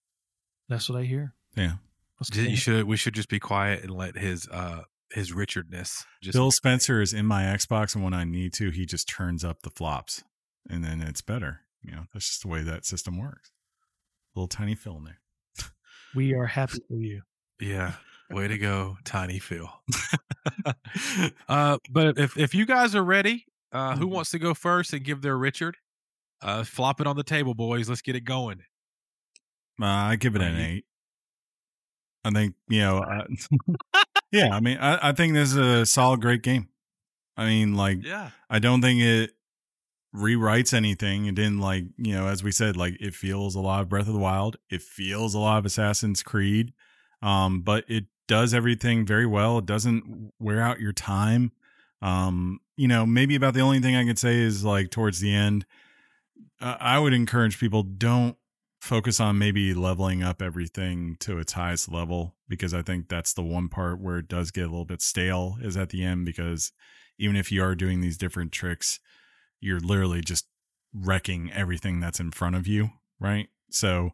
That's 0.67 0.89
what 0.89 0.99
I 0.99 1.05
hear. 1.05 1.33
Yeah. 1.55 1.75
That's 2.19 2.35
You 2.35 2.55
should. 2.55 2.85
We 2.85 2.97
should 2.97 3.13
just 3.13 3.29
be 3.29 3.39
quiet 3.39 3.83
and 3.83 3.91
let 3.91 4.17
his 4.17 4.47
uh 4.49 4.83
his 5.11 5.31
Richardness. 5.33 6.05
Just 6.21 6.35
Phil 6.35 6.51
Spencer 6.51 7.01
is 7.01 7.13
in 7.13 7.25
my 7.25 7.43
Xbox, 7.43 7.93
and 7.95 8.03
when 8.03 8.13
I 8.13 8.23
need 8.23 8.53
to, 8.53 8.69
he 8.71 8.85
just 8.85 9.07
turns 9.07 9.43
up 9.43 9.61
the 9.61 9.69
flops, 9.69 10.23
and 10.69 10.83
then 10.83 11.01
it's 11.01 11.21
better. 11.21 11.61
You 11.83 11.91
know, 11.91 12.05
that's 12.13 12.27
just 12.27 12.41
the 12.41 12.47
way 12.47 12.63
that 12.63 12.85
system 12.85 13.17
works. 13.19 13.51
little 14.35 14.47
tiny 14.47 14.75
fill 14.75 14.97
in 14.97 15.03
there. 15.05 15.19
we 16.15 16.33
are 16.33 16.45
happy 16.47 16.79
for 16.87 16.95
you. 16.97 17.21
Yeah. 17.59 17.93
Way 18.31 18.47
to 18.47 18.57
go, 18.57 18.97
Tiny 19.03 19.37
Phil. 19.39 19.69
uh, 21.47 21.77
but 21.91 22.17
if 22.17 22.37
if 22.37 22.55
you 22.55 22.65
guys 22.65 22.95
are 22.95 23.03
ready, 23.03 23.45
uh, 23.71 23.95
who 23.95 24.07
Mhm. 24.07 24.11
wants 24.11 24.31
to 24.31 24.39
go 24.39 24.53
first 24.53 24.93
and 24.93 25.03
give 25.03 25.21
their 25.21 25.37
Richard? 25.37 25.77
Uh, 26.41 26.63
flop 26.63 26.99
it 26.99 27.07
on 27.07 27.15
the 27.15 27.23
table, 27.23 27.53
boys. 27.53 27.87
Let's 27.87 28.01
get 28.01 28.15
it 28.15 28.21
going. 28.25 28.61
Uh, 29.81 29.85
I 29.85 30.15
give 30.15 30.35
it 30.35 30.41
an 30.41 30.57
eight. 30.57 30.85
I 32.25 32.31
think 32.31 32.55
you 32.67 32.81
know. 32.81 33.03
Yeah, 34.31 34.49
I 34.53 34.59
mean, 34.59 34.77
I, 34.79 35.09
I 35.09 35.11
think 35.13 35.33
this 35.33 35.51
is 35.51 35.57
a 35.57 35.85
solid, 35.85 36.19
great 36.19 36.41
game. 36.41 36.67
I 37.37 37.45
mean, 37.45 37.75
like, 37.75 38.03
Yeah. 38.03 38.31
I 38.49 38.59
don't 38.59 38.81
think 38.81 38.99
it 38.99 39.31
rewrites 40.13 40.73
anything. 40.73 41.25
It 41.27 41.35
didn't 41.35 41.59
like, 41.59 41.85
you 41.97 42.13
know, 42.15 42.27
as 42.27 42.43
we 42.43 42.51
said, 42.51 42.75
like 42.75 42.97
it 42.99 43.13
feels 43.13 43.55
a 43.55 43.61
lot 43.61 43.81
of 43.81 43.87
Breath 43.87 44.07
of 44.07 44.13
the 44.13 44.19
Wild. 44.19 44.57
It 44.69 44.81
feels 44.81 45.35
a 45.35 45.39
lot 45.39 45.59
of 45.59 45.65
Assassin's 45.65 46.21
Creed. 46.21 46.73
Um, 47.21 47.61
but 47.61 47.85
it 47.87 48.05
does 48.27 48.53
everything 48.53 49.05
very 49.05 49.25
well. 49.25 49.59
It 49.59 49.65
doesn't 49.65 50.33
wear 50.39 50.61
out 50.61 50.81
your 50.81 50.93
time. 50.93 51.51
Um, 52.01 52.59
you 52.75 52.87
know, 52.89 53.05
maybe 53.05 53.35
about 53.35 53.53
the 53.53 53.61
only 53.61 53.79
thing 53.79 53.95
I 53.95 54.05
could 54.05 54.19
say 54.19 54.35
is 54.35 54.65
like 54.65 54.89
towards 54.91 55.21
the 55.21 55.33
end, 55.33 55.65
uh, 56.59 56.75
I 56.79 56.99
would 56.99 57.13
encourage 57.13 57.57
people 57.59 57.83
don't 57.83 58.35
focus 58.85 59.19
on 59.19 59.39
maybe 59.39 59.73
leveling 59.73 60.21
up 60.21 60.41
everything 60.41 61.17
to 61.19 61.39
its 61.39 61.53
highest 61.53 61.91
level 61.91 62.35
because 62.47 62.73
I 62.73 62.83
think 62.83 63.09
that's 63.09 63.33
the 63.33 63.41
one 63.41 63.67
part 63.67 63.99
where 63.99 64.19
it 64.19 64.27
does 64.27 64.51
get 64.51 64.61
a 64.61 64.69
little 64.69 64.85
bit 64.85 65.01
stale 65.01 65.57
is 65.61 65.75
at 65.75 65.89
the 65.89 66.03
end 66.03 66.25
because 66.25 66.71
even 67.17 67.35
if 67.35 67.51
you 67.51 67.63
are 67.63 67.73
doing 67.73 68.01
these 68.01 68.17
different 68.17 68.51
tricks, 68.51 68.99
you're 69.59 69.79
literally 69.79 70.21
just 70.21 70.45
wrecking 70.93 71.51
everything 71.51 71.99
that's 71.99 72.19
in 72.19 72.29
front 72.29 72.55
of 72.55 72.67
you, 72.67 72.91
right? 73.19 73.47
So, 73.71 74.11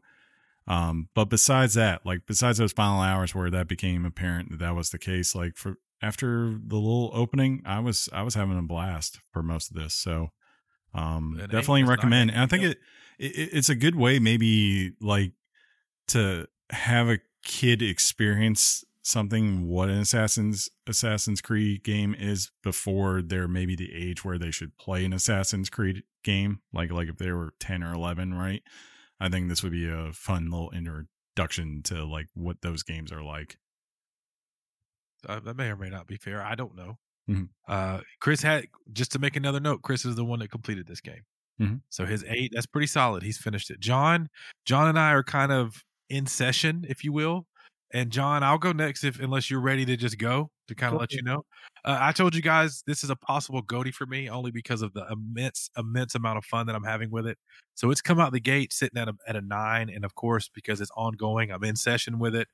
um, 0.68 1.10
but 1.14 1.26
besides 1.26 1.74
that, 1.74 2.06
like 2.06 2.22
besides 2.26 2.58
those 2.58 2.72
final 2.72 3.02
hours 3.02 3.36
where 3.36 3.50
that 3.50 3.68
became 3.68 4.06
apparent 4.06 4.52
that 4.52 4.60
that 4.60 4.76
was 4.76 4.92
the 4.92 5.00
case, 5.00 5.36
like 5.36 5.58
for 5.58 5.76
after 6.02 6.58
the 6.66 6.78
little 6.78 7.12
opening, 7.14 7.62
I 7.66 7.80
was 7.80 8.08
I 8.14 8.22
was 8.24 8.36
having 8.36 8.58
a 8.58 8.64
blast 8.64 9.20
for 9.34 9.44
most 9.44 9.70
of 9.70 9.76
this. 9.76 9.94
So, 9.94 10.30
um, 10.94 11.38
definitely 11.38 11.84
recommend. 11.84 12.32
And 12.32 12.40
I 12.40 12.46
think 12.46 12.64
it, 12.64 12.78
it 13.22 13.50
it's 13.54 13.70
a 13.70 13.76
good 13.76 13.96
way 13.96 14.20
maybe 14.20 14.94
like 15.02 15.34
to 16.10 16.48
have 16.72 17.08
a 17.10 17.20
kid 17.44 17.82
experience 17.82 18.84
something 19.04 19.68
what 19.68 19.90
an 19.90 19.98
assassin's 20.00 20.70
assassin's 20.88 21.42
creed 21.42 21.84
game 21.84 22.14
is 22.18 22.52
before 22.64 23.22
they're 23.22 23.48
maybe 23.48 23.76
the 23.76 23.94
age 23.96 24.24
where 24.24 24.38
they 24.38 24.52
should 24.52 24.78
play 24.78 25.04
an 25.06 25.14
assassin's 25.14 25.70
creed 25.70 26.04
game 26.24 26.62
like 26.74 26.92
like 26.92 27.08
if 27.10 27.18
they 27.18 27.32
were 27.32 27.54
10 27.60 27.84
or 27.84 27.94
11 27.94 28.34
right 28.34 28.62
i 29.20 29.28
think 29.28 29.50
this 29.50 29.64
would 29.64 29.72
be 29.72 29.90
a 29.90 30.12
fun 30.14 30.52
little 30.52 30.70
introduction 30.72 31.82
to 31.82 32.04
like 32.06 32.28
what 32.36 32.62
those 32.62 32.84
games 32.84 33.12
are 33.12 33.24
like 33.24 33.58
Uh, 35.28 35.40
that 35.40 35.56
may 35.56 35.70
or 35.70 35.76
may 35.78 35.90
not 35.90 36.08
be 36.08 36.18
fair. 36.18 36.42
I 36.44 36.56
don't 36.56 36.76
know. 36.76 36.98
Mhm. 37.30 37.50
Uh, 37.68 38.02
Chris 38.20 38.42
had 38.42 38.66
just 38.92 39.12
to 39.12 39.20
make 39.20 39.36
another 39.36 39.60
note. 39.60 39.82
Chris 39.84 40.04
is 40.06 40.16
the 40.16 40.26
one 40.26 40.40
that 40.40 40.50
completed 40.50 40.88
this 40.88 41.02
game, 41.02 41.24
Mhm. 41.62 41.82
so 41.90 42.06
his 42.06 42.24
eight 42.28 42.52
that's 42.56 42.66
pretty 42.68 42.88
solid. 42.88 43.24
He's 43.24 43.38
finished 43.38 43.70
it. 43.72 43.80
John, 43.80 44.30
John 44.66 44.88
and 44.90 45.00
I 45.00 45.12
are 45.14 45.24
kind 45.24 45.52
of 45.52 45.84
in 46.10 46.26
session, 46.28 46.86
if 46.90 47.04
you 47.04 47.14
will, 47.14 47.48
And 47.94 48.12
John, 48.12 48.44
I'll 48.44 48.58
go 48.58 48.72
next 48.74 49.04
if 49.04 49.20
unless 49.20 49.50
you're 49.52 49.62
ready 49.62 49.86
to 49.86 49.98
just 49.98 50.18
go 50.18 50.50
to 50.70 50.76
kind 50.76 50.94
of 50.94 51.00
let 51.00 51.18
you 51.18 51.24
know. 51.24 51.44
Uh, 51.86 51.98
I 52.02 52.14
told 52.14 52.36
you 52.36 52.42
guys 52.42 52.84
this 52.88 53.04
is 53.04 53.10
a 53.10 53.16
possible 53.18 53.62
goatee 53.62 53.92
for 53.92 54.06
me 54.08 54.30
only 54.30 54.52
because 54.52 54.82
of 54.82 54.94
the 54.94 55.06
immense 55.12 55.70
immense 55.78 56.16
amount 56.16 56.38
of 56.38 56.46
fun 56.46 56.68
that 56.68 56.76
I'm 56.76 56.84
having 56.86 57.12
with 57.12 57.28
it. 57.28 57.38
So 57.76 57.92
it's 57.92 58.02
come 58.02 58.20
out 58.20 58.32
the 58.34 58.40
gate 58.42 58.72
sitting 58.74 58.98
at 59.02 59.10
a 59.10 59.16
at 59.28 59.36
a 59.36 59.42
nine, 59.42 59.90
and 59.90 60.06
of 60.06 60.16
course 60.16 60.50
because 60.54 60.82
it's 60.82 60.92
ongoing, 60.98 61.52
I'm 61.52 61.64
in 61.66 61.76
session 61.76 62.20
with 62.20 62.36
it. 62.36 62.48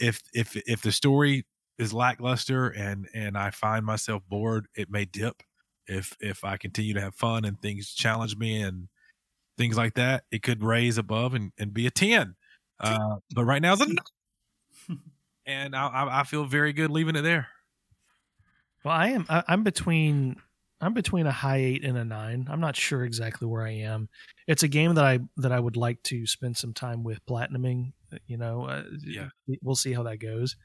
If 0.00 0.20
if 0.34 0.56
if 0.68 0.82
the 0.82 0.92
story 0.92 1.44
is 1.78 1.92
lackluster 1.94 2.68
and 2.70 3.08
and 3.14 3.36
I 3.38 3.50
find 3.50 3.84
myself 3.86 4.22
bored, 4.28 4.66
it 4.76 4.90
may 4.90 5.04
dip. 5.06 5.42
If 5.86 6.16
if 6.20 6.44
I 6.44 6.56
continue 6.56 6.94
to 6.94 7.00
have 7.00 7.14
fun 7.14 7.44
and 7.44 7.60
things 7.60 7.92
challenge 7.92 8.36
me 8.36 8.60
and 8.60 8.88
things 9.58 9.76
like 9.76 9.94
that, 9.94 10.24
it 10.30 10.42
could 10.42 10.62
raise 10.62 10.98
above 10.98 11.34
and, 11.34 11.52
and 11.58 11.72
be 11.74 11.86
a 11.86 11.90
ten. 11.90 12.36
Uh, 12.80 13.16
but 13.34 13.44
right 13.44 13.62
now 13.62 13.74
it's 13.74 13.82
a 13.82 13.86
nine. 13.86 14.98
and 15.46 15.76
I, 15.76 15.86
I, 15.86 16.20
I 16.20 16.22
feel 16.24 16.44
very 16.44 16.72
good 16.72 16.90
leaving 16.90 17.16
it 17.16 17.22
there. 17.22 17.48
Well, 18.84 18.94
I 18.94 19.08
am. 19.08 19.26
I, 19.28 19.42
I'm 19.48 19.62
between. 19.62 20.36
I'm 20.80 20.92
between 20.92 21.26
a 21.26 21.32
high 21.32 21.58
eight 21.58 21.84
and 21.84 21.96
a 21.96 22.04
nine. 22.04 22.46
I'm 22.50 22.60
not 22.60 22.76
sure 22.76 23.04
exactly 23.04 23.46
where 23.48 23.62
I 23.64 23.70
am. 23.70 24.08
It's 24.46 24.62
a 24.64 24.68
game 24.68 24.94
that 24.96 25.04
I 25.04 25.20
that 25.38 25.52
I 25.52 25.58
would 25.60 25.76
like 25.76 26.02
to 26.04 26.26
spend 26.26 26.56
some 26.56 26.74
time 26.74 27.02
with 27.04 27.24
platinuming. 27.26 27.92
You 28.26 28.36
know, 28.36 28.64
uh, 28.64 28.82
Yeah. 29.02 29.28
we'll 29.62 29.76
see 29.76 29.92
how 29.92 30.02
that 30.04 30.18
goes. 30.18 30.56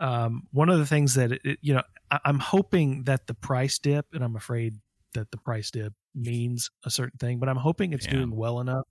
Um, 0.00 0.48
one 0.50 0.68
of 0.70 0.78
the 0.78 0.86
things 0.86 1.14
that 1.14 1.32
it, 1.32 1.58
you 1.60 1.74
know, 1.74 1.82
I, 2.10 2.18
I'm 2.24 2.38
hoping 2.38 3.04
that 3.04 3.26
the 3.26 3.34
price 3.34 3.78
dip, 3.78 4.06
and 4.12 4.24
I'm 4.24 4.34
afraid 4.36 4.78
that 5.14 5.30
the 5.30 5.36
price 5.38 5.70
dip 5.70 5.92
means 6.14 6.70
a 6.84 6.90
certain 6.90 7.18
thing, 7.18 7.38
but 7.38 7.48
I'm 7.48 7.56
hoping 7.56 7.92
it's 7.92 8.06
Yeah. 8.06 8.12
doing 8.12 8.34
well 8.34 8.60
enough 8.60 8.86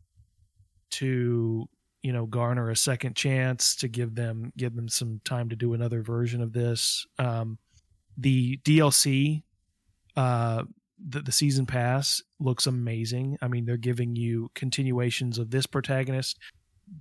to 0.92 1.68
you 2.02 2.14
know 2.14 2.26
garner 2.26 2.70
a 2.70 2.76
second 2.76 3.16
chance 3.16 3.76
to 3.76 3.88
give 3.88 4.16
them 4.16 4.52
give 4.58 4.76
them 4.76 4.88
some 4.88 5.20
time 5.26 5.50
to 5.50 5.56
do 5.56 5.74
another 5.74 6.02
version 6.02 6.42
of 6.42 6.54
this. 6.54 7.06
Um, 7.18 7.58
the 8.18 8.58
DLC, 8.64 9.44
uh, 10.16 10.64
the, 11.08 11.22
the 11.22 11.32
season 11.32 11.66
pass 11.66 12.22
looks 12.40 12.68
amazing. 12.68 13.38
I 13.42 13.48
mean, 13.48 13.66
they're 13.66 13.78
giving 13.78 14.16
you 14.16 14.52
continuations 14.56 15.38
of 15.38 15.52
this 15.52 15.66
protagonist, 15.66 16.38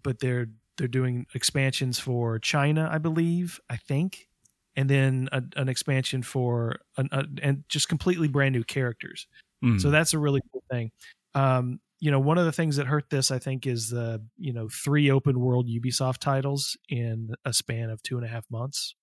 but 0.02 0.20
they're 0.20 0.46
they're 0.78 0.88
doing 0.88 1.26
expansions 1.34 1.98
for 1.98 2.38
China, 2.38 2.88
I 2.90 2.98
believe, 2.98 3.60
I 3.68 3.76
think, 3.76 4.28
and 4.76 4.88
then 4.88 5.28
a, 5.32 5.42
an 5.56 5.68
expansion 5.68 6.22
for 6.22 6.76
an, 6.96 7.08
a, 7.12 7.24
and 7.42 7.64
just 7.68 7.88
completely 7.88 8.28
brand 8.28 8.54
new 8.54 8.64
characters. 8.64 9.26
Mm. 9.64 9.80
So 9.80 9.90
that's 9.90 10.14
a 10.14 10.18
really 10.18 10.40
cool 10.52 10.62
thing. 10.70 10.90
Um, 11.34 11.80
you 12.00 12.10
know, 12.10 12.20
one 12.20 12.38
of 12.38 12.44
the 12.44 12.52
things 12.52 12.76
that 12.76 12.86
hurt 12.86 13.10
this, 13.10 13.30
I 13.30 13.40
think, 13.40 13.66
is 13.66 13.90
the 13.90 14.24
you 14.36 14.52
know 14.52 14.68
three 14.68 15.10
open 15.10 15.40
world 15.40 15.68
Ubisoft 15.68 16.18
titles 16.18 16.76
in 16.88 17.34
a 17.44 17.52
span 17.52 17.90
of 17.90 18.02
two 18.02 18.16
and 18.16 18.24
a 18.24 18.28
half 18.28 18.44
months. 18.50 18.94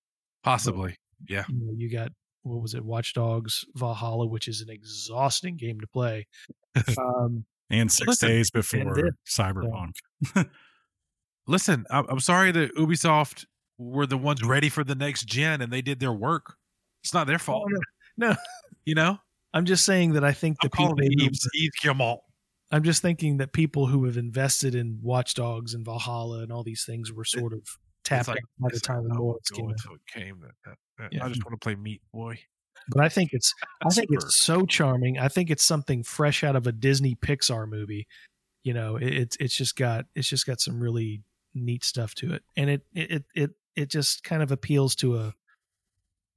Possibly. 0.44 0.96
You, 1.28 1.38
know, 1.50 1.74
you 1.76 1.92
got 1.92 2.12
what 2.44 2.62
was 2.62 2.74
it, 2.74 2.86
Watch 2.86 3.14
Dogs 3.14 3.66
Valhalla, 3.76 4.28
which 4.28 4.48
is 4.48 4.62
an 4.62 4.70
exhausting 4.70 5.58
game 5.58 5.80
to 5.82 5.88
play. 5.88 6.28
um, 6.98 7.46
and 7.70 7.92
six 7.92 8.08
Listen, 8.08 8.30
days 8.30 8.52
before 8.52 9.10
Cyberpunk. 9.28 9.94
Listen, 11.48 11.86
I'm, 11.90 12.06
I'm 12.10 12.20
sorry 12.20 12.52
that 12.52 12.76
Ubisoft 12.76 13.46
were 13.78 14.06
the 14.06 14.18
ones 14.18 14.44
ready 14.44 14.70
for 14.70 14.84
the 14.84 14.96
next 14.96 15.26
gen 15.26 15.62
and 15.62 15.72
they 15.72 15.82
did 15.82 16.00
their 16.00 16.14
work. 16.14 16.56
It's 17.04 17.14
not 17.14 17.28
their 17.28 17.40
fault. 17.40 17.68
Oh, 17.68 17.80
no. 18.18 18.30
No. 18.30 18.36
You 18.86 18.96
know, 18.96 19.18
I'm 19.54 19.66
just 19.66 19.86
saying 19.86 20.14
that 20.14 20.24
I 20.24 20.32
think 20.32 20.58
the 20.62 20.70
people. 20.70 20.96
Yves, 21.00 21.48
Yves 21.54 22.18
I'm 22.72 22.84
just 22.84 23.02
thinking 23.02 23.38
that 23.38 23.54
people 23.54 23.88
who 23.88 24.06
have 24.06 24.18
invested 24.18 24.76
in 24.76 25.00
Watch 25.02 25.34
Dogs 25.34 25.74
and 25.74 25.86
Valhalla 25.86 26.40
and 26.40 26.52
all 26.52 26.64
these 26.64 26.84
things 26.86 27.12
were 27.12 27.26
sort 27.26 27.54
of 27.54 27.62
tapped 28.04 28.28
like- 28.28 28.38
out 28.38 28.44
by 28.60 28.70
the 28.70 28.76
it's 28.76 28.88
like, 28.88 28.98
time 28.98 29.08
the 29.08 29.16
oh, 29.16 29.24
Lords 29.24 29.50
came 29.50 29.70
until 29.70 29.98
came. 30.14 30.40
That, 30.42 30.52
that, 30.66 30.78
that- 30.98 31.14
Yeah. 31.14 31.26
I 31.26 31.30
just 31.30 31.44
want 31.44 31.60
to 31.60 31.64
play 31.64 31.76
Meat 31.76 32.02
Boy. 32.14 32.40
But 32.90 33.04
I 33.04 33.10
think 33.10 33.32
it's 33.34 33.54
I 33.84 33.90
think 33.90 34.10
Super. 34.10 34.26
it's 34.26 34.36
so 34.36 34.66
charming. 34.66 35.18
I 35.18 35.28
think 35.28 35.50
it's 35.50 35.66
something 35.66 36.04
fresh 36.04 36.44
out 36.44 36.56
of 36.56 36.68
a 36.68 36.72
Disney 36.72 37.16
Pixar 37.16 37.68
movie. 37.68 38.08
You 38.64 38.74
know, 38.74 38.98
it, 38.98 39.14
it's 39.14 39.38
it's 39.40 39.56
just 39.56 39.76
got 39.76 40.06
it's 40.16 40.28
just 40.28 40.46
got 40.46 40.62
some 40.62 40.82
really 40.82 41.22
neat 41.56 41.84
stuff 41.84 42.14
to 42.16 42.34
it, 42.34 42.44
and 42.56 42.70
it 42.70 42.82
it 42.94 43.24
it 43.34 43.52
it 43.76 43.90
just 43.90 44.24
kind 44.24 44.44
of 44.44 44.52
appeals 44.52 44.96
to 44.96 45.18
a 45.18 45.34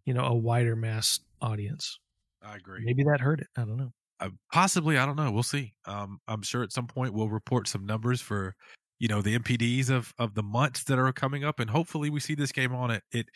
you 0.05 0.15
know 0.15 0.25
a 0.25 0.35
wider 0.35 0.77
mass 0.77 1.21
audience. 1.43 1.99
I 2.43 2.57
agree. 2.57 2.83
Maybe 2.85 3.05
that 3.05 3.21
hurt 3.21 3.41
it. 3.41 3.49
I 3.57 3.63
don't 3.63 3.77
know. 3.77 3.93
Uh, 4.21 4.31
possibly, 4.53 4.99
I 4.99 5.07
don't 5.07 5.17
know. 5.17 5.31
We'll 5.31 5.43
see. 5.43 5.75
Um, 5.85 6.21
I'm 6.27 6.43
sure 6.43 6.63
at 6.63 6.73
some 6.73 6.87
point 6.87 7.15
we'll 7.15 7.29
report 7.29 7.69
some 7.69 7.87
numbers 7.87 8.21
for, 8.21 8.55
you 8.99 9.07
know, 9.07 9.23
the 9.23 9.39
NPDs 9.39 9.91
of 9.91 10.13
of 10.19 10.35
the 10.35 10.43
months 10.43 10.85
that 10.85 10.99
are 10.99 11.13
coming 11.13 11.45
up, 11.45 11.61
and 11.61 11.69
hopefully 11.71 12.11
we 12.11 12.21
see 12.21 12.35
this 12.35 12.53
game 12.53 12.75
on 12.75 12.91
it. 12.91 13.03
It 13.13 13.27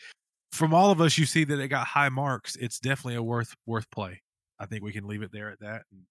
from 0.51 0.73
all 0.73 0.91
of 0.91 1.01
us, 1.01 1.17
you 1.17 1.25
see 1.25 1.43
that 1.45 1.59
it 1.59 1.69
got 1.69 1.87
high 1.87 2.09
marks. 2.09 2.55
It's 2.55 2.79
definitely 2.79 3.15
a 3.15 3.23
worth 3.23 3.53
worth 3.65 3.89
play. 3.91 4.21
I 4.59 4.65
think 4.65 4.83
we 4.83 4.91
can 4.91 5.07
leave 5.07 5.21
it 5.21 5.31
there 5.31 5.49
at 5.49 5.59
that. 5.59 5.83
And 5.91 6.01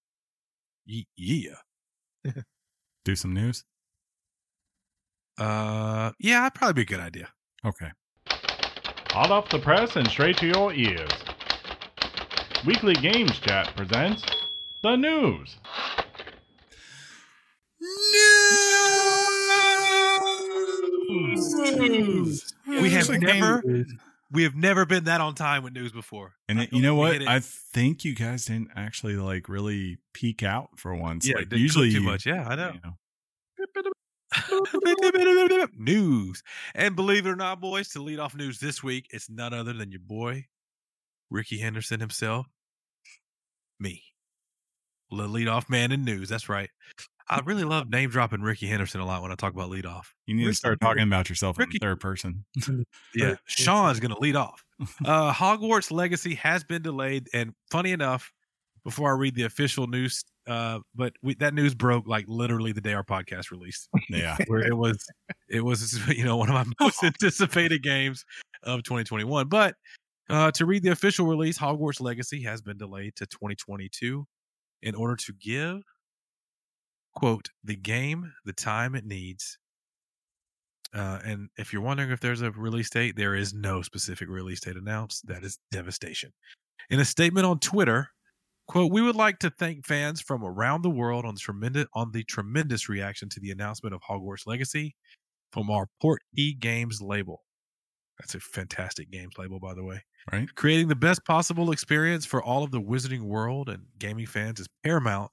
ye- 0.85 1.07
yeah, 1.15 2.31
Do 3.05 3.15
some 3.15 3.33
news. 3.33 3.63
Uh, 5.37 6.11
yeah, 6.19 6.41
that'd 6.41 6.55
probably 6.55 6.73
be 6.73 6.93
a 6.93 6.97
good 6.97 7.03
idea. 7.03 7.29
Okay. 7.65 7.91
Hot 8.27 9.31
off 9.31 9.49
the 9.49 9.59
press 9.59 9.95
and 9.95 10.07
straight 10.07 10.37
to 10.37 10.47
your 10.47 10.73
ears. 10.73 11.11
Weekly 12.65 12.93
Games 12.93 13.39
Chat 13.39 13.75
presents 13.75 14.23
the 14.83 14.95
news. 14.95 15.57
News. 21.77 22.53
We 22.65 22.89
have 22.89 23.09
never 23.09 23.63
we 24.31 24.43
have 24.43 24.55
never 24.55 24.85
been 24.85 25.03
that 25.03 25.21
on 25.21 25.35
time 25.35 25.63
with 25.63 25.73
news 25.73 25.91
before. 25.91 26.33
And 26.49 26.61
it, 26.61 26.73
you 26.73 26.81
know 26.81 26.95
what? 26.95 27.21
I 27.27 27.39
think 27.39 28.03
you 28.03 28.15
guys 28.15 28.45
didn't 28.45 28.69
actually 28.75 29.15
like 29.15 29.47
really 29.47 29.99
peek 30.13 30.41
out 30.41 30.69
for 30.77 30.95
once. 30.95 31.27
yeah, 31.27 31.35
like, 31.35 31.51
usually 31.53 31.91
too 31.91 32.01
much. 32.01 32.25
Yeah, 32.25 32.47
I 32.47 32.55
know. 32.55 32.71
you 32.73 32.79
know. 32.83 32.97
news. 35.77 36.43
And 36.75 36.95
believe 36.95 37.25
it 37.25 37.29
or 37.29 37.35
not, 37.35 37.61
boys, 37.61 37.89
to 37.89 38.01
lead 38.01 38.19
off 38.19 38.35
news 38.35 38.59
this 38.59 38.83
week, 38.83 39.07
it's 39.11 39.29
none 39.29 39.53
other 39.53 39.73
than 39.73 39.91
your 39.91 40.01
boy, 40.01 40.45
Rickey 41.29 41.57
Henderson 41.57 41.99
himself, 41.99 42.47
me, 43.79 44.03
the 45.09 45.27
leadoff 45.27 45.69
man 45.69 45.91
in 45.91 46.03
news. 46.03 46.29
That's 46.29 46.49
right. 46.49 46.69
I 47.29 47.39
really 47.45 47.63
love 47.63 47.89
name 47.89 48.09
dropping 48.09 48.41
Rickey 48.41 48.67
Henderson 48.67 48.99
a 48.99 49.05
lot 49.05 49.21
when 49.21 49.31
I 49.31 49.35
talk 49.35 49.53
about 49.53 49.69
leadoff. 49.69 50.07
You 50.25 50.35
need 50.35 50.45
to 50.45 50.53
start 50.53 50.81
talking 50.81 51.03
about 51.03 51.29
yourself 51.29 51.59
in 51.59 51.69
third 51.71 51.99
person. 51.99 52.45
Yeah. 53.15 53.35
Sean's 53.45 53.99
going 53.99 54.13
to 54.13 54.19
lead 54.19 54.35
off. 54.35 54.63
Uh, 55.05 55.31
Hogwarts 55.31 55.91
Legacy 55.91 56.35
has 56.35 56.65
been 56.65 56.81
delayed, 56.81 57.29
and 57.33 57.53
funny 57.71 57.91
enough, 57.91 58.33
before 58.83 59.09
I 59.11 59.17
read 59.17 59.33
the 59.33 59.43
official 59.43 59.87
news, 59.87 60.25
uh, 60.47 60.79
but 60.93 61.13
we, 61.21 61.35
that 61.35 61.53
news 61.53 61.73
broke 61.73 62.07
like 62.07 62.25
literally 62.27 62.71
the 62.71 62.81
day 62.81 62.93
our 62.93 63.03
podcast 63.03 63.51
released. 63.51 63.87
Yeah. 64.09 64.37
where 64.47 64.65
it 64.65 64.75
was 64.75 65.05
it 65.49 65.61
was 65.63 65.99
you 66.15 66.23
know 66.25 66.37
one 66.37 66.49
of 66.49 66.55
my 66.55 66.65
most 66.83 67.03
anticipated 67.03 67.83
games 67.83 68.25
of 68.63 68.83
2021 68.83 69.47
but 69.47 69.75
uh, 70.29 70.51
to 70.51 70.65
read 70.65 70.83
the 70.83 70.91
official 70.91 71.25
release 71.25 71.57
hogwarts 71.57 72.01
legacy 72.01 72.43
has 72.43 72.61
been 72.61 72.77
delayed 72.77 73.15
to 73.15 73.25
2022 73.25 74.25
in 74.81 74.95
order 74.95 75.15
to 75.15 75.33
give 75.33 75.81
quote 77.13 77.49
the 77.63 77.75
game 77.75 78.31
the 78.45 78.53
time 78.53 78.95
it 78.95 79.05
needs 79.05 79.57
uh, 80.95 81.19
and 81.25 81.49
if 81.57 81.73
you're 81.73 81.81
wondering 81.81 82.11
if 82.11 82.19
there's 82.19 82.41
a 82.41 82.51
release 82.51 82.89
date 82.89 83.15
there 83.15 83.35
is 83.35 83.53
no 83.53 83.81
specific 83.81 84.29
release 84.29 84.59
date 84.61 84.77
announced 84.77 85.25
that 85.27 85.43
is 85.43 85.57
devastation 85.71 86.31
in 86.89 86.99
a 86.99 87.05
statement 87.05 87.45
on 87.45 87.59
twitter 87.59 88.09
Quote, 88.67 88.91
we 88.91 89.01
would 89.01 89.15
like 89.15 89.39
to 89.39 89.49
thank 89.49 89.85
fans 89.85 90.21
from 90.21 90.43
around 90.43 90.83
the 90.83 90.89
world 90.89 91.25
on 91.25 91.35
the 91.35 91.39
tremendous 91.39 91.85
on 91.93 92.11
the 92.11 92.23
tremendous 92.23 92.87
reaction 92.87 93.29
to 93.29 93.39
the 93.39 93.51
announcement 93.51 93.93
of 93.93 94.01
Hogwarts 94.01 94.47
Legacy 94.47 94.95
from 95.51 95.69
our 95.69 95.87
Portkey 96.01 96.57
Games 96.59 97.01
label. 97.01 97.43
That's 98.19 98.35
a 98.35 98.39
fantastic 98.39 99.11
games 99.11 99.33
label, 99.37 99.59
by 99.59 99.73
the 99.73 99.83
way. 99.83 100.01
Right. 100.31 100.47
Creating 100.55 100.87
the 100.87 100.95
best 100.95 101.25
possible 101.25 101.71
experience 101.71 102.25
for 102.25 102.41
all 102.41 102.63
of 102.63 102.71
the 102.71 102.81
wizarding 102.81 103.23
world 103.23 103.67
and 103.69 103.83
gaming 103.99 104.27
fans 104.27 104.59
is 104.59 104.67
paramount 104.83 105.31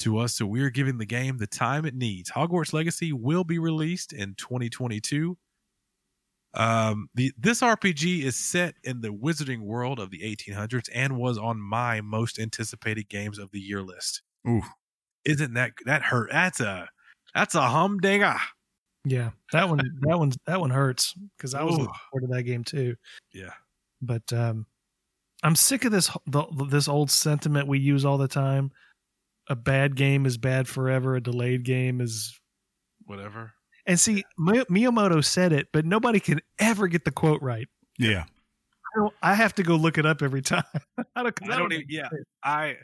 to 0.00 0.18
us, 0.18 0.36
so 0.36 0.46
we're 0.46 0.70
giving 0.70 0.98
the 0.98 1.06
game 1.06 1.38
the 1.38 1.46
time 1.46 1.84
it 1.84 1.94
needs. 1.94 2.30
Hogwarts 2.30 2.72
Legacy 2.72 3.12
will 3.12 3.44
be 3.44 3.58
released 3.58 4.12
in 4.12 4.34
2022. 4.36 5.36
Um, 6.58 7.08
the 7.14 7.32
this 7.38 7.60
RPG 7.60 8.24
is 8.24 8.36
set 8.36 8.74
in 8.82 9.00
the 9.00 9.08
wizarding 9.08 9.60
world 9.60 10.00
of 10.00 10.10
the 10.10 10.20
1800s 10.20 10.88
and 10.92 11.16
was 11.16 11.38
on 11.38 11.60
my 11.60 12.00
most 12.00 12.38
anticipated 12.38 13.08
games 13.08 13.38
of 13.38 13.52
the 13.52 13.60
year 13.60 13.80
list. 13.80 14.22
Ooh. 14.46 14.62
Isn't 15.24 15.54
that 15.54 15.72
that 15.86 16.02
hurt? 16.02 16.30
That's 16.32 16.60
a 16.60 16.88
that's 17.34 17.54
a 17.54 17.62
humdinger. 17.62 18.36
Yeah, 19.04 19.30
that 19.52 19.68
one 19.68 19.78
that 19.78 20.18
one 20.18 20.32
that 20.46 20.60
one 20.60 20.70
hurts 20.70 21.14
because 21.36 21.54
I 21.54 21.62
was 21.62 21.74
Ooh. 21.74 21.82
looking 21.82 21.94
forward 22.10 22.26
to 22.28 22.34
that 22.34 22.42
game 22.42 22.64
too. 22.64 22.96
Yeah. 23.32 23.52
But 24.02 24.32
um, 24.32 24.66
I'm 25.42 25.54
sick 25.54 25.84
of 25.84 25.92
this 25.92 26.10
the, 26.26 26.44
this 26.68 26.88
old 26.88 27.10
sentiment 27.10 27.68
we 27.68 27.78
use 27.78 28.04
all 28.04 28.18
the 28.18 28.28
time. 28.28 28.72
A 29.48 29.56
bad 29.56 29.96
game 29.96 30.26
is 30.26 30.36
bad 30.36 30.68
forever. 30.68 31.14
A 31.14 31.22
delayed 31.22 31.64
game 31.64 32.00
is 32.00 32.38
Whatever. 33.08 33.54
And 33.88 33.98
see, 33.98 34.22
Mi- 34.36 34.64
Miyamoto 34.70 35.24
said 35.24 35.52
it, 35.52 35.68
but 35.72 35.86
nobody 35.86 36.20
can 36.20 36.40
ever 36.58 36.88
get 36.88 37.06
the 37.06 37.10
quote 37.10 37.40
right. 37.40 37.66
Yeah. 37.98 38.24
I 38.96 39.08
I 39.22 39.34
have 39.34 39.54
to 39.54 39.62
go 39.62 39.76
look 39.76 39.98
it 39.98 40.06
up 40.06 40.22
every 40.22 40.42
time. 40.42 40.64
I 41.16 41.22
don't, 41.22 41.50
I 41.50 41.58
don't 41.58 41.72
even. 41.72 41.86
Yeah, 41.88 42.08
I, 42.44 42.76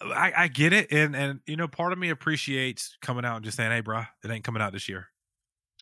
I, 0.00 0.32
I 0.36 0.48
get 0.48 0.72
it, 0.72 0.92
and 0.92 1.14
and 1.14 1.40
you 1.46 1.56
know, 1.56 1.68
part 1.68 1.92
of 1.92 1.98
me 1.98 2.10
appreciates 2.10 2.96
coming 3.00 3.24
out 3.24 3.36
and 3.36 3.44
just 3.44 3.56
saying, 3.56 3.70
"Hey, 3.70 3.80
bro, 3.80 4.02
it 4.24 4.30
ain't 4.30 4.44
coming 4.44 4.62
out 4.62 4.72
this 4.72 4.88
year." 4.88 5.08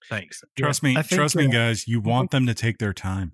Thanks. 0.08 0.42
Trust 0.56 0.82
me, 0.82 0.94
think, 0.94 1.08
trust 1.08 1.36
me, 1.36 1.46
uh, 1.46 1.50
guys. 1.50 1.88
You 1.88 2.00
want 2.00 2.30
them 2.30 2.46
to 2.46 2.54
take 2.54 2.78
their 2.78 2.92
time. 2.92 3.32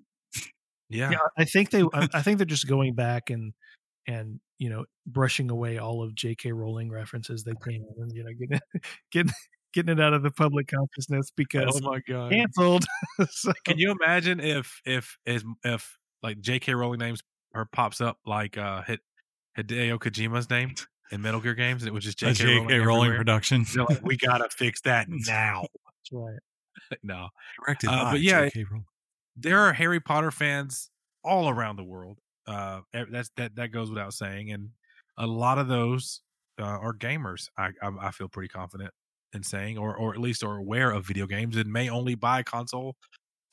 Yeah, 0.89 1.11
Yeah, 1.11 1.17
I 1.37 1.45
think 1.45 1.69
they. 1.69 1.83
I 1.93 2.07
I 2.13 2.21
think 2.21 2.37
they're 2.37 2.45
just 2.45 2.67
going 2.67 2.95
back 2.95 3.29
and 3.29 3.53
and 4.07 4.39
you 4.57 4.69
know 4.69 4.85
brushing 5.05 5.49
away 5.49 5.77
all 5.77 6.03
of 6.03 6.15
J.K. 6.15 6.51
Rowling 6.51 6.89
references 6.91 7.43
they 7.43 7.53
can, 7.61 7.85
and 7.97 8.11
you 8.13 8.23
know 8.23 8.31
getting 8.33 8.59
getting 9.11 9.33
getting 9.73 9.97
it 9.97 10.01
out 10.01 10.13
of 10.13 10.23
the 10.23 10.31
public 10.31 10.67
consciousness 10.67 11.31
because 11.35 11.79
Oh 11.81 11.89
my 11.89 11.99
god. 12.07 12.31
canceled. 12.31 12.85
so, 13.29 13.51
Can 13.65 13.77
you 13.77 13.91
imagine 13.91 14.39
if 14.39 14.81
if 14.85 15.17
if 15.25 15.43
if 15.63 15.97
like 16.23 16.39
J.K. 16.41 16.73
Rowling 16.73 16.99
names 16.99 17.21
or 17.53 17.65
pops 17.65 18.01
up 18.01 18.17
like 18.25 18.57
uh 18.57 18.81
Hid- 18.83 18.99
Hideo 19.57 19.97
Kojima's 19.99 20.49
name 20.49 20.73
in 21.11 21.21
Metal 21.21 21.41
Gear 21.41 21.53
games, 21.55 21.81
and 21.83 21.89
it 21.89 21.93
was 21.93 22.03
just 22.03 22.21
A 22.23 22.33
J.K. 22.33 22.35
J.K. 22.59 22.79
Rowling, 22.79 22.85
Rowling 22.87 23.15
production. 23.17 23.65
They're 23.73 23.85
like, 23.85 24.01
we 24.03 24.17
gotta 24.17 24.47
fix 24.49 24.81
that 24.81 25.07
now. 25.09 25.61
That's 25.61 26.11
right. 26.11 26.39
no, 27.03 27.27
Directed 27.65 27.89
Uh, 27.89 28.03
by 28.05 28.11
but 28.11 28.21
yeah, 28.21 28.43
J.K. 28.45 28.63
Rowling. 28.69 28.85
there 29.35 29.59
are 29.59 29.73
Harry 29.73 29.99
Potter 29.99 30.31
fans 30.31 30.89
all 31.23 31.49
around 31.49 31.75
the 31.75 31.83
world. 31.83 32.17
Uh, 32.47 32.81
that's 33.11 33.29
that 33.37 33.55
that 33.55 33.69
goes 33.71 33.89
without 33.89 34.13
saying, 34.13 34.51
and 34.51 34.69
a 35.17 35.27
lot 35.27 35.57
of 35.57 35.67
those 35.67 36.21
uh, 36.59 36.63
are 36.63 36.93
gamers. 36.93 37.49
I, 37.57 37.69
I 37.81 37.89
I 38.01 38.11
feel 38.11 38.27
pretty 38.29 38.47
confident 38.49 38.91
in 39.33 39.43
saying, 39.43 39.77
or 39.77 39.95
or 39.95 40.13
at 40.13 40.19
least 40.19 40.43
are 40.43 40.57
aware 40.57 40.91
of 40.91 41.05
video 41.05 41.27
games 41.27 41.57
and 41.57 41.71
may 41.71 41.89
only 41.89 42.15
buy 42.15 42.39
a 42.39 42.43
console 42.43 42.95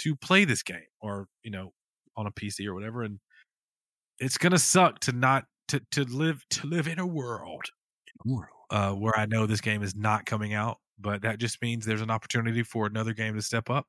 to 0.01 0.17
play 0.17 0.45
this 0.45 0.63
game, 0.63 0.87
or 1.01 1.27
you 1.43 1.51
know, 1.51 1.73
on 2.17 2.27
a 2.27 2.31
PC 2.31 2.67
or 2.67 2.75
whatever. 2.75 3.03
And 3.03 3.19
it's 4.19 4.39
gonna 4.39 4.59
suck 4.59 5.01
to 5.01 5.13
not 5.13 5.45
to 5.69 5.81
to 5.93 6.05
live 6.05 6.45
to 6.51 6.67
live 6.67 6.89
in 6.89 6.99
a 6.99 7.07
world 7.07 7.65
uh, 8.71 8.93
where 8.93 9.17
I 9.19 9.27
know 9.27 9.47
this 9.47 9.61
game 9.61 9.83
is 9.83 9.95
not 9.95 10.27
coming 10.27 10.55
out, 10.55 10.79
but 10.99 11.23
that 11.23 11.39
just 11.39 11.63
means 11.63 11.85
there's 11.87 12.01
an 12.01 12.11
opportunity 12.11 12.63
for 12.63 12.87
another 12.87 13.13
game 13.13 13.35
to 13.35 13.43
step 13.43 13.71
up. 13.71 13.87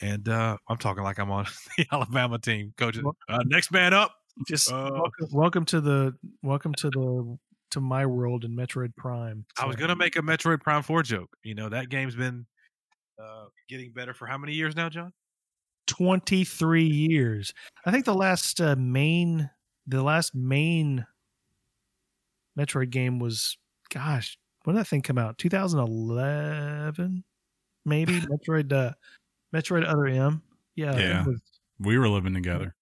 And 0.00 0.28
uh, 0.28 0.56
I'm 0.68 0.76
talking 0.76 1.02
like 1.02 1.18
I'm 1.18 1.30
on 1.30 1.46
the 1.76 1.86
Alabama 1.92 2.38
team, 2.38 2.72
coach. 2.76 2.98
Uh, 3.28 3.38
next 3.46 3.72
man 3.72 3.94
up. 3.94 4.14
Just 4.46 4.70
Uh, 4.70 4.90
welcome, 4.92 5.28
welcome 5.32 5.64
to 5.66 5.80
the 5.80 6.14
welcome 6.42 6.72
to 6.74 6.90
the 6.90 7.38
to 7.70 7.80
my 7.80 8.06
world 8.06 8.44
in 8.44 8.52
Metroid 8.56 8.94
Prime. 8.96 9.44
I 9.58 9.66
was 9.66 9.76
gonna 9.76 9.96
make 9.96 10.16
a 10.16 10.20
Metroid 10.22 10.60
Prime 10.60 10.82
Four 10.82 11.02
joke. 11.02 11.30
You 11.44 11.54
know 11.54 11.68
that 11.68 11.88
game's 11.88 12.14
been 12.16 12.46
uh, 13.22 13.46
getting 13.68 13.92
better 13.92 14.14
for 14.14 14.26
how 14.26 14.38
many 14.38 14.54
years 14.54 14.74
now, 14.76 14.88
John? 14.88 15.12
23 15.86 16.84
years. 16.84 17.52
I 17.86 17.90
think 17.90 18.04
the 18.04 18.14
last 18.14 18.60
uh, 18.60 18.76
main 18.76 19.50
the 19.86 20.02
last 20.02 20.34
main 20.34 21.06
Metroid 22.58 22.90
game 22.90 23.18
was 23.18 23.56
gosh, 23.92 24.36
when 24.64 24.76
did 24.76 24.80
that 24.84 24.88
thing 24.88 25.02
come 25.02 25.18
out? 25.18 25.38
2011 25.38 27.24
maybe 27.84 28.20
Metroid 28.20 28.72
uh 28.72 28.92
Metroid 29.54 29.86
Other 29.88 30.06
M. 30.06 30.42
Yeah. 30.76 30.96
Yeah. 30.98 31.24
was- 31.26 31.40
We 31.80 31.96
were 31.98 32.08
living 32.08 32.34
together. 32.34 32.74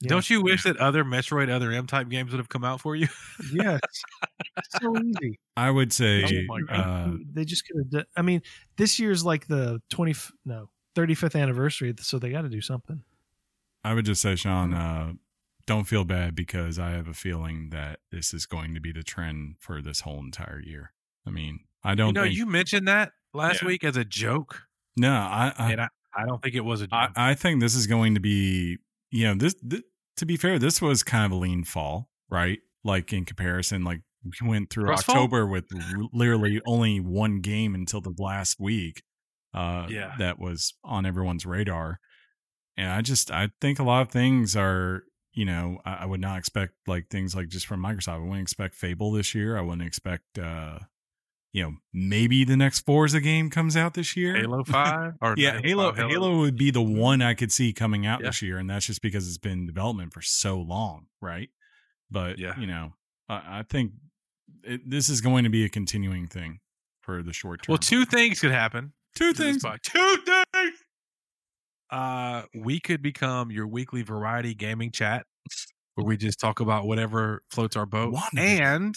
Yeah. 0.00 0.08
Don't 0.08 0.28
you 0.30 0.42
wish 0.42 0.62
that 0.64 0.76
other 0.76 1.04
Metroid 1.04 1.50
Other 1.50 1.72
M 1.72 1.86
type 1.86 2.08
games 2.08 2.30
would 2.32 2.38
have 2.38 2.48
come 2.48 2.64
out 2.64 2.80
for 2.80 2.94
you? 2.96 3.08
Yes. 3.52 3.80
so 4.80 4.96
easy. 5.02 5.38
I 5.56 5.70
would 5.70 5.92
say, 5.92 6.24
Oh 6.24 6.54
my 6.54 6.60
God. 6.76 6.80
uh, 7.12 7.16
they 7.32 7.44
just 7.44 7.64
could 7.66 7.84
have 7.94 8.04
I 8.16 8.22
mean, 8.22 8.42
this 8.76 8.98
year's 8.98 9.24
like 9.24 9.46
the 9.46 9.80
20 9.90 10.14
no, 10.44 10.70
35th 10.96 11.40
anniversary, 11.40 11.94
so 12.00 12.18
they 12.18 12.30
got 12.30 12.42
to 12.42 12.48
do 12.48 12.60
something. 12.60 13.02
I 13.84 13.94
would 13.94 14.04
just 14.04 14.20
say, 14.20 14.34
Sean, 14.36 14.74
uh, 14.74 15.12
don't 15.66 15.84
feel 15.84 16.04
bad 16.04 16.34
because 16.34 16.78
I 16.78 16.90
have 16.90 17.06
a 17.08 17.14
feeling 17.14 17.70
that 17.70 18.00
this 18.10 18.34
is 18.34 18.46
going 18.46 18.74
to 18.74 18.80
be 18.80 18.90
the 18.92 19.02
trend 19.02 19.56
for 19.60 19.80
this 19.80 20.00
whole 20.00 20.18
entire 20.18 20.60
year. 20.60 20.92
I 21.26 21.30
mean, 21.30 21.60
I 21.84 21.94
don't 21.94 22.08
you 22.08 22.12
know, 22.14 22.22
think. 22.24 22.36
you 22.36 22.46
mentioned 22.46 22.88
that 22.88 23.12
last 23.32 23.62
Yeah. 23.62 23.68
week 23.68 23.84
as 23.84 23.96
a 23.96 24.04
joke, 24.04 24.62
no, 24.96 25.12
I, 25.12 25.52
I, 25.56 25.72
and 25.72 25.80
I, 25.82 25.88
I 26.16 26.26
don't 26.26 26.42
think 26.42 26.54
it 26.56 26.64
was 26.64 26.80
a 26.80 26.86
joke. 26.88 26.94
I, 27.16 27.30
I 27.30 27.34
think 27.34 27.60
this 27.60 27.74
is 27.76 27.86
going 27.86 28.14
to 28.14 28.20
be, 28.20 28.78
you 29.10 29.24
know, 29.26 29.34
this, 29.34 29.54
this. 29.62 29.82
To 30.16 30.26
be 30.26 30.36
fair, 30.36 30.58
this 30.58 30.82
was 30.82 31.02
kind 31.04 31.24
of 31.24 31.30
a 31.32 31.36
lean 31.40 31.62
fall, 31.64 32.08
right? 32.28 32.58
Like 32.82 33.12
in 33.12 33.24
comparison, 33.24 33.84
like 33.84 34.00
we 34.24 34.48
went 34.48 34.70
through 34.70 34.86
Crossfall? 34.86 35.08
October 35.10 35.46
with 35.46 35.66
literally 36.12 36.60
only 36.66 36.98
one 36.98 37.40
game 37.40 37.74
until 37.74 38.00
the 38.00 38.14
last 38.18 38.58
week. 38.58 39.02
Uh, 39.54 39.86
Yeah. 39.88 40.14
that 40.18 40.38
was 40.38 40.74
on 40.84 41.06
everyone's 41.06 41.46
radar, 41.46 42.00
and 42.76 42.90
I 42.90 43.00
just 43.00 43.30
I 43.30 43.50
think 43.60 43.78
a 43.78 43.84
lot 43.84 44.02
of 44.02 44.10
things 44.10 44.56
are. 44.56 45.02
You 45.32 45.44
know, 45.44 45.78
I, 45.84 45.98
I 46.00 46.04
would 46.06 46.20
not 46.20 46.38
expect 46.38 46.72
like 46.88 47.10
things 47.10 47.36
like 47.36 47.46
just 47.48 47.66
from 47.66 47.80
Microsoft. 47.80 48.14
I 48.14 48.18
wouldn't 48.18 48.40
expect 48.42 48.74
Fable 48.74 49.12
this 49.12 49.36
year. 49.36 49.56
I 49.56 49.60
wouldn't 49.60 49.86
expect, 49.86 50.36
uh 50.36 50.80
you 51.52 51.62
know, 51.62 51.72
maybe 51.92 52.44
the 52.44 52.56
next 52.56 52.80
Forza 52.80 53.20
game 53.20 53.48
comes 53.50 53.76
out 53.76 53.94
this 53.94 54.16
year. 54.16 54.36
Halo 54.36 54.64
Five, 54.66 55.12
or 55.22 55.34
Yeah, 55.36 55.52
not 55.54 55.64
Halo, 55.64 55.92
Halo 55.92 56.38
would 56.38 56.56
be 56.56 56.70
the 56.70 56.82
one 56.82 57.22
I 57.22 57.34
could 57.34 57.50
see 57.52 57.72
coming 57.72 58.06
out 58.06 58.20
Yeah. 58.20 58.26
this 58.28 58.42
year, 58.42 58.58
and 58.58 58.68
that's 58.68 58.86
just 58.86 59.00
because 59.02 59.26
it's 59.28 59.38
been 59.38 59.52
in 59.60 59.66
development 59.66 60.12
for 60.12 60.20
so 60.22 60.60
long, 60.60 61.06
right? 61.22 61.48
But 62.10 62.38
Yeah. 62.38 62.58
you 62.58 62.66
know, 62.66 62.94
I, 63.28 63.60
I 63.60 63.64
think 63.68 63.92
it, 64.62 64.88
this 64.88 65.08
is 65.08 65.20
going 65.20 65.44
to 65.44 65.50
be 65.50 65.64
a 65.64 65.68
continuing 65.68 66.26
thing 66.26 66.60
for 67.02 67.22
the 67.22 67.32
short 67.32 67.62
term. 67.62 67.72
Well, 67.72 67.78
two 67.78 68.04
things 68.04 68.40
could 68.40 68.50
happen. 68.50 68.92
two 69.14 69.32
things. 69.32 69.62
Two 69.82 70.16
things. 70.52 70.78
Uh, 71.90 72.42
we 72.54 72.78
could 72.80 73.00
become 73.02 73.50
your 73.50 73.66
weekly 73.66 74.02
variety 74.02 74.54
gaming 74.54 74.90
chat, 74.90 75.24
where 75.94 76.06
we 76.06 76.16
just 76.18 76.38
talk 76.38 76.60
about 76.60 76.86
whatever 76.86 77.40
floats 77.50 77.76
our 77.76 77.86
boat, 77.86 78.14
WandaVision. 78.14 78.60
and 78.62 78.94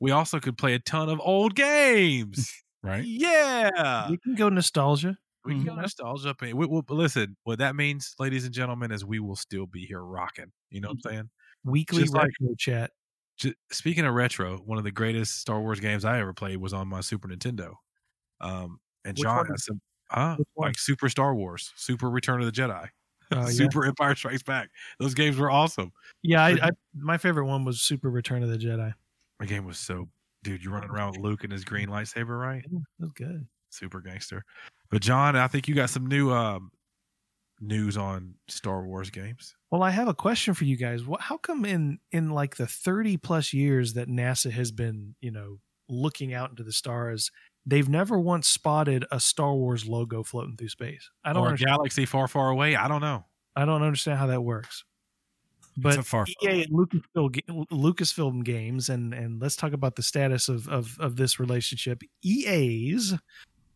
we 0.00 0.10
also 0.10 0.40
could 0.40 0.56
play 0.58 0.74
a 0.74 0.78
ton 0.78 1.08
of 1.08 1.20
old 1.22 1.54
games. 1.54 2.52
right? 2.82 3.04
Yeah, 3.04 4.08
we 4.10 4.16
can 4.18 4.34
go 4.34 4.48
nostalgia. 4.48 5.16
we 5.44 5.54
can 5.54 5.64
go 5.64 5.72
Mhm. 5.72 5.82
nostalgia. 5.82 6.34
We, 6.40 6.52
Mm-hmm. 6.52 6.92
listen, 6.94 7.36
what 7.44 7.58
that 7.60 7.76
means, 7.76 8.14
ladies 8.18 8.44
and 8.44 8.52
gentlemen, 8.54 8.90
is 8.92 9.04
we 9.04 9.20
will 9.20 9.36
still 9.36 9.66
be 9.66 9.86
here 9.86 10.02
rocking. 10.02 10.52
You 10.70 10.80
know 10.80 10.88
what 10.88 10.98
I'm 11.04 11.10
saying? 11.12 11.30
Weekly 11.64 12.02
Just 12.02 12.14
like- 12.14 12.30
retro 12.40 12.54
chat. 12.58 12.90
J- 13.38 13.54
speaking 13.72 14.04
of 14.04 14.12
retro, 14.14 14.58
one 14.58 14.76
of 14.76 14.84
the 14.84 14.90
greatest 14.90 15.40
Star 15.40 15.60
Wars 15.60 15.80
games 15.80 16.04
I 16.04 16.20
ever 16.20 16.34
played 16.34 16.58
was 16.58 16.72
on 16.74 16.88
my 16.88 17.00
Super 17.00 17.26
Nintendo. 17.28 17.74
Um, 18.40 18.80
and 19.04 19.16
Which 19.16 19.22
John 19.22 19.46
has 19.46 19.64
some, 19.64 19.80
uh, 20.10 20.36
like 20.56 20.78
Super 20.78 21.08
Star 21.08 21.34
Wars, 21.34 21.72
Super 21.76 22.10
Return 22.10 22.40
of 22.40 22.46
the 22.46 22.52
Jedi, 22.52 22.88
yeah. 23.32 23.46
Super 23.46 23.86
Empire 23.86 24.14
Strikes 24.14 24.42
Back. 24.42 24.68
Those 24.98 25.14
games 25.14 25.38
were 25.38 25.50
awesome. 25.50 25.92
Yeah, 26.22 26.44
I, 26.44 26.50
I, 26.50 26.70
my 26.94 27.16
favorite 27.16 27.46
one 27.46 27.64
was 27.64 27.80
Super 27.80 28.10
Return 28.10 28.42
of 28.42 28.50
the 28.50 28.58
Jedi. 28.58 28.92
The 29.40 29.46
game 29.46 29.64
was 29.64 29.78
so, 29.78 30.08
dude, 30.42 30.62
you're 30.62 30.72
running 30.72 30.90
around 30.90 31.12
with 31.12 31.20
Luke 31.20 31.44
and 31.44 31.52
his 31.52 31.64
green 31.64 31.88
lightsaber, 31.88 32.38
right? 32.38 32.62
Yeah, 32.70 32.78
That 32.98 33.06
was 33.06 33.12
good. 33.16 33.46
Super 33.70 34.00
gangster. 34.00 34.44
But 34.90 35.00
John, 35.02 35.36
I 35.36 35.48
think 35.48 35.66
you 35.66 35.74
got 35.74 35.90
some 35.90 36.06
new 36.06 36.30
um, 36.30 36.70
news 37.60 37.96
on 37.96 38.34
Star 38.48 38.84
Wars 38.84 39.10
games. 39.10 39.54
Well, 39.70 39.82
I 39.82 39.90
have 39.90 40.08
a 40.08 40.14
question 40.14 40.54
for 40.54 40.64
you 40.64 40.76
guys. 40.76 41.04
What, 41.04 41.20
how 41.20 41.36
come 41.36 41.64
in 41.64 41.98
in 42.12 42.30
like 42.30 42.56
the 42.56 42.66
30 42.66 43.16
plus 43.18 43.52
years 43.52 43.94
that 43.94 44.08
NASA 44.08 44.50
has 44.50 44.72
been, 44.72 45.14
you 45.20 45.30
know, 45.30 45.58
looking 45.88 46.34
out 46.34 46.50
into 46.50 46.62
the 46.62 46.72
stars, 46.72 47.30
they've 47.64 47.88
never 47.88 48.18
once 48.18 48.48
spotted 48.48 49.04
a 49.10 49.20
Star 49.20 49.54
Wars 49.54 49.86
logo 49.86 50.22
floating 50.22 50.56
through 50.56 50.68
space? 50.68 51.10
I 51.24 51.32
don't 51.32 51.46
or 51.46 51.54
a 51.54 51.56
galaxy 51.56 52.06
far, 52.06 52.28
far 52.28 52.50
away. 52.50 52.76
I 52.76 52.88
don't 52.88 53.00
know. 53.00 53.24
I 53.56 53.64
don't 53.64 53.82
understand 53.82 54.18
how 54.18 54.26
that 54.28 54.42
works. 54.42 54.84
But 55.82 55.98
EA 56.42 56.64
and 56.64 56.72
Lucasfilm, 56.72 57.66
Lucasfilm 57.70 58.44
Games, 58.44 58.88
and 58.88 59.14
and 59.14 59.40
let's 59.40 59.56
talk 59.56 59.72
about 59.72 59.96
the 59.96 60.02
status 60.02 60.48
of, 60.48 60.68
of 60.68 60.98
of 61.00 61.16
this 61.16 61.40
relationship. 61.40 62.02
EA's 62.22 63.14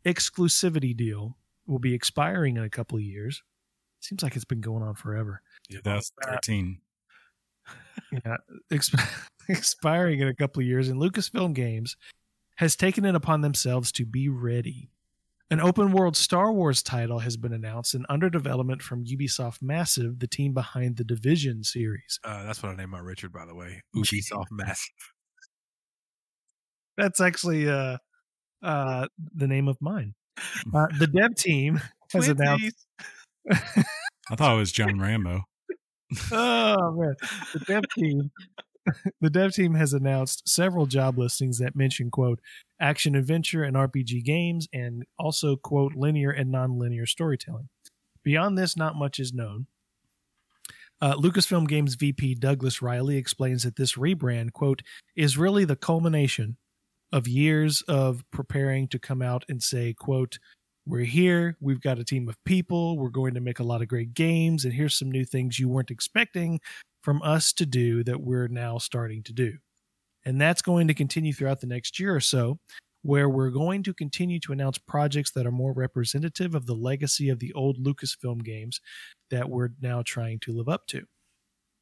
exclusivity 0.05 0.97
deal 0.97 1.37
will 1.67 1.79
be 1.79 1.95
expiring 1.95 2.57
in 2.57 2.63
a 2.63 2.71
couple 2.71 2.99
of 2.99 3.05
years. 3.05 3.43
Seems 4.01 4.23
like 4.23 4.37
it's 4.37 4.45
been 4.45 4.61
going 4.61 4.83
on 4.83 4.95
forever. 4.95 5.41
Yeah, 5.69 5.79
2013. 5.79 6.79
Uh, 7.67 7.73
yeah, 8.13 8.37
exp- 8.71 9.29
expiring 9.49 10.21
in 10.21 10.29
a 10.29 10.35
couple 10.35 10.61
of 10.61 10.67
years, 10.67 10.89
and 10.89 11.01
Lucasfilm 11.01 11.55
Games 11.55 11.97
has 12.57 12.77
taken 12.77 13.05
it 13.05 13.15
upon 13.15 13.41
themselves 13.41 13.91
to 13.93 14.05
be 14.05 14.29
ready. 14.29 14.91
An 15.51 15.61
open 15.61 15.93
world 15.93 16.17
Star 16.17 16.53
Wars 16.53 16.83
title 16.83 17.19
has 17.19 17.37
been 17.37 17.53
announced 17.53 17.95
and 17.95 18.07
under 18.09 18.31
development 18.31 18.83
from 18.83 19.05
Ubisoft 19.05 19.61
Massive, 19.61 20.19
the 20.19 20.27
team 20.27 20.55
behind 20.55 20.97
the 20.97 21.05
Division 21.05 21.63
series. 21.63 22.19
Uh, 22.25 22.45
that's 22.45 22.63
what 22.63 22.73
I 22.73 22.77
named 22.77 22.91
my 22.91 22.99
Richard, 22.99 23.33
by 23.33 23.45
the 23.45 23.55
way. 23.55 23.83
Ubisoft 23.95 24.47
Massive. 24.51 24.95
That's 26.97 27.21
actually 27.21 27.69
uh, 27.69 27.99
uh, 28.63 29.09
the 29.35 29.47
name 29.47 29.69
of 29.69 29.77
mine. 29.81 30.15
Uh, 30.75 30.87
the 30.99 31.07
dev 31.07 31.37
team 31.37 31.81
has 32.13 32.27
announced. 32.27 32.87
I 33.49 34.35
thought 34.35 34.55
it 34.55 34.59
was 34.59 34.73
John 34.73 34.99
Rambo. 34.99 35.43
Oh 36.33 36.93
man, 36.93 37.15
the 37.53 37.61
dev 37.61 37.83
team 37.97 38.31
the 39.21 39.31
dev 39.31 39.53
team 39.53 39.75
has 39.75 39.93
announced 39.93 40.49
several 40.49 40.87
job 40.87 41.19
listings 41.19 41.59
that 41.59 41.77
mention 41.77 42.11
quote 42.11 42.41
action 42.81 43.15
adventure 43.15 43.63
and 43.63 43.77
RPG 43.77 44.25
games 44.25 44.69
and 44.73 45.05
also 45.19 45.57
quote 45.57 45.95
linear 45.95 46.31
and 46.31 46.51
non-linear 46.51 47.07
storytelling. 47.07 47.69
Beyond 48.23 48.59
this, 48.59 48.77
not 48.77 48.97
much 48.97 49.19
is 49.19 49.33
known. 49.33 49.67
Uh, 51.01 51.15
Lucasfilm 51.17 51.69
Games 51.69 51.97
VP 51.97 52.37
Douglas 52.37 52.81
Reilly 52.81 53.17
explains 53.17 53.65
that 53.65 53.77
this 53.77 53.95
rebrand, 53.95 54.53
quote, 54.53 54.83
is 55.17 55.37
really 55.37 55.65
the 55.65 55.77
culmination 55.77 56.57
of 57.13 57.29
years 57.29 57.83
of 57.83 58.25
preparing 58.33 58.89
to 58.89 58.99
come 58.99 59.21
out 59.21 59.45
and 59.49 59.63
say, 59.63 59.93
quote, 59.93 60.39
we're 60.87 61.05
here, 61.05 61.57
we've 61.61 61.81
got 61.81 61.99
a 61.99 62.05
team 62.05 62.29
of 62.29 62.43
people, 62.45 62.97
we're 62.99 63.09
going 63.09 63.35
to 63.35 63.41
make 63.41 63.59
a 63.59 63.65
lot 63.65 63.83
of 63.83 63.89
great 63.89 64.15
games, 64.15 64.65
and 64.65 64.73
here's 64.73 64.97
some 64.99 65.11
new 65.11 65.25
things 65.25 65.59
you 65.59 65.69
weren't 65.69 65.91
expecting 65.91 66.61
from 67.05 67.21
us 67.23 67.53
to 67.53 67.67
do 67.67 68.03
that 68.03 68.23
we're 68.23 68.49
now 68.49 68.79
starting 68.79 69.23
to 69.23 69.33
do. 69.33 69.59
And 70.25 70.41
that's 70.41 70.63
going 70.63 70.89
to 70.89 70.95
continue 70.95 71.35
throughout 71.35 71.61
the 71.61 71.67
next 71.67 72.01
year 72.01 72.17
or 72.17 72.21
so, 72.21 72.59
where 73.03 73.29
we're 73.29 73.51
going 73.51 73.83
to 73.83 73.93
continue 73.93 74.41
to 74.41 74.53
announce 74.53 74.79
projects 74.79 75.31
that 75.33 75.47
are 75.47 75.53
more 75.53 75.75
representative 75.75 76.55
of 76.55 76.65
the 76.65 76.75
legacy 76.75 77.29
of 77.29 77.41
the 77.41 77.53
old 77.53 77.77
Lucasfilm 77.77 78.43
games 78.43 78.81
that 79.31 79.51
we're 79.51 79.69
now 79.83 80.03
trying 80.03 80.41
to 80.41 80.53
live 80.53 80.71
up 80.71 80.87
to. 80.87 81.03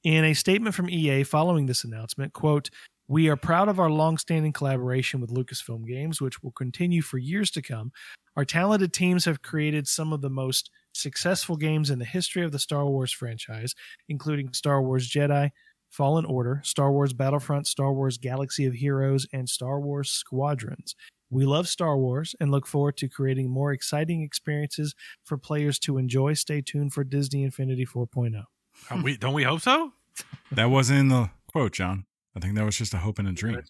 In 0.02 0.24
a 0.24 0.34
statement 0.34 0.74
from 0.74 0.90
EA 0.90 1.22
following 1.22 1.66
this 1.66 1.84
announcement, 1.84 2.32
quote, 2.32 2.70
we 3.12 3.28
are 3.28 3.36
proud 3.36 3.68
of 3.68 3.78
our 3.78 3.90
long-standing 3.90 4.54
collaboration 4.54 5.20
with 5.20 5.28
Lucasfilm 5.28 5.86
Games, 5.86 6.22
which 6.22 6.42
will 6.42 6.50
continue 6.52 7.02
for 7.02 7.18
years 7.18 7.50
to 7.50 7.60
come. 7.60 7.92
Our 8.36 8.46
talented 8.46 8.94
teams 8.94 9.26
have 9.26 9.42
created 9.42 9.86
some 9.86 10.14
of 10.14 10.22
the 10.22 10.30
most 10.30 10.70
successful 10.94 11.58
games 11.58 11.90
in 11.90 11.98
the 11.98 12.06
history 12.06 12.42
of 12.42 12.52
the 12.52 12.58
Star 12.58 12.86
Wars 12.86 13.12
franchise, 13.12 13.74
including 14.08 14.54
Star 14.54 14.80
Wars 14.80 15.10
Jedi, 15.10 15.50
Fallen 15.90 16.24
Order, 16.24 16.62
Star 16.64 16.90
Wars 16.90 17.12
Battlefront, 17.12 17.66
Star 17.66 17.92
Wars 17.92 18.16
Galaxy 18.16 18.64
of 18.64 18.72
Heroes, 18.72 19.26
and 19.30 19.46
Star 19.46 19.78
Wars 19.78 20.10
Squadrons. 20.10 20.96
We 21.28 21.44
love 21.44 21.68
Star 21.68 21.98
Wars 21.98 22.34
and 22.40 22.50
look 22.50 22.66
forward 22.66 22.96
to 22.96 23.10
creating 23.10 23.50
more 23.50 23.74
exciting 23.74 24.22
experiences 24.22 24.94
for 25.22 25.36
players 25.36 25.78
to 25.80 25.98
enjoy. 25.98 26.32
Stay 26.32 26.62
tuned 26.62 26.94
for 26.94 27.04
Disney 27.04 27.42
Infinity 27.42 27.84
4.0. 27.84 28.44
Uh, 28.90 29.02
we, 29.04 29.18
don't 29.18 29.34
we 29.34 29.42
hope 29.42 29.60
so? 29.60 29.92
That 30.50 30.70
wasn't 30.70 31.00
in 31.00 31.08
the 31.08 31.30
quote, 31.46 31.72
John. 31.72 32.06
I 32.36 32.40
think 32.40 32.54
that 32.56 32.64
was 32.64 32.76
just 32.76 32.94
a 32.94 32.98
hope 32.98 33.18
and 33.18 33.28
a 33.28 33.32
dream. 33.32 33.60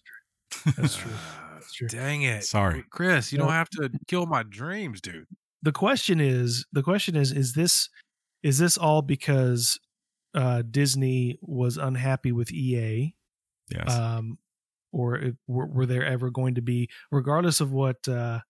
That's 0.76 0.94
true. 0.96 1.12
That's 1.58 1.72
true. 1.74 1.88
Dang 1.88 2.22
it. 2.22 2.44
Sorry. 2.44 2.84
Chris, 2.90 3.32
you 3.32 3.38
No. 3.38 3.44
don't 3.44 3.52
have 3.54 3.70
to 3.70 3.90
kill 4.06 4.26
my 4.26 4.42
dreams, 4.42 5.00
dude. 5.00 5.26
The 5.62 5.72
question 5.72 6.20
is, 6.20 6.66
the 6.72 6.82
question 6.82 7.16
is, 7.16 7.32
is 7.32 7.52
this, 7.54 7.88
is 8.42 8.58
this 8.58 8.76
all 8.76 9.02
because 9.02 9.78
uh, 10.34 10.62
Disney 10.68 11.38
was 11.42 11.76
unhappy 11.76 12.32
with 12.32 12.50
EA, 12.52 13.14
Yes. 13.70 13.96
um, 13.96 14.38
or 14.92 15.16
it, 15.16 15.36
were, 15.46 15.66
were 15.66 15.86
there 15.86 16.04
ever 16.04 16.30
going 16.30 16.54
to 16.56 16.62
be, 16.62 16.88
regardless 17.10 17.60
of 17.60 17.72
what? 17.72 18.06
Uh, 18.08 18.40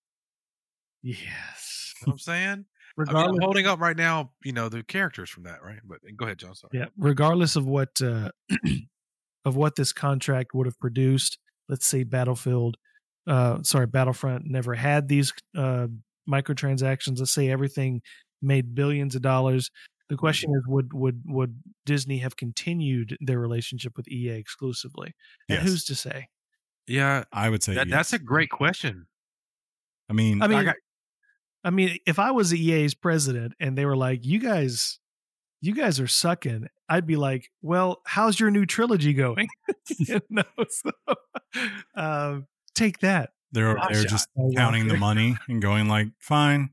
yes, 1.02 1.94
You 2.00 2.06
know 2.06 2.10
what 2.10 2.12
I'm 2.14 2.18
saying? 2.18 2.64
I 2.98 3.12
mean, 3.12 3.16
I'm 3.16 3.40
holding 3.40 3.66
up 3.66 3.80
right 3.80 3.96
now, 3.96 4.32
you 4.44 4.52
know, 4.52 4.68
the 4.68 4.82
characters 4.82 5.30
from 5.30 5.44
that, 5.44 5.62
right? 5.62 5.78
But 5.84 5.98
go 6.16 6.26
ahead, 6.26 6.38
John. 6.38 6.54
Sorry. 6.54 6.70
yeah 6.74 6.86
regardless 6.98 7.56
of 7.56 7.64
what 7.66 8.00
uh 8.02 8.30
of 9.44 9.56
what 9.56 9.76
this 9.76 9.92
contract 9.92 10.54
would 10.54 10.66
have 10.66 10.78
produced 10.78 11.38
let's 11.68 11.86
say 11.86 12.02
battlefield 12.04 12.76
uh 13.26 13.62
sorry 13.62 13.86
battlefront 13.86 14.44
never 14.46 14.74
had 14.74 15.08
these 15.08 15.32
uh 15.56 15.86
microtransactions 16.28 17.18
let's 17.18 17.30
say 17.32 17.48
everything 17.50 18.00
made 18.40 18.74
billions 18.74 19.14
of 19.14 19.22
dollars 19.22 19.70
the 20.08 20.16
question 20.16 20.50
is 20.56 20.62
would 20.66 20.92
would 20.92 21.22
would 21.26 21.60
disney 21.86 22.18
have 22.18 22.36
continued 22.36 23.16
their 23.20 23.38
relationship 23.38 23.92
with 23.96 24.08
ea 24.08 24.30
exclusively 24.30 25.12
and 25.48 25.58
Yes. 25.58 25.66
who's 25.68 25.84
to 25.84 25.94
say 25.94 26.26
Yeah, 26.86 27.24
I 27.32 27.48
would 27.48 27.62
say 27.62 27.74
that, 27.74 27.86
yes. 27.86 27.94
that's 27.96 28.12
a 28.12 28.18
great 28.18 28.50
question. 28.50 29.06
I 30.10 30.12
mean, 30.14 30.42
i 30.42 30.48
mean 30.48 30.58
I 30.58 30.64
got- 30.64 30.76
I 31.64 31.70
mean, 31.70 31.96
if 32.06 32.18
I 32.18 32.32
was 32.32 32.52
EA's 32.52 32.92
president 32.92 33.54
and 33.60 33.78
they 33.78 33.86
were 33.86 33.96
like, 33.96 34.26
"You 34.26 34.40
guys, 34.40 34.98
you 35.62 35.74
guys 35.74 36.00
are 36.00 36.08
sucking," 36.08 36.68
I'd 36.88 37.06
be 37.06 37.16
like, 37.16 37.50
"Well, 37.62 38.02
how's 38.06 38.40
your 38.40 38.50
new 38.50 38.66
trilogy 38.66 39.14
going?" 39.14 39.48
you 39.98 40.20
know, 40.30 40.44
so 40.68 40.90
um, 41.94 42.46
take 42.74 43.00
that. 43.00 43.32
they're 43.52 43.76
Hot 43.76 43.92
they're 43.92 44.04
just 44.04 44.28
counting 44.56 44.88
the 44.88 44.96
money 44.96 45.36
and 45.48 45.60
going 45.62 45.88
like, 45.88 46.08
fine. 46.18 46.70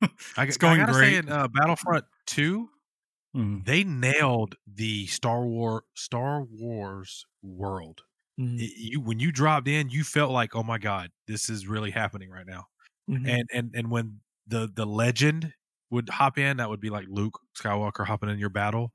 I, 0.36 0.44
It's 0.44 0.56
I 0.56 0.58
going 0.58 0.80
gotta 0.80 0.92
great. 0.92 1.12
say, 1.12 1.16
in 1.18 1.28
uh, 1.30 1.48
Battlefront 1.48 2.04
Two, 2.26 2.70
Mhm. 3.36 3.64
they 3.66 3.84
nailed 3.84 4.56
the 4.66 5.06
Star 5.08 5.44
War 5.46 5.84
Star 5.94 6.42
Wars 6.44 7.26
world. 7.42 8.02
Mhm, 8.40 8.60
It- 8.60 8.76
you 8.76 9.00
when 9.00 9.20
you 9.20 9.32
dropped 9.32 9.68
in, 9.68 9.90
you 9.90 10.04
felt 10.04 10.30
like, 10.32 10.54
oh 10.56 10.62
my 10.62 10.78
god, 10.78 11.10
this 11.26 11.48
is 11.50 11.66
really 11.66 11.90
happening 11.90 12.30
right 12.30 12.46
now. 12.46 12.66
mhm. 13.10 13.28
And 13.28 13.48
and 13.52 13.70
and 13.74 13.90
when 13.90 14.20
the 14.46 14.68
the 14.74 14.86
legend 14.86 15.54
would 15.90 16.08
hop 16.08 16.38
in, 16.38 16.56
that 16.58 16.68
would 16.68 16.80
be 16.80 16.90
like 16.90 17.06
Luke 17.08 17.38
Skywalker 17.56 18.06
hopping 18.06 18.28
in 18.28 18.38
your 18.38 18.50
battle 18.50 18.92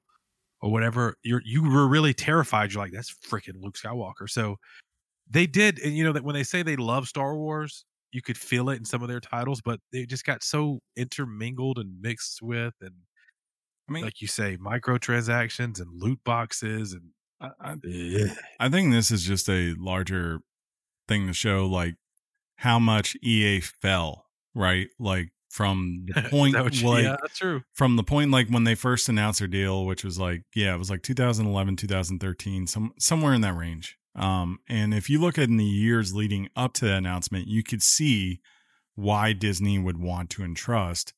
or 0.62 0.72
whatever. 0.72 1.16
You're 1.24 1.42
you 1.46 1.64
were 1.64 1.88
really 1.88 2.14
terrified. 2.14 2.72
You're 2.72 2.84
like, 2.84 2.92
that's 2.92 3.16
freaking 3.28 3.62
Luke 3.62 3.78
Skywalker. 3.78 4.30
So 4.30 4.58
they 5.30 5.48
did, 5.48 5.80
and 5.80 5.96
you 5.96 6.04
know 6.04 6.14
that 6.14 6.24
when 6.24 6.36
they 6.36 6.44
say 6.44 6.64
they 6.64 6.76
love 6.76 7.08
Star 7.08 7.36
Wars, 7.36 7.86
you 8.12 8.22
could 8.22 8.38
feel 8.38 8.70
it 8.70 8.78
in 8.78 8.86
some 8.86 9.02
of 9.02 9.08
their 9.08 9.22
titles, 9.22 9.62
but 9.62 9.80
they 9.92 10.06
just 10.06 10.26
got 10.26 10.44
so 10.44 10.80
intermingled 10.96 11.78
and 11.78 12.02
mixed 12.02 12.42
with, 12.42 12.74
and 12.82 12.94
I 13.90 13.94
mean, 13.94 14.04
like 14.04 14.22
you 14.22 14.28
say, 14.28 14.58
microtransactions 14.58 15.80
and 15.80 16.02
loot 16.02 16.20
boxes 16.26 16.94
and 16.94 17.04
I, 17.42 17.50
I, 17.60 17.76
I 18.60 18.70
think 18.70 18.92
this 18.92 19.12
is 19.12 19.24
just 19.24 19.50
a 19.50 19.74
larger 19.78 20.42
thing 21.08 21.28
to 21.28 21.34
show 21.34 21.66
like 21.66 21.96
how 22.58 22.78
much 22.78 23.18
EA 23.24 23.60
fell, 23.60 24.26
right? 24.54 24.88
Like 25.00 25.32
from 25.52 26.06
the 26.08 26.22
point, 26.30 26.56
you- 26.56 26.88
like 26.88 27.04
yeah, 27.04 27.18
that's 27.22 27.38
true. 27.38 27.62
from 27.74 27.98
the 27.98 28.04
point 28.04 28.32
like 28.32 28.48
when 28.48 28.64
they 28.64 28.74
first 28.76 29.10
announced 29.10 29.40
their 29.40 29.48
deal, 29.48 29.86
which 29.86 30.04
was 30.04 30.18
like, 30.18 30.44
yeah, 30.56 30.74
it 30.74 30.78
was 30.78 30.90
like 30.90 31.04
2011, 31.04 31.76
2013, 31.76 32.68
some 32.68 32.94
somewhere 32.98 33.34
in 33.34 33.42
that 33.42 33.56
range. 33.56 33.98
Um, 34.16 34.60
and 34.68 34.94
if 34.94 35.10
you 35.10 35.20
look 35.22 35.38
at 35.38 35.50
in 35.50 35.58
the 35.58 35.64
years 35.66 36.14
leading 36.14 36.50
up 36.56 36.74
to 36.76 36.86
that 36.86 36.98
announcement, 36.98 37.48
you 37.48 37.64
could 37.64 37.82
see 37.84 38.40
why 38.96 39.34
Disney 39.34 39.78
would 39.78 39.98
want 39.98 40.30
to 40.32 40.44
entrust 40.44 41.14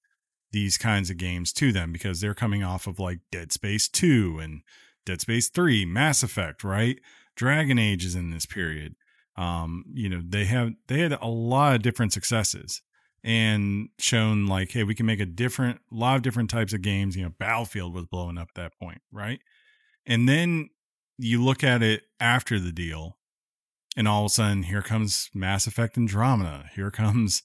these 0.51 0.77
kinds 0.77 1.09
of 1.09 1.17
games 1.17 1.51
to 1.53 1.71
them 1.71 1.91
because 1.91 2.19
they're 2.21 2.35
coming 2.35 2.63
off 2.63 2.85
of 2.87 2.99
like 2.99 3.19
Dead 3.31 3.51
Space 3.51 3.87
2 3.89 4.39
and 4.39 4.61
Dead 5.05 5.21
Space 5.21 5.49
3, 5.49 5.85
Mass 5.85 6.21
Effect, 6.23 6.63
right? 6.63 6.99
Dragon 7.35 7.79
Age 7.79 8.05
is 8.05 8.13
in 8.15 8.29
this 8.29 8.45
period. 8.45 8.95
Um, 9.35 9.85
you 9.93 10.09
know, 10.09 10.21
they 10.23 10.45
have 10.45 10.73
they 10.87 10.99
had 10.99 11.13
a 11.13 11.27
lot 11.27 11.75
of 11.75 11.81
different 11.81 12.13
successes 12.13 12.81
and 13.23 13.89
shown 13.99 14.47
like, 14.47 14.71
hey, 14.71 14.83
we 14.83 14.95
can 14.95 15.05
make 15.05 15.19
a 15.19 15.25
different 15.25 15.79
a 15.91 15.95
lot 15.95 16.15
of 16.15 16.21
different 16.21 16.49
types 16.49 16.73
of 16.73 16.81
games. 16.81 17.15
You 17.15 17.23
know, 17.23 17.33
Battlefield 17.37 17.93
was 17.93 18.05
blowing 18.05 18.37
up 18.37 18.49
at 18.55 18.61
that 18.61 18.79
point, 18.79 19.01
right? 19.11 19.39
And 20.05 20.27
then 20.27 20.69
you 21.17 21.43
look 21.43 21.63
at 21.63 21.81
it 21.81 22.03
after 22.19 22.59
the 22.59 22.71
deal, 22.71 23.17
and 23.95 24.07
all 24.07 24.25
of 24.25 24.27
a 24.27 24.29
sudden 24.29 24.63
here 24.63 24.81
comes 24.81 25.29
Mass 25.33 25.67
Effect 25.67 25.97
Andromeda. 25.97 26.69
Here 26.75 26.91
comes, 26.91 27.43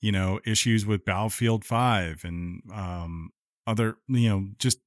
you 0.00 0.12
know, 0.12 0.40
issues 0.44 0.84
with 0.84 1.04
Battlefield 1.04 1.64
5 1.64 2.24
and 2.24 2.62
um 2.72 3.30
other, 3.66 3.96
you 4.08 4.28
know, 4.28 4.48
just 4.58 4.78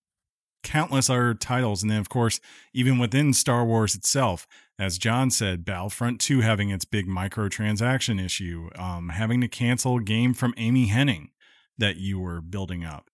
countless 0.68 1.10
other 1.10 1.34
titles. 1.34 1.82
And 1.82 1.90
then 1.90 2.00
of 2.00 2.10
course, 2.10 2.42
even 2.74 2.98
within 2.98 3.34
Star 3.34 3.66
Wars 3.66 3.96
itself, 3.96 4.46
as 4.78 4.98
John 4.98 5.32
said, 5.32 5.64
Battlefront 5.64 6.20
2 6.20 6.42
having 6.42 6.70
its 6.70 6.86
big 6.86 7.08
microtransaction 7.08 8.24
issue, 8.24 8.70
um, 8.76 9.10
having 9.10 9.40
to 9.42 9.48
cancel 9.48 9.98
a 9.98 10.04
game 10.04 10.34
from 10.34 10.54
Amy 10.58 10.90
Hennig 10.90 11.30
that 11.78 11.96
you 11.96 12.20
were 12.20 12.42
building 12.42 12.84
up. 12.84 13.10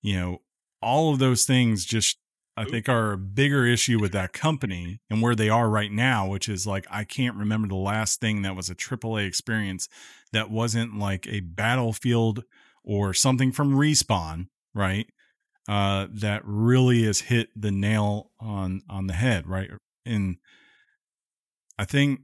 You 0.00 0.16
know, 0.16 0.42
all 0.80 1.12
of 1.12 1.18
those 1.18 1.44
things 1.44 1.84
just 1.84 2.18
I 2.56 2.66
think 2.66 2.88
are 2.88 3.12
a 3.12 3.18
bigger 3.18 3.64
issue 3.64 3.98
with 3.98 4.12
that 4.12 4.34
company 4.34 5.00
and 5.08 5.22
where 5.22 5.34
they 5.34 5.48
are 5.48 5.70
right 5.70 5.90
now, 5.90 6.28
which 6.28 6.48
is 6.48 6.66
like 6.66 6.86
I 6.90 7.04
can't 7.04 7.36
remember 7.36 7.66
the 7.66 7.76
last 7.76 8.20
thing 8.20 8.42
that 8.42 8.54
was 8.54 8.68
a 8.68 8.74
AAA 8.74 9.26
experience 9.26 9.88
that 10.32 10.50
wasn't 10.50 10.98
like 10.98 11.26
a 11.26 11.40
battlefield 11.40 12.44
or 12.84 13.14
something 13.14 13.52
from 13.52 13.74
respawn, 13.74 14.48
right? 14.74 15.06
Uh, 15.68 16.08
that 16.10 16.42
really 16.44 17.04
has 17.04 17.20
hit 17.20 17.48
the 17.54 17.70
nail 17.70 18.32
on 18.40 18.82
on 18.90 19.06
the 19.06 19.12
head, 19.12 19.46
right? 19.46 19.70
And 20.04 20.38
I 21.78 21.84
think 21.84 22.22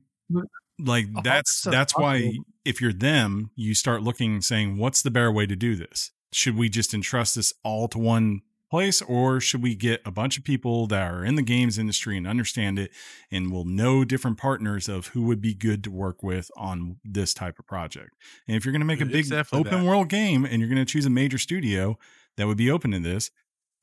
like 0.79 1.07
that's 1.23 1.63
that's 1.63 1.97
why 1.97 2.33
if 2.65 2.81
you're 2.81 2.93
them, 2.93 3.51
you 3.55 3.75
start 3.75 4.03
looking 4.03 4.41
saying, 4.43 4.77
what's 4.77 5.03
the 5.03 5.11
better 5.11 5.33
way 5.33 5.47
to 5.47 5.57
do 5.57 5.77
this? 5.77 6.11
Should 6.33 6.57
we 6.57 6.69
just 6.69 6.93
entrust 6.93 7.37
this 7.37 7.55
all 7.63 7.89
to 7.89 7.99
one 7.99 8.43
place 8.71 9.01
or 9.03 9.41
should 9.41 9.63
we 9.63 9.75
get 9.75 10.01
a 10.05 10.11
bunch 10.11 10.37
of 10.37 10.45
people 10.45 10.87
that 10.87 11.11
are 11.11 11.25
in 11.25 11.37
the 11.37 11.43
games 11.43 11.79
industry 11.79 12.17
and 12.17 12.27
understand 12.27 12.79
it 12.79 12.91
and 13.31 13.51
will 13.51 13.65
know 13.65 14.05
different 14.05 14.37
partners 14.37 14.89
of 14.89 15.09
who 15.09 15.23
would 15.23 15.41
be 15.41 15.55
good 15.55 15.83
to 15.85 15.91
work 15.91 16.23
with 16.23 16.51
on 16.57 16.97
this 17.03 17.33
type 17.33 17.59
of 17.59 17.67
project 17.67 18.11
and 18.47 18.57
if 18.57 18.65
you're 18.65 18.73
going 18.73 18.81
to 18.81 18.87
make 18.87 19.01
a 19.01 19.07
big 19.07 19.29
definitely 19.29 19.67
open 19.67 19.81
that. 19.81 19.89
world 19.89 20.09
game 20.09 20.45
and 20.45 20.61
you're 20.61 20.69
going 20.69 20.85
to 20.85 20.91
choose 20.91 21.07
a 21.07 21.11
major 21.11 21.39
studio 21.39 21.99
that 22.39 22.47
would 22.47 22.57
be 22.57 22.71
open 22.71 22.91
to 22.93 22.99
this 22.99 23.31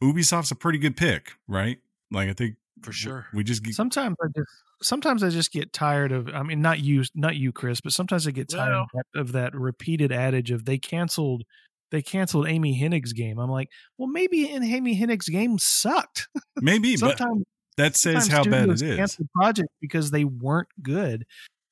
ubisoft's 0.03 0.49
a 0.51 0.55
pretty 0.55 0.79
good 0.79 0.97
pick 0.97 1.33
right 1.47 1.77
like 2.11 2.27
i 2.27 2.33
think 2.33 2.55
for 2.81 2.91
sure. 2.91 3.25
We 3.33 3.43
just 3.43 3.63
get, 3.63 3.73
Sometimes 3.73 4.15
I 4.21 4.27
just 4.35 4.49
sometimes 4.83 5.23
I 5.23 5.29
just 5.29 5.51
get 5.51 5.73
tired 5.73 6.11
of. 6.11 6.27
I 6.29 6.43
mean, 6.43 6.61
not 6.61 6.79
you, 6.79 7.03
not 7.15 7.35
you, 7.35 7.51
Chris, 7.51 7.81
but 7.81 7.93
sometimes 7.93 8.27
I 8.27 8.31
get 8.31 8.49
tired 8.49 8.71
Well- 8.71 8.81
of, 8.81 8.89
that, 8.93 9.19
of 9.19 9.31
that 9.31 9.55
repeated 9.55 10.11
adage 10.11 10.51
of 10.51 10.65
they 10.65 10.77
canceled. 10.77 11.43
They 11.91 12.01
canceled 12.01 12.47
Amy 12.47 12.79
Hennig's 12.79 13.13
game. 13.13 13.39
I'm 13.39 13.49
like, 13.49 13.69
well, 13.97 14.07
maybe 14.09 14.51
in 14.51 14.63
Amy 14.63 14.99
Hennig's 14.99 15.29
game 15.29 15.57
sucked. 15.57 16.27
maybe, 16.57 16.97
but 16.99 17.17
sometimes 17.17 17.43
that 17.77 17.95
says 17.95 18.25
sometimes 18.25 18.45
how 18.45 18.51
bad 18.51 18.69
it 18.69 18.77
studios 18.79 19.19
is. 19.19 19.67
because 19.79 20.11
they 20.11 20.25
weren't 20.25 20.69
good. 20.81 21.25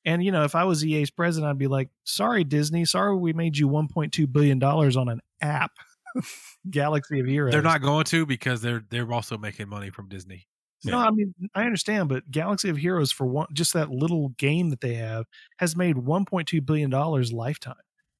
And 0.06 0.24
you 0.24 0.32
know, 0.32 0.44
if 0.44 0.54
I 0.54 0.64
was 0.64 0.84
EA's 0.84 1.10
president, 1.10 1.50
I'd 1.50 1.58
be 1.58 1.66
like, 1.66 1.90
"Sorry, 2.04 2.44
Disney. 2.44 2.84
Sorry, 2.84 3.14
we 3.16 3.32
made 3.32 3.56
you 3.56 3.68
1.2 3.68 4.32
billion 4.32 4.58
dollars 4.58 4.96
on 4.96 5.08
an 5.08 5.20
app, 5.40 5.72
Galaxy 6.70 7.20
of 7.20 7.26
Heroes." 7.26 7.52
They're 7.52 7.62
not 7.62 7.82
going 7.82 8.04
to 8.04 8.26
because 8.26 8.60
they're 8.62 8.84
they're 8.90 9.10
also 9.12 9.36
making 9.38 9.68
money 9.68 9.90
from 9.90 10.08
Disney. 10.08 10.46
No, 10.86 10.98
I 10.98 11.10
mean 11.10 11.32
I 11.54 11.64
understand, 11.64 12.10
but 12.10 12.30
Galaxy 12.30 12.68
of 12.68 12.76
Heroes 12.76 13.10
for 13.10 13.26
one, 13.26 13.46
just 13.54 13.72
that 13.72 13.88
little 13.90 14.30
game 14.30 14.68
that 14.68 14.82
they 14.82 14.94
have 14.94 15.24
has 15.58 15.74
made 15.76 15.96
1.2 15.96 16.64
billion 16.66 16.90
dollars 16.90 17.32
lifetime. 17.32 17.74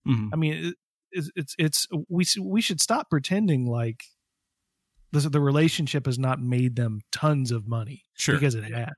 Mhm. 0.08 0.30
I 0.32 0.36
mean, 0.36 0.52
it, 0.68 0.74
it's 1.12 1.30
it's 1.36 1.54
it's 1.58 1.86
we 2.08 2.24
we 2.40 2.60
should 2.62 2.80
stop 2.80 3.10
pretending 3.10 3.66
like 3.66 4.04
the 5.12 5.20
the 5.28 5.40
relationship 5.40 6.06
has 6.06 6.18
not 6.18 6.40
made 6.40 6.74
them 6.76 7.00
tons 7.12 7.50
of 7.50 7.68
money 7.68 8.04
Sure. 8.16 8.34
because 8.34 8.54
it 8.54 8.64
has. 8.64 8.88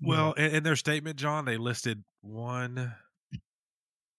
Well, 0.00 0.32
in, 0.32 0.56
in 0.56 0.62
their 0.62 0.74
statement, 0.76 1.16
John, 1.16 1.44
they 1.44 1.56
listed 1.58 2.02
one, 2.22 2.94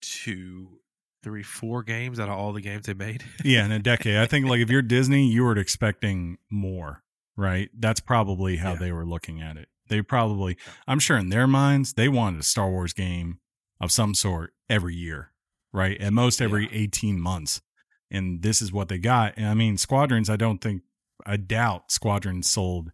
two, 0.01 0.79
three, 1.23 1.43
four 1.43 1.81
games 1.83 2.19
out 2.19 2.29
of 2.29 2.37
all 2.37 2.53
the 2.53 2.61
games 2.61 2.85
they 2.85 2.93
made. 2.93 3.23
yeah, 3.43 3.65
in 3.65 3.71
a 3.71 3.79
decade. 3.79 4.17
I 4.17 4.25
think 4.25 4.45
like 4.47 4.59
if 4.59 4.69
you're 4.69 4.81
Disney, 4.81 5.27
you 5.27 5.43
were 5.43 5.57
expecting 5.57 6.37
more, 6.49 7.03
right? 7.35 7.69
That's 7.77 7.99
probably 7.99 8.57
how 8.57 8.73
Yeah. 8.73 8.79
they 8.79 8.91
were 8.91 9.05
looking 9.05 9.41
at 9.41 9.57
it. 9.57 9.69
They 9.87 10.01
probably, 10.01 10.57
I'm 10.87 10.99
sure 10.99 11.17
in 11.17 11.29
their 11.29 11.47
minds, 11.47 11.93
they 11.93 12.07
wanted 12.09 12.39
a 12.39 12.43
Star 12.43 12.69
Wars 12.69 12.93
game 12.93 13.39
of 13.81 13.91
some 13.91 14.13
sort 14.13 14.53
every 14.69 14.95
year, 14.95 15.31
right? 15.71 15.99
At 15.99 16.13
most 16.13 16.41
every 16.41 16.69
18 16.71 17.19
months. 17.19 17.61
And 18.09 18.41
this 18.43 18.61
is 18.61 18.71
what 18.71 18.89
they 18.89 18.97
got. 18.99 19.33
And 19.37 19.47
I 19.47 19.53
mean, 19.55 19.77
Squadrons, 19.77 20.29
I 20.29 20.35
don't 20.35 20.59
think, 20.59 20.83
I 21.25 21.37
doubt 21.37 21.91
Squadrons 21.91 22.49
sold, 22.49 22.91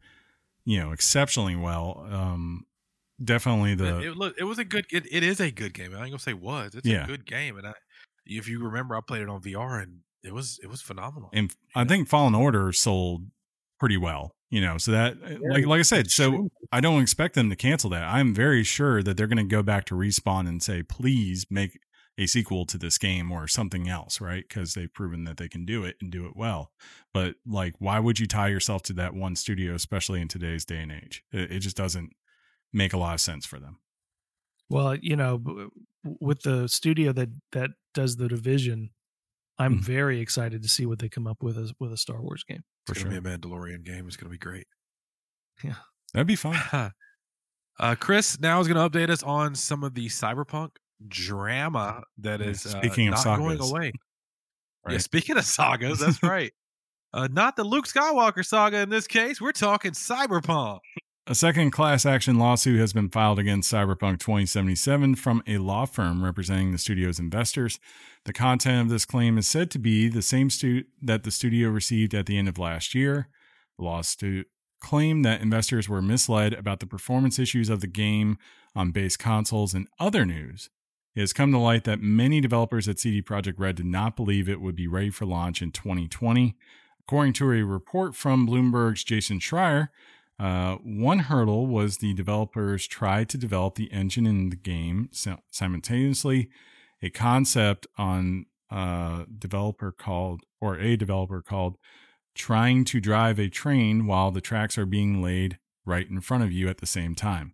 you 0.65 0.79
know, 0.79 0.91
exceptionally 0.91 1.55
well. 1.55 2.05
Um, 2.09 2.65
definitely 3.23 3.75
the, 3.75 3.99
it, 3.99 4.05
it, 4.05 4.17
look, 4.17 4.35
it 4.39 4.43
was 4.45 4.59
a 4.59 4.63
good. 4.65 4.85
It, 4.91 5.05
it 5.11 5.23
is 5.23 5.39
a 5.39 5.51
good 5.51 5.73
game. 5.73 5.93
I 5.93 5.99
ain't 6.01 6.09
gonna 6.11 6.19
say 6.19 6.33
was. 6.33 6.73
It's 6.75 6.87
Yeah. 6.87 7.03
a 7.03 7.07
good 7.07 7.25
game, 7.25 7.57
and 7.57 7.67
I, 7.67 7.73
if 8.29 8.47
you 8.47 8.63
remember, 8.63 8.95
I 8.95 9.01
played 9.01 9.21
it 9.21 9.29
on 9.29 9.41
VR, 9.41 9.81
and 9.81 9.99
it 10.23 10.33
was 10.33 10.59
it 10.63 10.67
was 10.67 10.81
phenomenal. 10.81 11.29
and 11.33 11.53
I 11.75 11.85
think 11.85 12.07
Fallen 12.07 12.35
Order 12.35 12.71
sold 12.71 13.23
pretty 13.79 13.97
well, 13.97 14.35
you 14.49 14.61
know. 14.61 14.77
So 14.77 14.91
that, 14.91 15.17
eh, 15.25 15.37
like, 15.49 15.65
like 15.65 15.79
I 15.79 15.83
said, 15.83 16.11
so 16.11 16.49
I 16.71 16.81
don't 16.81 17.01
expect 17.01 17.35
them 17.35 17.49
to 17.49 17.55
cancel 17.55 17.89
that. 17.91 18.03
I'm 18.03 18.33
very 18.33 18.63
sure 18.63 19.01
that 19.03 19.17
they're 19.17 19.27
going 19.27 19.37
to 19.37 19.43
go 19.43 19.63
back 19.63 19.85
to 19.85 19.95
respawn 19.95 20.47
and 20.47 20.61
say, 20.61 20.83
please 20.83 21.45
make 21.49 21.79
a 22.17 22.27
sequel 22.27 22.65
to 22.65 22.77
this 22.77 22.97
game 22.97 23.31
or 23.31 23.47
something 23.47 23.87
else, 23.87 24.19
right? 24.19 24.43
Because 24.47 24.73
they've 24.73 24.93
proven 24.93 25.23
that 25.23 25.37
they 25.37 25.47
can 25.47 25.65
do 25.65 25.85
it 25.85 25.95
and 26.01 26.11
do 26.11 26.25
it 26.25 26.35
well. 26.35 26.71
But 27.13 27.35
like, 27.47 27.75
why 27.79 27.99
would 27.99 28.19
you 28.19 28.27
tie 28.27 28.49
yourself 28.49 28.83
to 28.83 28.93
that 28.93 29.13
one 29.13 29.37
studio, 29.37 29.73
especially 29.73 30.21
in 30.21 30.27
today's 30.27 30.65
day 30.65 30.79
and 30.79 30.91
age? 30.91 31.23
It, 31.31 31.53
it 31.53 31.59
just 31.59 31.77
doesn't 31.77 32.11
make 32.73 32.91
a 32.91 32.97
lot 32.97 33.13
of 33.13 33.21
sense 33.21 33.45
for 33.45 33.57
them. 33.57 33.79
Well, 34.69 34.95
you 34.95 35.15
know, 35.15 35.69
with 36.03 36.41
the 36.43 36.67
studio 36.67 37.11
that 37.13 37.29
that 37.51 37.71
does 37.93 38.15
the 38.17 38.27
division, 38.27 38.91
I'm 39.57 39.79
Mhm. 39.79 39.83
very 39.83 40.19
excited 40.19 40.61
to 40.63 40.69
see 40.69 40.85
what 40.85 40.99
they 40.99 41.09
come 41.09 41.27
up 41.27 41.41
with 41.43 41.57
as 41.57 41.73
with 41.79 41.91
a 41.91 41.97
Star 41.97 42.21
Wars 42.21 42.43
game. 42.47 42.63
For 42.85 42.93
it's 42.93 43.01
sure, 43.01 43.09
gonna 43.11 43.21
be 43.21 43.29
a 43.29 43.37
Mandalorian 43.37 43.83
game. 43.83 44.07
It's 44.07 44.15
gonna 44.15 44.29
be 44.29 44.37
great. 44.37 44.67
Yeah, 45.63 45.75
that'd 46.13 46.27
be 46.27 46.35
fun. 46.37 46.55
uh, 47.79 47.95
Chris 47.99 48.39
now 48.39 48.59
is 48.61 48.67
going 48.67 48.77
to 48.77 48.97
update 48.97 49.09
us 49.09 49.23
on 49.23 49.55
some 49.55 49.83
of 49.83 49.93
the 49.93 50.05
cyberpunk 50.07 50.69
drama 51.07 52.03
that 52.19 52.41
is 52.41 52.65
Yeah, 52.65 52.69
is 52.71 52.75
uh, 52.75 52.81
speaking 52.81 53.07
of 53.09 53.13
not 53.15 53.37
going 53.37 53.57
sagas, 53.57 53.71
away. 53.71 53.91
Yeah, 54.89 54.97
speaking 54.99 55.37
of 55.37 55.43
sagas, 55.45 55.99
that's 55.99 56.23
right. 56.23 56.53
Uh, 57.11 57.27
not 57.31 57.55
the 57.55 57.63
Luke 57.63 57.87
Skywalker 57.87 58.45
saga 58.45 58.77
in 58.79 58.89
this 58.89 59.07
case. 59.07 59.41
We're 59.41 59.51
talking 59.51 59.91
cyberpunk. 59.91 60.79
A 61.29 61.35
second 61.35 61.69
class 61.69 62.07
action 62.07 62.39
lawsuit 62.39 62.79
has 62.79 62.91
been 62.91 63.07
filed 63.07 63.37
against 63.37 63.71
Cyberpunk 63.71 64.17
2077 64.17 65.13
from 65.13 65.43
a 65.45 65.59
law 65.59 65.85
firm 65.85 66.23
representing 66.23 66.71
the 66.71 66.79
studio's 66.79 67.19
investors. 67.19 67.79
The 68.25 68.33
content 68.33 68.81
of 68.81 68.89
this 68.89 69.05
claim 69.05 69.37
is 69.37 69.45
said 69.45 69.69
to 69.69 69.77
be 69.77 70.09
the 70.09 70.23
same 70.23 70.49
stu- 70.49 70.85
that 70.99 71.23
the 71.23 71.29
studio 71.29 71.69
received 71.69 72.15
at 72.15 72.25
the 72.25 72.35
end 72.35 72.49
of 72.49 72.57
last 72.57 72.95
year. 72.95 73.27
The 73.77 73.85
lawsuit 73.85 74.47
claimed 74.81 75.23
that 75.23 75.41
investors 75.41 75.87
were 75.87 76.01
misled 76.01 76.55
about 76.55 76.79
the 76.79 76.87
performance 76.87 77.37
issues 77.37 77.69
of 77.69 77.81
the 77.81 77.87
game 77.87 78.39
on 78.75 78.89
base 78.89 79.15
consoles 79.15 79.75
and 79.75 79.87
other 79.99 80.25
news. 80.25 80.71
It 81.13 81.19
has 81.19 81.31
come 81.31 81.51
to 81.51 81.59
light 81.59 81.83
that 81.83 82.01
many 82.01 82.41
developers 82.41 82.89
at 82.89 82.97
CD 82.97 83.21
Projekt 83.21 83.59
Red 83.59 83.75
did 83.75 83.85
not 83.85 84.15
believe 84.15 84.49
it 84.49 84.61
would 84.61 84.75
be 84.75 84.87
ready 84.87 85.11
for 85.11 85.27
launch 85.27 85.61
in 85.61 85.71
2020. 85.71 86.55
According 87.01 87.33
to 87.33 87.51
a 87.51 87.63
report 87.63 88.15
from 88.15 88.47
Bloomberg's 88.47 89.03
Jason 89.03 89.37
Schreier, 89.39 89.89
uh, 90.39 90.75
one 90.75 91.19
hurdle 91.19 91.67
was 91.67 91.97
the 91.97 92.13
developers 92.13 92.87
tried 92.87 93.27
to 93.29 93.37
develop 93.37 93.75
the 93.75 93.91
engine 93.91 94.25
in 94.25 94.49
the 94.49 94.55
game 94.55 95.09
simultaneously. 95.51 96.49
A 97.01 97.09
concept 97.09 97.87
on 97.97 98.45
a 98.71 99.25
developer 99.37 99.91
called, 99.91 100.41
or 100.61 100.77
a 100.77 100.95
developer 100.95 101.41
called, 101.41 101.77
trying 102.35 102.85
to 102.85 103.01
drive 103.01 103.37
a 103.37 103.49
train 103.49 104.05
while 104.05 104.31
the 104.31 104.41
tracks 104.41 104.77
are 104.77 104.85
being 104.85 105.21
laid 105.21 105.59
right 105.85 106.09
in 106.09 106.21
front 106.21 106.43
of 106.43 106.53
you 106.53 106.69
at 106.69 106.77
the 106.77 106.85
same 106.85 107.15
time. 107.15 107.53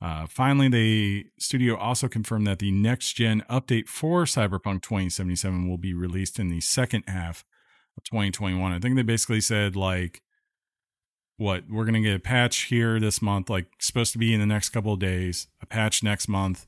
Uh, 0.00 0.26
finally, 0.26 0.68
the 0.68 1.26
studio 1.38 1.76
also 1.76 2.08
confirmed 2.08 2.46
that 2.46 2.58
the 2.58 2.70
next 2.70 3.14
gen 3.14 3.42
update 3.50 3.88
for 3.88 4.24
Cyberpunk 4.24 4.82
2077 4.82 5.68
will 5.68 5.78
be 5.78 5.94
released 5.94 6.38
in 6.38 6.50
the 6.50 6.60
second 6.60 7.04
half 7.08 7.44
of 7.96 8.04
2021. 8.04 8.70
I 8.70 8.78
think 8.78 8.96
they 8.96 9.02
basically 9.02 9.40
said, 9.40 9.74
like, 9.74 10.22
what 11.38 11.64
we're 11.70 11.84
going 11.84 11.94
to 11.94 12.00
get 12.00 12.16
a 12.16 12.20
patch 12.20 12.64
here 12.64 13.00
this 13.00 13.22
month, 13.22 13.48
like, 13.48 13.68
supposed 13.78 14.12
to 14.12 14.18
be 14.18 14.34
in 14.34 14.40
the 14.40 14.46
next 14.46 14.68
couple 14.68 14.92
of 14.92 14.98
days, 14.98 15.46
a 15.62 15.66
patch 15.66 16.02
next 16.02 16.28
month, 16.28 16.66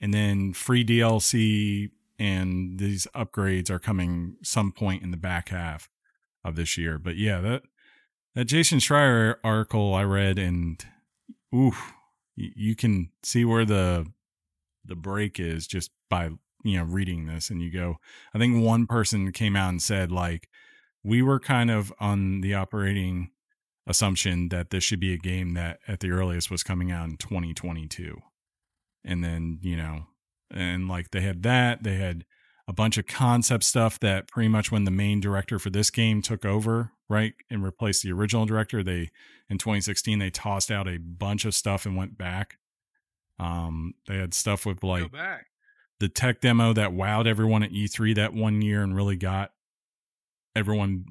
and 0.00 0.14
then 0.14 0.52
free 0.54 0.84
DLC 0.84 1.90
and 2.18 2.78
these 2.78 3.06
upgrades 3.14 3.70
are 3.70 3.78
coming 3.78 4.36
some 4.42 4.72
point 4.72 5.02
in 5.02 5.10
the 5.10 5.16
back 5.16 5.50
half 5.50 5.90
of 6.44 6.56
this 6.56 6.78
year. 6.78 6.98
But 6.98 7.16
yeah, 7.16 7.40
that 7.40 7.62
that 8.34 8.44
Jason 8.46 8.78
Schreier 8.78 9.36
article 9.44 9.94
I 9.94 10.04
read 10.04 10.38
and 10.38 10.82
ooh, 11.54 11.74
you 12.36 12.74
can 12.74 13.10
see 13.22 13.44
where 13.44 13.64
the 13.64 14.06
the 14.84 14.96
break 14.96 15.40
is 15.40 15.66
just 15.66 15.90
by 16.08 16.30
you 16.62 16.78
know 16.78 16.84
reading 16.84 17.26
this 17.26 17.50
and 17.50 17.60
you 17.60 17.70
go 17.70 17.96
I 18.34 18.38
think 18.38 18.62
one 18.62 18.86
person 18.86 19.32
came 19.32 19.56
out 19.56 19.70
and 19.70 19.82
said 19.82 20.12
like 20.12 20.48
we 21.02 21.22
were 21.22 21.40
kind 21.40 21.70
of 21.70 21.92
on 22.00 22.40
the 22.40 22.54
operating 22.54 23.30
assumption 23.86 24.48
that 24.48 24.70
this 24.70 24.82
should 24.82 25.00
be 25.00 25.12
a 25.12 25.18
game 25.18 25.54
that 25.54 25.78
at 25.86 26.00
the 26.00 26.10
earliest 26.10 26.50
was 26.50 26.62
coming 26.62 26.90
out 26.90 27.08
in 27.08 27.16
2022 27.16 28.20
and 29.04 29.22
then 29.22 29.58
you 29.62 29.76
know 29.76 30.06
and 30.50 30.88
like 30.88 31.10
they 31.12 31.20
had 31.20 31.42
that 31.42 31.82
they 31.82 31.94
had 31.94 32.24
a 32.68 32.72
bunch 32.72 32.98
of 32.98 33.06
concept 33.06 33.62
stuff 33.62 34.00
that 34.00 34.26
pretty 34.28 34.48
much 34.48 34.72
when 34.72 34.84
the 34.84 34.90
main 34.90 35.20
director 35.20 35.58
for 35.58 35.70
this 35.70 35.90
game 35.90 36.20
took 36.20 36.44
over 36.44 36.90
right 37.08 37.34
and 37.48 37.62
replaced 37.64 38.02
the 38.02 38.12
original 38.12 38.44
director 38.44 38.82
they 38.82 39.08
in 39.48 39.56
2016 39.56 40.18
they 40.18 40.30
tossed 40.30 40.70
out 40.70 40.88
a 40.88 40.98
bunch 40.98 41.44
of 41.44 41.54
stuff 41.54 41.86
and 41.86 41.96
went 41.96 42.18
back 42.18 42.58
um 43.38 43.94
they 44.08 44.16
had 44.16 44.34
stuff 44.34 44.66
with 44.66 44.82
like 44.82 45.12
back. 45.12 45.46
the 46.00 46.08
tech 46.08 46.40
demo 46.40 46.72
that 46.72 46.90
wowed 46.90 47.26
everyone 47.26 47.62
at 47.62 47.70
E3 47.70 48.16
that 48.16 48.34
one 48.34 48.60
year 48.62 48.82
and 48.82 48.96
really 48.96 49.16
got 49.16 49.52
everyone 50.56 51.04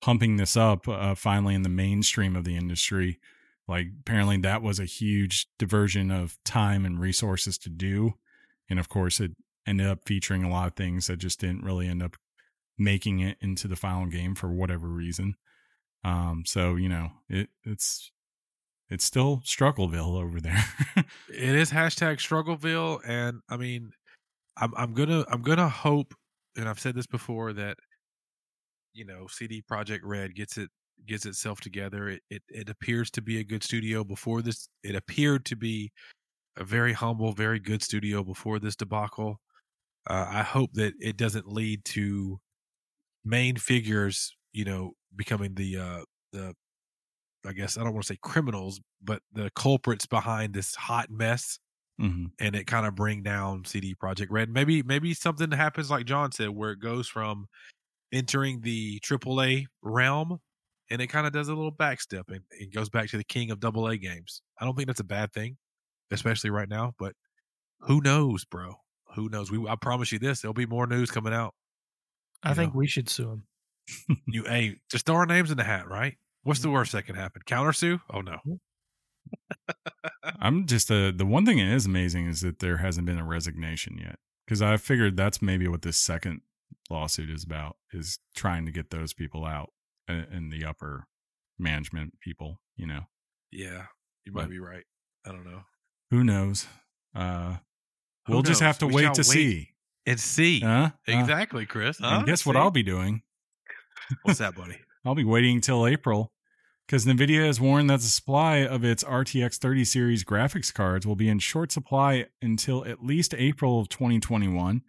pumping 0.00 0.36
this 0.36 0.56
up 0.56 0.88
uh, 0.88 1.14
finally 1.14 1.54
in 1.54 1.62
the 1.62 1.68
mainstream 1.68 2.36
of 2.36 2.44
the 2.44 2.56
industry. 2.56 3.18
Like 3.68 3.88
apparently 4.00 4.38
that 4.38 4.62
was 4.62 4.80
a 4.80 4.84
huge 4.84 5.46
diversion 5.58 6.10
of 6.10 6.38
time 6.44 6.84
and 6.84 6.98
resources 6.98 7.58
to 7.58 7.70
do. 7.70 8.14
And 8.68 8.78
of 8.78 8.88
course 8.88 9.20
it 9.20 9.32
ended 9.66 9.86
up 9.86 10.00
featuring 10.06 10.42
a 10.42 10.50
lot 10.50 10.66
of 10.66 10.74
things 10.74 11.06
that 11.06 11.18
just 11.18 11.40
didn't 11.40 11.64
really 11.64 11.86
end 11.86 12.02
up 12.02 12.16
making 12.78 13.20
it 13.20 13.36
into 13.40 13.68
the 13.68 13.76
final 13.76 14.06
game 14.06 14.34
for 14.34 14.50
whatever 14.50 14.88
reason. 14.88 15.34
Um 16.02 16.44
so, 16.46 16.76
you 16.76 16.88
know, 16.88 17.10
it 17.28 17.50
it's 17.64 18.10
it's 18.88 19.04
still 19.04 19.40
struggleville 19.44 20.20
over 20.20 20.40
there. 20.40 20.64
It 21.28 21.54
is 21.54 21.70
hashtag 21.70 22.16
Struggleville, 22.16 23.00
and 23.06 23.40
I 23.48 23.56
mean, 23.56 23.92
I'm 24.56 24.74
I'm 24.76 24.92
gonna 24.92 25.24
I'm 25.30 25.42
gonna 25.42 25.68
hope, 25.68 26.14
and 26.56 26.68
I've 26.68 26.80
said 26.80 26.94
this 26.94 27.06
before 27.06 27.52
that, 27.54 27.78
you 28.92 29.04
know, 29.04 29.26
CD 29.28 29.62
Projekt 29.62 30.00
Red 30.04 30.34
gets 30.34 30.58
it 30.58 30.70
gets 31.06 31.26
itself 31.26 31.60
together. 31.60 32.08
It, 32.08 32.22
it 32.30 32.42
it 32.48 32.68
appears 32.68 33.10
to 33.12 33.22
be 33.22 33.38
a 33.38 33.44
good 33.44 33.62
studio 33.64 34.04
before 34.04 34.42
this. 34.42 34.68
It 34.82 34.94
appeared 34.96 35.44
to 35.46 35.56
be 35.56 35.92
a 36.56 36.64
very 36.64 36.92
humble, 36.94 37.32
very 37.32 37.60
good 37.60 37.82
studio 37.82 38.24
before 38.24 38.58
this 38.60 38.76
debacle. 38.76 39.40
Uh, 40.08 40.26
I 40.28 40.42
hope 40.42 40.72
that 40.74 40.94
it 41.00 41.16
doesn't 41.18 41.48
lead 41.48 41.84
to 41.86 42.40
main 43.24 43.56
figures, 43.56 44.36
you 44.52 44.64
know, 44.64 44.92
becoming 45.16 45.54
the 45.54 45.78
uh, 45.78 46.04
the 46.32 46.54
I 47.46 47.52
guess 47.52 47.78
I 47.78 47.84
don't 47.84 47.94
want 47.94 48.06
to 48.06 48.14
say 48.14 48.18
criminals, 48.22 48.80
but 49.02 49.22
the 49.32 49.50
culprits 49.56 50.06
behind 50.06 50.54
this 50.54 50.74
hot 50.74 51.10
mess, 51.10 51.58
hmm 51.98 52.32
and 52.40 52.56
it 52.56 52.66
kind 52.66 52.86
of 52.86 52.94
bring 52.94 53.22
down 53.22 53.64
CD 53.64 53.94
Projekt 53.94 54.28
Red. 54.30 54.50
Maybe 54.50 54.82
maybe 54.82 55.14
something 55.14 55.50
happens 55.52 55.90
like 55.90 56.06
John 56.06 56.32
said, 56.32 56.50
where 56.50 56.72
it 56.72 56.80
goes 56.80 57.08
from 57.08 57.48
entering 58.12 58.60
the 58.60 59.00
AAA 59.00 59.66
realm, 59.82 60.38
and 60.90 61.00
it 61.00 61.08
kind 61.08 61.26
of 61.26 61.32
does 61.32 61.48
a 61.48 61.54
little 61.54 61.72
backstep 61.72 62.24
and 62.28 62.40
it 62.50 62.72
goes 62.74 62.88
back 62.88 63.08
to 63.10 63.16
the 63.16 63.24
king 63.24 63.50
of 63.50 63.64
AA 63.64 63.94
games. 63.94 64.42
I 64.60 64.64
don't 64.64 64.74
think 64.76 64.86
that's 64.88 65.00
a 65.00 65.04
bad 65.04 65.32
thing, 65.32 65.56
especially 66.10 66.50
right 66.50 66.68
now. 66.68 66.94
But 66.98 67.14
who 67.80 68.00
knows, 68.00 68.44
bro? 68.44 68.74
Who 69.14 69.28
knows? 69.28 69.50
We 69.50 69.66
I 69.68 69.76
promise 69.76 70.12
you 70.12 70.18
this: 70.18 70.40
there'll 70.40 70.54
be 70.54 70.66
more 70.66 70.86
news 70.86 71.10
coming 71.10 71.32
out. 71.34 71.54
I 72.42 72.50
You 72.50 72.54
think 72.54 72.74
know. 72.74 72.78
we 72.78 72.86
should 72.86 73.08
sue 73.08 73.30
him. 73.30 73.46
You 74.26 74.44
hey, 74.44 74.76
just 74.90 75.06
throw 75.06 75.16
our 75.16 75.26
names 75.26 75.50
in 75.50 75.56
the 75.56 75.64
hat, 75.64 75.88
right? 75.88 76.16
What's 76.42 76.60
the 76.60 76.70
worst 76.70 76.92
that 76.92 77.04
can 77.06 77.16
happen? 77.16 77.42
Counter 77.46 77.72
sue? 77.72 78.00
Oh 78.12 78.20
no. 78.20 78.38
I'm 80.40 80.66
just 80.66 80.90
uh, 80.90 81.12
the 81.14 81.26
one 81.26 81.44
thing 81.46 81.58
that 81.58 81.68
is 81.68 81.86
amazing 81.86 82.26
is 82.26 82.40
that 82.40 82.58
there 82.58 82.78
hasn't 82.78 83.06
been 83.06 83.18
a 83.18 83.24
resignation 83.24 83.98
yet 83.98 84.16
because 84.46 84.62
I 84.62 84.76
figured 84.76 85.16
that's 85.16 85.42
maybe 85.42 85.68
what 85.68 85.82
this 85.82 85.96
second 85.96 86.40
lawsuit 86.90 87.30
is 87.30 87.44
about 87.44 87.76
is 87.92 88.18
trying 88.34 88.66
to 88.66 88.72
get 88.72 88.90
those 88.90 89.12
people 89.14 89.44
out 89.44 89.70
and, 90.08 90.26
and 90.30 90.52
the 90.52 90.64
upper 90.64 91.06
management 91.58 92.18
people. 92.20 92.60
You 92.76 92.86
know, 92.86 93.00
Yeah, 93.50 93.86
you 94.24 94.32
might 94.32 94.42
But- 94.42 94.50
be 94.50 94.58
right. 94.58 94.84
I 95.26 95.32
don't 95.32 95.44
know. 95.44 95.64
who 96.10 96.24
knows? 96.24 96.66
Uh, 97.14 97.56
Who 98.26 98.32
we'll 98.34 98.42
just 98.42 98.60
have 98.62 98.78
to 98.78 98.86
We 98.86 98.94
wait 98.94 99.14
to 99.14 99.24
see. 99.24 99.70
and 100.06 100.18
see. 100.18 100.60
Huh? 100.60 100.90
Uh, 101.08 101.12
exactly, 101.12 101.66
Chris. 101.66 101.98
and 101.98 102.06
Huh? 102.06 102.22
guess 102.22 102.46
what 102.46 102.54
See? 102.54 102.58
I'll 102.58 102.70
be 102.70 102.82
doing? 102.82 103.22
What's 104.22 104.38
that, 104.38 104.54
buddy? 104.56 104.78
I'll 105.04 105.14
be 105.14 105.24
waiting 105.24 105.56
until 105.56 105.86
April 105.86 106.32
because 106.86 107.04
NVIDIA 107.06 107.46
has 107.46 107.60
warned 107.60 107.90
that 107.90 108.00
the 108.00 108.06
supply 108.06 108.58
of 108.58 108.82
its 108.84 109.04
RTX 109.04 109.58
30 109.58 109.84
series 109.84 110.24
graphics 110.24 110.72
cards 110.72 111.06
will 111.06 111.16
be 111.16 111.28
in 111.28 111.38
short 111.38 111.70
supply 111.70 112.26
until 112.42 112.84
at 112.86 113.04
least 113.04 113.34
April 113.36 113.78
of 113.80 113.88
2021. 113.88 114.82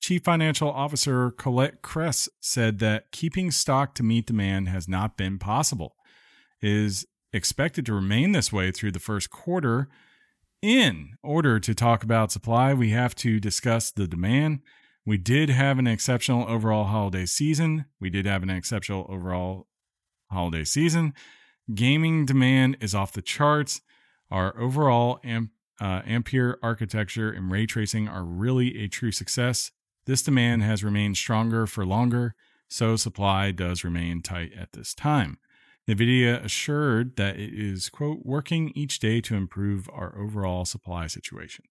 Chief 0.00 0.24
Financial 0.24 0.70
Officer 0.70 1.30
Colette 1.30 1.82
Kress 1.82 2.28
said 2.40 2.78
that 2.78 3.12
keeping 3.12 3.50
stock 3.50 3.94
to 3.94 4.02
meet 4.02 4.26
demand 4.26 4.68
has 4.68 4.88
not 4.88 5.16
been 5.16 5.38
possible. 5.38 5.94
It 6.62 6.70
is 6.70 7.06
expected 7.32 7.84
to 7.86 7.94
remain 7.94 8.32
this 8.32 8.52
way 8.52 8.72
through 8.72 8.92
the 8.92 8.98
first 8.98 9.30
quarter. 9.30 9.88
In 10.62 11.16
order 11.22 11.60
to 11.60 11.74
talk 11.74 12.02
about 12.02 12.32
supply, 12.32 12.72
we 12.72 12.90
have 12.90 13.14
to 13.16 13.38
discuss 13.38 13.90
the 13.90 14.06
demand. 14.06 14.60
We 15.04 15.18
did 15.18 15.50
have 15.50 15.78
an 15.78 15.86
exceptional 15.86 16.48
overall 16.48 16.84
holiday 16.84 17.26
season. 17.26 17.84
We 18.00 18.10
did 18.10 18.26
have 18.26 18.42
an 18.42 18.50
exceptional 18.50 19.06
overall 19.08 19.68
holiday 20.30 20.64
season. 20.64 21.14
Gaming 21.74 22.24
demand 22.24 22.78
is 22.80 22.94
off 22.94 23.12
the 23.12 23.22
charts. 23.22 23.80
Our 24.30 24.58
overall 24.58 25.20
amp, 25.24 25.50
uh, 25.80 26.02
Ampere 26.06 26.58
architecture 26.62 27.30
and 27.30 27.50
ray 27.50 27.66
tracing 27.66 28.08
are 28.08 28.24
really 28.24 28.82
a 28.82 28.88
true 28.88 29.12
success. 29.12 29.70
This 30.10 30.22
demand 30.22 30.64
has 30.64 30.82
remained 30.82 31.16
stronger 31.16 31.68
for 31.68 31.86
longer, 31.86 32.34
so 32.66 32.96
supply 32.96 33.52
does 33.52 33.84
remain 33.84 34.22
tight 34.22 34.50
at 34.58 34.72
this 34.72 34.92
time. 34.92 35.38
NVIDIA 35.88 36.44
assured 36.44 37.14
that 37.14 37.36
it 37.36 37.54
is, 37.54 37.88
quote, 37.88 38.18
working 38.24 38.72
each 38.74 38.98
day 38.98 39.20
to 39.20 39.36
improve 39.36 39.88
our 39.92 40.18
overall 40.18 40.64
supply 40.64 41.06
situation. 41.06 41.66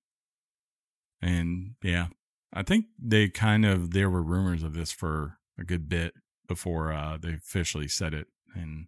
And 1.21 1.75
yeah, 1.83 2.07
I 2.53 2.63
think 2.63 2.85
they 2.97 3.27
kind 3.27 3.65
of, 3.65 3.91
there 3.91 4.09
were 4.09 4.23
rumors 4.23 4.63
of 4.63 4.73
this 4.73 4.93
for 4.93 5.39
a 5.59 5.65
good 5.65 5.89
bit 5.89 6.13
before 6.47 6.93
uh, 6.93 7.17
they 7.21 7.33
officially 7.33 7.89
said 7.89 8.13
it. 8.13 8.27
And 8.55 8.87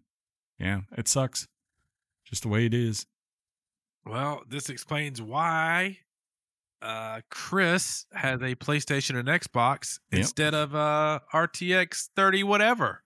yeah, 0.59 0.83
it 0.97 1.09
sucks. 1.09 1.49
Just 2.23 2.43
the 2.43 2.47
way 2.47 2.67
it 2.67 2.73
is. 2.73 3.05
Well, 4.05 4.43
this 4.47 4.69
explains 4.69 5.21
why 5.21 5.97
uh, 6.81 7.21
Chris 7.29 8.05
has 8.13 8.41
a 8.41 8.55
PlayStation 8.55 9.17
and 9.17 9.27
Xbox 9.27 9.99
Yep. 10.11 10.19
instead 10.19 10.53
of 10.53 10.75
uh, 10.75 11.19
RTX 11.33 12.09
30 12.15 12.43
whatever. 12.43 13.03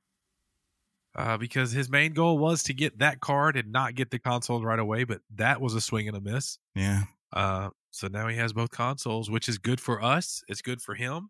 Uh, 1.18 1.38
because 1.38 1.72
his 1.72 1.89
main 1.89 2.11
goal 2.14 2.38
was 2.38 2.61
to 2.64 2.73
get 2.73 2.99
that 2.99 3.22
card 3.22 3.56
and 3.56 3.72
not 3.72 3.95
get 3.95 4.11
the 4.11 4.19
consoles 4.19 4.64
right 4.65 4.80
away, 4.80 5.06
but 5.06 5.22
that 5.34 5.61
was 5.61 5.73
a 5.73 5.80
swing 5.80 6.10
and 6.10 6.18
a 6.18 6.19
miss. 6.22 6.57
Yeah. 6.76 7.03
Uh, 7.31 7.69
so 7.91 8.07
now 8.10 8.27
he 8.27 8.35
has 8.35 8.52
both 8.52 8.72
consoles, 8.72 9.30
which 9.31 9.47
is 9.47 9.57
good 9.57 9.80
for 9.80 10.03
us. 10.03 10.43
It's 10.49 10.61
good 10.61 10.81
for 10.81 10.93
him. 10.95 11.30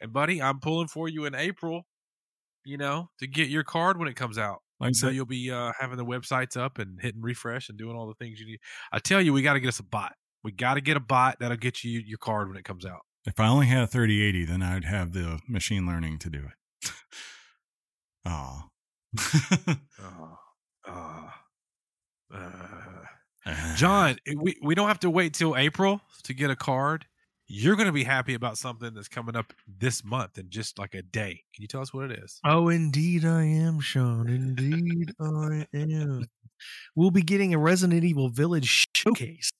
And 0.00 0.10
buddy, 0.10 0.40
I'm 0.40 0.58
pulling 0.60 0.88
for 0.88 1.06
you 1.06 1.26
in 1.26 1.34
April. 1.34 1.82
You 2.64 2.76
know, 2.76 3.08
to 3.18 3.26
get 3.26 3.48
your 3.48 3.64
card 3.64 3.98
when 3.98 4.06
it 4.08 4.16
comes 4.16 4.36
out. 4.38 4.62
Like 4.80 4.94
So 4.94 5.08
you'll 5.08 5.24
be 5.26 5.50
uh, 5.50 5.72
having 5.78 5.96
the 5.96 6.04
websites 6.04 6.58
up 6.58 6.78
and 6.78 6.98
hitting 7.00 7.22
refresh 7.22 7.68
and 7.70 7.76
doing 7.78 7.96
all 7.96 8.06
the 8.06 8.14
things 8.14 8.38
you 8.40 8.46
need. 8.46 8.60
I 8.92 8.98
tell 8.98 9.20
you, 9.20 9.32
we 9.32 9.40
got 9.42 9.54
to 9.54 9.60
get 9.60 9.68
us 9.68 9.78
a 9.78 9.82
bot. 9.82 10.12
We 10.42 10.52
got 10.52 10.74
to 10.74 10.80
get 10.80 10.96
a 10.96 11.00
bot 11.00 11.38
that'll 11.40 11.56
get 11.56 11.84
you 11.84 12.00
your 12.00 12.18
card 12.18 12.48
when 12.48 12.56
it 12.56 12.64
comes 12.64 12.86
out. 12.86 13.00
if 13.26 13.38
I 13.38 13.48
only 13.48 13.66
had 13.66 13.82
a 13.82 13.86
3080, 13.86 14.44
then 14.46 14.62
I'd 14.62 14.84
have 14.84 15.12
the 15.12 15.40
machine 15.48 15.86
learning 15.86 16.18
to 16.20 16.30
do 16.30 16.38
it. 16.84 16.92
Aw. 18.26 18.66
Oh, 20.02 20.38
oh, 20.88 21.30
uh. 22.34 23.74
John, 23.76 24.16
we, 24.36 24.56
we 24.62 24.74
don't 24.74 24.88
have 24.88 25.00
to 25.00 25.10
wait 25.10 25.34
till 25.34 25.56
April 25.56 26.00
to 26.24 26.34
get 26.34 26.50
a 26.50 26.56
card. 26.56 27.06
You're 27.46 27.74
going 27.74 27.86
to 27.86 27.92
be 27.92 28.04
happy 28.04 28.34
about 28.34 28.58
something 28.58 28.94
that's 28.94 29.08
coming 29.08 29.34
up 29.34 29.52
this 29.66 30.04
month 30.04 30.38
in 30.38 30.50
just 30.50 30.78
like 30.78 30.94
a 30.94 31.02
day. 31.02 31.42
Can 31.54 31.62
you 31.62 31.66
tell 31.66 31.80
us 31.80 31.92
what 31.92 32.10
it 32.10 32.18
is? 32.22 32.38
Oh, 32.44 32.68
indeed 32.68 33.24
I 33.24 33.42
am, 33.42 33.80
Sean. 33.80 34.28
Indeed 34.28 35.12
I 35.20 35.66
am. 35.74 36.26
We'll 36.94 37.10
be 37.10 37.22
getting 37.22 37.52
a 37.52 37.58
Resident 37.58 38.04
Evil 38.04 38.28
Village 38.28 38.86
showcase 38.94 39.50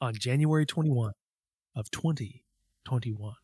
on 0.00 0.14
January 0.14 0.66
21 0.66 1.12
of 1.74 1.90
2021 1.90 3.34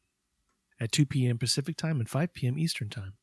at 0.81 0.93
2 0.93 1.07
p.m. 1.07 1.39
Pacific 1.39 1.77
time 1.77 2.01
and 2.01 2.09
5 2.09 2.35
p.m. 2.35 2.59
Eastern 2.59 2.89
time. 2.89 3.15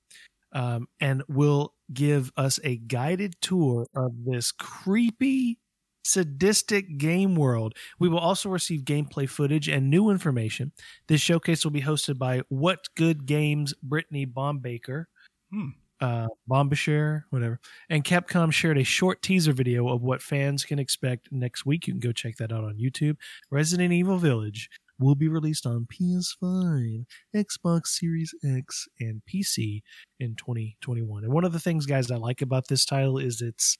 Um, 0.51 0.87
and 0.99 1.23
will 1.27 1.73
give 1.91 2.31
us 2.37 2.59
a 2.63 2.77
guided 2.77 3.35
tour 3.41 3.87
of 3.95 4.11
this 4.25 4.51
creepy, 4.51 5.59
sadistic 6.03 6.99
game 6.99 7.35
world. 7.35 7.73
We 7.99 8.07
will 8.07 8.19
also 8.19 8.49
receive 8.49 8.81
gameplay 8.81 9.27
footage 9.27 9.67
and 9.67 9.89
new 9.89 10.11
information. 10.11 10.71
This 11.07 11.21
showcase 11.21 11.63
will 11.63 11.71
be 11.71 11.81
hosted 11.81 12.19
by 12.19 12.41
What 12.49 12.85
Good 12.95 13.25
Games 13.25 13.73
Brittany 13.81 14.27
Bombaker, 14.27 15.05
Hmm. 15.53 15.69
Uh, 16.03 16.27
Bombashare, 16.51 17.23
whatever. 17.29 17.61
And 17.89 18.03
Capcom 18.03 18.51
shared 18.51 18.77
a 18.77 18.83
short 18.83 19.21
teaser 19.21 19.53
video 19.53 19.87
of 19.87 20.01
what 20.01 20.21
fans 20.21 20.65
can 20.65 20.77
expect 20.77 21.29
next 21.31 21.65
week. 21.65 21.87
You 21.87 21.93
can 21.93 22.01
go 22.01 22.11
check 22.11 22.35
that 22.37 22.51
out 22.51 22.65
on 22.65 22.77
YouTube. 22.77 23.15
Resident 23.49 23.93
Evil 23.93 24.17
Village 24.17 24.69
will 24.99 25.15
be 25.15 25.29
released 25.29 25.65
on 25.65 25.87
PS5, 25.87 27.05
Xbox 27.33 27.87
Series 27.87 28.35
X, 28.45 28.85
and 28.99 29.21
PC 29.33 29.81
in 30.19 30.35
2021. 30.35 31.23
And 31.23 31.31
one 31.33 31.45
of 31.45 31.53
the 31.53 31.59
things, 31.59 31.85
guys, 31.85 32.11
I 32.11 32.17
like 32.17 32.41
about 32.41 32.67
this 32.67 32.85
title 32.85 33.17
is 33.17 33.41
it's 33.41 33.77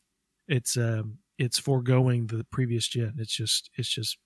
it's 0.47 0.77
um 0.77 1.17
it's 1.37 1.59
foregoing 1.59 2.27
the 2.27 2.45
previous 2.51 2.87
gen. 2.87 3.15
It's 3.17 3.35
just 3.35 3.69
it's 3.75 3.89
just 3.89 4.17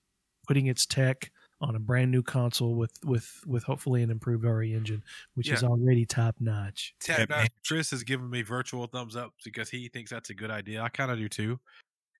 putting 0.46 0.66
its 0.66 0.86
tech 0.86 1.32
on 1.60 1.74
a 1.74 1.78
brand 1.78 2.10
new 2.10 2.22
console 2.22 2.74
with 2.74 2.92
with 3.04 3.40
with 3.46 3.64
hopefully 3.64 4.02
an 4.02 4.10
improved 4.10 4.44
RE 4.44 4.72
engine, 4.72 5.02
which 5.34 5.50
is 5.50 5.62
already 5.64 6.04
top 6.06 6.36
notch. 6.40 6.94
Tap 7.00 7.18
Yeah, 7.18 7.24
Notch 7.24 7.28
man. 7.30 7.48
Chris 7.66 7.90
has 7.90 8.04
given 8.04 8.30
me 8.30 8.42
virtual 8.42 8.86
thumbs 8.86 9.16
up 9.16 9.32
because 9.44 9.68
he 9.70 9.88
thinks 9.88 10.10
that's 10.10 10.30
a 10.30 10.34
good 10.34 10.50
idea. 10.50 10.82
I 10.82 10.88
kind 10.88 11.10
of 11.10 11.18
do 11.18 11.28
too. 11.28 11.58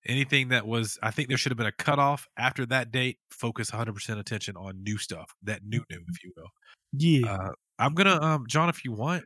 Anything 0.05 0.47
that 0.49 0.65
was, 0.65 0.97
I 1.03 1.11
think 1.11 1.27
there 1.27 1.37
should 1.37 1.51
have 1.51 1.57
been 1.57 1.67
a 1.67 1.73
cutoff 1.73 2.25
after 2.37 2.65
that 2.67 2.89
date. 2.91 3.17
Focus 3.31 3.69
100% 3.69 4.17
attention 4.17 4.55
on 4.55 4.81
new 4.81 4.97
stuff, 4.97 5.35
that 5.43 5.63
new 5.65 5.83
new, 5.89 6.01
if 6.07 6.23
you 6.23 6.31
will. 6.37 6.49
Yeah, 6.93 7.33
Uh, 7.33 7.51
I'm 7.79 7.93
gonna, 7.95 8.19
um, 8.21 8.45
John, 8.47 8.69
if 8.69 8.85
you 8.85 8.93
want, 8.93 9.25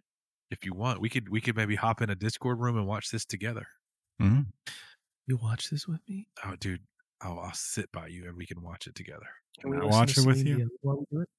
if 0.50 0.66
you 0.66 0.74
want, 0.74 1.00
we 1.00 1.10
could 1.10 1.30
we 1.30 1.42
could 1.42 1.56
maybe 1.56 1.76
hop 1.76 2.02
in 2.02 2.10
a 2.10 2.16
Discord 2.16 2.60
room 2.60 2.76
and 2.78 2.88
watch 2.88 3.10
this 3.12 3.24
together. 3.26 3.68
Mhm. 4.22 4.48
you 5.28 5.38
watch 5.38 5.70
this 5.70 5.88
with 5.88 6.02
me? 6.10 6.28
Oh, 6.44 6.56
dude, 6.58 6.82
I'll, 7.24 7.40
I'll 7.40 7.54
sit 7.54 7.92
by 7.92 8.08
you 8.08 8.28
and 8.28 8.36
we 8.38 8.46
can 8.46 8.62
watch 8.62 8.86
it 8.88 8.96
together. 8.96 9.26
Can 9.62 9.74
I 9.74 9.78
listen 9.78 9.90
watch 9.90 10.14
to 10.16 10.22
it 10.22 10.28
with 10.28 10.38
Celine 10.38 10.48
you? 10.48 10.56
Dion 10.58 10.70
while 10.82 10.98
we 11.00 11.06
do 11.12 11.22
it? 11.22 11.30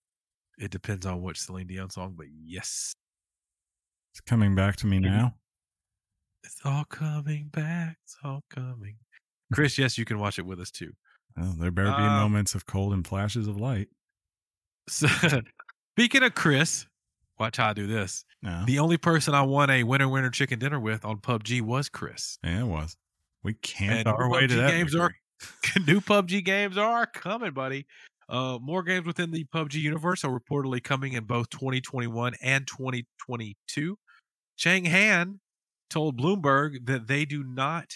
It 0.65 0.71
depends 0.71 1.05
on 1.07 1.21
which 1.23 1.41
Celine 1.41 1.67
Dion 1.67 1.91
song, 1.91 2.15
but 2.17 2.27
yes, 2.45 2.95
It's 4.13 4.21
coming 4.21 4.55
back 4.55 4.77
to 4.77 4.87
me 4.87 4.99
now. 5.01 5.35
it's 6.45 6.61
all 6.65 6.85
coming 6.85 7.49
back. 7.53 7.97
It's 8.05 8.17
all 8.25 8.43
coming. 8.51 8.97
Chris, 9.53 9.77
yes, 9.79 9.99
you 9.99 10.05
can 10.05 10.19
watch 10.19 10.39
it 10.39 10.47
with 10.47 10.61
us 10.61 10.71
too. 10.71 10.93
Oh, 11.39 11.55
there 11.59 11.71
better 11.71 11.89
be 11.91 11.95
Um, 12.03 12.21
moments 12.21 12.55
of 12.55 12.67
cold 12.67 12.93
and 12.93 13.07
flashes 13.07 13.47
of 13.49 13.57
light. 13.61 13.89
So, 14.89 15.09
speaking 15.97 16.23
of 16.23 16.35
Chris, 16.35 16.87
watch 17.39 17.57
how 17.57 17.71
I 17.71 17.73
do 17.73 17.87
this. 17.87 18.25
No. 18.43 18.65
The 18.67 18.79
only 18.79 18.97
person 18.97 19.35
I 19.35 19.43
won 19.43 19.71
a 19.71 19.83
winner 19.83 20.09
winner 20.09 20.31
chicken 20.31 20.59
dinner 20.61 20.79
with 20.79 21.05
on 21.05 21.19
PUBG 21.19 21.61
was 21.63 21.89
Chris. 21.89 22.39
yeah, 22.45 22.61
it 22.61 22.67
was. 22.67 22.97
We 23.43 23.55
camped 23.55 24.07
And 24.07 24.09
our 24.09 24.31
way 24.31 24.47
to 24.47 24.55
PUBG 24.55 24.57
that. 24.57 24.71
games 24.71 24.95
are 24.95 24.99
victory. 25.09 25.19
new 25.87 26.01
PUBG 26.01 26.45
games 26.45 26.79
are 26.79 27.07
coming, 27.07 27.53
buddy. 27.53 27.87
Uh, 28.29 28.59
more 28.61 28.83
games 28.83 29.07
within 29.07 29.31
the 29.31 29.45
PUBG 29.45 29.75
universe 29.75 30.25
are 30.25 30.39
reportedly 30.39 30.83
coming 30.83 31.13
in 31.13 31.25
both 31.25 31.51
2021 31.51 32.35
and 32.43 32.67
2022. 32.67 33.99
Chang 34.57 34.85
Han 34.87 35.41
told 35.91 36.19
Bloomberg 36.19 36.87
that 36.87 37.07
they 37.07 37.25
do 37.25 37.45
not 37.45 37.95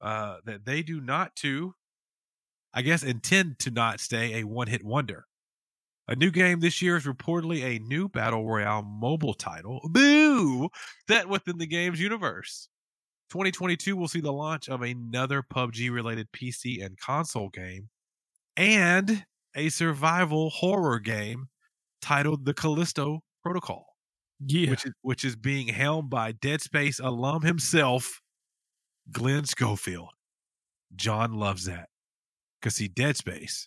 uh, 0.00 0.36
that 0.44 0.66
they 0.66 0.82
do 0.82 1.00
not 1.00 1.34
to, 1.36 1.74
I 2.74 2.82
guess, 2.82 3.02
intend 3.02 3.58
to 3.60 3.70
not 3.70 4.00
stay 4.00 4.40
a 4.40 4.44
one 4.44 4.66
hit 4.66 4.84
wonder. 4.84 5.26
A 6.06 6.14
new 6.14 6.30
game 6.30 6.60
this 6.60 6.82
year 6.82 6.96
is 6.96 7.04
reportedly 7.04 7.62
a 7.62 7.78
new 7.78 8.08
Battle 8.08 8.46
Royale 8.46 8.82
mobile 8.82 9.32
title, 9.32 9.80
boo, 9.84 10.68
That 11.08 11.30
within 11.30 11.56
the 11.56 11.66
game's 11.66 11.98
universe. 11.98 12.68
2022 13.34 13.96
will 13.96 14.06
see 14.06 14.20
the 14.20 14.32
launch 14.32 14.68
of 14.68 14.82
another 14.82 15.42
PUBG 15.42 15.92
related 15.92 16.28
PC 16.30 16.84
and 16.86 16.96
console 17.00 17.48
game 17.48 17.88
and 18.56 19.24
a 19.56 19.70
survival 19.70 20.50
horror 20.50 21.00
game 21.00 21.48
titled 22.00 22.44
The 22.44 22.54
Callisto 22.54 23.24
Protocol 23.42 23.86
Yeah. 24.46 24.70
which 24.70 24.86
is 24.86 24.92
which 25.02 25.24
is 25.24 25.34
being 25.34 25.66
helmed 25.66 26.10
by 26.10 26.30
Dead 26.30 26.60
Space 26.60 27.00
alum 27.00 27.42
himself, 27.42 28.20
Glenn 29.10 29.46
Schofield. 29.46 30.10
John 30.94 31.34
loves 31.34 31.64
that 31.64 31.88
because 32.60 32.76
see, 32.76 32.86
Dead 32.86 33.16
Space. 33.16 33.66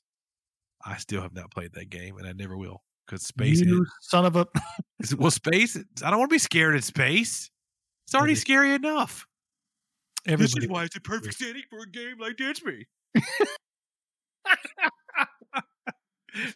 I 0.86 0.96
still 0.96 1.22
have 1.22 1.34
not 1.34 1.52
played 1.52 1.74
that 1.74 1.90
game, 1.90 2.16
and 2.18 2.26
I 2.26 2.32
never 2.32 2.56
will 2.56 2.84
because 3.06 3.24
space. 3.28 3.60
you 3.60 3.86
son 4.02 4.26
of 4.26 4.38
a. 4.38 4.48
Well, 5.18 5.30
space. 5.30 5.76
I 6.06 6.10
don't 6.10 6.20
want 6.20 6.30
to 6.30 6.36
be 6.36 6.40
scared 6.40 6.74
in 6.76 6.82
space. 6.82 7.52
It's 8.06 8.16
already 8.16 8.36
scary 8.36 8.72
enough. 8.72 9.27
This 10.36 10.56
is 10.58 10.68
why 10.68 10.84
it's 10.84 10.96
a 10.96 11.02
perfect 11.02 11.38
setting 11.38 11.64
for 11.70 11.80
a 11.80 11.90
game 11.90 12.18
like 12.20 12.38
Dead 12.38 12.58
Space. 12.58 12.86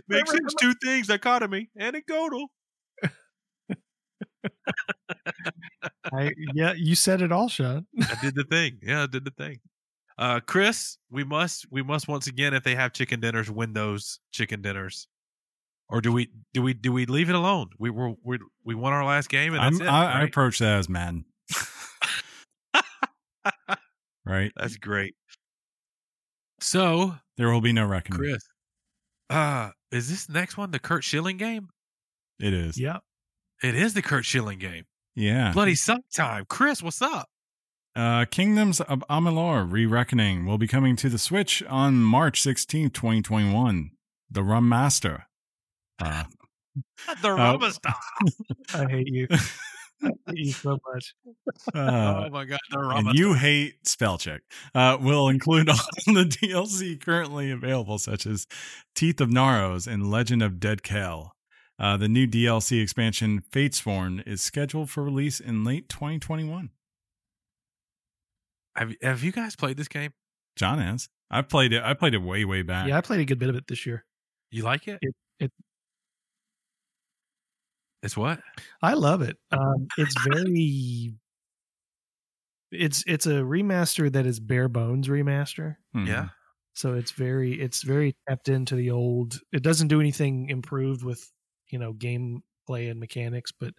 Makes 0.08 0.32
sense. 0.32 0.54
Two 0.60 0.74
things: 0.84 1.08
dichotomy 1.08 1.70
and 1.76 1.96
a. 1.96 2.52
I, 6.14 6.32
yeah, 6.54 6.74
you 6.76 6.96
said 6.96 7.22
it 7.22 7.32
all, 7.32 7.48
Sean. 7.50 7.86
I 8.02 8.16
did 8.22 8.36
the 8.36 8.44
thing. 8.44 8.80
Yeah, 8.82 9.04
I 9.04 9.08
did 9.08 9.26
the 9.26 9.32
thing. 9.32 9.60
Uh, 10.18 10.40
Chris, 10.40 10.98
we 11.10 11.24
must 11.24 11.66
we 11.72 11.82
must 11.82 12.08
once 12.08 12.28
again, 12.28 12.54
if 12.54 12.64
they 12.64 12.76
have 12.76 12.94
chicken 12.94 13.20
dinners, 13.20 13.50
win 13.50 13.74
those 13.74 14.20
chicken 14.32 14.62
dinners. 14.62 15.08
Or 15.90 16.00
do 16.00 16.12
we 16.12 16.30
do 16.54 16.62
we 16.62 16.74
do 16.74 16.92
we 16.92 17.06
leave 17.06 17.30
it 17.30 17.36
alone? 17.36 17.70
We 17.80 17.90
were 17.90 18.14
we 18.24 18.40
we 18.64 18.76
won 18.76 18.94
our 18.94 19.04
last 19.04 19.30
game 19.30 19.54
and 19.54 19.62
I'm, 19.62 19.74
that's 19.74 19.82
it. 19.82 19.92
I, 19.92 20.22
I 20.22 20.24
approach 20.24 20.60
that 20.60 20.78
as 20.78 20.88
Madden. 20.88 21.26
Right? 24.26 24.52
that's 24.56 24.78
great. 24.78 25.16
So, 26.60 27.16
There 27.38 27.50
will 27.52 27.62
be 27.62 27.74
no 27.74 27.86
reckoning. 27.86 28.20
Chris, 28.20 28.44
uh, 29.30 29.70
is 29.92 30.10
this 30.10 30.30
next 30.30 30.58
one 30.58 30.72
the 30.72 30.80
Curt 30.80 31.04
Schilling 31.04 31.38
game? 31.38 31.70
It 32.40 32.54
is. 32.54 32.80
Yep. 32.80 33.02
It 33.64 33.76
is 33.76 33.94
the 33.94 34.02
Curt 34.02 34.26
Schilling 34.26 34.60
game. 34.60 34.86
Yeah. 35.16 35.52
Bloody 35.54 35.76
suck 35.76 36.02
time. 36.16 36.46
Chris, 36.48 36.82
what's 36.84 37.02
up? 37.02 37.28
Uh, 37.96 38.26
Kingdoms 38.26 38.80
of 38.80 39.04
Amalur 39.10 39.70
Re-Reckoning 39.70 40.46
will 40.46 40.58
be 40.58 40.68
coming 40.68 40.96
to 40.98 41.10
the 41.10 41.18
Switch 41.18 41.62
on 41.64 41.96
March 41.96 42.42
16th, 42.42 42.94
2021. 42.94 43.92
The 44.30 44.44
Rum 44.44 44.70
Master. 44.70 45.26
Uh, 46.00 46.24
The 47.22 47.34
Rama 47.34 47.72
style. 47.72 47.96
I 48.74 48.86
hate 48.90 49.08
you. 49.08 49.28
I 50.04 50.08
hate 50.28 50.38
you 50.38 50.52
so 50.54 50.78
much. 50.94 51.14
uh, 51.76 52.24
oh 52.26 52.30
my 52.30 52.46
god, 52.46 52.60
the 52.70 52.78
Rama 52.80 53.10
and 53.10 53.20
you 53.20 53.34
hate 53.34 53.88
spell 53.88 54.18
check. 54.18 54.42
Uh, 54.74 54.98
will 55.00 55.28
include 55.30 55.70
all 55.70 55.76
the 56.08 56.26
DLC 56.26 57.00
currently 57.04 57.52
available, 57.52 57.98
such 57.98 58.26
as 58.26 58.48
Teeth 58.96 59.22
of 59.22 59.30
Naros 59.30 59.88
and 59.88 60.10
Legend 60.12 60.42
of 60.44 60.60
Dead 60.60 60.84
Kel. 60.84 61.36
Uh, 61.80 61.98
the 61.98 62.08
new 62.08 62.28
DLC 62.28 62.82
expansion 62.82 63.42
Fatesworn 63.52 64.22
is 64.28 64.42
scheduled 64.42 64.90
for 64.90 65.04
release 65.04 65.40
in 65.40 65.64
late 65.64 65.90
2021. 65.90 66.70
Have, 68.76 68.94
have 69.02 69.24
you 69.24 69.32
guys 69.32 69.56
played 69.56 69.78
this 69.78 69.88
game? 69.88 70.14
John 70.56 70.80
has. 70.80 71.10
I 71.30 71.42
played 71.42 71.74
it. 71.74 71.82
I 71.84 71.94
played 71.94 72.14
it 72.14 72.22
way, 72.22 72.46
way 72.46 72.62
back. 72.62 72.88
Yeah, 72.88 72.98
I 72.98 73.02
played 73.02 73.20
a 73.22 73.26
good 73.26 73.40
bit 73.40 73.50
of 73.50 73.56
it 73.56 73.66
this 73.68 73.86
year. 73.86 74.06
You 74.52 74.64
like 74.64 74.88
it? 74.88 75.00
It- 75.02 75.16
it- 75.40 75.52
it's 78.04 78.18
what? 78.18 78.40
I 78.82 78.94
love 78.94 79.22
it. 79.22 79.38
Um, 79.52 79.88
it's 79.98 80.16
very. 80.34 81.14
It's 82.72 83.04
it's 83.06 83.26
a 83.26 83.42
remaster 83.42 84.12
that 84.12 84.26
is 84.26 84.40
bare 84.40 84.70
bones 84.70 85.08
remaster. 85.08 85.76
Hmm. 85.94 86.06
Yeah. 86.06 86.30
So 86.74 86.94
it's 86.94 87.12
very 87.12 87.60
it's 87.60 87.84
very 87.84 88.16
tapped 88.28 88.48
into 88.48 88.76
the 88.76 88.92
old. 88.92 89.40
It 89.52 89.62
doesn't 89.62 89.90
do 89.90 90.00
anything 90.00 90.50
improved 90.50 91.04
with 91.04 91.30
you 91.70 91.80
know 91.80 91.94
gameplay 91.94 92.90
and 92.90 93.00
mechanics, 93.00 93.52
but 93.52 93.74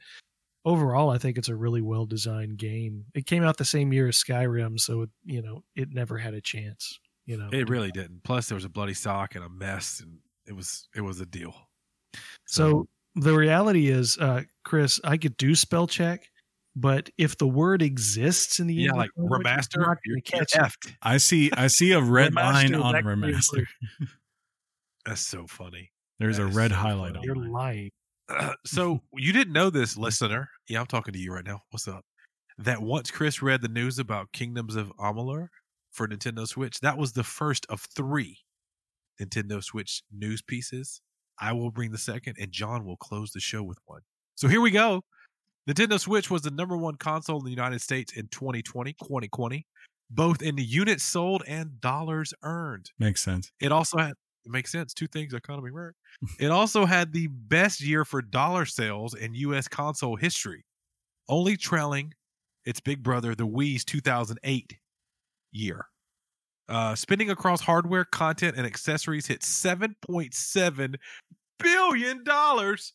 overall, 0.64 1.10
I 1.10 1.18
think 1.18 1.38
it's 1.38 1.48
a 1.48 1.56
really 1.56 1.80
well 1.80 2.06
designed 2.06 2.58
game. 2.58 3.06
It 3.14 3.26
came 3.26 3.44
out 3.44 3.56
the 3.56 3.64
same 3.64 3.92
year 3.92 4.08
as 4.08 4.22
Skyrim, 4.22 4.78
so 4.78 5.02
it, 5.02 5.10
you 5.24 5.42
know 5.42 5.64
it 5.74 5.88
never 5.90 6.18
had 6.18 6.34
a 6.34 6.40
chance. 6.40 6.98
You 7.24 7.36
know, 7.38 7.48
It 7.52 7.70
really 7.70 7.92
didn't. 7.92 8.24
Plus, 8.24 8.48
there 8.48 8.56
was 8.56 8.64
a 8.64 8.68
bloody 8.68 8.94
sock 8.94 9.36
and 9.36 9.44
a 9.44 9.48
mess, 9.48 10.00
and 10.00 10.18
it 10.46 10.54
was 10.54 10.88
it 10.94 11.00
was 11.00 11.20
a 11.20 11.26
deal. 11.26 11.54
So 12.46 12.88
the 13.14 13.34
reality 13.34 13.88
is, 13.88 14.16
uh, 14.18 14.42
Chris, 14.64 15.00
I 15.04 15.16
could 15.16 15.36
do 15.36 15.54
spell 15.54 15.86
check, 15.86 16.28
but 16.74 17.10
if 17.18 17.36
the 17.36 17.46
word 17.46 17.82
exists 17.82 18.58
in 18.60 18.66
the 18.66 18.74
yeah, 18.74 18.88
English 18.90 18.98
like 18.98 19.10
language, 19.16 19.42
remaster, 19.44 19.78
not 19.78 19.86
gonna 19.86 19.96
you're, 20.06 20.20
catch 20.20 20.54
you're 20.54 20.64
it. 20.64 20.68
effed. 20.72 20.94
I 21.02 21.16
see. 21.18 21.50
I 21.52 21.66
see 21.66 21.92
a 21.92 22.00
red 22.00 22.34
line 22.34 22.68
Remaster 22.70 22.74
is 22.76 22.80
on 22.80 22.94
actually 22.96 23.32
remaster. 23.32 23.66
That's 25.06 25.26
so 25.26 25.46
funny. 25.46 25.90
There's 26.18 26.36
That 26.36 26.44
a 26.44 26.46
red 26.46 26.70
so 26.70 26.76
highlight 26.76 27.14
funny. 27.14 27.18
on 27.18 27.24
You're 27.24 27.44
it. 27.46 27.50
lying. 27.50 27.90
so 28.66 29.00
you 29.14 29.32
didn't 29.32 29.52
know 29.52 29.68
this, 29.70 29.96
listener? 29.96 30.48
Yeah, 30.68 30.80
I'm 30.80 30.86
talking 30.86 31.12
to 31.12 31.18
you 31.18 31.32
right 31.32 31.44
now. 31.44 31.60
What's 31.70 31.88
up? 31.88 32.04
That 32.58 32.80
once 32.82 33.10
Chris 33.10 33.42
read 33.42 33.62
the 33.62 33.68
news 33.68 33.98
about 33.98 34.32
Kingdoms 34.32 34.76
of 34.76 34.92
Amalur 34.98 35.48
for 35.90 36.06
Nintendo 36.06 36.46
Switch, 36.46 36.80
that 36.80 36.96
was 36.96 37.12
the 37.12 37.24
first 37.24 37.66
of 37.68 37.80
three 37.94 38.38
Nintendo 39.20 39.62
Switch 39.62 40.02
news 40.12 40.42
pieces. 40.42 41.00
I 41.40 41.52
will 41.52 41.70
bring 41.70 41.90
the 41.90 41.98
second, 41.98 42.36
and 42.38 42.52
John 42.52 42.84
will 42.84 42.96
close 42.96 43.32
the 43.32 43.40
show 43.40 43.62
with 43.62 43.78
one. 43.86 44.02
So 44.34 44.48
here 44.48 44.60
we 44.60 44.70
go. 44.70 45.02
Nintendo 45.68 45.98
Switch 45.98 46.30
was 46.30 46.42
the 46.42 46.50
number 46.50 46.76
one 46.76 46.96
console 46.96 47.38
in 47.38 47.44
the 47.44 47.50
United 47.50 47.80
States 47.80 48.12
in 48.12 48.26
2020, 48.28 48.94
2020, 48.94 49.66
both 50.10 50.42
in 50.42 50.56
the 50.56 50.64
units 50.64 51.04
sold 51.04 51.42
and 51.46 51.80
dollars 51.80 52.34
earned. 52.42 52.90
Makes 52.98 53.22
sense. 53.22 53.52
It 53.60 53.70
also 53.70 53.98
had 53.98 54.14
it 54.44 54.50
makes 54.50 54.72
sense. 54.72 54.92
Two 54.92 55.06
things 55.06 55.34
economy 55.34 55.70
right. 55.70 55.92
it 56.40 56.50
also 56.50 56.84
had 56.84 57.12
the 57.12 57.28
best 57.28 57.80
year 57.80 58.04
for 58.04 58.20
dollar 58.20 58.66
sales 58.66 59.14
in 59.14 59.34
US 59.34 59.68
console 59.68 60.16
history, 60.16 60.64
only 61.28 61.56
trailing 61.56 62.12
its 62.64 62.80
big 62.80 63.02
brother, 63.02 63.34
the 63.34 63.46
Wii's 63.46 63.84
2008 63.84 64.78
year. 65.52 65.86
Uh, 66.72 66.94
spending 66.94 67.28
across 67.28 67.60
hardware, 67.60 68.06
content, 68.06 68.56
and 68.56 68.66
accessories 68.66 69.26
hit 69.26 69.42
7.7 69.42 70.94
billion 71.58 72.24
dollars, 72.24 72.94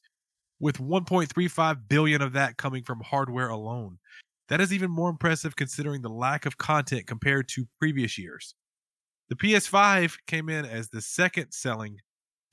with 0.59 0.79
1.35 0.79 1.87
billion 1.87 2.23
of 2.23 2.33
that 2.33 2.57
coming 2.57 2.81
from 2.81 3.01
hardware 3.01 3.49
alone. 3.49 3.99
That 4.49 4.61
is 4.61 4.73
even 4.73 4.89
more 4.89 5.11
impressive 5.11 5.55
considering 5.55 6.01
the 6.01 6.09
lack 6.09 6.47
of 6.47 6.57
content 6.57 7.05
compared 7.05 7.47
to 7.49 7.67
previous 7.79 8.17
years. 8.17 8.55
The 9.29 9.35
PS5 9.35 10.17
came 10.25 10.49
in 10.49 10.65
as 10.65 10.89
the 10.89 11.01
second 11.01 11.51
selling, 11.51 11.97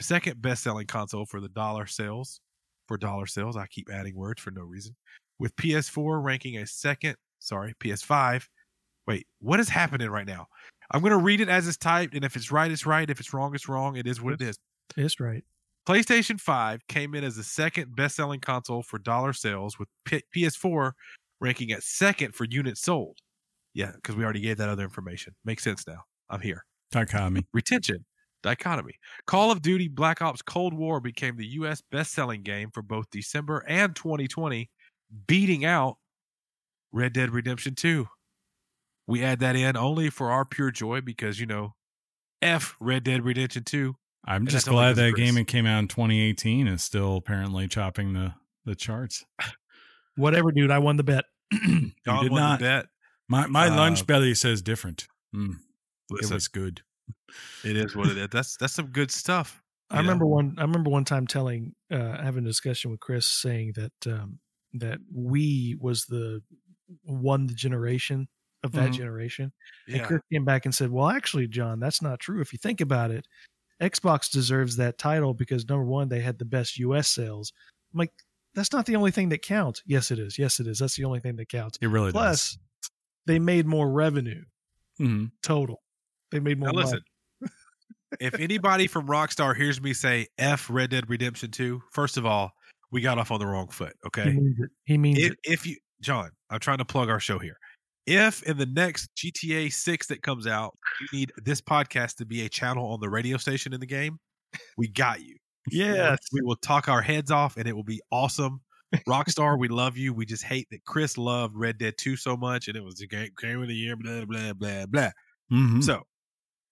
second 0.02 0.42
best 0.42 0.62
selling 0.62 0.86
console 0.86 1.24
for 1.24 1.40
the 1.40 1.48
dollar 1.48 1.86
sales. 1.86 2.40
For 2.86 2.98
dollar 2.98 3.24
sales, 3.24 3.56
I 3.56 3.66
keep 3.68 3.88
adding 3.90 4.14
words 4.14 4.42
for 4.42 4.50
no 4.50 4.60
reason. 4.60 4.94
With 5.38 5.56
PS4 5.56 6.22
ranking 6.22 6.58
a 6.58 6.66
second, 6.66 7.16
sorry, 7.38 7.72
PS5. 7.80 8.46
Wait, 9.06 9.26
what 9.40 9.60
is 9.60 9.68
happening 9.68 10.10
right 10.10 10.26
now? 10.26 10.46
I'm 10.94 11.00
going 11.00 11.10
to 11.10 11.18
read 11.18 11.40
it 11.40 11.48
as 11.48 11.66
it's 11.66 11.76
typed, 11.76 12.14
and 12.14 12.24
if 12.24 12.36
it's 12.36 12.52
right, 12.52 12.70
it's 12.70 12.86
right. 12.86 13.10
If 13.10 13.18
it's 13.18 13.34
wrong, 13.34 13.52
it's 13.52 13.68
wrong. 13.68 13.96
It 13.96 14.06
is 14.06 14.22
what 14.22 14.32
it 14.32 14.40
is. 14.40 14.56
It's 14.96 15.18
right. 15.18 15.42
PlayStation 15.88 16.40
5 16.40 16.86
came 16.86 17.16
in 17.16 17.24
as 17.24 17.34
the 17.34 17.42
second 17.42 17.96
best 17.96 18.14
selling 18.14 18.38
console 18.38 18.84
for 18.84 19.00
dollar 19.00 19.32
sales, 19.32 19.76
with 19.76 19.88
P- 20.04 20.22
PS4 20.34 20.92
ranking 21.40 21.72
at 21.72 21.82
second 21.82 22.36
for 22.36 22.46
units 22.48 22.80
sold. 22.80 23.18
Yeah, 23.74 23.90
because 23.90 24.14
we 24.14 24.22
already 24.22 24.40
gave 24.40 24.56
that 24.58 24.68
other 24.68 24.84
information. 24.84 25.34
Makes 25.44 25.64
sense 25.64 25.84
now. 25.84 26.02
I'm 26.30 26.40
here. 26.40 26.64
Dichotomy. 26.92 27.44
Retention. 27.52 28.04
Dichotomy. 28.44 28.94
Call 29.26 29.50
of 29.50 29.62
Duty 29.62 29.88
Black 29.88 30.22
Ops 30.22 30.42
Cold 30.42 30.74
War 30.74 31.00
became 31.00 31.36
the 31.36 31.46
U.S. 31.54 31.82
best 31.90 32.12
selling 32.12 32.44
game 32.44 32.70
for 32.72 32.82
both 32.82 33.06
December 33.10 33.64
and 33.66 33.96
2020, 33.96 34.70
beating 35.26 35.64
out 35.64 35.96
Red 36.92 37.14
Dead 37.14 37.30
Redemption 37.30 37.74
2. 37.74 38.06
We 39.06 39.22
add 39.22 39.40
that 39.40 39.56
in 39.56 39.76
only 39.76 40.10
for 40.10 40.30
our 40.30 40.44
pure 40.44 40.70
joy 40.70 41.00
because, 41.00 41.38
you 41.40 41.46
know, 41.46 41.74
F 42.42 42.76
Red 42.80 43.04
Dead 43.04 43.24
Redemption 43.24 43.64
2. 43.64 43.94
I'm 44.26 44.42
And 44.42 44.48
just 44.48 44.66
that's 44.66 44.68
only 44.72 44.80
glad 44.80 44.90
'cause 44.90 44.96
that 44.96 45.08
of 45.08 45.14
Chris. 45.14 45.26
game 45.26 45.34
that 45.34 45.46
came 45.46 45.66
out 45.66 45.78
in 45.80 45.88
2018 45.88 46.66
is 46.66 46.82
still 46.82 47.16
apparently 47.16 47.68
chopping 47.68 48.12
the 48.14 48.34
the 48.64 48.74
charts. 48.74 49.24
Whatever, 50.16 50.50
dude. 50.52 50.70
I 50.70 50.78
won 50.78 50.96
the 50.96 51.02
bet. 51.04 51.24
You 51.52 51.90
John 52.06 52.22
did 52.22 52.32
won 52.32 52.40
not. 52.40 52.58
the 52.60 52.64
bet. 52.64 52.86
My 53.28 53.46
my 53.46 53.66
Uh, 53.68 53.76
lunch 53.76 54.06
belly 54.06 54.34
says 54.34 54.62
different. 54.62 55.06
Mm, 55.34 55.56
it 56.10 56.30
was 56.30 56.48
good. 56.48 56.82
it 57.64 57.76
is 57.76 57.94
what 57.96 58.08
it 58.08 58.16
is. 58.16 58.28
That's 58.30 58.56
that's 58.56 58.72
some 58.72 58.86
good 58.86 59.10
stuff. 59.10 59.62
I 59.90 59.96
you 59.96 60.02
know? 60.02 60.08
remember 60.08 60.26
one. 60.26 60.54
I 60.58 60.62
remember 60.62 60.88
one 60.90 61.04
time 61.04 61.26
telling, 61.26 61.74
uh, 61.90 62.22
having 62.22 62.44
a 62.44 62.48
discussion 62.48 62.90
with 62.90 63.00
Chris, 63.00 63.28
saying 63.28 63.74
that 63.76 63.92
um, 64.06 64.38
that 64.74 64.98
we 65.12 65.76
was 65.78 66.06
the 66.06 66.42
won 67.04 67.46
the 67.46 67.54
generation 67.54 68.28
of 68.64 68.72
that 68.72 68.90
Mhm. 68.90 68.94
generation. 68.94 69.52
And 69.86 69.96
Yeah. 69.98 70.06
Chris 70.06 70.20
came 70.32 70.44
back 70.44 70.64
and 70.64 70.74
said, 70.74 70.90
"Well, 70.90 71.08
actually, 71.08 71.46
John, 71.46 71.78
that's 71.78 72.02
not 72.02 72.18
true. 72.18 72.40
If 72.40 72.52
you 72.52 72.58
think 72.58 72.80
about 72.80 73.10
it, 73.12 73.26
Xbox 73.80 74.30
deserves 74.30 74.76
that 74.76 74.98
title 74.98 75.34
because 75.34 75.68
number 75.68 75.84
one, 75.84 76.08
they 76.08 76.20
had 76.20 76.38
the 76.38 76.44
best 76.44 76.78
U.S. 76.78 77.08
sales. 77.08 77.52
I'm 77.92 77.98
like, 77.98 78.12
that's 78.54 78.72
not 78.72 78.86
the 78.86 78.96
only 78.96 79.10
thing 79.10 79.28
that 79.28 79.42
counts. 79.42 79.82
Yes, 79.86 80.10
it 80.10 80.18
is. 80.18 80.38
Yes, 80.38 80.58
it 80.60 80.66
is. 80.66 80.78
That's 80.78 80.96
the 80.96 81.04
only 81.04 81.20
thing 81.20 81.36
that 81.36 81.48
counts. 81.48 81.78
It 81.80 81.88
really 81.88 82.10
Plus, 82.12 82.56
they 83.26 83.38
made 83.38 83.66
more 83.66 83.90
revenue 83.90 84.44
does. 84.98 85.06
Mhm. 85.08 85.30
total. 85.42 85.82
They 86.30 86.40
made 86.40 86.58
more. 86.58 86.68
Now 86.72 86.80
money. 86.80 86.84
listen, 87.40 87.50
if 88.20 88.34
anybody 88.34 88.86
from 88.86 89.06
Rockstar 89.08 89.56
hears 89.56 89.80
me 89.80 89.92
say 89.92 90.28
F 90.38 90.70
Red 90.70 90.90
Dead 90.90 91.10
Redemption 91.10 91.50
2, 91.50 91.82
first 91.92 92.16
of 92.16 92.24
all, 92.24 92.52
we 92.92 93.00
got 93.00 93.18
off 93.18 93.30
on 93.32 93.40
the 93.40 93.46
wrong 93.46 93.68
foot. 93.68 93.94
He 94.02 94.06
Okay. 94.06 94.32
means 94.32 94.56
it. 94.60 94.70
He 94.84 94.96
means 94.98 95.18
If, 95.18 95.32
it. 95.32 95.38
if 95.44 95.66
you, 95.66 95.76
John, 96.00 96.30
I'm 96.48 96.60
trying 96.60 96.78
to 96.78 96.84
plug 96.84 97.08
our 97.08 97.18
show 97.20 97.38
here. 97.40 97.58
If 98.06 98.42
in 98.42 98.58
the 98.58 98.66
next 98.66 99.10
GTA 99.16 99.72
6 99.72 100.06
that 100.08 100.22
comes 100.22 100.46
out, 100.46 100.76
you 101.00 101.18
need 101.18 101.32
this 101.44 101.60
podcast 101.60 102.16
to 102.16 102.26
be 102.26 102.44
a 102.44 102.48
channel 102.48 102.90
on 102.92 103.00
the 103.00 103.08
radio 103.08 103.36
station 103.38 103.72
in 103.72 103.80
the 103.80 103.86
game, 103.86 104.18
we 104.76 104.88
got 104.88 105.22
you. 105.22 105.36
Yes. 105.70 106.18
We 106.32 106.42
will 106.42 106.56
talk 106.56 106.88
our 106.88 107.00
heads 107.00 107.30
off 107.30 107.56
and 107.56 107.66
it 107.66 107.74
will 107.74 107.84
be 107.84 108.00
awesome. 108.12 108.60
Rockstar, 109.08 109.58
we 109.58 109.68
love 109.68 109.96
you. 109.96 110.12
We 110.12 110.26
just 110.26 110.44
hate 110.44 110.68
that 110.70 110.84
Chris 110.84 111.16
loved 111.16 111.56
Red 111.56 111.78
Dead 111.78 111.94
2 111.98 112.16
so 112.16 112.36
much 112.36 112.68
and 112.68 112.76
it 112.76 112.84
was 112.84 112.96
the 112.96 113.06
game, 113.08 113.30
game 113.40 113.62
of 113.62 113.68
the 113.68 113.74
year, 113.74 113.96
blah, 113.96 114.24
blah, 114.26 114.52
blah, 114.52 114.86
blah. 114.86 115.10
Mhm. 115.50 115.82
So 115.82 116.02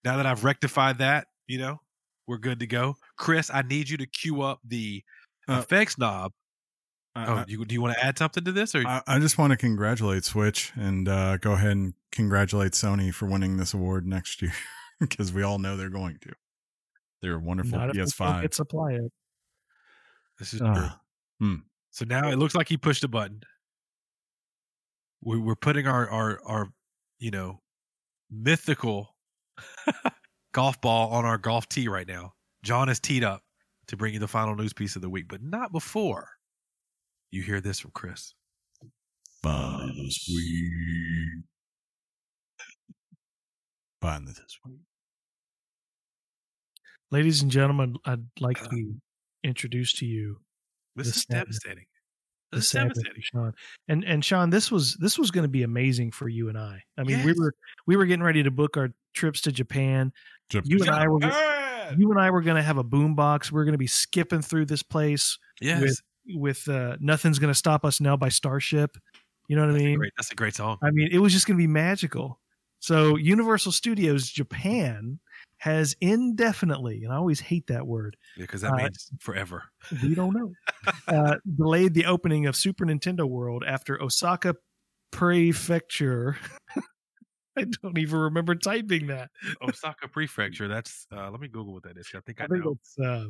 now 0.04 0.16
that 0.18 0.26
I've 0.26 0.44
rectified 0.44 0.98
that, 0.98 1.26
you 1.48 1.58
know, 1.58 1.78
we're 2.26 2.38
good 2.38 2.60
to 2.60 2.66
go. 2.66 2.96
Chris, 3.18 3.50
I 3.52 3.62
need 3.62 3.88
you 3.88 3.96
to 3.98 4.06
cue 4.06 4.42
up 4.42 4.60
the 4.64 5.02
Uh, 5.48 5.54
effects 5.54 5.98
knob. 5.98 6.32
I- 7.14 7.26
Oh, 7.26 7.34
I- 7.36 7.44
you, 7.46 7.64
do 7.64 7.74
you 7.74 7.82
want 7.82 7.94
to 7.94 8.04
add 8.04 8.16
something 8.18 8.44
to 8.44 8.52
this? 8.52 8.74
Or 8.74 8.86
I, 8.86 9.02
I 9.06 9.18
just 9.18 9.36
want 9.38 9.50
to 9.52 9.56
congratulate 9.56 10.24
Switch 10.24 10.72
and 10.76 11.08
uh, 11.08 11.36
go 11.36 11.52
ahead 11.52 11.72
and 11.72 11.94
congratulate 12.10 12.72
Sony 12.72 13.12
for 13.12 13.26
winning 13.26 13.56
this 13.58 13.74
award 13.74 14.06
next 14.06 14.40
year 14.42 14.52
because 15.00 15.32
we 15.32 15.42
all 15.42 15.58
know 15.58 15.76
they're 15.76 15.90
going 15.90 16.18
to. 16.22 16.32
They're 17.20 17.34
a 17.36 17.38
wonderful 17.38 17.78
Not 17.78 17.90
if 17.90 17.94
they 17.96 18.00
PS5. 18.02 18.40
can't 18.40 18.54
supply 18.54 18.92
it. 18.92 19.12
this 20.38 20.52
is 20.54 20.60
true. 20.60 20.68
Ah, 20.74 21.00
So 21.90 22.04
now 22.06 22.30
it 22.30 22.36
looks 22.38 22.54
like 22.54 22.68
he 22.68 22.76
pushed 22.76 23.04
a 23.04 23.08
button. 23.08 23.42
We, 25.22 25.38
we're 25.38 25.54
putting 25.54 25.86
our, 25.86 26.08
our, 26.10 26.40
our, 26.44 26.68
you 27.20 27.30
know, 27.30 27.60
mythical 28.30 29.14
golf 30.52 30.80
ball 30.80 31.10
on 31.10 31.24
our 31.24 31.38
golf 31.38 31.68
tee 31.68 31.86
right 31.88 32.08
now. 32.08 32.32
John 32.64 32.88
is 32.88 32.98
teed 32.98 33.22
up 33.22 33.42
to 33.88 33.96
bring 33.96 34.14
you 34.14 34.18
the 34.20 34.26
final 34.28 34.56
news 34.56 34.72
piece 34.72 34.96
of 34.96 35.02
the 35.02 35.10
week, 35.10 35.26
but 35.28 35.42
not 35.42 35.70
before 35.72 36.28
you 37.32 37.42
hear 37.42 37.60
this 37.60 37.80
from 37.80 37.90
Chris. 37.92 38.34
Buzzweed. 39.44 41.42
Find 44.00 44.28
this 44.28 44.58
week. 44.64 44.78
Ladies 47.10 47.42
and 47.42 47.50
gentlemen, 47.50 47.96
I'd 48.04 48.24
like 48.40 48.62
uh, 48.62 48.68
to 48.68 48.94
introduce 49.44 49.92
to 49.94 50.06
you 50.06 50.38
This 50.96 51.06
The 51.06 51.10
is 51.10 51.22
sadness. 51.22 51.58
devastating. 51.58 51.84
the 52.52 52.56
This 52.56 52.64
is 52.64 52.70
sadness 52.70 52.98
devastating. 52.98 53.22
Sean. 53.22 53.52
And 53.88 54.04
and 54.04 54.24
Sean, 54.24 54.50
this 54.50 54.70
was 54.70 54.96
this 55.00 55.18
was 55.18 55.30
going 55.30 55.44
to 55.44 55.48
be 55.48 55.62
amazing 55.62 56.10
for 56.12 56.28
you 56.28 56.48
and 56.48 56.58
I. 56.58 56.82
I 56.98 57.02
mean, 57.04 57.24
we 57.24 57.32
were 57.32 57.54
we 57.86 57.96
were 57.96 58.06
getting 58.06 58.24
ready 58.24 58.42
to 58.42 58.50
book 58.50 58.76
our 58.76 58.90
trips 59.14 59.40
to 59.42 59.52
Japan. 59.52 60.12
Jap- 60.50 60.62
You 60.66 60.78
and 60.80 60.90
I 60.90 61.06
were 61.08 61.20
Japan! 61.20 61.96
you 61.98 62.10
and 62.10 62.20
I 62.20 62.30
were 62.30 62.42
going 62.42 62.56
to 62.56 62.62
have 62.62 62.78
a 62.78 62.84
boombox. 62.84 63.50
We 63.52 63.60
are 63.60 63.64
going 63.64 63.72
to 63.72 63.78
be 63.78 63.86
skipping 63.86 64.40
through 64.42 64.66
this 64.66 64.82
place 64.82 65.38
Yes. 65.60 65.80
with 65.82 66.00
with 66.26 66.68
uh, 66.68 66.96
nothing's 67.00 67.38
going 67.38 67.52
to 67.52 67.58
stop 67.58 67.84
us 67.84 68.00
now 68.00 68.16
by 68.16 68.28
Starship. 68.28 68.96
You 69.48 69.56
know 69.56 69.62
what 69.62 69.70
I 69.70 69.72
That's 69.72 69.82
a 69.82 69.86
mean? 69.86 69.98
great, 69.98 70.12
that's 70.16 70.32
a 70.32 70.34
great 70.34 70.54
song. 70.54 70.78
I 70.82 70.90
mean, 70.90 71.08
it 71.12 71.18
was 71.18 71.32
just 71.32 71.46
going 71.46 71.56
to 71.56 71.62
be 71.62 71.66
magical. 71.66 72.40
So 72.82 73.16
Universal 73.16 73.72
Studios 73.72 74.28
Japan 74.28 75.20
has 75.58 75.94
indefinitely, 76.00 77.04
and 77.04 77.12
I 77.12 77.16
always 77.16 77.38
hate 77.38 77.68
that 77.68 77.86
word. 77.86 78.16
Because 78.36 78.62
that 78.62 78.72
uh, 78.72 78.76
means 78.76 79.10
forever. 79.20 79.62
We 80.02 80.16
don't 80.16 80.34
know. 80.34 80.52
uh, 81.08 81.36
delayed 81.56 81.94
the 81.94 82.06
opening 82.06 82.46
of 82.46 82.56
Super 82.56 82.84
Nintendo 82.84 83.24
World 83.24 83.62
after 83.64 84.02
Osaka 84.02 84.56
Prefecture. 85.12 86.36
I 87.56 87.66
don't 87.82 87.98
even 87.98 88.18
remember 88.18 88.56
typing 88.56 89.06
that. 89.08 89.30
Osaka 89.62 90.08
Prefecture. 90.08 90.66
That's 90.66 91.06
uh, 91.14 91.30
let 91.30 91.40
me 91.40 91.46
Google 91.46 91.74
what 91.74 91.84
that 91.84 91.96
is. 91.96 92.08
I 92.16 92.20
think 92.20 92.40
I, 92.40 92.44
I 92.44 92.46
think 92.48 92.64
know. 92.64 92.72
it's 92.72 92.98
uh, 92.98 93.26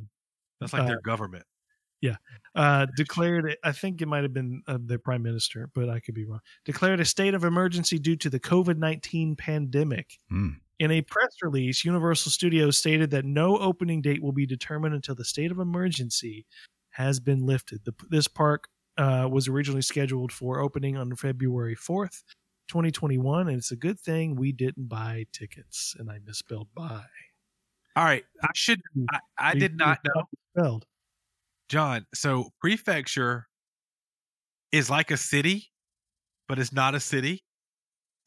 That's 0.60 0.72
like 0.72 0.82
uh, 0.82 0.86
their 0.86 1.00
government. 1.02 1.44
Uh, 2.54 2.86
declared. 2.96 3.56
I 3.64 3.72
think 3.72 4.02
it 4.02 4.06
might 4.06 4.22
have 4.22 4.32
been 4.32 4.62
uh, 4.66 4.78
the 4.84 4.98
prime 4.98 5.22
minister, 5.22 5.70
but 5.74 5.88
I 5.88 6.00
could 6.00 6.14
be 6.14 6.24
wrong. 6.24 6.40
Declared 6.64 7.00
a 7.00 7.04
state 7.04 7.34
of 7.34 7.44
emergency 7.44 7.98
due 7.98 8.16
to 8.16 8.30
the 8.30 8.40
COVID 8.40 8.76
nineteen 8.76 9.36
pandemic. 9.36 10.18
Hmm. 10.28 10.48
In 10.78 10.90
a 10.90 11.02
press 11.02 11.36
release, 11.42 11.84
Universal 11.84 12.32
Studios 12.32 12.76
stated 12.76 13.10
that 13.10 13.24
no 13.24 13.56
opening 13.56 14.02
date 14.02 14.22
will 14.22 14.32
be 14.32 14.46
determined 14.46 14.94
until 14.94 15.14
the 15.14 15.24
state 15.24 15.52
of 15.52 15.60
emergency 15.60 16.44
has 16.90 17.20
been 17.20 17.46
lifted. 17.46 17.84
The, 17.84 17.94
this 18.10 18.26
park 18.26 18.68
uh, 18.98 19.28
was 19.30 19.46
originally 19.46 19.82
scheduled 19.82 20.32
for 20.32 20.60
opening 20.60 20.96
on 20.96 21.14
February 21.14 21.76
4th, 21.76 22.24
2021, 22.68 23.48
and 23.48 23.58
it's 23.58 23.70
a 23.70 23.76
good 23.76 24.00
thing 24.00 24.34
we 24.34 24.50
didn't 24.50 24.88
buy 24.88 25.26
tickets, 25.32 25.94
and 25.98 26.10
I 26.10 26.18
misspelled 26.24 26.68
buy. 26.74 27.04
All 27.94 28.04
right. 28.04 28.24
I 28.42 28.48
should 28.54 28.80
I, 29.10 29.20
I 29.38 29.54
did 29.54 29.76
not 29.76 29.98
know. 30.04 30.24
Spelled. 30.56 30.86
John, 31.72 32.04
so 32.12 32.50
prefecture 32.60 33.46
is 34.72 34.90
like 34.90 35.10
a 35.10 35.16
city, 35.16 35.70
but 36.46 36.58
it's 36.58 36.70
not 36.70 36.94
a 36.94 37.00
city. 37.00 37.44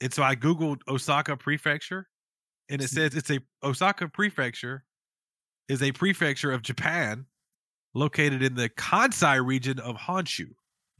And 0.01 0.11
so 0.11 0.23
I 0.23 0.35
Googled 0.35 0.79
Osaka 0.87 1.37
Prefecture 1.37 2.07
and 2.69 2.81
it 2.81 2.89
says 2.89 3.13
it's 3.15 3.29
a 3.29 3.39
Osaka 3.63 4.07
Prefecture 4.07 4.83
is 5.69 5.83
a 5.83 5.91
prefecture 5.91 6.51
of 6.51 6.63
Japan 6.63 7.27
located 7.93 8.41
in 8.41 8.55
the 8.55 8.67
Kansai 8.69 9.45
region 9.45 9.77
of 9.79 9.95
Honshu. 9.95 10.47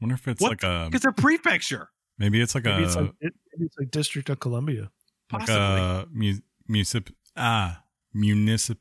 Wonder 0.00 0.14
if 0.14 0.28
it's 0.28 0.40
What? 0.40 0.50
like 0.50 0.62
a 0.62 0.88
It's 0.94 1.04
a 1.04 1.10
prefecture. 1.10 1.88
maybe 2.16 2.40
it's 2.40 2.54
like 2.54 2.62
Maybe 2.64 2.84
a 2.84 2.86
it's 2.86 2.94
like 2.94 3.12
maybe 3.20 3.34
it's 3.66 3.76
like 3.76 3.90
District 3.90 4.30
of 4.30 4.38
Columbia. 4.38 4.82
like 5.32 5.46
Possibly. 5.48 5.56
a 5.58 6.06
mu- 6.12 6.40
municip 6.70 7.12
ah 7.36 7.82
municip 8.14 8.76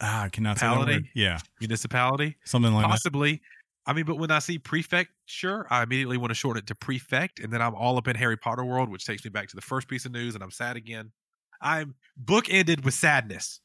ah 0.00 0.24
I 0.24 0.28
cannot 0.28 0.58
say 0.58 0.66
that. 0.66 1.02
Yeah, 1.14 1.38
Municipality. 1.60 2.36
something 2.44 2.72
like 2.72 2.84
that. 2.84 2.90
Possibly. 2.90 3.40
I 3.86 3.92
mean, 3.92 4.06
but 4.06 4.18
when 4.18 4.30
I 4.30 4.38
see 4.38 4.58
prefecture, 4.58 5.66
I 5.70 5.82
immediately 5.82 6.16
want 6.16 6.30
to 6.30 6.34
shorten 6.34 6.62
it 6.62 6.66
to 6.68 6.74
prefect, 6.74 7.40
and 7.40 7.52
then 7.52 7.60
I'm 7.60 7.74
all 7.74 7.98
up 7.98 8.08
in 8.08 8.16
Harry 8.16 8.36
Potter 8.36 8.64
world, 8.64 8.88
which 8.88 9.04
takes 9.04 9.22
me 9.24 9.30
back 9.30 9.48
to 9.48 9.56
the 9.56 9.62
first 9.62 9.88
piece 9.88 10.06
of 10.06 10.12
news, 10.12 10.34
and 10.34 10.42
I'm 10.42 10.50
sad 10.50 10.76
again. 10.76 11.12
I'm 11.60 11.94
book 12.16 12.48
ended 12.50 12.84
with 12.84 12.94
sadness 12.94 13.60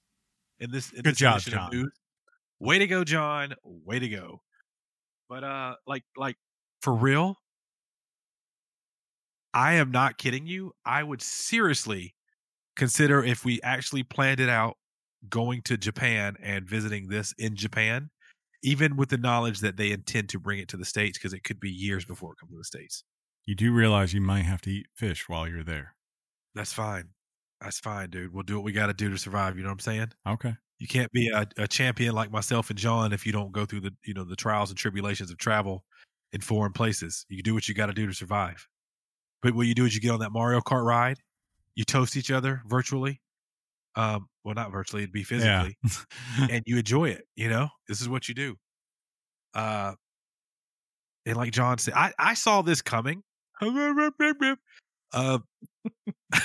in 0.59 0.71
this. 0.71 0.91
In 0.91 1.03
Good 1.03 1.13
this 1.13 1.17
job, 1.17 1.39
John. 1.41 1.91
Way 2.59 2.79
to 2.79 2.87
go, 2.87 3.03
John. 3.03 3.55
Way 3.63 3.99
to 3.99 4.09
go. 4.09 4.41
But 5.29 5.43
uh, 5.43 5.75
like, 5.87 6.03
like 6.17 6.35
for 6.81 6.93
real, 6.93 7.37
I 9.53 9.75
am 9.75 9.91
not 9.91 10.17
kidding 10.17 10.47
you. 10.47 10.73
I 10.85 11.03
would 11.03 11.21
seriously 11.21 12.15
consider 12.75 13.23
if 13.23 13.45
we 13.45 13.61
actually 13.61 14.03
planned 14.03 14.39
it 14.39 14.49
out, 14.49 14.77
going 15.27 15.61
to 15.63 15.77
Japan 15.77 16.35
and 16.41 16.67
visiting 16.67 17.09
this 17.09 17.33
in 17.37 17.55
Japan 17.55 18.09
even 18.63 18.97
with 18.97 19.09
the 19.09 19.17
knowledge 19.17 19.59
that 19.59 19.77
they 19.77 19.91
intend 19.91 20.29
to 20.29 20.39
bring 20.39 20.59
it 20.59 20.67
to 20.69 20.77
the 20.77 20.85
states 20.85 21.17
because 21.17 21.33
it 21.33 21.43
could 21.43 21.59
be 21.59 21.69
years 21.69 22.05
before 22.05 22.33
it 22.33 22.37
comes 22.39 22.51
to 22.51 22.57
the 22.57 22.63
states. 22.63 23.03
You 23.45 23.55
do 23.55 23.71
realize 23.71 24.13
you 24.13 24.21
might 24.21 24.43
have 24.43 24.61
to 24.61 24.71
eat 24.71 24.87
fish 24.93 25.29
while 25.29 25.47
you're 25.47 25.63
there. 25.63 25.95
That's 26.55 26.73
fine. 26.73 27.09
That's 27.61 27.79
fine, 27.79 28.09
dude. 28.09 28.33
We'll 28.33 28.43
do 28.43 28.55
what 28.55 28.63
we 28.63 28.71
got 28.71 28.87
to 28.87 28.93
do 28.93 29.09
to 29.09 29.17
survive. 29.17 29.57
You 29.57 29.63
know 29.63 29.69
what 29.69 29.73
I'm 29.73 29.79
saying? 29.79 30.07
Okay. 30.27 30.55
You 30.77 30.87
can't 30.87 31.11
be 31.11 31.29
a, 31.29 31.47
a 31.57 31.67
champion 31.67 32.15
like 32.15 32.31
myself 32.31 32.69
and 32.69 32.79
John 32.79 33.11
if 33.11 33.25
you 33.25 33.31
don't 33.31 33.51
go 33.51 33.65
through 33.65 33.81
the 33.81 33.93
you 34.05 34.13
know 34.13 34.23
the 34.23 34.35
trials 34.35 34.69
and 34.69 34.77
tribulations 34.77 35.29
of 35.29 35.37
travel 35.37 35.83
in 36.31 36.41
foreign 36.41 36.71
places. 36.71 37.25
You 37.27 37.43
do 37.43 37.53
what 37.53 37.67
you 37.67 37.75
got 37.75 37.87
to 37.87 37.93
do 37.93 38.07
to 38.07 38.13
survive. 38.13 38.67
But 39.41 39.55
what 39.55 39.67
you 39.67 39.75
do 39.75 39.85
is 39.85 39.93
you 39.93 40.01
get 40.01 40.11
on 40.11 40.19
that 40.19 40.31
Mario 40.31 40.61
Kart 40.61 40.85
ride, 40.85 41.19
you 41.75 41.83
toast 41.83 42.15
each 42.15 42.31
other 42.31 42.61
virtually. 42.65 43.21
Um, 43.95 44.27
well, 44.43 44.55
not 44.55 44.71
virtually; 44.71 45.03
it'd 45.03 45.13
be 45.13 45.23
physically. 45.23 45.77
Yeah. 45.83 46.47
and 46.49 46.63
you 46.65 46.77
enjoy 46.77 47.09
it. 47.09 47.25
You 47.35 47.49
know, 47.49 47.69
this 47.87 48.01
is 48.01 48.09
what 48.09 48.27
you 48.29 48.35
do. 48.35 48.55
Uh, 49.53 49.93
and 51.25 51.35
like 51.35 51.51
John 51.51 51.77
said, 51.77 51.93
I 51.95 52.13
I 52.17 52.33
saw 52.33 52.61
this 52.61 52.81
coming. 52.81 53.23
Uh, 55.11 55.39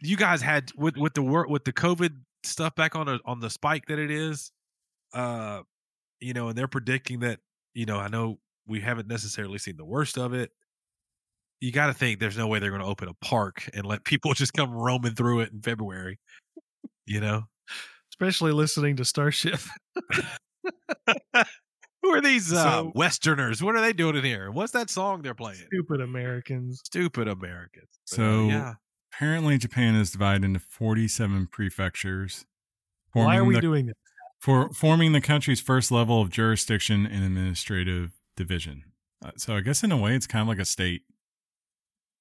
you 0.00 0.16
guys 0.16 0.40
had 0.40 0.70
with 0.74 0.96
with 0.96 1.12
the 1.12 1.20
work 1.20 1.48
with 1.50 1.64
the 1.64 1.72
COVID 1.72 2.12
stuff 2.44 2.74
back 2.74 2.96
on 2.96 3.04
the 3.06 3.20
on 3.26 3.40
the 3.40 3.50
spike 3.50 3.84
that 3.86 3.98
it 3.98 4.10
is. 4.10 4.50
Uh, 5.12 5.60
you 6.20 6.32
know, 6.32 6.48
and 6.48 6.56
they're 6.56 6.66
predicting 6.66 7.20
that. 7.20 7.40
You 7.74 7.84
know, 7.84 7.98
I 7.98 8.08
know 8.08 8.38
we 8.66 8.80
haven't 8.80 9.06
necessarily 9.06 9.58
seen 9.58 9.76
the 9.76 9.84
worst 9.84 10.16
of 10.16 10.32
it. 10.32 10.50
You 11.60 11.72
got 11.72 11.86
to 11.88 11.94
think 11.94 12.20
there's 12.20 12.38
no 12.38 12.46
way 12.46 12.58
they're 12.58 12.70
going 12.70 12.82
to 12.82 12.88
open 12.88 13.08
a 13.08 13.14
park 13.24 13.68
and 13.74 13.84
let 13.84 14.04
people 14.04 14.32
just 14.34 14.52
come 14.54 14.70
roaming 14.72 15.14
through 15.14 15.40
it 15.40 15.52
in 15.52 15.60
February. 15.60 16.18
You 17.06 17.20
know, 17.20 17.44
Especially 18.12 18.52
listening 18.52 18.96
to 18.96 19.04
Starship. 19.04 19.60
Who 22.02 22.08
are 22.14 22.20
these 22.22 22.48
these 22.48 22.52
uh, 22.58 22.62
So- 22.82 22.92
Westerners? 22.94 23.62
What 23.62 23.76
are 23.76 23.80
they 23.80 23.92
doing 23.92 24.16
in 24.16 24.24
here? 24.24 24.50
What's 24.50 24.72
that 24.72 24.88
song 24.90 25.22
they're 25.22 25.34
playing? 25.34 25.58
Stupid 25.72 26.00
Americans. 26.00 26.80
Stupid 26.84 27.28
Americans. 27.28 27.88
But, 28.10 28.14
uh, 28.14 28.16
So- 28.16 28.48
yeah, 28.48 28.74
Apparently, 29.12 29.58
Japan 29.58 29.96
is 29.96 30.12
divided 30.12 30.44
into 30.44 30.60
47 30.60 31.48
prefectures. 31.48 32.46
Why 33.12 33.36
are 33.36 33.44
we 33.44 33.54
the- 33.56 33.60
doing 33.60 33.86
this? 33.86 33.94
for 34.40 34.72
forming 34.72 35.12
the 35.12 35.20
country's 35.20 35.60
first 35.60 35.90
level 35.90 36.22
of 36.22 36.30
jurisdiction 36.30 37.04
and 37.06 37.22
administrative 37.24 38.12
division. 38.36 38.84
Uh, 39.22 39.32
so 39.36 39.54
I 39.56 39.60
guess 39.60 39.82
in 39.84 39.92
a 39.92 39.98
way 39.98 40.14
it's 40.14 40.26
kind 40.26 40.40
of 40.40 40.48
like 40.48 40.58
a 40.58 40.64
state 40.64 41.02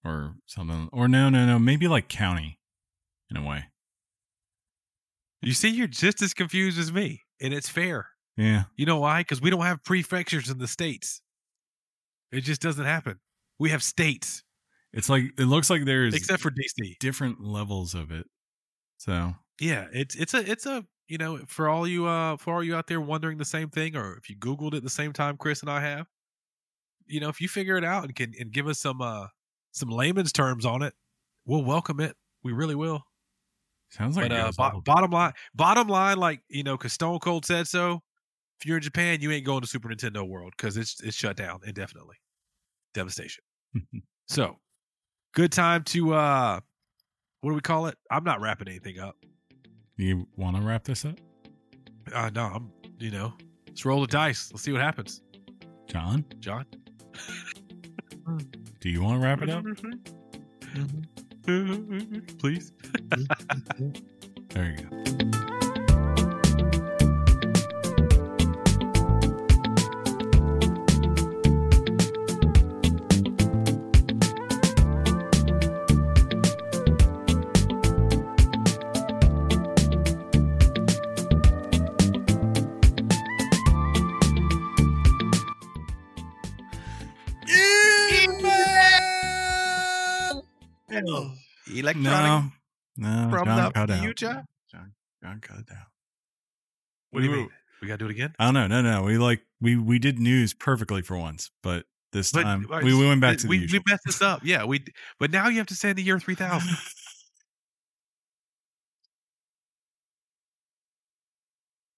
or 0.04 0.36
something. 0.46 0.90
Or 0.92 1.08
no, 1.08 1.30
no, 1.30 1.46
no, 1.46 1.60
maybe 1.60 1.88
like 1.88 2.08
county 2.10 2.60
in 3.30 3.38
a 3.38 3.46
way. 3.48 3.66
you 5.42 5.54
see, 5.54 5.70
you're 5.70 5.88
just 5.88 6.22
as 6.22 6.34
confused 6.34 6.78
as 6.80 6.92
me, 6.92 7.24
and 7.42 7.54
it's 7.54 7.70
fair. 7.70 8.10
Yeah. 8.38 8.64
You 8.76 8.86
know 8.86 9.00
why? 9.00 9.22
Because 9.22 9.42
we 9.42 9.50
don't 9.50 9.62
have 9.66 9.84
prefectures 9.84 10.50
in 10.50 10.58
the 10.58 10.68
states. 10.68 11.22
It 12.32 12.42
just 12.42 12.62
doesn't 12.62 12.86
happen. 12.86 13.20
We 13.60 13.70
have 13.72 13.84
states, 13.84 14.44
It's 14.94 15.10
like 15.10 15.24
it 15.38 15.46
looks 15.46 15.70
like 15.70 15.86
there's 15.86 16.16
except 16.16 16.42
for 16.42 16.52
DC. 16.52 16.96
different 17.00 17.42
levels 17.42 17.94
of 17.96 18.12
it. 18.12 18.26
So 18.98 19.34
Yeah, 19.60 19.88
it's 19.92 20.16
it's 20.16 20.34
a 20.34 20.50
it's 20.50 20.66
a 20.66 20.86
you 21.08 21.18
know 21.18 21.40
for 21.48 21.68
all 21.68 21.88
you 21.88 22.06
uh 22.08 22.38
for 22.38 22.54
all 22.56 22.64
you 22.64 22.76
out 22.76 22.88
there 22.88 23.02
wondering 23.02 23.38
the 23.38 23.46
same 23.46 23.70
thing, 23.70 23.96
or 23.96 24.18
if 24.18 24.30
you 24.30 24.38
Googled 24.38 24.74
it 24.74 24.84
the 24.84 24.90
same 24.90 25.12
time 25.14 25.38
Chris 25.38 25.62
and 25.62 25.70
I 25.70 25.82
have, 25.82 26.08
you 27.08 27.20
know, 27.20 27.30
if 27.30 27.42
you 27.42 27.48
figure 27.48 27.78
it 27.78 27.84
out 27.84 28.06
and 28.06 28.16
can 28.16 28.34
and 28.40 28.52
give 28.52 28.68
us 28.68 28.80
some 28.80 29.02
uh 29.02 29.28
some 29.72 29.90
layman's 29.90 30.32
terms 30.32 30.66
on 30.66 30.82
it, 30.82 30.94
we'll 31.46 31.64
welcome 31.64 32.00
it. 32.00 32.16
We 32.44 32.52
really 32.54 32.76
will. 32.76 33.04
sounds 33.90 34.16
like 34.18 34.30
but 34.30 34.38
uh, 34.40 34.52
bo- 34.58 34.82
bottom 34.82 35.12
line, 35.12 35.34
bottom 35.54 35.88
line, 35.88 36.18
like 36.18 36.41
you 36.50 36.64
know, 36.64 36.78
because 36.78 36.94
Stone 36.94 37.20
Cold 37.20 37.46
said 37.46 37.68
so. 37.68 38.02
If 38.60 38.66
you're 38.66 38.78
in 38.78 38.84
Japan, 38.84 39.22
you 39.22 39.32
ain't 39.32 39.46
going 39.46 39.62
to 39.62 39.68
Super 39.68 39.90
Nintendo 39.90 40.28
World 40.28 40.54
because 40.58 40.76
it's 40.78 41.00
it's 41.02 41.16
shut 41.16 41.38
down 41.38 41.60
indefinitely. 41.66 42.16
Devastation. 42.94 43.44
so, 44.28 44.58
good 45.34 45.52
time 45.52 45.84
to 45.86 46.14
uh, 46.14 46.60
what 47.41 47.52
do 47.52 47.56
we 47.56 47.62
call 47.62 47.86
it? 47.88 47.96
I'm 48.12 48.24
not 48.24 48.41
wrapping 48.41 48.68
anything 48.68 49.00
up. 49.00 49.16
you 49.96 50.28
want 50.36 50.56
to 50.58 50.62
wrap 50.62 50.84
this 50.84 51.06
up, 51.06 51.16
Uh, 52.14 52.30
no, 52.34 52.44
I'm 52.44 52.72
you 53.00 53.12
know, 53.12 53.34
let's 53.68 53.86
roll 53.86 54.02
the 54.02 54.08
dice. 54.08 54.50
Let's 54.52 54.64
see 54.64 54.72
what 54.74 54.82
happens. 54.82 55.22
John? 55.88 56.26
John, 56.40 56.66
Do 58.80 58.89
you 58.89 59.01
want 59.03 59.22
to 59.22 59.26
wrap 59.27 59.41
it 59.41 59.49
up? 59.49 59.64
Mm-hmm. 59.64 61.01
Mm-hmm. 61.45 62.19
please. 62.38 62.72
Mm-hmm. 62.81 63.91
There 64.49 64.76
you 64.80 65.23
go. 65.23 65.49
Electronic 91.80 92.51
No, 92.97 93.26
no, 93.26 93.30
from 93.30 93.45
John 93.45 93.56
the 93.65 93.72
cut 93.72 93.89
out. 93.91 94.15
John, 94.15 94.93
John 95.23 95.39
cut 95.41 95.57
it 95.60 95.65
out. 95.72 95.88
What 97.11 97.22
do 97.22 97.26
you 97.26 97.31
We- 97.31 97.38
mean? 97.38 97.49
We 97.81 97.88
gotta 97.88 97.99
do 97.99 98.06
it 98.07 98.11
again. 98.11 98.35
I 98.38 98.45
don't 98.51 98.53
know. 98.56 98.68
No, 98.68 98.81
no. 98.81 99.03
We 99.03 99.18
like 99.18 99.41
we 99.61 99.77
we 99.77 99.99
did 99.99 100.19
news 100.19 100.53
perfectly 100.53 101.01
for 101.01 101.15
once, 101.18 101.49
but 101.64 101.85
this 102.11 102.31
But 102.34 102.43
time 102.43 102.68
we, 102.84 102.93
we 102.93 103.07
went 103.07 103.22
back 103.22 103.38
to 103.38 103.43
the 103.43 103.49
we, 103.49 103.57
usual. 103.60 103.80
we 103.88 103.91
messed 103.91 104.03
this 104.06 104.22
up. 104.22 104.41
Yeah, 104.43 104.65
we. 104.65 104.84
But 105.18 105.31
now 105.31 105.47
you 105.47 105.60
have 105.60 105.68
to 105.68 105.76
say 105.76 105.91
in 105.91 105.95
the 105.95 106.03
year 106.03 106.19
three 106.19 106.35
thousand. 106.35 106.72
I 106.72 106.76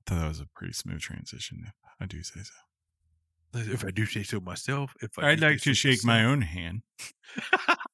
thought 0.05 0.19
that 0.21 0.27
was 0.27 0.39
a 0.39 0.47
pretty 0.55 0.73
smooth 0.73 0.99
transition. 1.01 1.63
If 1.67 1.73
I 1.99 2.05
do 2.05 2.21
say 2.23 2.41
so. 2.43 3.59
if 3.59 3.85
I 3.85 3.91
do 3.91 4.05
say 4.05 4.23
so 4.23 4.39
myself. 4.39 4.93
If 5.01 5.17
I 5.17 5.31
I'd 5.31 5.39
like 5.39 5.61
to 5.61 5.73
so 5.73 5.73
shake 5.73 6.03
my 6.05 6.23
own 6.25 6.41
hand. 6.41 6.81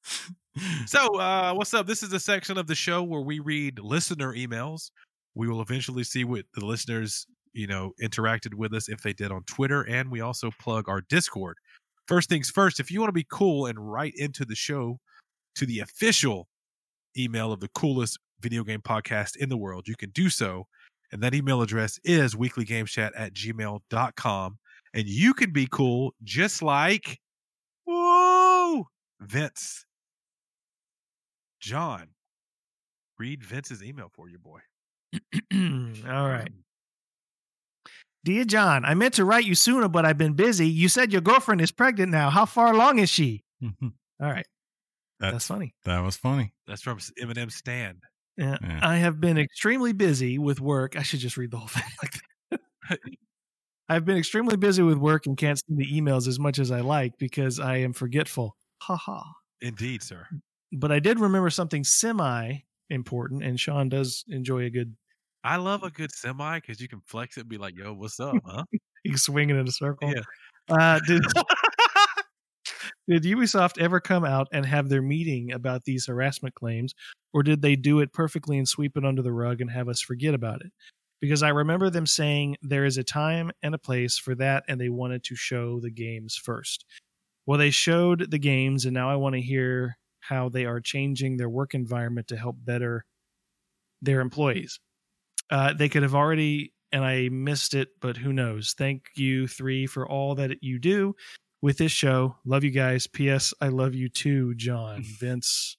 So, 0.86 1.18
uh, 1.18 1.54
what's 1.54 1.74
up? 1.74 1.86
This 1.86 2.02
is 2.02 2.10
the 2.10 2.20
section 2.20 2.58
of 2.58 2.66
the 2.66 2.74
show 2.74 3.02
where 3.02 3.20
we 3.20 3.40
read 3.40 3.78
listener 3.78 4.34
emails. 4.34 4.90
We 5.34 5.48
will 5.48 5.60
eventually 5.60 6.04
see 6.04 6.24
what 6.24 6.46
the 6.54 6.64
listeners, 6.64 7.26
you 7.52 7.66
know, 7.66 7.92
interacted 8.02 8.54
with 8.54 8.72
us 8.74 8.88
if 8.88 9.02
they 9.02 9.12
did 9.12 9.30
on 9.30 9.44
Twitter, 9.44 9.82
and 9.82 10.10
we 10.10 10.20
also 10.20 10.50
plug 10.60 10.88
our 10.88 11.00
Discord. 11.00 11.56
First 12.06 12.28
things 12.28 12.50
first, 12.50 12.80
if 12.80 12.90
you 12.90 13.00
want 13.00 13.08
to 13.08 13.12
be 13.12 13.26
cool 13.30 13.66
and 13.66 13.78
write 13.78 14.14
into 14.16 14.44
the 14.44 14.54
show 14.54 14.98
to 15.56 15.66
the 15.66 15.80
official 15.80 16.48
email 17.16 17.52
of 17.52 17.60
the 17.60 17.68
coolest 17.68 18.18
video 18.40 18.64
game 18.64 18.80
podcast 18.80 19.36
in 19.36 19.48
the 19.48 19.58
world, 19.58 19.86
you 19.88 19.96
can 19.96 20.10
do 20.10 20.30
so. 20.30 20.66
And 21.12 21.22
that 21.22 21.34
email 21.34 21.62
address 21.62 21.98
is 22.04 22.34
weeklygameschat 22.34 23.10
at 23.16 23.34
gmail.com. 23.34 24.58
And 24.94 25.06
you 25.06 25.34
can 25.34 25.52
be 25.52 25.68
cool 25.70 26.14
just 26.22 26.62
like, 26.62 27.18
whoa, 27.84 28.86
Vince. 29.20 29.84
John, 31.60 32.08
read 33.18 33.42
Vince's 33.42 33.82
email 33.82 34.10
for 34.14 34.28
you, 34.28 34.38
boy. 34.38 34.60
All 35.52 36.28
right. 36.28 36.50
Mm. 36.52 36.62
Dear 38.24 38.44
John, 38.44 38.84
I 38.84 38.94
meant 38.94 39.14
to 39.14 39.24
write 39.24 39.44
you 39.44 39.54
sooner, 39.54 39.88
but 39.88 40.04
I've 40.04 40.18
been 40.18 40.34
busy. 40.34 40.68
You 40.68 40.88
said 40.88 41.12
your 41.12 41.20
girlfriend 41.22 41.60
is 41.60 41.70
pregnant 41.72 42.10
now. 42.12 42.30
How 42.30 42.44
far 42.46 42.72
along 42.72 42.98
is 42.98 43.08
she? 43.08 43.44
All 43.62 43.70
right. 44.20 44.46
That- 45.20 45.32
That's 45.32 45.46
funny. 45.46 45.74
that 45.84 46.00
was 46.00 46.16
funny. 46.16 46.52
That's 46.66 46.82
from 46.82 46.98
Eminem 46.98 47.50
Stand. 47.50 47.98
Yeah. 48.36 48.56
Yeah. 48.62 48.80
I 48.82 48.96
have 48.96 49.20
been 49.20 49.36
extremely 49.38 49.92
busy 49.92 50.38
with 50.38 50.60
work. 50.60 50.96
I 50.96 51.02
should 51.02 51.20
just 51.20 51.36
read 51.36 51.50
the 51.50 51.56
whole 51.58 51.68
thing 51.68 51.82
like 52.02 52.60
that. 52.90 53.00
I've 53.88 54.04
been 54.04 54.16
extremely 54.18 54.56
busy 54.56 54.82
with 54.82 54.98
work 54.98 55.26
and 55.26 55.36
can't 55.36 55.58
send 55.58 55.78
the 55.78 55.86
emails 55.86 56.28
as 56.28 56.38
much 56.38 56.58
as 56.58 56.70
I 56.70 56.80
like 56.82 57.16
because 57.18 57.58
I 57.58 57.78
am 57.78 57.94
forgetful. 57.94 58.54
Ha 58.82 58.94
ha. 58.96 59.24
Indeed, 59.60 60.02
sir. 60.02 60.26
But 60.72 60.92
I 60.92 61.00
did 61.00 61.18
remember 61.18 61.50
something 61.50 61.84
semi 61.84 62.58
important, 62.90 63.42
and 63.42 63.58
Sean 63.58 63.88
does 63.88 64.24
enjoy 64.28 64.64
a 64.64 64.70
good 64.70 64.94
I 65.44 65.56
love 65.56 65.82
a 65.82 65.90
good 65.90 66.12
semi 66.12 66.58
because 66.58 66.80
you 66.80 66.88
can 66.88 67.00
flex 67.06 67.36
it 67.36 67.42
and 67.42 67.48
be 67.48 67.58
like, 67.58 67.76
yo, 67.76 67.94
what's 67.94 68.18
up, 68.20 68.36
huh? 68.44 68.64
you 69.04 69.12
can 69.12 69.18
swing 69.18 69.50
it 69.50 69.56
in 69.56 69.68
a 69.68 69.72
circle. 69.72 70.12
Yeah. 70.12 70.22
Uh, 70.68 71.00
did 71.06 71.22
did 73.08 73.22
Ubisoft 73.22 73.80
ever 73.80 74.00
come 74.00 74.24
out 74.24 74.48
and 74.52 74.66
have 74.66 74.88
their 74.88 75.02
meeting 75.02 75.52
about 75.52 75.84
these 75.84 76.06
harassment 76.06 76.54
claims, 76.54 76.94
or 77.32 77.42
did 77.42 77.62
they 77.62 77.76
do 77.76 78.00
it 78.00 78.12
perfectly 78.12 78.58
and 78.58 78.68
sweep 78.68 78.96
it 78.96 79.04
under 79.04 79.22
the 79.22 79.32
rug 79.32 79.60
and 79.60 79.70
have 79.70 79.88
us 79.88 80.00
forget 80.00 80.34
about 80.34 80.60
it? 80.60 80.72
Because 81.20 81.42
I 81.42 81.48
remember 81.48 81.90
them 81.90 82.06
saying 82.06 82.56
there 82.62 82.84
is 82.84 82.98
a 82.98 83.04
time 83.04 83.50
and 83.62 83.74
a 83.74 83.78
place 83.78 84.18
for 84.18 84.34
that, 84.36 84.64
and 84.68 84.80
they 84.80 84.88
wanted 84.88 85.24
to 85.24 85.36
show 85.36 85.80
the 85.80 85.90
games 85.90 86.36
first. 86.36 86.84
Well, 87.46 87.58
they 87.58 87.70
showed 87.70 88.30
the 88.30 88.38
games, 88.38 88.84
and 88.84 88.94
now 88.94 89.10
I 89.10 89.16
want 89.16 89.34
to 89.34 89.40
hear 89.40 89.96
how 90.20 90.48
they 90.48 90.64
are 90.64 90.80
changing 90.80 91.36
their 91.36 91.48
work 91.48 91.74
environment 91.74 92.28
to 92.28 92.36
help 92.36 92.56
better 92.64 93.04
their 94.02 94.20
employees. 94.20 94.80
Uh, 95.50 95.72
they 95.72 95.88
could 95.88 96.02
have 96.02 96.14
already, 96.14 96.72
and 96.92 97.04
I 97.04 97.28
missed 97.30 97.74
it, 97.74 97.88
but 98.00 98.16
who 98.16 98.32
knows? 98.32 98.74
Thank 98.76 99.04
you, 99.16 99.48
three, 99.48 99.86
for 99.86 100.08
all 100.08 100.34
that 100.36 100.62
you 100.62 100.78
do 100.78 101.14
with 101.62 101.78
this 101.78 101.92
show. 101.92 102.36
Love 102.44 102.64
you 102.64 102.70
guys. 102.70 103.06
P.S. 103.06 103.54
I 103.60 103.68
love 103.68 103.94
you 103.94 104.08
too, 104.08 104.54
John. 104.54 105.02
Vince. 105.20 105.76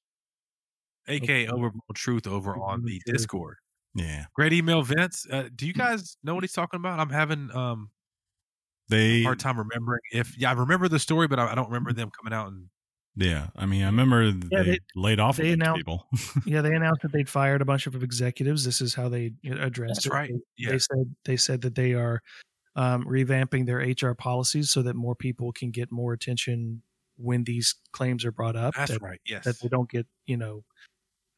AK 1.07 1.49
Overblown 1.49 1.81
Truth 1.95 2.27
over 2.27 2.55
on 2.55 2.83
the 2.83 3.01
Discord. 3.05 3.57
Yeah. 3.95 4.25
Great 4.35 4.53
email, 4.53 4.83
Vince. 4.83 5.25
Uh, 5.29 5.49
do 5.55 5.65
you 5.65 5.73
guys 5.73 6.17
know 6.23 6.35
what 6.35 6.43
he's 6.43 6.53
talking 6.53 6.79
about? 6.79 6.99
I'm 6.99 7.09
having 7.09 7.49
um 7.55 7.89
They 8.89 9.21
a 9.21 9.23
hard 9.23 9.39
time 9.39 9.57
remembering 9.57 10.01
if 10.11 10.37
yeah, 10.37 10.51
I 10.51 10.53
remember 10.53 10.87
the 10.87 10.99
story, 10.99 11.27
but 11.27 11.39
I, 11.39 11.51
I 11.51 11.55
don't 11.55 11.67
remember 11.67 11.93
them 11.93 12.11
coming 12.15 12.37
out 12.37 12.47
and 12.49 12.67
yeah. 13.19 13.47
I 13.55 13.65
mean, 13.65 13.83
I 13.83 13.87
remember 13.87 14.23
Yeah, 14.23 14.33
they, 14.49 14.63
they- 14.71 14.79
laid 14.95 15.19
off 15.19 15.37
they 15.37 15.53
a 15.53 15.57
bunch 15.57 15.61
of 15.61 15.61
announced- 15.61 15.77
people. 15.77 16.07
Yeah, 16.45 16.61
they 16.61 16.73
announced 16.75 17.01
that 17.03 17.11
they'd 17.11 17.29
fired 17.29 17.61
a 17.61 17.65
bunch 17.65 17.85
of 17.87 18.01
executives. 18.03 18.63
This 18.65 18.81
is 18.81 18.93
how 18.95 19.09
they 19.09 19.31
addressed 19.47 19.95
That's 19.95 20.05
it. 20.07 20.11
right. 20.13 20.29
They, 20.31 20.39
Yeah. 20.57 20.69
they 20.71 20.79
said 20.79 21.15
they 21.25 21.37
said 21.37 21.61
that 21.61 21.75
they 21.75 21.93
are 21.93 22.21
um, 22.75 23.03
revamping 23.05 23.65
their 23.65 23.77
HR 23.79 24.13
policies 24.15 24.69
so 24.69 24.81
that 24.83 24.95
more 24.95 25.15
people 25.15 25.51
can 25.51 25.71
get 25.71 25.91
more 25.91 26.13
attention 26.13 26.81
when 27.17 27.43
these 27.43 27.75
claims 27.91 28.23
are 28.23 28.31
brought 28.31 28.55
up. 28.55 28.73
that's 28.75 28.91
that- 28.91 29.01
right. 29.01 29.19
Yes. 29.25 29.43
that 29.45 29.59
they 29.59 29.67
don't 29.67 29.89
get, 29.89 30.07
you 30.25 30.37
know. 30.37 30.63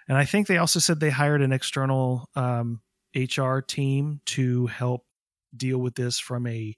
And 0.07 0.17
I 0.17 0.25
think 0.25 0.47
they 0.47 0.57
also 0.57 0.79
said 0.79 0.99
they 0.99 1.09
hired 1.09 1.41
an 1.41 1.51
external 1.53 2.29
um, 2.35 2.81
HR 3.15 3.59
team 3.59 4.19
to 4.27 4.67
help 4.67 5.05
deal 5.55 5.77
with 5.79 5.95
this 5.95 6.19
from 6.19 6.45
a 6.47 6.75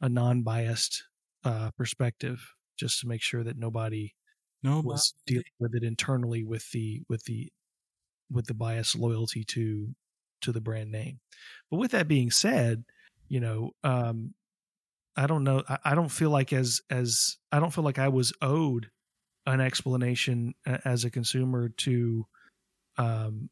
a 0.00 0.08
non 0.08 0.42
biased 0.42 1.04
uh, 1.44 1.70
perspective, 1.76 2.54
just 2.78 3.00
to 3.00 3.06
make 3.08 3.22
sure 3.22 3.44
that 3.44 3.56
nobody 3.56 4.12
No, 4.62 4.80
was 4.80 5.14
dealing 5.26 5.44
with 5.58 5.74
it 5.74 5.82
internally 5.82 6.44
with 6.44 6.70
the 6.70 7.02
with 7.08 7.24
the 7.24 7.50
with 8.30 8.46
the 8.46 8.54
bias 8.54 8.94
loyalty 8.94 9.44
to 9.44 9.94
to 10.42 10.52
the 10.52 10.60
brand 10.60 10.90
name. 10.90 11.20
But 11.70 11.78
with 11.78 11.92
that 11.92 12.08
being 12.08 12.30
said, 12.30 12.84
you 13.28 13.40
know, 13.40 13.72
um, 13.84 14.34
I 15.16 15.26
don't 15.26 15.44
know. 15.44 15.62
I, 15.68 15.78
I 15.84 15.94
don't 15.94 16.10
feel 16.10 16.30
like 16.30 16.52
as 16.52 16.80
as 16.90 17.36
I 17.50 17.60
don't 17.60 17.72
feel 17.72 17.84
like 17.84 17.98
I 17.98 18.08
was 18.08 18.32
owed 18.42 18.90
an 19.46 19.60
explanation 19.60 20.54
as 20.84 21.04
a 21.04 21.10
consumer 21.10 21.68
to 21.68 22.26
um 22.98 23.50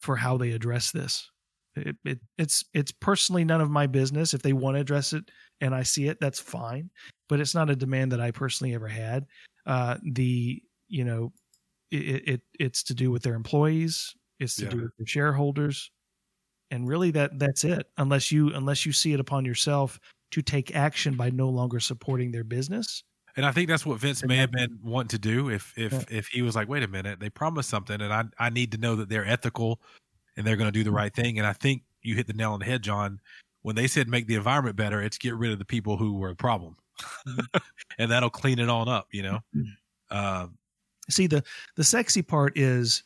for 0.00 0.16
how 0.16 0.36
they 0.36 0.52
address 0.52 0.90
this. 0.92 1.30
It, 1.76 1.96
it 2.04 2.20
it's 2.38 2.64
it's 2.74 2.92
personally 2.92 3.44
none 3.44 3.60
of 3.60 3.70
my 3.70 3.86
business. 3.86 4.34
If 4.34 4.42
they 4.42 4.52
want 4.52 4.76
to 4.76 4.80
address 4.80 5.12
it 5.12 5.24
and 5.60 5.74
I 5.74 5.82
see 5.82 6.08
it, 6.08 6.18
that's 6.20 6.40
fine. 6.40 6.90
But 7.28 7.40
it's 7.40 7.54
not 7.54 7.70
a 7.70 7.76
demand 7.76 8.12
that 8.12 8.20
I 8.20 8.30
personally 8.30 8.74
ever 8.74 8.88
had. 8.88 9.26
Uh, 9.66 9.96
the 10.12 10.62
you 10.88 11.04
know, 11.04 11.32
it, 11.90 12.28
it 12.28 12.40
it's 12.58 12.82
to 12.84 12.94
do 12.94 13.10
with 13.10 13.22
their 13.22 13.34
employees. 13.34 14.14
It's 14.40 14.56
to 14.56 14.64
Yeah. 14.64 14.70
do 14.70 14.82
with 14.82 14.96
their 14.98 15.06
shareholders, 15.06 15.90
and 16.70 16.86
really 16.88 17.10
that 17.12 17.38
that's 17.38 17.64
it. 17.64 17.86
Unless 17.96 18.32
you 18.32 18.52
unless 18.54 18.84
you 18.84 18.92
see 18.92 19.12
it 19.12 19.20
upon 19.20 19.44
yourself 19.44 19.98
to 20.32 20.42
take 20.42 20.74
action 20.74 21.14
by 21.16 21.30
no 21.30 21.48
longer 21.48 21.80
supporting 21.80 22.32
their 22.32 22.44
business. 22.44 23.04
And 23.36 23.44
I 23.44 23.50
think 23.52 23.68
that's 23.68 23.84
what 23.84 23.98
Vince 23.98 24.24
may 24.24 24.36
have 24.36 24.52
been 24.52 24.78
wanting 24.82 25.08
to 25.08 25.18
do 25.18 25.48
if 25.50 25.72
if 25.76 25.92
Yeah. 25.92 26.04
if 26.10 26.26
he 26.28 26.42
was 26.42 26.54
like, 26.54 26.68
wait 26.68 26.82
a 26.82 26.88
minute, 26.88 27.20
they 27.20 27.30
promised 27.30 27.68
something, 27.70 28.00
and 28.00 28.12
I 28.12 28.24
I 28.38 28.50
need 28.50 28.72
to 28.72 28.78
know 28.78 28.96
that 28.96 29.08
they're 29.08 29.26
ethical 29.26 29.80
and 30.36 30.46
they're 30.46 30.56
going 30.56 30.68
to 30.68 30.72
do 30.72 30.82
the 30.84 30.90
Mm-hmm. 30.90 30.96
right 30.96 31.14
thing. 31.14 31.38
And 31.38 31.46
I 31.46 31.52
think 31.52 31.84
you 32.02 32.14
hit 32.16 32.26
the 32.26 32.32
nail 32.32 32.52
on 32.52 32.58
the 32.60 32.66
head, 32.66 32.82
John. 32.82 33.20
When 33.62 33.76
they 33.76 33.86
said 33.86 34.08
make 34.08 34.26
the 34.26 34.34
environment 34.34 34.76
better, 34.76 35.00
it's 35.00 35.16
get 35.16 35.34
rid 35.36 35.52
of 35.52 35.58
the 35.58 35.64
people 35.64 35.96
who 35.96 36.14
were 36.18 36.28
a 36.30 36.36
problem. 36.36 36.76
and 37.98 38.10
that'll 38.10 38.30
clean 38.30 38.58
it 38.58 38.68
all 38.68 38.88
up. 38.88 39.08
You 39.12 39.22
know, 39.22 39.40
Mm. 39.54 39.66
um, 40.10 40.58
See 41.10 41.26
the 41.26 41.44
the 41.76 41.84
sexy 41.84 42.22
part 42.22 42.56
is 42.56 43.02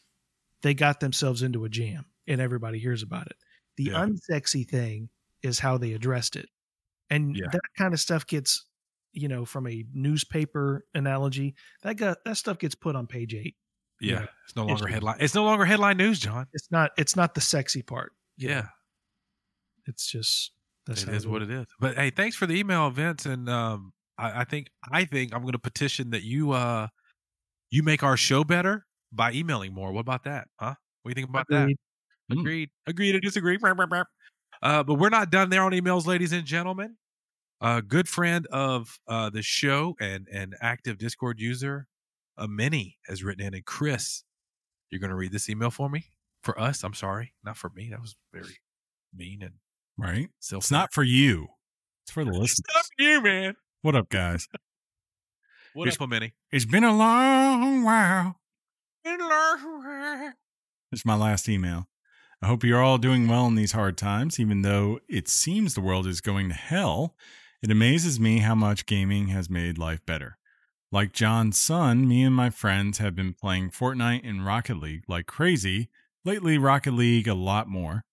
they 0.63 0.73
got 0.75 1.01
themselves 1.01 1.43
into 1.43 1.65
a 1.65 1.69
jam 1.69 2.05
and 2.29 2.41
everybody 2.41 2.79
hears 2.79 3.03
about 3.03 3.27
it. 3.27 3.37
The 3.77 3.85
Yeah. 3.85 4.05
unsexy 4.07 4.69
thing 4.69 5.09
is 5.43 5.59
how 5.59 5.79
they 5.79 5.93
addressed 5.95 6.37
it. 6.37 6.49
And 7.11 7.37
Yeah. 7.37 7.47
that 7.53 7.61
kind 7.77 7.95
of 7.95 8.01
stuff 8.01 8.27
gets, 8.27 8.67
you 9.13 9.27
know, 9.29 9.45
from 9.45 9.67
a 9.67 9.85
newspaper 9.93 10.85
analogy, 10.95 11.55
that 11.83 11.97
got 11.97 12.23
that 12.25 12.37
stuff 12.37 12.59
gets 12.59 12.75
put 12.75 12.95
on 12.97 13.07
page 13.09 13.35
8. 13.35 13.57
yeah, 14.01 14.21
Yeah. 14.21 14.27
it's 14.45 14.55
no 14.55 14.65
longer 14.67 14.85
Issue. 14.87 14.95
headline. 14.95 15.17
It's 15.21 15.35
no 15.35 15.45
longer 15.45 15.65
headline 15.65 15.97
news, 15.97 16.21
John. 16.21 16.47
It's 16.53 16.71
not 16.71 16.93
it's 16.99 17.17
not 17.17 17.35
the 17.35 17.41
sexy 17.41 17.83
part. 17.83 18.13
you 18.37 18.49
know. 18.49 18.55
Yeah, 18.55 18.69
It's 19.87 20.07
just 20.11 20.53
that's 20.89 21.25
it 21.25 21.29
what 21.29 21.43
it 21.43 21.51
is. 21.51 21.67
But 21.79 21.97
hey, 21.97 22.11
thanks 22.11 22.37
for 22.37 22.47
the 22.47 22.59
email, 22.59 22.91
Vince. 22.91 23.27
And 23.27 23.49
um, 23.49 23.93
I, 24.17 24.41
I 24.41 24.45
think 24.45 24.69
I 24.91 25.05
think 25.05 25.35
I'm 25.35 25.43
going 25.43 25.53
to 25.53 25.59
petition 25.59 26.11
that 26.11 26.23
you 26.23 26.53
uh 26.53 26.89
you 27.71 27.83
make 27.83 28.03
our 28.03 28.17
show 28.17 28.45
better 28.45 28.87
by 29.13 29.33
emailing 29.33 29.75
more. 29.75 29.93
What 29.93 30.01
about 30.01 30.25
that? 30.25 30.49
Huh? 30.59 30.75
What 31.03 31.15
do 31.15 31.21
you 31.21 31.27
think 31.27 31.29
about 31.29 31.47
that? 31.51 31.63
Agreed. 31.63 31.79
Mm. 32.33 32.41
Agreed. 32.41 32.71
Agreed 32.87 33.13
to 33.13 33.21
disagree. 33.21 33.59
Uh, 34.63 34.83
but 34.83 34.95
we're 34.95 35.09
not 35.09 35.31
done 35.31 35.51
there 35.51 35.63
on 35.63 35.73
emails, 35.73 36.07
ladies 36.07 36.33
and 36.33 36.45
gentlemen. 36.45 36.97
A 37.61 37.83
good 37.83 38.09
friend 38.09 38.47
of 38.53 38.99
uh, 39.09 39.31
the 39.31 39.43
show 39.43 39.97
and 40.01 40.29
an 40.29 40.55
active 40.61 40.99
Discord 40.99 41.41
user, 41.41 41.87
Ameni, 42.39 42.97
has 43.07 43.25
written 43.25 43.47
in. 43.47 43.55
And 43.55 43.65
Chris, 43.65 44.23
you're 44.91 45.01
going 45.01 45.11
to 45.11 45.17
read 45.17 45.33
this 45.33 45.49
email 45.49 45.71
for 45.71 45.89
me? 45.89 46.05
For 46.43 46.59
us? 46.61 46.85
I'm 46.85 46.95
sorry. 46.95 47.35
Not 47.45 47.57
for 47.57 47.71
me. 47.75 47.89
That 47.91 48.01
was 48.01 48.15
very 48.33 48.57
mean 49.15 49.43
and 49.43 49.55
Right? 49.99 50.29
So 50.39 50.59
It's 50.59 50.71
not 50.71 50.93
for 50.93 51.03
you. 51.03 51.49
It's 52.05 52.13
for 52.13 52.25
the 52.25 52.31
It's 52.31 52.39
listeners. 52.39 52.67
not 52.75 52.85
for 52.97 53.03
you, 53.03 53.21
man. 53.23 53.55
What 53.83 53.97
up, 53.97 54.09
guys? 54.09 54.47
What 55.75 55.89
It's- 55.89 55.97
up, 55.97 56.03
Ameni? 56.03 56.35
It's 56.51 56.65
been 56.65 56.85
a 56.85 56.97
long 56.97 57.83
while. 57.83 58.41
It's 59.05 60.35
It's 60.93 61.05
my 61.05 61.15
last 61.15 61.49
email. 61.49 61.89
I 62.41 62.47
hope 62.47 62.63
you're 62.65 62.83
all 62.83 62.99
doing 62.99 63.27
well 63.27 63.47
in 63.47 63.57
these 63.57 63.73
hard 63.73 63.99
times, 63.99 64.39
even 64.39 64.63
though 64.63 65.01
it 65.09 65.29
seems 65.29 65.75
the 65.75 65.81
world 65.81 66.07
is 66.07 66.21
going 66.21 66.49
to 66.49 66.55
hell. 66.55 67.17
It 67.63 67.71
amazes 67.71 68.21
me 68.21 68.39
how 68.39 68.55
much 68.55 68.87
gaming 68.87 69.29
has 69.29 69.51
made 69.51 69.77
life 69.79 70.05
better. 70.07 70.39
Like 70.93 71.13
John's 71.13 71.59
son, 71.59 72.07
me 72.09 72.23
and 72.23 72.35
my 72.35 72.51
friends 72.51 72.99
have 72.99 73.15
been 73.17 73.35
playing 73.35 73.71
Fortnite 73.71 74.27
and 74.29 74.47
Rocket 74.47 74.79
League 74.79 75.03
like 75.09 75.27
crazy. 75.27 75.91
Lately, 76.25 76.57
Rocket 76.59 76.93
League 76.95 77.29
a 77.29 77.35
lot 77.35 77.69
more. 77.69 78.05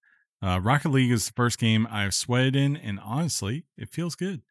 Uh, 0.43 0.59
Rocket 0.61 0.89
League 0.89 1.11
is 1.11 1.27
the 1.27 1.33
first 1.33 1.57
game 1.59 1.87
I've 1.89 2.13
sweated 2.13 2.55
in, 2.55 2.75
and 2.77 2.99
honestly, 2.99 3.65
it 3.77 3.89
feels 3.89 4.15
good. 4.15 4.41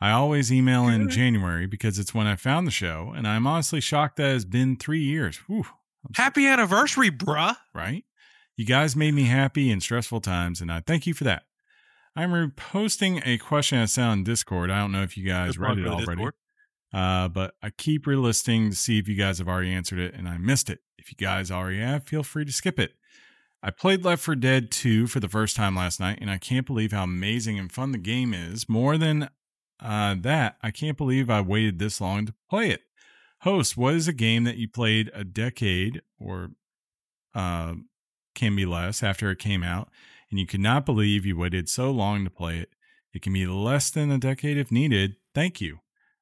I 0.00 0.10
always 0.12 0.50
email 0.52 0.88
in 0.88 1.10
January 1.10 1.66
because 1.66 1.98
it's 1.98 2.14
when 2.14 2.26
I 2.26 2.36
found 2.36 2.66
the 2.66 2.70
show, 2.72 3.12
and 3.14 3.26
I'm 3.28 3.46
honestly 3.46 3.80
shocked 3.80 4.16
that 4.16 4.34
it's 4.34 4.44
been 4.46 4.76
three 4.76 5.02
years. 5.02 5.36
Whew, 5.46 5.66
Happy 6.16 6.46
anniversary, 6.46 7.10
bruh. 7.10 7.56
right? 7.74 8.04
You 8.56 8.64
guys 8.64 8.96
made 8.96 9.12
me 9.14 9.24
happy 9.24 9.70
in 9.70 9.80
stressful 9.80 10.20
times, 10.22 10.60
and 10.60 10.72
I 10.72 10.80
thank 10.80 11.06
you 11.06 11.12
for 11.14 11.24
that. 11.24 11.42
I'm 12.16 12.30
reposting 12.30 13.22
a 13.26 13.38
question 13.38 13.78
I 13.78 13.84
saw 13.84 14.08
on 14.08 14.24
Discord. 14.24 14.70
I 14.70 14.80
don't 14.80 14.92
know 14.92 15.02
if 15.02 15.16
you 15.16 15.24
guys 15.24 15.58
read 15.58 15.78
it 15.78 15.86
already, 15.86 16.28
uh, 16.92 17.28
but 17.28 17.54
I 17.62 17.70
keep 17.70 18.06
relisting 18.06 18.70
to 18.70 18.76
see 18.76 18.98
if 18.98 19.06
you 19.06 19.14
guys 19.14 19.38
have 19.38 19.48
already 19.48 19.72
answered 19.72 19.98
it, 19.98 20.14
and 20.14 20.28
I 20.28 20.38
missed 20.38 20.68
it. 20.70 20.80
If 20.98 21.10
you 21.10 21.16
guys 21.16 21.50
already 21.50 21.78
have, 21.80 22.04
feel 22.04 22.22
free 22.22 22.44
to 22.44 22.52
skip 22.52 22.78
it. 22.78 22.94
I 23.62 23.70
played 23.70 24.04
Left 24.04 24.22
4 24.22 24.36
Dead 24.36 24.70
2 24.70 25.06
for 25.06 25.20
the 25.20 25.28
first 25.28 25.54
time 25.54 25.76
last 25.76 26.00
night, 26.00 26.18
and 26.20 26.30
I 26.30 26.38
can't 26.38 26.66
believe 26.66 26.92
how 26.92 27.04
amazing 27.04 27.58
and 27.58 27.70
fun 27.70 27.92
the 27.92 27.98
game 27.98 28.32
is. 28.32 28.68
More 28.68 28.96
than 28.96 29.28
uh, 29.80 30.16
that, 30.20 30.56
I 30.62 30.70
can't 30.70 30.96
believe 30.96 31.28
I 31.28 31.42
waited 31.42 31.78
this 31.78 32.00
long 32.00 32.26
to 32.26 32.34
play 32.48 32.70
it. 32.70 32.82
Host, 33.40 33.76
what 33.76 33.94
is 33.94 34.08
a 34.08 34.14
game 34.14 34.44
that 34.44 34.56
you 34.56 34.68
played 34.68 35.10
a 35.14 35.24
decade 35.24 36.00
or 36.18 36.50
uh, 37.34 37.74
can 38.34 38.56
be 38.56 38.64
less 38.64 39.02
after 39.02 39.30
it 39.30 39.38
came 39.38 39.62
out, 39.62 39.90
and 40.30 40.40
you 40.40 40.46
could 40.46 40.60
not 40.60 40.86
believe 40.86 41.26
you 41.26 41.36
waited 41.36 41.68
so 41.68 41.90
long 41.90 42.24
to 42.24 42.30
play 42.30 42.58
it? 42.58 42.70
It 43.12 43.20
can 43.20 43.32
be 43.32 43.46
less 43.46 43.90
than 43.90 44.10
a 44.10 44.18
decade 44.18 44.56
if 44.56 44.70
needed. 44.70 45.16
Thank 45.34 45.60
you. 45.60 45.80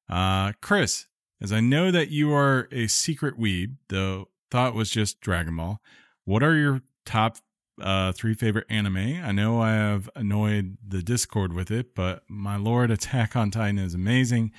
Uh, 0.09 0.53
Chris, 0.61 1.07
as 1.41 1.53
I 1.53 1.61
know 1.61 1.89
that 1.91 2.09
you 2.09 2.33
are 2.33 2.67
a 2.71 2.87
secret 2.87 3.39
weeb, 3.39 3.75
though 3.87 4.29
thought 4.51 4.73
was 4.73 4.89
just 4.89 5.21
Dragon 5.21 5.55
Ball, 5.55 5.79
what 6.25 6.43
are 6.43 6.55
your 6.55 6.81
top 7.09 7.37
uh, 7.81 8.11
three 8.11 8.33
favorite 8.33 8.65
anime? 8.69 8.97
I 9.23 9.31
know 9.31 9.61
I 9.61 9.71
have 9.71 10.09
annoyed 10.15 10.77
the 10.85 11.01
Discord 11.01 11.53
with 11.53 11.71
it, 11.71 11.95
but 11.95 12.23
my 12.27 12.55
lord, 12.57 12.91
Attack 12.91 13.35
on 13.35 13.51
Titan 13.51 13.79
is 13.79 13.93
amazing. 13.93 14.51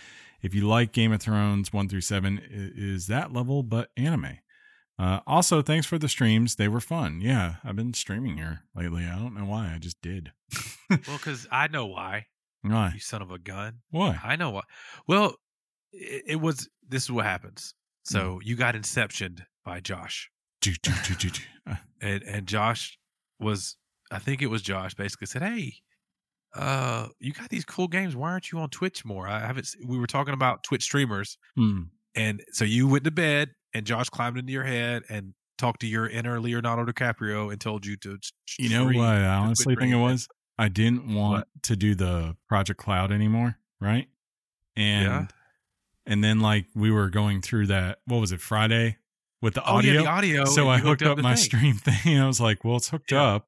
If 0.43 0.55
you 0.55 0.66
like 0.66 0.93
Game 0.93 1.12
of 1.12 1.20
Thrones 1.20 1.72
1 1.72 1.89
through 1.89 2.01
7, 2.01 2.39
i- 2.39 2.43
is 2.48 3.06
that 3.09 3.32
level, 3.32 3.62
but 3.62 3.90
anime. 3.97 4.39
Uh, 4.98 5.20
also, 5.27 5.62
thanks 5.62 5.86
for 5.86 5.98
the 5.98 6.09
streams. 6.09 6.56
They 6.56 6.68
were 6.68 6.81
fun. 6.81 7.20
Yeah, 7.20 7.56
I've 7.64 7.77
been 7.77 7.94
streaming 7.94 8.36
here 8.36 8.62
lately. 8.74 9.05
I 9.05 9.16
don't 9.16 9.35
know 9.35 9.44
why. 9.47 9.72
I 9.74 9.78
just 9.78 10.01
did. 10.02 10.32
Well, 10.90 11.18
because 11.18 11.47
I 11.52 11.68
know 11.68 11.86
why. 11.86 12.27
Why? 12.62 12.90
You 12.94 13.01
son 13.01 13.22
of 13.22 13.31
a 13.31 13.39
gun. 13.39 13.78
Why? 13.90 14.18
I 14.24 14.35
know 14.36 14.51
why. 14.51 14.62
Well, 15.06 15.36
it, 15.93 16.24
it 16.27 16.36
was. 16.40 16.68
This 16.89 17.05
is 17.05 17.10
what 17.12 17.24
happens. 17.27 17.74
So 18.05 18.35
Hmm. 18.35 18.39
you 18.48 18.56
got 18.56 18.74
inceptioned 18.74 19.44
by 19.64 19.78
Josh, 19.81 20.31
Choo, 20.61 20.73
choo, 20.82 21.15
choo. 21.15 21.43
Uh, 21.66 21.77
and 22.01 22.23
and 22.23 22.47
Josh 22.47 22.99
was. 23.39 23.77
I 24.12 24.19
think 24.19 24.43
it 24.43 24.49
was 24.49 24.62
Josh. 24.62 24.95
Basically 24.95 25.27
said, 25.27 25.43
"Hey, 25.43 25.74
uh, 26.55 27.09
you 27.19 27.32
got 27.32 27.49
these 27.49 27.65
cool 27.65 27.89
games. 27.89 28.16
Why 28.16 28.31
aren't 28.31 28.51
you 28.51 28.59
on 28.59 28.70
Twitch 28.70 29.05
more? 29.05 29.28
I 29.28 29.41
haven't. 29.41 29.69
We 29.87 29.99
were 29.99 30.07
talking 30.07 30.35
about 30.35 30.65
Twitch 30.65 30.82
streamers, 30.82 31.39
hmm. 31.57 31.82
and 32.15 32.43
so 32.53 32.65
you 32.65 32.89
went 32.89 33.05
to 33.05 33.11
bed, 33.11 33.51
and 33.73 33.87
Josh 33.87 34.09
climbed 34.11 34.37
into 34.37 34.53
your 34.53 34.65
head 34.65 35.05
and 35.09 35.35
talked 35.59 35.81
to 35.81 35.87
your 35.87 36.09
inner 36.09 36.41
Leonardo 36.41 36.91
DiCaprio 36.91 37.53
and 37.53 37.61
told 37.61 37.87
you 37.87 37.97
to. 37.99 38.19
You 38.59 38.70
know 38.70 38.87
what 38.87 39.07
I 39.07 39.24
honestly 39.27 39.77
think 39.77 39.93
it 39.93 39.97
was? 39.97 40.28
I 40.59 40.69
didn't 40.69 41.15
want 41.15 41.47
to 41.62 41.77
do 41.77 41.95
the 41.95 42.37
Project 42.49 42.78
Cloud 42.78 43.12
anymore, 43.12 43.57
right? 43.81 44.09
And 44.77 45.05
Yeah. 45.05 45.27
and 46.07 46.23
then 46.23 46.41
like 46.41 46.66
we 46.74 46.91
were 46.91 47.09
going 47.09 47.41
through 47.41 47.69
that, 47.69 48.01
what 48.05 48.19
was 48.19 48.32
it, 48.32 48.41
Friday 48.41 48.99
with 49.43 49.55
the 49.55 49.62
Oh 49.62 49.77
audio? 49.77 49.93
yeah, 49.95 50.01
the 50.03 50.07
audio. 50.09 50.45
so 50.45 50.69
I 50.69 50.79
hooked 50.79 51.03
up 51.03 51.17
the 51.17 51.23
my 51.23 51.35
thing. 51.35 51.45
stream 51.45 51.75
thing. 51.79 52.19
I 52.19 52.27
was 52.27 52.41
like, 52.41 52.65
well, 52.65 52.77
it's 52.77 52.91
hooked 52.91 53.12
Yeah. 53.12 53.23
up. 53.23 53.47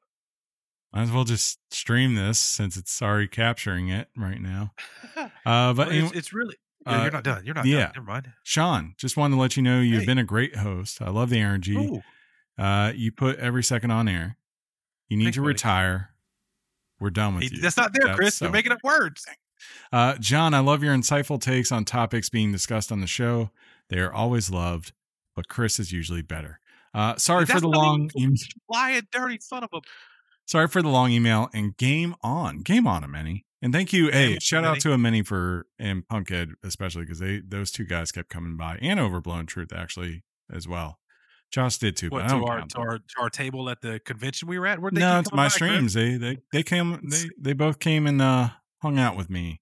Might 0.93 1.03
as 1.03 1.11
well 1.13 1.25
just 1.25 1.59
stream 1.71 2.15
this 2.17 2.39
since 2.39 2.77
it's 2.77 3.01
already 3.01 3.27
capturing 3.29 3.89
it 3.89 4.09
right 4.17 4.41
now. 4.41 4.73
Uh, 5.45 5.73
but 5.73 5.89
Well, 5.89 5.91
it's, 5.91 6.13
it's 6.13 6.33
really. 6.33 6.57
Yeah, 6.87 6.99
uh, 6.99 7.03
you're 7.03 7.13
not 7.13 7.25
done. 7.25 7.45
You're 7.45 7.55
not 7.55 7.65
yeah. 7.67 7.81
done. 7.87 7.93
Never 7.97 8.07
mind. 8.07 8.33
Sean, 8.43 8.95
just 8.99 9.17
wanted 9.17 9.37
to 9.37 9.41
let 9.41 9.57
you 9.57 9.63
know 9.63 9.81
you've 9.81 10.01
Hey. 10.01 10.07
been 10.07 10.19
a 10.19 10.25
great 10.25 10.57
host. 10.57 11.01
I 11.01 11.11
love 11.11 11.31
the 11.31 11.39
energy. 11.39 12.01
Uh, 12.59 12.93
you 12.95 13.13
put 13.13 13.39
every 13.39 13.63
second 13.63 13.91
on 13.93 14.09
air. 14.09 14.37
You 15.09 15.17
need 15.17 15.25
Thanks, 15.27 15.37
to 15.37 15.41
buddy. 15.43 15.49
retire. 15.49 16.11
We're 17.01 17.11
done 17.11 17.35
with 17.35 17.45
He- 17.45 17.57
you. 17.57 17.61
That's 17.63 17.77
not 17.77 17.93
there, 17.93 18.07
That's 18.09 18.17
Chris. 18.17 18.35
so- 18.37 18.47
You're 18.47 18.53
making 18.53 18.73
up 18.73 18.79
words. 18.83 19.25
Uh, 19.93 20.17
John, 20.19 20.55
I 20.55 20.59
love 20.61 20.83
your 20.83 20.95
insightful 20.95 21.41
takes 21.41 21.71
on 21.71 21.85
topics 21.85 22.29
being 22.29 22.51
discussed 22.53 22.91
on 22.91 23.01
the 23.01 23.07
show. 23.07 23.51
They 23.89 23.99
are 24.01 24.13
always 24.13 24.51
loved, 24.51 24.93
but 25.37 25.49
Chris 25.49 25.79
is 25.79 25.93
usually 25.93 26.23
better. 26.23 26.61
Uh, 26.95 27.17
sorry 27.17 27.47
for 27.47 27.61
the 27.61 27.69
long. 27.69 28.11
even- 28.17 28.31
em- 28.33 28.37
Lying, 28.69 29.03
dirty 29.13 29.39
son 29.41 29.65
of 29.65 29.71
a. 29.73 29.81
sorry 30.47 30.69
for 30.69 30.83
the 30.83 30.89
long 30.89 31.11
email 31.11 31.49
and 31.55 31.77
game 31.77 32.15
on, 32.23 32.59
game 32.63 32.87
on, 32.87 33.03
Ameni. 33.05 33.45
And 33.63 33.73
thank 33.73 33.93
you. 33.93 34.11
Hey, 34.11 34.39
shout 34.41 34.65
out 34.65 34.81
to 34.81 34.93
Ameni 34.93 35.23
for 35.23 35.67
and 35.79 36.07
Punkhead 36.09 36.53
especially 36.65 37.03
because 37.03 37.21
they 37.21 37.41
those 37.47 37.71
two 37.71 37.85
guys 37.85 38.11
kept 38.11 38.29
coming 38.29 38.57
by 38.57 38.77
and 38.83 38.99
Overblown 38.99 39.47
Truth 39.47 39.73
actually 39.73 40.25
as 40.53 40.67
well. 40.67 40.99
Josh 41.53 41.79
did 41.79 41.97
too, 41.97 42.11
but 42.11 42.23
What 42.23 42.25
I 42.25 42.29
to 42.39 42.45
our, 42.45 42.61
to 42.67 42.79
our 42.79 42.99
to 42.99 43.15
our 43.21 43.31
table 43.31 43.69
at 43.71 43.81
the 43.83 44.01
convention 44.01 44.49
we 44.49 44.59
were 44.59 44.67
at? 44.67 44.81
Where'd 44.81 44.95
they 44.97 45.01
no, 45.01 45.19
it's 45.21 45.33
my 45.33 45.49
streams. 45.49 45.93
They 45.95 46.17
they 46.17 46.39
they 46.51 46.63
came 46.63 46.99
they 47.09 47.29
they 47.39 47.53
both 47.53 47.79
came 47.79 48.07
and 48.07 48.21
uh 48.21 48.49
hung 48.83 48.99
out 48.99 49.17
with 49.17 49.31
me. 49.31 49.61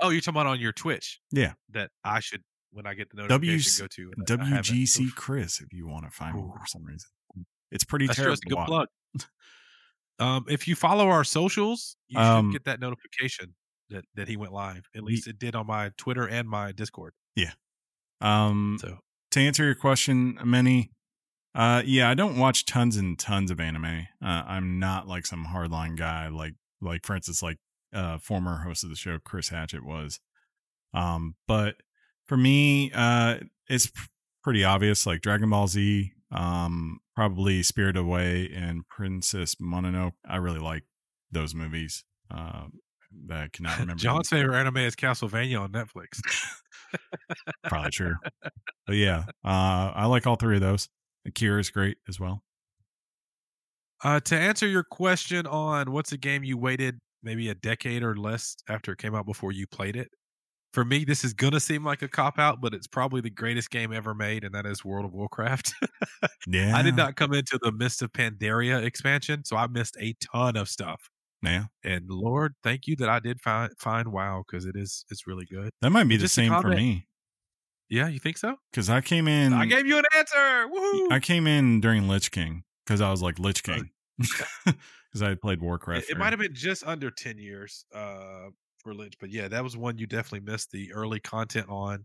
Oh, 0.00 0.08
you're 0.10 0.20
talking 0.20 0.40
about 0.40 0.46
on 0.50 0.58
your 0.58 0.72
Twitch? 0.72 1.20
Yeah. 1.30 1.52
That 1.70 1.90
I 2.04 2.20
should 2.20 2.42
when 2.78 2.86
I 2.86 2.94
get 2.94 3.10
the 3.10 3.16
W- 3.26 3.28
notification 3.28 3.84
go 3.84 3.88
to 3.88 4.12
and 4.16 4.40
I- 4.40 4.44
I 4.44 4.48
haven't. 4.48 4.64
WGC. 4.76 5.12
Chris, 5.16 5.60
if 5.60 5.72
you 5.72 5.86
want 5.86 6.04
to 6.06 6.10
find 6.10 6.34
me 6.36 6.42
for 6.56 6.66
some 6.66 6.84
reason. 6.84 7.10
It's 7.70 7.84
pretty 7.84 8.06
That's 8.06 8.16
terrible. 8.16 8.32
just 8.36 8.44
a 8.44 8.48
good 8.48 8.64
plug. 8.66 8.88
um, 10.18 10.44
if 10.48 10.66
you 10.66 10.74
follow 10.74 11.08
our 11.08 11.24
socials, 11.24 11.96
you 12.08 12.18
Um, 12.18 12.46
should 12.52 12.52
get 12.60 12.64
that 12.64 12.80
notification 12.80 13.54
that 13.90 14.04
that 14.14 14.28
he 14.28 14.36
went 14.36 14.52
live. 14.52 14.84
At 14.94 15.02
least 15.04 15.26
it 15.26 15.38
did 15.38 15.54
on 15.54 15.66
my 15.66 15.90
Twitter 15.96 16.26
and 16.26 16.48
my 16.48 16.72
Discord. 16.72 17.12
Yeah. 17.36 17.52
Um, 18.20 18.78
So 18.80 18.98
to 19.32 19.40
answer 19.40 19.64
your 19.64 19.74
question, 19.74 20.38
many, 20.44 20.90
uh, 21.54 21.82
yeah, 21.84 22.08
I 22.10 22.14
don't 22.14 22.36
watch 22.38 22.64
tons 22.64 22.96
and 22.96 23.18
tons 23.18 23.50
of 23.50 23.60
anime. 23.60 23.84
Uh, 24.22 24.42
I'm 24.46 24.78
not 24.78 25.06
like 25.06 25.26
some 25.26 25.46
hardline 25.46 25.96
guy, 25.96 26.28
like 26.28 26.54
like 26.80 27.04
for 27.06 27.14
instance, 27.16 27.42
like 27.42 27.58
uh, 27.92 28.18
former 28.18 28.58
host 28.58 28.84
of 28.84 28.90
the 28.90 28.96
show 28.96 29.18
Chris 29.18 29.48
Hatchett 29.50 29.84
was. 29.84 30.20
Um, 30.94 31.34
but 31.46 31.76
for 32.28 32.36
me, 32.36 32.92
uh, 32.94 33.38
it's 33.68 33.90
pretty 34.42 34.64
obvious. 34.64 35.06
Like 35.06 35.20
Dragon 35.20 35.50
Ball 35.50 35.66
Z, 35.66 36.12
um, 36.30 37.00
probably 37.16 37.62
Spirit 37.62 37.96
Away 37.96 38.50
and 38.54 38.86
Princess 38.88 39.56
Mononoke. 39.56 40.12
I 40.28 40.36
really 40.36 40.60
like 40.60 40.84
those 41.32 41.54
movies. 41.54 42.04
That 43.26 43.38
I 43.38 43.48
cannot 43.52 43.78
remember. 43.78 44.00
John's 44.00 44.28
favorite 44.28 44.56
anime 44.56 44.78
is 44.78 44.94
Castlevania 44.94 45.60
on 45.60 45.72
Netflix. 45.72 46.20
probably 47.64 47.90
true. 47.90 48.14
But 48.86 48.96
yeah, 48.96 49.24
uh, 49.44 49.92
I 49.94 50.06
like 50.06 50.26
all 50.26 50.36
three 50.36 50.54
of 50.54 50.62
those. 50.62 50.88
Akira 51.26 51.60
is 51.60 51.68
great 51.68 51.98
as 52.08 52.18
well. 52.18 52.42
Uh, 54.02 54.18
to 54.20 54.34
answer 54.34 54.66
your 54.66 54.82
question 54.82 55.46
on 55.46 55.92
what's 55.92 56.12
a 56.12 56.16
game 56.16 56.42
you 56.42 56.56
waited 56.56 56.98
maybe 57.22 57.50
a 57.50 57.54
decade 57.54 58.02
or 58.02 58.16
less 58.16 58.56
after 58.66 58.92
it 58.92 58.98
came 58.98 59.14
out 59.14 59.26
before 59.26 59.52
you 59.52 59.66
played 59.66 59.94
it, 59.94 60.08
for 60.72 60.84
me, 60.84 61.04
this 61.04 61.24
is 61.24 61.32
gonna 61.32 61.60
seem 61.60 61.84
like 61.84 62.02
a 62.02 62.08
cop 62.08 62.38
out, 62.38 62.60
but 62.60 62.74
it's 62.74 62.86
probably 62.86 63.20
the 63.20 63.30
greatest 63.30 63.70
game 63.70 63.92
ever 63.92 64.14
made, 64.14 64.44
and 64.44 64.54
that 64.54 64.66
is 64.66 64.84
World 64.84 65.04
of 65.06 65.12
Warcraft. 65.12 65.72
Yeah, 66.46 66.76
I 66.76 66.82
did 66.82 66.96
not 66.96 67.16
come 67.16 67.32
into 67.32 67.58
the 67.62 67.72
Mist 67.72 68.02
of 68.02 68.12
Pandaria 68.12 68.82
expansion, 68.84 69.44
so 69.44 69.56
I 69.56 69.66
missed 69.66 69.96
a 70.00 70.14
ton 70.20 70.56
of 70.56 70.68
stuff. 70.68 71.08
Yeah, 71.42 71.66
And 71.84 72.06
Lord, 72.10 72.54
thank 72.64 72.88
you 72.88 72.96
that 72.96 73.08
I 73.08 73.20
did 73.20 73.40
find 73.40 73.70
find 73.78 74.08
WoW 74.12 74.42
because 74.46 74.64
it 74.66 74.74
is 74.76 75.04
it's 75.08 75.26
really 75.26 75.46
good. 75.46 75.70
that 75.80 75.90
might 75.90 76.08
be 76.08 76.16
the 76.16 76.26
same 76.28 76.52
for 76.60 76.68
me 76.70 77.06
Yeah, 77.88 78.08
you 78.08 78.18
think 78.18 78.38
so? 78.38 78.56
because 78.72 78.90
I 78.90 79.00
came 79.00 79.28
in. 79.28 79.52
I 79.52 79.64
gave 79.66 79.86
you 79.86 79.98
an 79.98 80.04
answer. 80.16 80.66
Woohoo! 80.68 81.12
I 81.12 81.20
came 81.20 81.46
in 81.46 81.80
during 81.80 82.08
Lich 82.08 82.30
King 82.32 82.64
because 82.84 83.00
I 83.00 83.10
was 83.12 83.22
like 83.22 83.38
Lich 83.38 83.62
King 83.62 83.90
because 84.18 85.22
I 85.22 85.28
had 85.28 85.40
played 85.40 85.62
Warcraft. 85.62 86.10
it, 86.10 86.16
it 86.16 86.18
might 86.18 86.32
have 86.32 86.40
been 86.40 86.54
just 86.54 86.84
under 86.84 87.08
10 87.10 87.38
years 87.38 87.84
uh 87.94 88.48
for 88.78 88.94
Lynch, 88.94 89.14
but 89.20 89.30
yeah, 89.30 89.48
that 89.48 89.62
was 89.62 89.76
one 89.76 89.98
you 89.98 90.06
definitely 90.06 90.50
missed 90.50 90.70
the 90.70 90.92
early 90.92 91.20
content 91.20 91.66
on. 91.68 92.04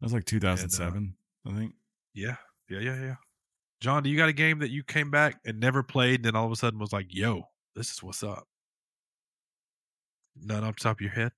That 0.00 0.06
was 0.06 0.12
like 0.12 0.24
2007, 0.24 1.14
I 1.46 1.54
think. 1.54 1.74
Yeah, 2.14 2.36
yeah, 2.68 2.80
yeah, 2.80 3.00
yeah. 3.00 3.14
John, 3.80 4.02
do 4.02 4.10
you 4.10 4.16
got 4.16 4.28
a 4.28 4.32
game 4.32 4.60
that 4.60 4.70
you 4.70 4.84
came 4.84 5.10
back 5.10 5.40
and 5.44 5.58
never 5.58 5.82
played, 5.82 6.16
and 6.16 6.24
then 6.24 6.36
all 6.36 6.46
of 6.46 6.52
a 6.52 6.56
sudden 6.56 6.78
was 6.78 6.92
like, 6.92 7.06
"Yo, 7.10 7.42
this 7.74 7.90
is 7.90 8.02
what's 8.02 8.22
up"? 8.22 8.46
None 10.40 10.64
off 10.64 10.76
the 10.76 10.82
top 10.82 10.98
of 10.98 11.00
your 11.00 11.10
head. 11.10 11.32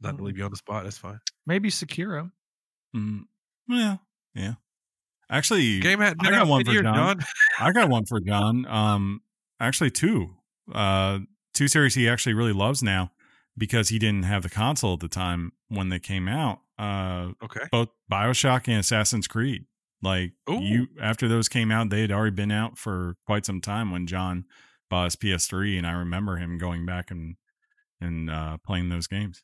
Not 0.00 0.16
to 0.16 0.22
leave 0.22 0.38
you 0.38 0.44
on 0.44 0.50
the 0.50 0.56
spot. 0.56 0.84
That's 0.84 0.98
fine. 0.98 1.18
Maybe 1.46 1.70
Sekiro. 1.70 2.30
Mm, 2.94 3.22
yeah, 3.68 3.96
yeah. 4.34 4.54
Actually, 5.28 5.80
Game 5.80 5.98
hadn't 5.98 6.24
I 6.24 6.30
got 6.30 6.46
one 6.46 6.64
for 6.64 6.72
John. 6.72 6.94
John. 6.94 7.20
I 7.58 7.72
got 7.72 7.88
one 7.88 8.04
for 8.04 8.20
John. 8.20 8.64
Um, 8.66 9.22
actually, 9.58 9.90
two. 9.90 10.36
Uh, 10.72 11.20
two 11.52 11.68
series 11.68 11.94
he 11.94 12.08
actually 12.08 12.34
really 12.34 12.52
loves 12.52 12.82
now 12.82 13.10
because 13.58 13.88
he 13.88 13.98
didn't 13.98 14.24
have 14.24 14.42
the 14.42 14.50
console 14.50 14.94
at 14.94 15.00
the 15.00 15.08
time 15.08 15.52
when 15.68 15.88
they 15.88 15.98
came 15.98 16.28
out. 16.28 16.60
Uh, 16.78 17.32
Okay. 17.42 17.66
both 17.72 17.88
Bioshock 18.10 18.68
and 18.68 18.78
Assassin's 18.78 19.26
Creed. 19.26 19.66
Like 20.02 20.32
Ooh. 20.50 20.60
you, 20.60 20.88
after 21.00 21.26
those 21.26 21.48
came 21.48 21.70
out, 21.72 21.88
they 21.88 22.02
had 22.02 22.12
already 22.12 22.36
been 22.36 22.52
out 22.52 22.76
for 22.76 23.16
quite 23.26 23.46
some 23.46 23.60
time 23.60 23.90
when 23.90 24.06
John 24.06 24.44
bought 24.90 25.04
his 25.04 25.16
PS3, 25.16 25.78
and 25.78 25.86
I 25.86 25.92
remember 25.92 26.36
him 26.36 26.58
going 26.58 26.84
back 26.84 27.10
and 27.10 27.36
and 28.00 28.30
uh, 28.30 28.58
playing 28.58 28.90
those 28.90 29.06
games. 29.06 29.42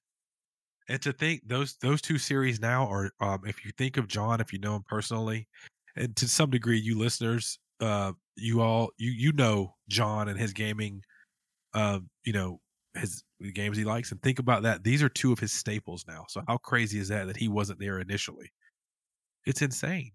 And 0.88 1.00
to 1.02 1.12
think 1.12 1.48
those 1.48 1.76
those 1.78 2.02
two 2.02 2.18
series 2.18 2.60
now 2.60 2.86
are, 2.86 3.12
um, 3.20 3.40
if 3.46 3.64
you 3.64 3.72
think 3.78 3.96
of 3.96 4.08
John, 4.08 4.40
if 4.42 4.52
you 4.52 4.58
know 4.58 4.76
him 4.76 4.84
personally, 4.86 5.48
and 5.96 6.14
to 6.16 6.28
some 6.28 6.50
degree, 6.50 6.78
you 6.78 6.98
listeners, 6.98 7.58
uh, 7.80 8.12
you 8.36 8.60
all 8.60 8.90
you 8.98 9.10
you 9.10 9.32
know 9.32 9.74
John 9.88 10.28
and 10.28 10.38
his 10.38 10.52
gaming, 10.52 11.02
uh, 11.72 12.00
you 12.24 12.34
know 12.34 12.60
his 12.94 13.22
games 13.54 13.76
he 13.76 13.84
likes, 13.84 14.12
and 14.12 14.22
think 14.22 14.38
about 14.38 14.62
that. 14.62 14.84
These 14.84 15.02
are 15.02 15.08
two 15.08 15.32
of 15.32 15.38
his 15.38 15.52
staples 15.52 16.04
now. 16.06 16.24
So 16.28 16.42
how 16.46 16.58
crazy 16.58 16.98
is 16.98 17.08
that 17.08 17.26
that 17.26 17.36
he 17.36 17.48
wasn't 17.48 17.78
there 17.80 17.98
initially? 18.00 18.52
It's 19.46 19.62
insane. 19.62 20.12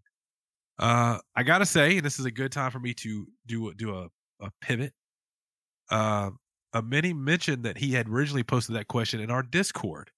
Uh, 0.80 1.18
I 1.36 1.44
gotta 1.44 1.66
say, 1.66 1.98
and 1.98 2.06
this 2.06 2.20
is 2.20 2.26
a 2.26 2.32
good 2.32 2.52
time 2.52 2.72
for 2.72 2.80
me 2.80 2.94
to 2.96 3.28
do 3.46 3.70
a- 3.70 3.74
do 3.74 3.96
a, 3.96 4.10
a 4.40 4.52
pivot. 4.62 4.94
Uh, 5.90 6.32
Ameni 6.74 7.14
mentioned 7.14 7.64
that 7.64 7.78
he 7.78 7.92
had 7.94 8.08
originally 8.08 8.44
posted 8.44 8.76
that 8.76 8.88
question 8.88 9.20
in 9.20 9.32
our 9.32 9.42
Discord. 9.42 10.12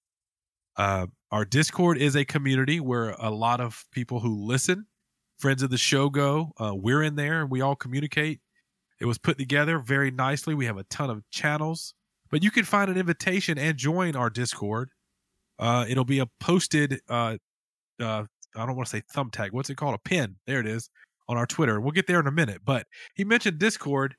Uh, 0.76 1.06
our 1.30 1.44
Discord 1.44 1.98
is 1.98 2.16
a 2.16 2.24
community 2.24 2.80
where 2.80 3.10
a 3.18 3.30
lot 3.30 3.60
of 3.60 3.84
people 3.92 4.20
who 4.20 4.44
listen, 4.44 4.86
friends 5.38 5.62
of 5.62 5.70
the 5.70 5.78
show, 5.78 6.10
go. 6.10 6.52
Uh, 6.58 6.74
we're 6.74 7.02
in 7.02 7.16
there 7.16 7.40
and 7.40 7.50
we 7.50 7.60
all 7.60 7.76
communicate. 7.76 8.40
It 9.00 9.06
was 9.06 9.16
put 9.16 9.38
together 9.38 9.78
very 9.78 10.10
nicely. 10.10 10.54
We 10.54 10.66
have 10.66 10.76
a 10.76 10.84
ton 10.84 11.08
of 11.08 11.22
channels, 11.30 11.94
but 12.30 12.42
you 12.42 12.50
can 12.50 12.64
find 12.64 12.90
an 12.90 12.96
invitation 12.96 13.58
and 13.58 13.76
join 13.76 14.16
our 14.16 14.30
Discord. 14.30 14.90
Uh, 15.58 15.84
it'll 15.88 16.04
be 16.04 16.20
a 16.20 16.26
posted. 16.40 17.00
Uh, 17.08 17.36
uh, 18.00 18.24
I 18.56 18.66
don't 18.66 18.76
want 18.76 18.88
to 18.88 18.96
say 18.96 19.02
thumbtack. 19.14 19.50
What's 19.52 19.70
it 19.70 19.76
called? 19.76 19.94
A 19.94 20.08
pin. 20.08 20.36
There 20.46 20.60
it 20.60 20.66
is 20.66 20.90
on 21.28 21.36
our 21.36 21.46
Twitter. 21.46 21.80
We'll 21.80 21.92
get 21.92 22.06
there 22.06 22.20
in 22.20 22.26
a 22.26 22.32
minute. 22.32 22.62
But 22.64 22.86
he 23.14 23.24
mentioned 23.24 23.58
Discord, 23.58 24.14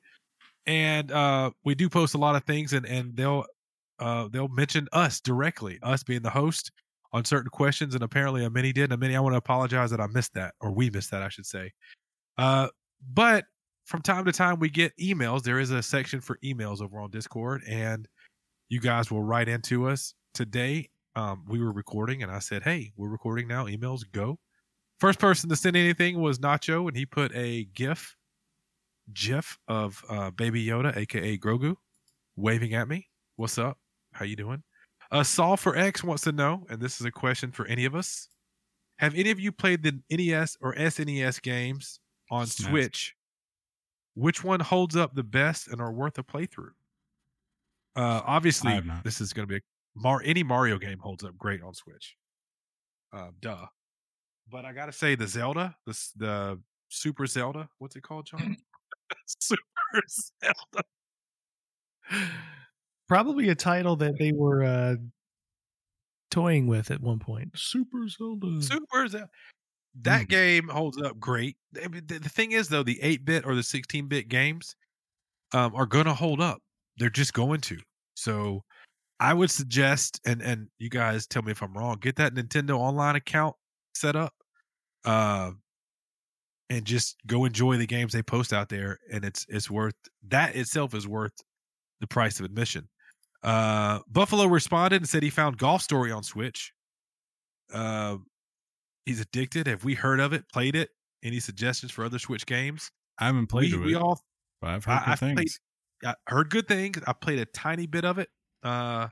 and 0.65 1.11
uh, 1.11 1.51
we 1.65 1.75
do 1.75 1.89
post 1.89 2.13
a 2.13 2.17
lot 2.17 2.35
of 2.35 2.43
things, 2.45 2.73
and 2.73 2.85
and 2.85 3.15
they'll 3.15 3.45
uh, 3.99 4.27
they'll 4.31 4.47
mention 4.47 4.87
us 4.93 5.19
directly, 5.19 5.79
us 5.83 6.03
being 6.03 6.21
the 6.21 6.29
host 6.29 6.71
on 7.13 7.25
certain 7.25 7.49
questions, 7.49 7.93
and 7.93 8.03
apparently 8.03 8.45
Ameni 8.45 8.71
did. 8.71 8.91
Ameni, 8.91 9.15
I 9.15 9.19
want 9.19 9.33
to 9.33 9.37
apologize 9.37 9.91
that 9.91 9.99
I 9.99 10.07
missed 10.07 10.33
that, 10.35 10.53
or 10.61 10.71
we 10.71 10.89
missed 10.89 11.11
that, 11.11 11.21
I 11.21 11.29
should 11.29 11.45
say. 11.45 11.71
Uh, 12.37 12.69
but 13.13 13.45
from 13.91 14.01
time 14.01 14.23
to 14.23 14.31
time, 14.31 14.57
we 14.57 14.69
get 14.69 14.97
emails. 14.97 15.43
There 15.43 15.59
is 15.59 15.69
a 15.69 15.83
section 15.83 16.21
for 16.21 16.37
emails 16.45 16.81
over 16.81 17.01
on 17.01 17.11
Discord, 17.11 17.61
and 17.67 18.07
you 18.69 18.79
guys 18.79 19.11
will 19.11 19.21
write 19.21 19.49
into 19.49 19.89
us 19.89 20.13
today. 20.33 20.89
Um, 21.17 21.43
we 21.49 21.61
were 21.61 21.73
recording, 21.73 22.23
and 22.23 22.31
I 22.31 22.39
said, 22.39 22.63
"Hey, 22.63 22.93
we're 22.95 23.09
recording 23.09 23.49
now. 23.49 23.65
Emails 23.65 24.09
go." 24.09 24.39
First 25.01 25.19
person 25.19 25.49
to 25.49 25.57
send 25.57 25.75
anything 25.75 26.21
was 26.21 26.39
Nacho, 26.39 26.87
and 26.87 26.95
he 26.95 27.05
put 27.05 27.35
a 27.35 27.65
GIF, 27.65 28.15
GIF 29.13 29.57
of 29.67 30.01
uh, 30.07 30.31
Baby 30.31 30.65
Yoda, 30.65 30.95
aka 30.95 31.37
Grogu, 31.37 31.75
waving 32.37 32.73
at 32.73 32.87
me. 32.87 33.09
What's 33.35 33.57
up? 33.57 33.77
How 34.13 34.23
you 34.23 34.37
doing? 34.37 34.63
Uh, 35.11 35.23
Saul 35.23 35.57
for 35.57 35.75
X 35.75 36.01
wants 36.01 36.23
to 36.23 36.31
know, 36.31 36.65
and 36.69 36.79
this 36.79 37.01
is 37.01 37.05
a 37.05 37.11
question 37.11 37.51
for 37.51 37.65
any 37.65 37.83
of 37.83 37.93
us. 37.93 38.29
Have 38.99 39.15
any 39.15 39.31
of 39.31 39.39
you 39.39 39.51
played 39.51 39.83
the 39.83 39.99
NES 40.09 40.55
or 40.61 40.75
SNES 40.75 41.41
games 41.41 41.99
on 42.29 42.45
SNES. 42.45 42.69
Switch? 42.69 43.15
Which 44.15 44.43
one 44.43 44.59
holds 44.59 44.95
up 44.95 45.15
the 45.15 45.23
best 45.23 45.67
and 45.67 45.79
are 45.79 45.91
worth 45.91 46.17
a 46.17 46.23
playthrough? 46.23 46.71
Uh, 47.95 48.21
obviously, 48.25 48.71
I 48.71 48.75
have 48.75 48.85
not. 48.85 49.03
this 49.03 49.21
is 49.21 49.33
going 49.33 49.47
to 49.47 49.51
be 49.51 49.57
a 49.57 49.61
Mar- 49.95 50.21
any 50.23 50.43
Mario 50.43 50.77
game 50.77 50.99
holds 50.99 51.23
up 51.23 51.37
great 51.37 51.61
on 51.61 51.73
Switch. 51.73 52.15
Uh, 53.13 53.29
duh. 53.41 53.65
But 54.49 54.65
I 54.65 54.73
gotta 54.73 54.91
say, 54.91 55.15
the 55.15 55.27
Zelda, 55.27 55.75
the 55.85 55.97
the 56.17 56.59
Super 56.89 57.25
Zelda, 57.25 57.69
what's 57.77 57.95
it 57.95 58.03
called, 58.03 58.25
John? 58.25 58.57
Super 59.39 60.01
Zelda. 60.09 60.85
Probably 63.07 63.49
a 63.49 63.55
title 63.55 63.95
that 63.97 64.17
they 64.17 64.31
were 64.31 64.63
uh, 64.63 64.95
toying 66.29 66.67
with 66.67 66.91
at 66.91 67.01
one 67.01 67.19
point. 67.19 67.51
Super 67.55 68.07
Zelda. 68.07 68.61
Super 68.61 69.07
Zelda. 69.07 69.29
That 69.95 70.25
Mm. 70.25 70.29
game 70.29 70.67
holds 70.69 70.97
up 71.01 71.19
great. 71.19 71.57
The 71.73 72.19
thing 72.33 72.53
is, 72.53 72.69
though, 72.69 72.83
the 72.83 73.01
8 73.01 73.25
bit 73.25 73.45
or 73.45 73.55
the 73.55 73.63
16 73.63 74.07
bit 74.07 74.29
games 74.29 74.75
um, 75.53 75.75
are 75.75 75.85
going 75.85 76.05
to 76.05 76.13
hold 76.13 76.39
up. 76.41 76.61
They're 76.97 77.09
just 77.09 77.33
going 77.33 77.61
to. 77.61 77.77
So 78.15 78.63
I 79.19 79.33
would 79.33 79.51
suggest, 79.51 80.19
and 80.25 80.41
and 80.41 80.69
you 80.79 80.89
guys 80.89 81.27
tell 81.27 81.41
me 81.43 81.51
if 81.51 81.61
I'm 81.61 81.73
wrong, 81.73 81.97
get 81.99 82.15
that 82.17 82.33
Nintendo 82.33 82.77
Online 82.79 83.15
account 83.17 83.55
set 83.95 84.15
up, 84.15 84.33
uh, 85.05 85.51
and 86.69 86.85
just 86.85 87.17
go 87.27 87.45
enjoy 87.45 87.77
the 87.77 87.85
games 87.87 88.13
they 88.13 88.23
post 88.23 88.53
out 88.53 88.69
there. 88.69 88.97
And 89.11 89.25
it's 89.25 89.45
it's 89.49 89.69
worth 89.69 89.95
that 90.29 90.55
itself 90.55 90.93
is 90.93 91.07
worth 91.07 91.33
the 91.99 92.07
price 92.07 92.39
of 92.39 92.45
admission. 92.45 92.87
Uh, 93.43 93.99
Buffalo 94.07 94.45
responded 94.45 94.97
and 95.01 95.09
said 95.09 95.23
he 95.23 95.29
found 95.29 95.57
Golf 95.57 95.81
Story 95.81 96.11
on 96.11 96.23
Switch. 96.23 96.71
Uh, 97.73 98.17
he's 99.05 99.19
addicted. 99.21 99.67
Have 99.67 99.83
we 99.83 99.93
heard 99.95 100.19
of 100.19 100.33
it? 100.33 100.43
Played 100.51 100.75
it? 100.75 100.89
Any 101.23 101.39
suggestions 101.39 101.91
for 101.91 102.03
other 102.03 102.19
Switch 102.19 102.45
games? 102.45 102.89
I 103.19 103.27
haven't 103.27 103.47
played 103.47 103.71
we, 103.73 103.77
with 103.77 103.85
we 103.87 103.95
all 103.95 104.19
I've 104.63 104.85
heard 104.85 104.91
I- 104.93 104.99
good 105.05 105.09
I've 105.11 105.19
played- 105.19 105.37
things. 105.37 105.59
I 106.03 106.15
heard 106.27 106.49
good 106.49 106.67
things. 106.67 106.97
I 107.05 107.13
played 107.13 107.37
a 107.39 107.45
tiny 107.45 107.85
bit 107.85 108.05
of 108.05 108.17
it. 108.17 108.29
Uh, 108.63 109.07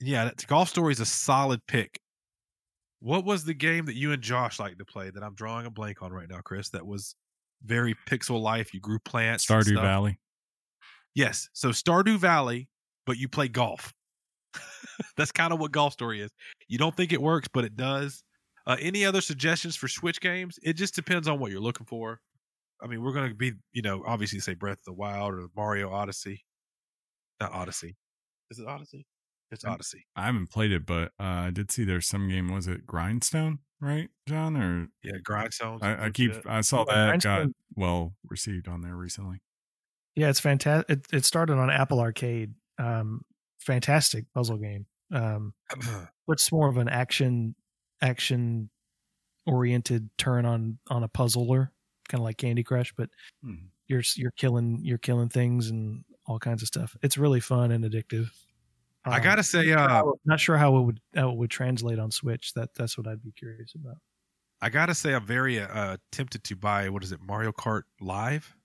yeah, 0.00 0.30
Golf 0.46 0.68
Story 0.68 0.92
is 0.92 1.00
a 1.00 1.06
solid 1.06 1.60
pick. 1.66 1.98
What 3.00 3.24
was 3.24 3.44
the 3.44 3.54
game 3.54 3.86
that 3.86 3.94
you 3.96 4.12
and 4.12 4.20
Josh 4.22 4.60
like 4.60 4.76
to 4.78 4.84
play 4.84 5.08
that 5.10 5.22
I'm 5.22 5.34
drawing 5.34 5.64
a 5.64 5.70
blank 5.70 6.02
on 6.02 6.12
right 6.12 6.28
now, 6.28 6.40
Chris? 6.44 6.68
That 6.70 6.86
was 6.86 7.14
very 7.64 7.94
pixel 8.06 8.40
life. 8.40 8.74
You 8.74 8.80
grew 8.80 8.98
plants. 8.98 9.46
Stardew. 9.46 9.80
Valley. 9.80 10.18
Yes. 11.14 11.48
So 11.54 11.70
Stardew 11.70 12.18
Valley, 12.18 12.68
but 13.06 13.16
you 13.16 13.28
play 13.28 13.48
golf. 13.48 13.94
That's 15.16 15.32
kind 15.32 15.52
of 15.54 15.58
what 15.58 15.72
Golf 15.72 15.94
Story 15.94 16.20
is. 16.20 16.30
You 16.68 16.76
don't 16.78 16.94
think 16.96 17.12
it 17.14 17.22
works, 17.22 17.48
but 17.52 17.64
it 17.64 17.76
does. 17.76 18.22
Uh, 18.66 18.76
any 18.80 19.04
other 19.04 19.20
suggestions 19.20 19.76
for 19.76 19.88
Switch 19.88 20.20
games? 20.20 20.58
It 20.62 20.74
just 20.74 20.94
depends 20.94 21.28
on 21.28 21.38
what 21.38 21.50
you're 21.50 21.60
looking 21.60 21.86
for. 21.86 22.20
I 22.82 22.86
mean, 22.86 23.02
we're 23.02 23.12
going 23.12 23.28
to 23.28 23.34
be, 23.34 23.52
you 23.72 23.82
know, 23.82 24.02
obviously 24.06 24.40
say 24.40 24.54
Breath 24.54 24.78
of 24.78 24.84
the 24.84 24.92
Wild 24.92 25.34
or 25.34 25.46
Mario 25.56 25.92
Odyssey. 25.92 26.44
Not 27.40 27.52
Odyssey. 27.52 27.96
Is 28.50 28.58
it 28.58 28.66
Odyssey? 28.66 29.06
It's 29.50 29.64
Odyssey. 29.64 30.06
I 30.16 30.26
haven't 30.26 30.50
played 30.50 30.72
it, 30.72 30.86
but 30.86 31.12
uh, 31.20 31.46
I 31.46 31.50
did 31.50 31.70
see 31.70 31.84
there's 31.84 32.06
some 32.06 32.28
game. 32.28 32.52
Was 32.52 32.66
it 32.66 32.86
Grindstone? 32.86 33.58
Right, 33.80 34.08
John? 34.26 34.56
Or 34.56 34.88
Yeah, 35.02 35.18
Grindstones. 35.22 35.82
I, 35.82 36.06
I 36.06 36.10
keep 36.10 36.30
legit. 36.30 36.46
I 36.46 36.60
saw 36.62 36.84
Yeah, 36.88 37.12
that 37.12 37.22
got 37.22 37.48
well 37.76 38.14
received 38.28 38.68
on 38.68 38.80
there 38.80 38.94
recently. 38.94 39.42
Yeah, 40.14 40.30
it's 40.30 40.40
fantastic. 40.40 40.88
It, 40.88 41.06
it 41.12 41.24
started 41.24 41.58
on 41.58 41.68
Apple 41.68 42.00
Arcade. 42.00 42.54
Um, 42.78 43.22
fantastic 43.58 44.24
puzzle 44.34 44.58
game. 44.58 44.86
Um, 45.12 45.52
what's 46.26 46.50
more 46.50 46.68
of 46.68 46.78
an 46.78 46.88
action 46.88 47.54
action 48.02 48.68
oriented 49.46 50.10
turn 50.18 50.44
on 50.44 50.78
on 50.88 51.02
a 51.04 51.08
puzzler, 51.08 51.72
kind 52.08 52.20
of 52.20 52.24
like 52.24 52.36
Candy 52.36 52.62
Crush, 52.62 52.92
but 52.96 53.08
Mhm. 53.44 53.68
you're 53.86 54.02
you're 54.16 54.30
killing 54.32 54.80
you're 54.84 54.98
killing 54.98 55.28
things 55.28 55.70
and 55.70 56.04
all 56.26 56.38
kinds 56.38 56.62
of 56.62 56.68
stuff. 56.68 56.94
It's 57.02 57.16
really 57.16 57.40
fun 57.40 57.70
and 57.72 57.84
addictive. 57.84 58.30
I 59.04 59.16
Um, 59.16 59.22
gotta 59.22 59.42
say, 59.42 59.58
not 59.58 59.64
sure 59.66 59.78
uh, 59.78 59.88
how- 59.88 60.14
not 60.24 60.40
sure 60.40 60.56
how 60.58 60.76
it 60.76 60.82
would 60.82 61.00
how 61.14 61.30
it 61.30 61.36
would 61.36 61.50
translate 61.50 61.98
on 61.98 62.10
Switch. 62.10 62.52
That 62.54 62.74
that's 62.74 62.96
what 62.98 63.06
I'd 63.08 63.22
be 63.22 63.32
curious 63.32 63.74
about. 63.74 63.96
I 64.60 64.68
gotta 64.70 64.94
say, 64.94 65.12
I'm 65.14 65.26
very 65.26 65.58
uh, 65.58 65.96
tempted 66.12 66.44
to 66.44 66.54
buy 66.56 66.88
what 66.88 67.02
is 67.02 67.10
it, 67.10 67.20
Mario 67.20 67.50
Kart 67.50 67.82
Live? 68.00 68.56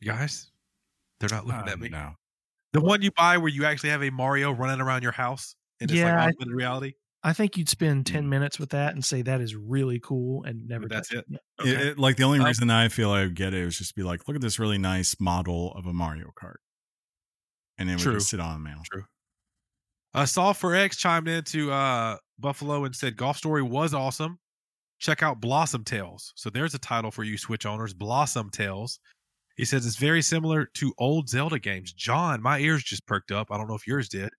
You 0.00 0.10
guys, 0.12 0.50
they're 1.20 1.28
not 1.30 1.46
looking 1.46 1.68
Uh, 1.68 1.72
at 1.72 1.78
me. 1.78 1.88
now. 1.88 2.16
The 2.72 2.80
one 2.80 3.00
you 3.02 3.10
buy 3.12 3.38
where 3.38 3.48
you 3.50 3.64
actually 3.64 3.90
have 3.90 4.02
a 4.02 4.10
Mario 4.10 4.50
running 4.52 4.80
around 4.80 5.02
your 5.02 5.12
house 5.12 5.56
and 5.80 5.90
it's 5.90 5.98
Yeah, 5.98 6.12
I- 6.20 6.26
like 6.26 6.34
augmented 6.34 6.54
reality. 6.56 6.94
I 7.26 7.32
think 7.32 7.56
you'd 7.56 7.68
spend 7.68 8.06
ten 8.06 8.24
Mm. 8.24 8.28
minutes 8.28 8.58
with 8.60 8.70
that 8.70 8.94
and 8.94 9.04
say 9.04 9.20
that 9.22 9.40
is 9.40 9.56
really 9.56 9.98
cool 9.98 10.44
and 10.44 10.68
never. 10.68 10.86
That's 10.86 11.12
it? 11.12 11.24
Yeah. 11.28 11.36
It- 11.36 11.42
Okay. 11.60 11.88
it- 11.88 11.98
like 11.98 12.16
the 12.16 12.22
only 12.22 12.38
reason 12.38 12.70
I 12.70 12.88
feel 12.88 13.10
I 13.10 13.22
would 13.22 13.34
get 13.34 13.52
it 13.52 13.64
was 13.64 13.76
just 13.78 13.96
be 13.96 14.04
like, 14.04 14.28
look 14.28 14.36
at 14.36 14.40
this 14.40 14.58
really 14.60 14.78
nice 14.78 15.18
model 15.18 15.72
of 15.74 15.86
a 15.86 15.92
Mario 15.92 16.32
Kart, 16.40 16.56
and 17.78 17.90
it 17.90 17.94
would 17.94 18.00
True. 18.02 18.14
just 18.14 18.28
sit 18.30 18.38
on 18.38 18.54
a 18.56 18.58
mail. 18.60 18.80
True. 18.90 19.04
Uh, 20.14 20.24
Saul 20.24 20.54
for 20.54 20.74
X 20.74 20.96
chimed 20.96 21.26
into 21.28 21.70
uh, 21.72 22.16
Buffalo 22.38 22.84
and 22.84 22.94
said 22.94 23.16
Golf 23.16 23.36
Story 23.38 23.62
was 23.62 23.92
awesome. 23.92 24.38
Check 24.98 25.22
out 25.22 25.40
Blossom 25.40 25.84
Tales. 25.84 26.32
So 26.36 26.48
there's 26.48 26.74
a 26.74 26.78
title 26.78 27.10
for 27.10 27.24
you 27.24 27.36
Switch 27.36 27.66
owners, 27.66 27.92
Blossom 27.92 28.48
Tales. 28.50 28.98
He 29.56 29.64
says 29.64 29.84
it's 29.84 29.96
very 29.96 30.22
similar 30.22 30.66
to 30.74 30.94
old 30.98 31.28
Zelda 31.28 31.58
games. 31.58 31.92
John, 31.92 32.40
my 32.40 32.60
ears 32.60 32.82
just 32.84 33.04
perked 33.06 33.32
up. 33.32 33.48
I 33.50 33.58
don't 33.58 33.68
know 33.68 33.74
if 33.74 33.86
yours 33.86 34.08
did. 34.08 34.30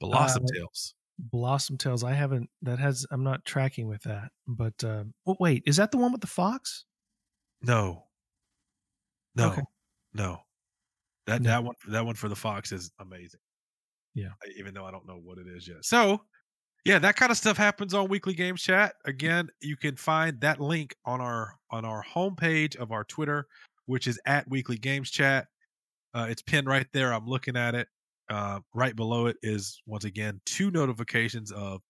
Blossom 0.00 0.44
Uh, 0.44 0.54
Tales. 0.54 0.94
Blossom 1.18 1.76
Tales. 1.78 2.04
I 2.04 2.12
haven't. 2.12 2.48
That 2.62 2.78
has. 2.78 3.06
I'm 3.10 3.24
not 3.24 3.44
tracking 3.44 3.88
with 3.88 4.02
that. 4.02 4.30
But 4.46 4.82
um, 4.84 5.14
oh 5.26 5.36
wait, 5.38 5.62
is 5.66 5.76
that 5.76 5.92
the 5.92 5.98
one 5.98 6.12
with 6.12 6.20
the 6.20 6.26
fox? 6.26 6.84
No. 7.62 8.04
No. 9.34 9.52
Okay. 9.52 9.62
No. 10.14 10.38
That 11.26 11.42
No. 11.42 11.50
that 11.50 11.64
one 11.64 11.74
that 11.88 12.04
one 12.04 12.14
for 12.14 12.28
the 12.28 12.36
Fox 12.36 12.72
is 12.72 12.90
amazing. 12.98 13.40
Yeah. 14.14 14.30
Even 14.58 14.74
though 14.74 14.84
I 14.84 14.90
don't 14.90 15.06
know 15.06 15.20
what 15.22 15.38
it 15.38 15.46
is 15.46 15.66
yet. 15.66 15.84
So 15.84 16.22
yeah, 16.84 16.98
that 16.98 17.14
kind 17.16 17.30
of 17.30 17.38
stuff 17.38 17.56
happens 17.56 17.94
on 17.94 18.08
Weekly 18.08 18.34
Games 18.34 18.60
Chat. 18.60 18.94
Again, 19.04 19.48
you 19.60 19.76
can 19.76 19.96
find 19.96 20.40
that 20.40 20.60
link 20.60 20.96
on 21.04 21.20
our 21.20 21.54
on 21.70 21.84
our 21.84 22.04
homepage 22.04 22.76
of 22.76 22.90
our 22.90 23.04
Twitter, 23.04 23.46
which 23.86 24.06
is 24.06 24.20
at 24.26 24.48
Weekly 24.50 24.76
Games 24.76 25.10
Chat. 25.10 25.46
Uh, 26.12 26.26
it's 26.28 26.42
pinned 26.42 26.66
right 26.66 26.86
there. 26.92 27.14
I'm 27.14 27.26
looking 27.26 27.56
at 27.56 27.74
it. 27.74 27.88
Uh, 28.32 28.60
right 28.72 28.96
below 28.96 29.26
it 29.26 29.36
is 29.42 29.82
once 29.84 30.04
again 30.04 30.40
two 30.46 30.70
notifications 30.70 31.52
of 31.52 31.82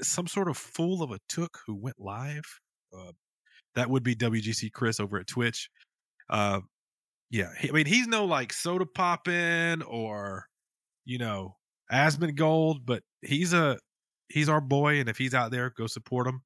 some 0.00 0.26
sort 0.26 0.48
of 0.48 0.56
fool 0.56 1.02
of 1.02 1.10
a 1.10 1.18
took 1.28 1.58
who 1.66 1.74
went 1.74 1.96
live. 1.98 2.44
Uh, 2.96 3.12
that 3.74 3.90
would 3.90 4.02
be 4.02 4.14
WGC 4.16 4.72
Chris 4.72 4.98
over 4.98 5.18
at 5.18 5.26
Twitch. 5.26 5.68
Uh, 6.30 6.60
yeah, 7.30 7.50
I 7.62 7.72
mean 7.72 7.84
he's 7.84 8.06
no 8.06 8.24
like 8.24 8.54
Sodapoppin 8.54 9.82
or 9.86 10.46
you 11.04 11.18
know 11.18 11.56
Asmongold, 11.92 12.86
but 12.86 13.02
he's 13.20 13.52
a 13.52 13.78
he's 14.30 14.48
our 14.48 14.62
boy, 14.62 15.00
and 15.00 15.08
if 15.10 15.18
he's 15.18 15.34
out 15.34 15.50
there, 15.50 15.70
go 15.76 15.86
support 15.86 16.26
him. 16.26 16.40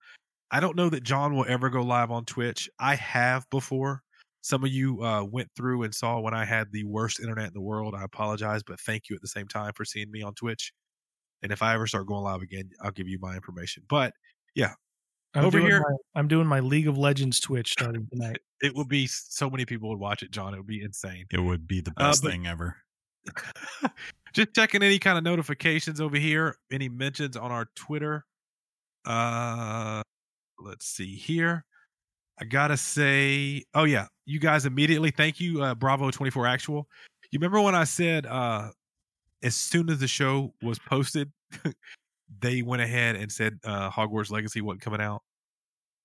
I 0.50 0.58
don't 0.58 0.76
know 0.76 0.88
that 0.88 1.04
John 1.04 1.36
will 1.36 1.46
ever 1.48 1.70
go 1.70 1.82
live 1.82 2.10
on 2.10 2.24
Twitch. 2.24 2.68
I 2.80 2.96
have 2.96 3.48
before. 3.50 4.02
Some 4.42 4.64
of 4.64 4.70
you 4.70 5.02
uh, 5.02 5.24
went 5.24 5.48
through 5.56 5.84
and 5.84 5.94
saw 5.94 6.20
when 6.20 6.34
I 6.34 6.44
had 6.44 6.70
the 6.72 6.84
worst 6.84 7.20
internet 7.20 7.46
in 7.46 7.52
the 7.54 7.60
world. 7.60 7.94
I 7.96 8.02
apologize, 8.04 8.62
but 8.62 8.78
thank 8.80 9.08
you 9.08 9.16
at 9.16 9.22
the 9.22 9.28
same 9.28 9.48
time 9.48 9.72
for 9.74 9.84
seeing 9.84 10.10
me 10.10 10.22
on 10.22 10.34
Twitch. 10.34 10.72
And 11.42 11.50
if 11.52 11.62
I 11.62 11.74
ever 11.74 11.86
start 11.86 12.06
going 12.06 12.22
live 12.24 12.42
again, 12.42 12.70
I'll 12.80 12.90
give 12.90 13.08
you 13.08 13.18
my 13.20 13.34
information. 13.34 13.84
But 13.88 14.12
I'm 15.34 15.44
Over 15.46 15.60
here- 15.60 15.80
my- 15.80 16.20
I'm 16.20 16.28
doing 16.28 16.46
my 16.46 16.60
League 16.60 16.86
of 16.88 16.98
Legends 16.98 17.40
Twitch 17.40 17.72
starting 17.72 18.06
tonight. 18.12 18.36
it 18.60 18.74
would 18.74 18.88
be 18.88 19.06
so 19.06 19.48
many 19.48 19.64
people 19.64 19.88
would 19.88 19.98
watch 19.98 20.22
it, 20.22 20.30
John. 20.30 20.52
It 20.52 20.58
would 20.58 20.66
be 20.66 20.82
insane. 20.82 21.24
It 21.30 21.40
would 21.40 21.66
be 21.66 21.80
the 21.80 21.92
Uh, 21.96 22.10
best 22.10 22.22
but- 22.22 22.32
thing 22.32 22.46
ever. 22.46 22.76
just 24.34 24.52
checking 24.54 24.82
any 24.82 24.98
kind 24.98 25.16
of 25.16 25.22
notifications 25.24 26.00
over 26.00 26.16
here 26.16 26.56
any 26.72 26.88
mentions 26.88 27.36
on 27.36 27.52
our 27.52 27.68
twitter 27.76 28.24
uh 29.04 30.02
let's 30.58 30.86
see 30.86 31.14
here 31.14 31.64
i 32.40 32.44
gotta 32.44 32.76
say 32.76 33.62
oh 33.74 33.84
yeah 33.84 34.06
you 34.24 34.38
guys 34.38 34.66
immediately 34.66 35.10
thank 35.10 35.40
you 35.40 35.62
uh 35.62 35.74
bravo 35.74 36.10
24 36.10 36.46
actual 36.46 36.88
you 37.30 37.38
remember 37.38 37.60
when 37.60 37.74
i 37.74 37.84
said 37.84 38.26
uh 38.26 38.70
as 39.42 39.54
soon 39.54 39.90
as 39.90 39.98
the 39.98 40.08
show 40.08 40.52
was 40.62 40.78
posted 40.78 41.30
they 42.40 42.62
went 42.62 42.82
ahead 42.82 43.16
and 43.16 43.30
said 43.30 43.58
uh 43.64 43.90
hogwarts 43.90 44.30
legacy 44.30 44.60
wasn't 44.60 44.80
coming 44.80 45.00
out 45.00 45.22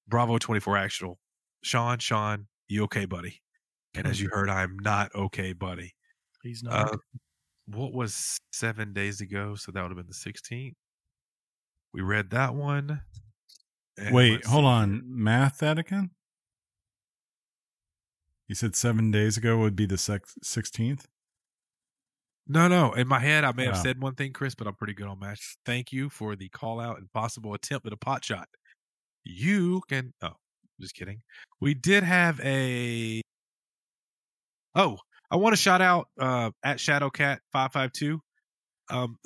bravo 0.07 0.37
24 0.37 0.77
actual 0.77 1.19
sean 1.63 1.99
sean 1.99 2.47
you 2.67 2.83
okay 2.83 3.05
buddy 3.05 3.41
and 3.95 4.05
as 4.05 4.19
you 4.21 4.29
heard 4.31 4.49
i'm 4.49 4.77
not 4.79 5.13
okay 5.15 5.53
buddy 5.53 5.93
He's 6.43 6.63
not. 6.63 6.93
uh, 6.93 6.97
what 7.67 7.93
was 7.93 8.39
seven 8.51 8.93
days 8.93 9.21
ago? 9.21 9.55
So 9.55 9.71
that 9.71 9.81
would 9.81 9.91
have 9.91 9.97
been 9.97 10.07
the 10.07 10.13
16th. 10.13 10.75
We 11.93 12.01
read 12.01 12.29
that 12.31 12.55
one. 12.55 13.01
Wait, 14.11 14.45
hold 14.45 14.65
on. 14.65 15.01
Math 15.05 15.59
that 15.59 15.79
again? 15.79 16.11
You 18.47 18.55
said 18.55 18.75
seven 18.75 19.11
days 19.11 19.37
ago 19.37 19.57
would 19.59 19.75
be 19.75 19.85
the 19.85 19.97
sixteenth. 20.41 21.07
No, 22.47 22.69
no. 22.69 22.93
In 22.93 23.07
my 23.07 23.19
head, 23.19 23.43
I 23.43 23.51
may 23.51 23.65
have 23.65 23.75
Wow. 23.75 23.83
said 23.83 24.01
one 24.01 24.15
thing, 24.15 24.31
Chris, 24.31 24.55
but 24.55 24.67
I'm 24.67 24.75
pretty 24.75 24.93
good 24.93 25.07
on 25.07 25.19
math. 25.19 25.57
Thank 25.65 25.91
you 25.91 26.09
for 26.09 26.35
the 26.37 26.47
call 26.47 26.79
out 26.79 26.97
and 26.97 27.11
possible 27.11 27.53
attempt 27.53 27.85
at 27.85 27.91
a 27.91 27.97
pot 27.97 28.23
shot. 28.23 28.47
You 29.25 29.81
can. 29.89 30.13
Oh, 30.21 30.35
just 30.79 30.95
kidding. 30.95 31.21
We 31.59 31.73
did 31.73 32.03
have 32.03 32.39
a. 32.39 33.21
Oh, 34.75 34.97
I 35.29 35.35
want 35.35 35.53
to 35.53 35.61
shout 35.61 35.81
out 35.81 36.07
uh, 36.17 36.51
at 36.63 36.77
Shadowcat552. 36.77 38.19
Um, 38.89 39.17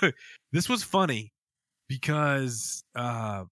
this 0.52 0.68
was 0.70 0.82
funny 0.82 1.30
because 1.88 2.82
uh, 2.94 3.44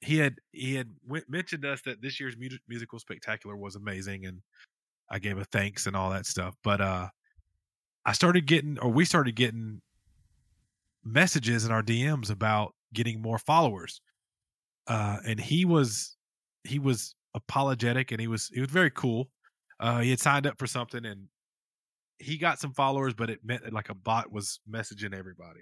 he 0.00 0.16
had 0.18 0.36
he 0.52 0.74
had 0.74 0.88
mentioned 1.28 1.64
us 1.64 1.82
that 1.82 2.00
this 2.00 2.18
year's 2.18 2.36
mu- 2.38 2.48
musical 2.68 2.98
spectacular 2.98 3.56
was 3.56 3.76
amazing, 3.76 4.26
and 4.26 4.40
I 5.10 5.18
gave 5.18 5.38
a 5.38 5.44
thanks 5.44 5.86
and 5.86 5.96
all 5.96 6.10
that 6.10 6.26
stuff. 6.26 6.54
But 6.62 6.80
uh, 6.80 7.08
I 8.06 8.12
started 8.12 8.46
getting, 8.46 8.78
or 8.78 8.90
we 8.90 9.04
started 9.04 9.34
getting 9.36 9.80
messages 11.04 11.64
in 11.64 11.72
our 11.72 11.82
DMs 11.82 12.30
about 12.30 12.74
getting 12.94 13.20
more 13.20 13.38
followers. 13.38 14.00
Uh, 14.86 15.18
and 15.26 15.38
he 15.38 15.64
was, 15.64 16.16
he 16.64 16.78
was 16.78 17.14
apologetic 17.34 18.10
and 18.10 18.20
he 18.20 18.26
was, 18.26 18.48
he 18.52 18.60
was 18.60 18.70
very 18.70 18.90
cool. 18.90 19.28
Uh, 19.78 20.00
he 20.00 20.10
had 20.10 20.20
signed 20.20 20.46
up 20.46 20.58
for 20.58 20.66
something 20.66 21.04
and 21.06 21.26
he 22.18 22.36
got 22.36 22.58
some 22.58 22.72
followers, 22.72 23.14
but 23.14 23.30
it 23.30 23.40
meant 23.44 23.72
like 23.72 23.88
a 23.88 23.94
bot 23.94 24.30
was 24.32 24.60
messaging 24.70 25.16
everybody. 25.16 25.60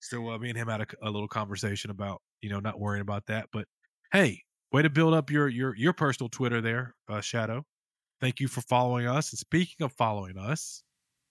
So 0.00 0.30
uh, 0.30 0.38
me 0.38 0.50
and 0.50 0.58
him 0.58 0.68
had 0.68 0.80
a, 0.80 0.86
a 1.02 1.10
little 1.10 1.28
conversation 1.28 1.90
about, 1.90 2.20
you 2.42 2.50
know, 2.50 2.60
not 2.60 2.78
worrying 2.78 3.02
about 3.02 3.26
that. 3.26 3.46
But 3.52 3.66
hey, 4.12 4.42
way 4.72 4.82
to 4.82 4.90
build 4.90 5.14
up 5.14 5.30
your 5.30 5.48
your 5.48 5.74
your 5.76 5.92
personal 5.92 6.28
Twitter 6.28 6.60
there, 6.60 6.94
uh, 7.08 7.20
Shadow. 7.20 7.64
Thank 8.20 8.40
you 8.40 8.48
for 8.48 8.60
following 8.60 9.06
us. 9.06 9.32
And 9.32 9.38
speaking 9.38 9.84
of 9.84 9.92
following 9.92 10.36
us, 10.36 10.82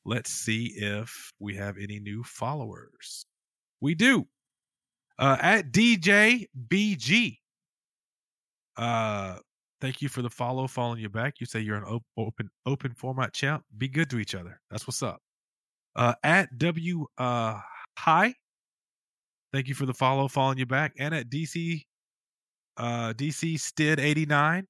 let's 0.06 0.32
see 0.32 0.74
if 0.76 1.32
we 1.40 1.56
have 1.56 1.78
any 1.78 2.00
new 2.00 2.24
followers. 2.24 3.26
We 3.80 3.96
do. 3.96 4.28
Uh, 5.20 5.38
at 5.40 5.72
DJ 5.72 6.48
BG. 6.68 7.38
Uh, 8.78 9.38
thank 9.80 10.02
you 10.02 10.10
for 10.10 10.22
the 10.22 10.30
follow. 10.30 10.68
Following 10.68 11.00
you 11.00 11.10
back. 11.10 11.36
You 11.40 11.46
say 11.46 11.60
you're 11.60 11.78
an 11.78 11.84
op- 11.84 12.06
open 12.18 12.50
open 12.66 12.94
format 12.94 13.34
champ. 13.34 13.64
Be 13.78 13.88
good 13.88 14.10
to 14.10 14.20
each 14.20 14.36
other. 14.36 14.60
That's 14.70 14.88
what's 14.88 15.04
up. 15.04 15.22
Uh, 15.96 16.14
at 16.24 16.58
W 16.58 17.06
uh, 17.18 17.60
Hi. 18.00 18.34
Thank 19.54 19.68
you 19.68 19.76
for 19.76 19.86
the 19.86 19.94
follow, 19.94 20.28
following 20.28 20.58
you 20.58 20.66
back. 20.66 20.94
And 20.98 21.14
at 21.14 21.30
DC 21.30 21.84
uh, 22.78 23.14
DC 23.14 23.60
Stid 23.60 24.00
89. 24.00 24.66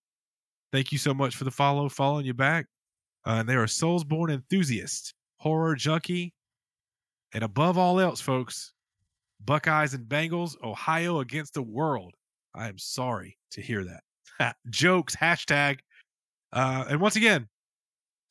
Thank 0.71 0.91
you 0.91 0.97
so 0.97 1.13
much 1.13 1.35
for 1.35 1.43
the 1.43 1.51
follow, 1.51 1.89
following 1.89 2.25
you 2.25 2.33
back. 2.33 2.65
Uh, 3.25 3.37
and 3.39 3.49
they 3.49 3.55
are 3.55 3.65
Soulsborne 3.65 4.31
enthusiast, 4.31 5.13
horror 5.39 5.75
junkie, 5.75 6.33
and 7.33 7.43
above 7.43 7.77
all 7.77 7.99
else, 7.99 8.19
folks, 8.19 8.73
Buckeyes 9.43 9.93
and 9.93 10.07
Bengals, 10.07 10.55
Ohio 10.63 11.19
against 11.19 11.53
the 11.53 11.61
world. 11.61 12.13
I 12.55 12.67
am 12.67 12.77
sorry 12.77 13.37
to 13.51 13.61
hear 13.61 13.85
that. 13.85 14.55
Jokes, 14.69 15.15
hashtag. 15.15 15.79
Uh, 16.51 16.85
and 16.89 16.99
once 16.99 17.15
again, 17.15 17.47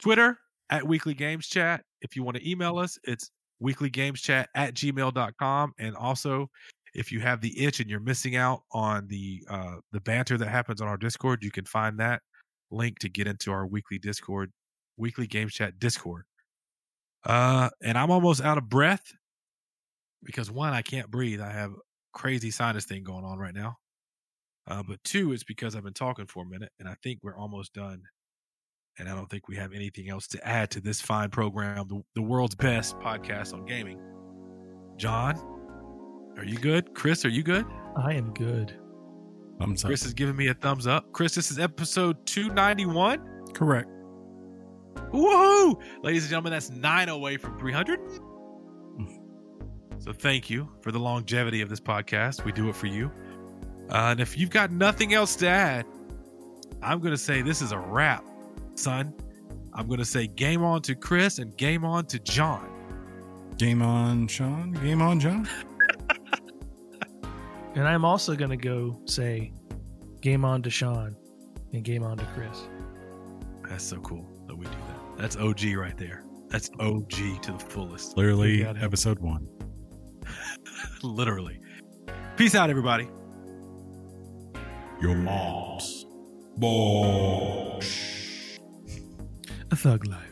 Twitter 0.01 0.39
at 0.71 0.87
Weekly 0.87 1.15
Games 1.15 1.47
Chat. 1.47 1.85
If 2.01 2.17
you 2.17 2.23
want 2.23 2.37
to 2.37 2.49
email 2.51 2.79
us, 2.79 2.99
it's 3.05 3.31
weeklygameschat 3.63 4.47
at 4.55 4.75
gmail.com. 4.75 5.73
And 5.79 5.97
also, 5.97 6.49
if 6.95 7.13
you 7.13 7.21
have 7.21 7.41
the 7.41 7.63
itch 7.63 7.81
and 7.81 7.89
you're 7.89 8.01
missing 8.01 8.37
out 8.37 8.63
on 8.73 9.07
the 9.09 9.45
uh, 9.49 9.77
the 9.93 10.01
banter 10.01 10.37
that 10.39 10.49
happens 10.49 10.81
on 10.81 10.89
our 10.89 10.97
Discord, 10.97 11.43
you 11.43 11.51
can 11.51 11.65
find 11.65 11.99
that 12.01 12.23
link 12.71 12.99
to 13.01 13.09
get 13.09 13.27
into 13.27 13.53
our 13.53 13.67
weekly 13.67 13.99
Discord, 13.99 14.53
weekly 14.97 15.27
Games 15.27 15.53
Chat 15.53 15.79
Discord. 15.79 16.25
Uh, 17.25 17.69
and 17.83 17.99
I'm 17.99 18.11
almost 18.11 18.43
out 18.43 18.59
of 18.59 18.69
breath 18.69 19.13
because 20.25 20.51
one, 20.51 20.73
I 20.73 20.83
can't 20.83 21.11
breathe. 21.11 21.41
I 21.41 21.53
have 21.53 21.73
crazy 22.13 22.51
sinus 22.51 22.85
thing 22.85 23.05
going 23.05 23.25
on 23.25 23.39
right 23.39 23.55
now. 23.55 23.77
Uh, 24.67 24.83
but 24.87 25.03
two, 25.05 25.33
it's 25.33 25.45
because 25.45 25.75
I've 25.75 25.85
been 25.85 25.93
talking 25.93 26.27
for 26.27 26.45
a 26.45 26.49
minute, 26.49 26.71
and 26.79 26.89
I 26.89 26.95
think 27.03 27.21
we're 27.23 27.37
almost 27.37 27.73
done. 27.73 28.03
And 28.99 29.09
I 29.09 29.15
don't 29.15 29.31
think 29.31 29.49
we 29.49 29.57
have 29.57 29.73
anything 29.73 30.11
else 30.11 30.27
to 30.29 30.47
add 30.47 30.71
to 30.73 30.81
this 30.81 31.01
fine 31.01 31.31
program, 31.31 31.87
the, 31.89 32.03
the 32.15 32.23
world's 32.23 32.55
best 32.55 32.99
podcast 32.99 33.55
on 33.55 33.65
gaming. 33.65 33.99
John, 34.97 35.37
are 36.37 36.45
you 36.45 36.59
good? 36.59 36.95
Chris, 36.95 37.25
are 37.25 37.31
you 37.31 37.43
good? 37.43 37.65
I 37.97 38.15
am 38.15 38.33
good. 38.35 38.77
Thumbs 39.59 39.85
up. 39.85 39.89
Chris 39.89 40.05
is 40.05 40.15
giving 40.15 40.37
me 40.37 40.49
a 40.49 40.55
thumbs 40.55 40.87
up. 40.87 41.13
Chris, 41.13 41.35
this 41.35 41.51
is 41.51 41.59
episode 41.59 42.25
291. 42.27 43.21
Correct. 43.55 43.89
Woohoo! 45.13 45.81
Ladies 46.03 46.25
and 46.25 46.31
gentlemen, 46.31 46.53
that's 46.53 46.71
nine 46.71 47.09
away 47.09 47.37
from 47.37 47.59
300. 47.59 47.99
So 49.99 50.13
thank 50.15 50.49
you 50.49 50.69
for 50.81 50.93
the 50.93 50.99
longevity 50.99 51.61
of 51.61 51.69
this 51.69 51.81
podcast. 51.81 52.45
We 52.45 52.53
do 52.53 52.69
it 52.71 52.77
for 52.77 52.87
you. 52.87 53.13
Uh, 53.91 54.13
and 54.13 54.21
if 54.21 54.39
you've 54.39 54.51
got 54.51 54.71
nothing 54.71 55.13
else 55.13 55.37
to 55.37 55.49
add, 55.49 55.85
I'm 56.83 57.01
going 57.01 57.13
to 57.13 57.19
say 57.19 57.43
this 57.43 57.61
is 57.61 57.73
a 57.73 57.79
wrap, 57.79 58.25
son. 58.75 59.15
I'm 59.75 59.87
going 59.87 59.99
to 60.01 60.05
say 60.05 60.27
game 60.27 60.63
on 60.65 60.83
to 60.83 60.95
Chris 60.95 61.39
and 61.39 61.57
game 61.57 61.85
on 61.85 62.07
to 62.07 62.19
John. 62.21 62.69
Game 63.57 63.83
on, 63.83 64.27
Sean. 64.27 64.73
Game 64.73 65.01
on, 65.03 65.21
John. 65.21 65.49
And 67.77 67.87
I'm 67.87 68.05
also 68.05 68.35
going 68.35 68.51
to 68.51 68.57
go 68.57 69.01
say 69.05 69.53
game 70.21 70.45
on 70.45 70.61
to 70.63 70.71
Sean 70.71 71.15
and 71.73 71.85
game 71.85 72.03
on 72.03 72.17
to 72.19 72.25
Chris. 72.35 72.63
That's 73.69 73.85
so 73.85 73.99
cool 73.99 74.27
that 74.49 74.57
we 74.57 74.65
do 74.65 74.73
that. 74.73 75.17
That's 75.19 75.37
OG 75.37 75.77
right 75.77 75.97
there. 75.97 76.25
That's 76.49 76.69
OG 76.81 77.11
to 77.43 77.53
the 77.53 77.65
fullest. 77.69 78.15
Clearly, 78.15 78.57
You 78.59 78.65
got 78.65 78.77
it. 78.77 78.83
episode 78.83 79.21
one. 79.21 79.47
Literally. 81.05 81.61
Peace 82.37 82.57
out, 82.57 82.71
everybody. 82.71 83.09
Your 85.01 85.15
mom's. 85.15 86.07
Bosh. 86.57 88.10
Thug 89.77 90.05
life. 90.07 90.30